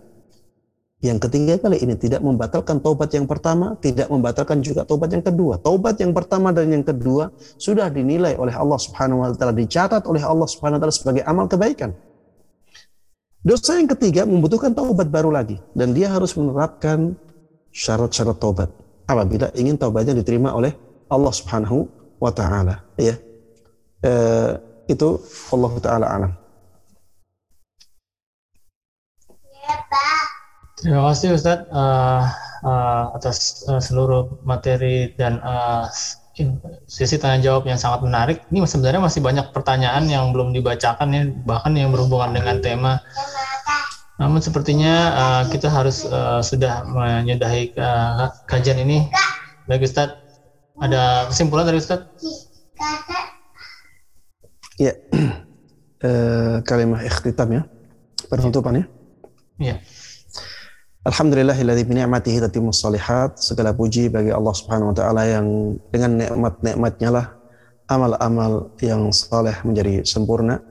yang 1.04 1.20
ketiga 1.20 1.60
kali 1.60 1.84
ini 1.84 2.00
tidak 2.00 2.24
membatalkan 2.24 2.80
taubat 2.80 3.12
yang 3.12 3.28
pertama, 3.28 3.76
tidak 3.84 4.08
membatalkan 4.08 4.64
juga 4.64 4.88
taubat 4.88 5.12
yang 5.12 5.22
kedua. 5.22 5.60
Taubat 5.60 6.00
yang 6.00 6.16
pertama 6.16 6.56
dan 6.56 6.72
yang 6.72 6.88
kedua 6.88 7.36
sudah 7.60 7.92
dinilai 7.92 8.40
oleh 8.40 8.56
Allah 8.56 8.80
Subhanahu 8.80 9.22
wa 9.22 9.36
taala, 9.36 9.52
dicatat 9.52 10.08
oleh 10.08 10.24
Allah 10.24 10.48
Subhanahu 10.48 10.80
wa 10.80 10.82
taala 10.88 10.96
sebagai 10.96 11.24
amal 11.28 11.52
kebaikan. 11.52 11.92
Dosa 13.46 13.78
yang 13.78 13.92
ketiga 13.92 14.26
membutuhkan 14.26 14.74
taubat 14.74 15.12
baru 15.12 15.30
lagi 15.30 15.62
dan 15.78 15.94
dia 15.94 16.10
harus 16.10 16.34
menerapkan 16.34 17.14
syarat-syarat 17.70 18.42
taubat 18.42 18.74
apabila 19.06 19.54
ingin 19.54 19.78
taubatnya 19.78 20.18
diterima 20.18 20.56
oleh 20.58 20.74
Allah 21.12 21.30
Subhanahu 21.30 21.86
wa 22.18 22.32
taala, 22.34 22.82
ya. 22.98 23.14
E, 24.02 24.12
itu 24.90 25.22
Allah 25.54 25.72
taala 25.78 26.06
alam. 26.10 26.32
Terima 30.76 31.08
kasih 31.08 31.40
Ustadz 31.40 31.72
uh, 31.72 32.28
uh, 32.68 33.04
atas 33.16 33.64
uh, 33.72 33.80
seluruh 33.80 34.44
materi 34.44 35.16
dan 35.16 35.40
uh, 35.40 35.88
sesi 36.84 37.16
tanya 37.16 37.40
jawab 37.40 37.64
yang 37.64 37.80
sangat 37.80 38.04
menarik. 38.04 38.38
Ini 38.52 38.68
sebenarnya 38.68 39.00
masih 39.00 39.24
banyak 39.24 39.56
pertanyaan 39.56 40.04
yang 40.12 40.36
belum 40.36 40.52
dibacakan 40.52 41.16
ya, 41.16 41.24
bahkan 41.48 41.72
yang 41.80 41.96
berhubungan 41.96 42.36
dengan 42.36 42.60
tema. 42.60 42.94
Namun 44.20 44.44
sepertinya 44.44 44.94
uh, 45.16 45.44
kita 45.48 45.72
harus 45.72 46.04
uh, 46.08 46.44
sudah 46.44 46.84
menyudahi 46.84 47.72
uh, 47.80 48.36
kajian 48.44 48.84
ini. 48.84 49.08
Baik 49.72 49.88
Ustadz, 49.88 50.20
ada 50.84 51.32
kesimpulan 51.32 51.72
dari 51.72 51.80
Ustadz? 51.80 52.20
Ya, 54.76 54.92
uh, 56.08 56.60
kalimat 56.68 57.00
ikhtitam 57.08 57.48
ya, 57.48 57.62
penutupan 58.28 58.84
ya. 58.84 58.86
Iya. 59.56 59.76
Alhamdulillahilladzi 61.06 61.86
bi 61.86 62.02
ni'matihi 62.02 62.42
tatimmus. 62.42 62.82
Segala 63.38 63.78
puji 63.78 64.10
bagi 64.10 64.34
Allah 64.34 64.50
Subhanahu 64.58 64.90
wa 64.90 64.96
taala 64.98 65.22
yang 65.30 65.78
dengan 65.94 66.18
nikmat-nikmatnya 66.18 67.10
lah 67.14 67.26
amal-amal 67.86 68.74
yang 68.82 69.14
saleh 69.14 69.54
menjadi 69.62 70.02
sempurna. 70.02 70.66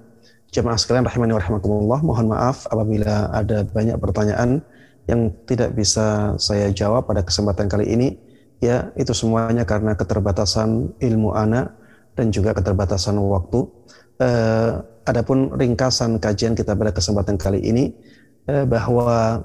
Jemaah 0.51 0.75
sekalian 0.75 1.07
rahimani 1.07 1.39
wa 1.39 1.41
rahimakumullah, 1.43 1.99
mohon 2.03 2.27
maaf 2.35 2.67
apabila 2.67 3.31
ada 3.31 3.63
banyak 3.63 3.95
pertanyaan 4.03 4.59
yang 5.07 5.31
tidak 5.47 5.71
bisa 5.79 6.35
saya 6.43 6.67
jawab 6.75 7.07
pada 7.07 7.23
kesempatan 7.23 7.71
kali 7.71 7.95
ini. 7.95 8.19
Ya, 8.59 8.91
itu 8.99 9.15
semuanya 9.15 9.63
karena 9.63 9.95
keterbatasan 9.95 10.99
ilmu 10.99 11.31
ana 11.31 11.79
dan 12.19 12.35
juga 12.35 12.59
keterbatasan 12.59 13.23
waktu. 13.23 13.71
Uh, 14.19 14.83
adapun 15.07 15.55
ringkasan 15.55 16.19
kajian 16.19 16.59
kita 16.59 16.75
pada 16.75 16.91
kesempatan 16.91 17.39
kali 17.39 17.63
ini 17.63 17.95
uh, 18.51 18.67
bahwa 18.67 19.43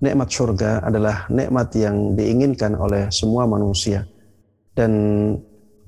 nikmat 0.00 0.28
surga 0.28 0.84
adalah 0.84 1.24
nikmat 1.32 1.72
yang 1.76 2.12
diinginkan 2.16 2.76
oleh 2.76 3.08
semua 3.08 3.48
manusia. 3.48 4.04
Dan 4.76 4.92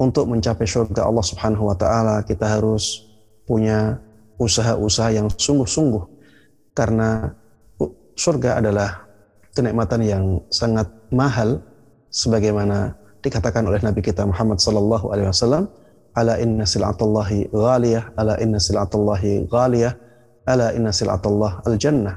untuk 0.01 0.31
mencapai 0.31 0.65
surga 0.65 1.05
Allah 1.05 1.25
Subhanahu 1.27 1.69
wa 1.69 1.77
taala 1.77 2.25
kita 2.25 2.47
harus 2.59 3.05
punya 3.45 3.99
usaha-usaha 4.39 5.11
yang 5.13 5.27
sungguh-sungguh 5.29 6.05
karena 6.73 7.35
surga 8.15 8.63
adalah 8.63 9.03
kenikmatan 9.53 10.01
yang 10.07 10.25
sangat 10.55 10.87
mahal 11.11 11.59
sebagaimana 12.15 12.95
dikatakan 13.19 13.67
oleh 13.67 13.83
Nabi 13.83 13.99
kita 13.99 14.23
Muhammad 14.23 14.63
sallallahu 14.63 15.11
alaihi 15.11 15.29
wasallam 15.35 15.67
ala 16.15 16.39
inna 16.39 16.63
sil'atallahi 16.63 17.51
ghaliyah 17.51 18.15
ala 18.15 18.39
inna 18.39 18.63
sil'atallahi 18.63 19.51
ghaliyah 19.51 19.93
ala 20.47 20.71
inna 20.73 20.95
sil'atallah 20.95 21.67
al 21.67 21.75
jannah 21.75 22.17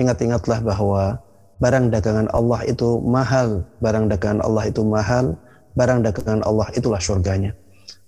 ingat-ingatlah 0.00 0.64
bahwa 0.64 1.20
barang 1.60 1.92
dagangan 1.92 2.28
Allah 2.32 2.60
itu 2.64 2.98
mahal, 3.04 3.62
barang 3.84 4.08
dagangan 4.08 4.40
Allah 4.40 4.64
itu 4.66 4.80
mahal, 4.80 5.36
barang 5.76 6.00
dagangan 6.02 6.40
Allah 6.42 6.68
itulah 6.72 6.98
surganya. 6.98 7.52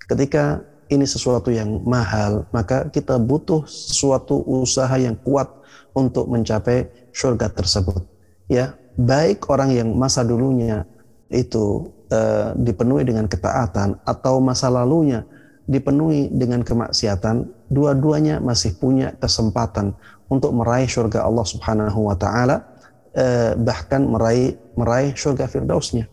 Ketika 0.09 0.64
ini 0.89 1.05
sesuatu 1.05 1.52
yang 1.52 1.85
mahal, 1.85 2.48
maka 2.52 2.89
kita 2.89 3.20
butuh 3.20 3.64
suatu 3.69 4.40
usaha 4.44 4.93
yang 4.97 5.16
kuat 5.20 5.48
untuk 5.93 6.28
mencapai 6.28 6.89
surga 7.12 7.52
tersebut. 7.52 8.02
Ya, 8.48 8.77
baik 8.97 9.48
orang 9.48 9.73
yang 9.73 9.89
masa 9.97 10.24
dulunya 10.24 10.85
itu 11.32 11.89
uh, 12.12 12.52
dipenuhi 12.56 13.09
dengan 13.09 13.24
ketaatan 13.24 14.01
atau 14.05 14.40
masa 14.40 14.69
lalunya 14.69 15.24
dipenuhi 15.70 16.28
dengan 16.28 16.66
kemaksiatan, 16.66 17.47
dua-duanya 17.70 18.43
masih 18.43 18.74
punya 18.77 19.14
kesempatan 19.16 19.94
untuk 20.32 20.56
meraih 20.56 20.88
surga 20.88 21.28
Allah 21.28 21.44
Subhanahu 21.44 22.09
wa 22.09 22.16
taala 22.16 22.64
eh, 23.12 23.52
bahkan 23.60 24.09
meraih 24.09 24.56
meraih 24.80 25.12
surga 25.12 25.44
firdausnya. 25.44 26.09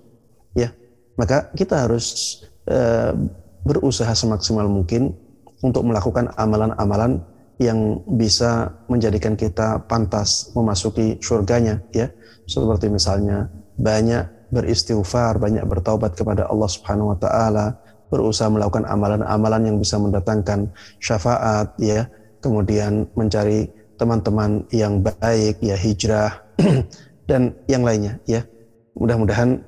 Ya 0.51 0.75
maka 1.15 1.47
kita 1.55 1.87
harus 1.87 2.39
eh, 2.67 3.15
berusaha 3.63 4.11
semaksimal 4.11 4.67
mungkin 4.67 5.15
untuk 5.63 5.87
melakukan 5.87 6.31
amalan-amalan 6.35 7.23
yang 7.59 7.99
bisa 8.15 8.71
menjadikan 8.87 9.35
kita 9.35 9.83
pantas 9.87 10.51
memasuki 10.55 11.19
surganya 11.23 11.79
ya. 11.95 12.11
Seperti 12.47 12.91
misalnya 12.91 13.47
banyak 13.79 14.51
beristighfar 14.51 15.37
banyak 15.37 15.63
bertaubat 15.63 16.17
kepada 16.17 16.49
Allah 16.49 16.69
Subhanahu 16.71 17.13
wa 17.13 17.17
taala 17.19 17.77
berusaha 18.09 18.49
melakukan 18.49 18.89
amalan-amalan 18.89 19.69
yang 19.69 19.77
bisa 19.77 19.95
mendatangkan 20.01 20.71
syafaat 20.99 21.75
ya. 21.79 22.09
Kemudian 22.39 23.11
mencari 23.19 23.67
teman-teman 23.99 24.63
yang 24.71 25.03
baik 25.03 25.59
ya 25.59 25.75
hijrah 25.75 26.31
dan 27.29 27.51
yang 27.67 27.83
lainnya 27.83 28.17
ya. 28.23 28.47
Mudah-mudahan 28.95 29.59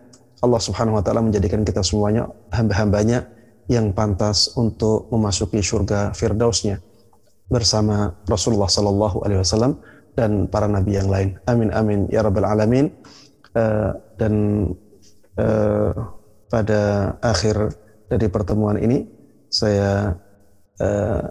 Allah 0.41 0.61
Subhanahu 0.63 0.97
wa 0.97 1.03
taala 1.03 1.21
menjadikan 1.21 1.61
kita 1.61 1.83
semuanya 1.83 2.31
hamba-hambanya 2.49 3.27
yang 3.69 3.93
pantas 3.93 4.55
untuk 4.57 5.11
memasuki 5.13 5.61
surga 5.61 6.15
firdausnya 6.17 6.81
bersama 7.51 8.15
Rasulullah 8.25 8.71
sallallahu 8.71 9.27
alaihi 9.27 9.43
wasallam 9.43 9.79
dan 10.15 10.47
para 10.47 10.65
nabi 10.65 10.97
yang 10.97 11.11
lain. 11.11 11.37
Amin 11.45 11.69
amin 11.71 12.07
ya 12.07 12.23
rabbal 12.23 12.47
alamin. 12.47 12.89
Uh, 13.51 13.91
dan 14.15 14.33
uh, 15.35 15.91
pada 16.47 17.15
akhir 17.19 17.75
dari 18.07 18.27
pertemuan 18.31 18.79
ini 18.79 19.07
saya 19.51 20.15
uh, 20.79 21.23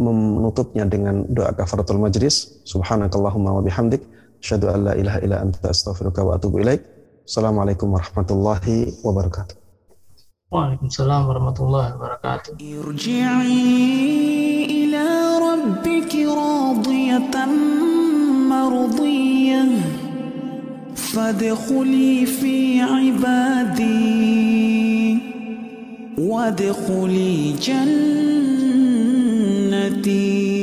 menutupnya 0.00 0.88
dengan 0.88 1.28
doa 1.28 1.52
kafaratul 1.52 2.00
majlis. 2.00 2.64
Subhanakallahumma 2.64 3.58
wa 3.58 3.62
bihamdik 3.64 4.00
Asyhadu 4.40 4.72
an 4.72 4.80
la 4.88 4.92
ilaha 4.96 5.20
illa 5.20 5.36
anta 5.44 5.68
astaghfiruka 5.68 6.24
wa 6.24 6.40
atubu 6.40 6.64
ilaik. 6.64 6.80
Assalamualaikum 7.28 7.92
warahmatullahi 7.92 9.04
wabarakatuh. 9.04 9.52
Waalaikumsalam 10.48 11.28
warahmatullahi 11.28 11.92
wabarakatuh. 11.94 12.56
ارجعي 12.56 13.68
إلى 14.64 15.06
ربك 15.38 16.12
راضية 16.16 17.36
مرضية 18.48 19.64
فادخلي 20.96 22.26
في 22.26 22.80
عبادي 22.80 24.00
وادخلي 26.18 27.36
সুন্নতি 29.85 30.54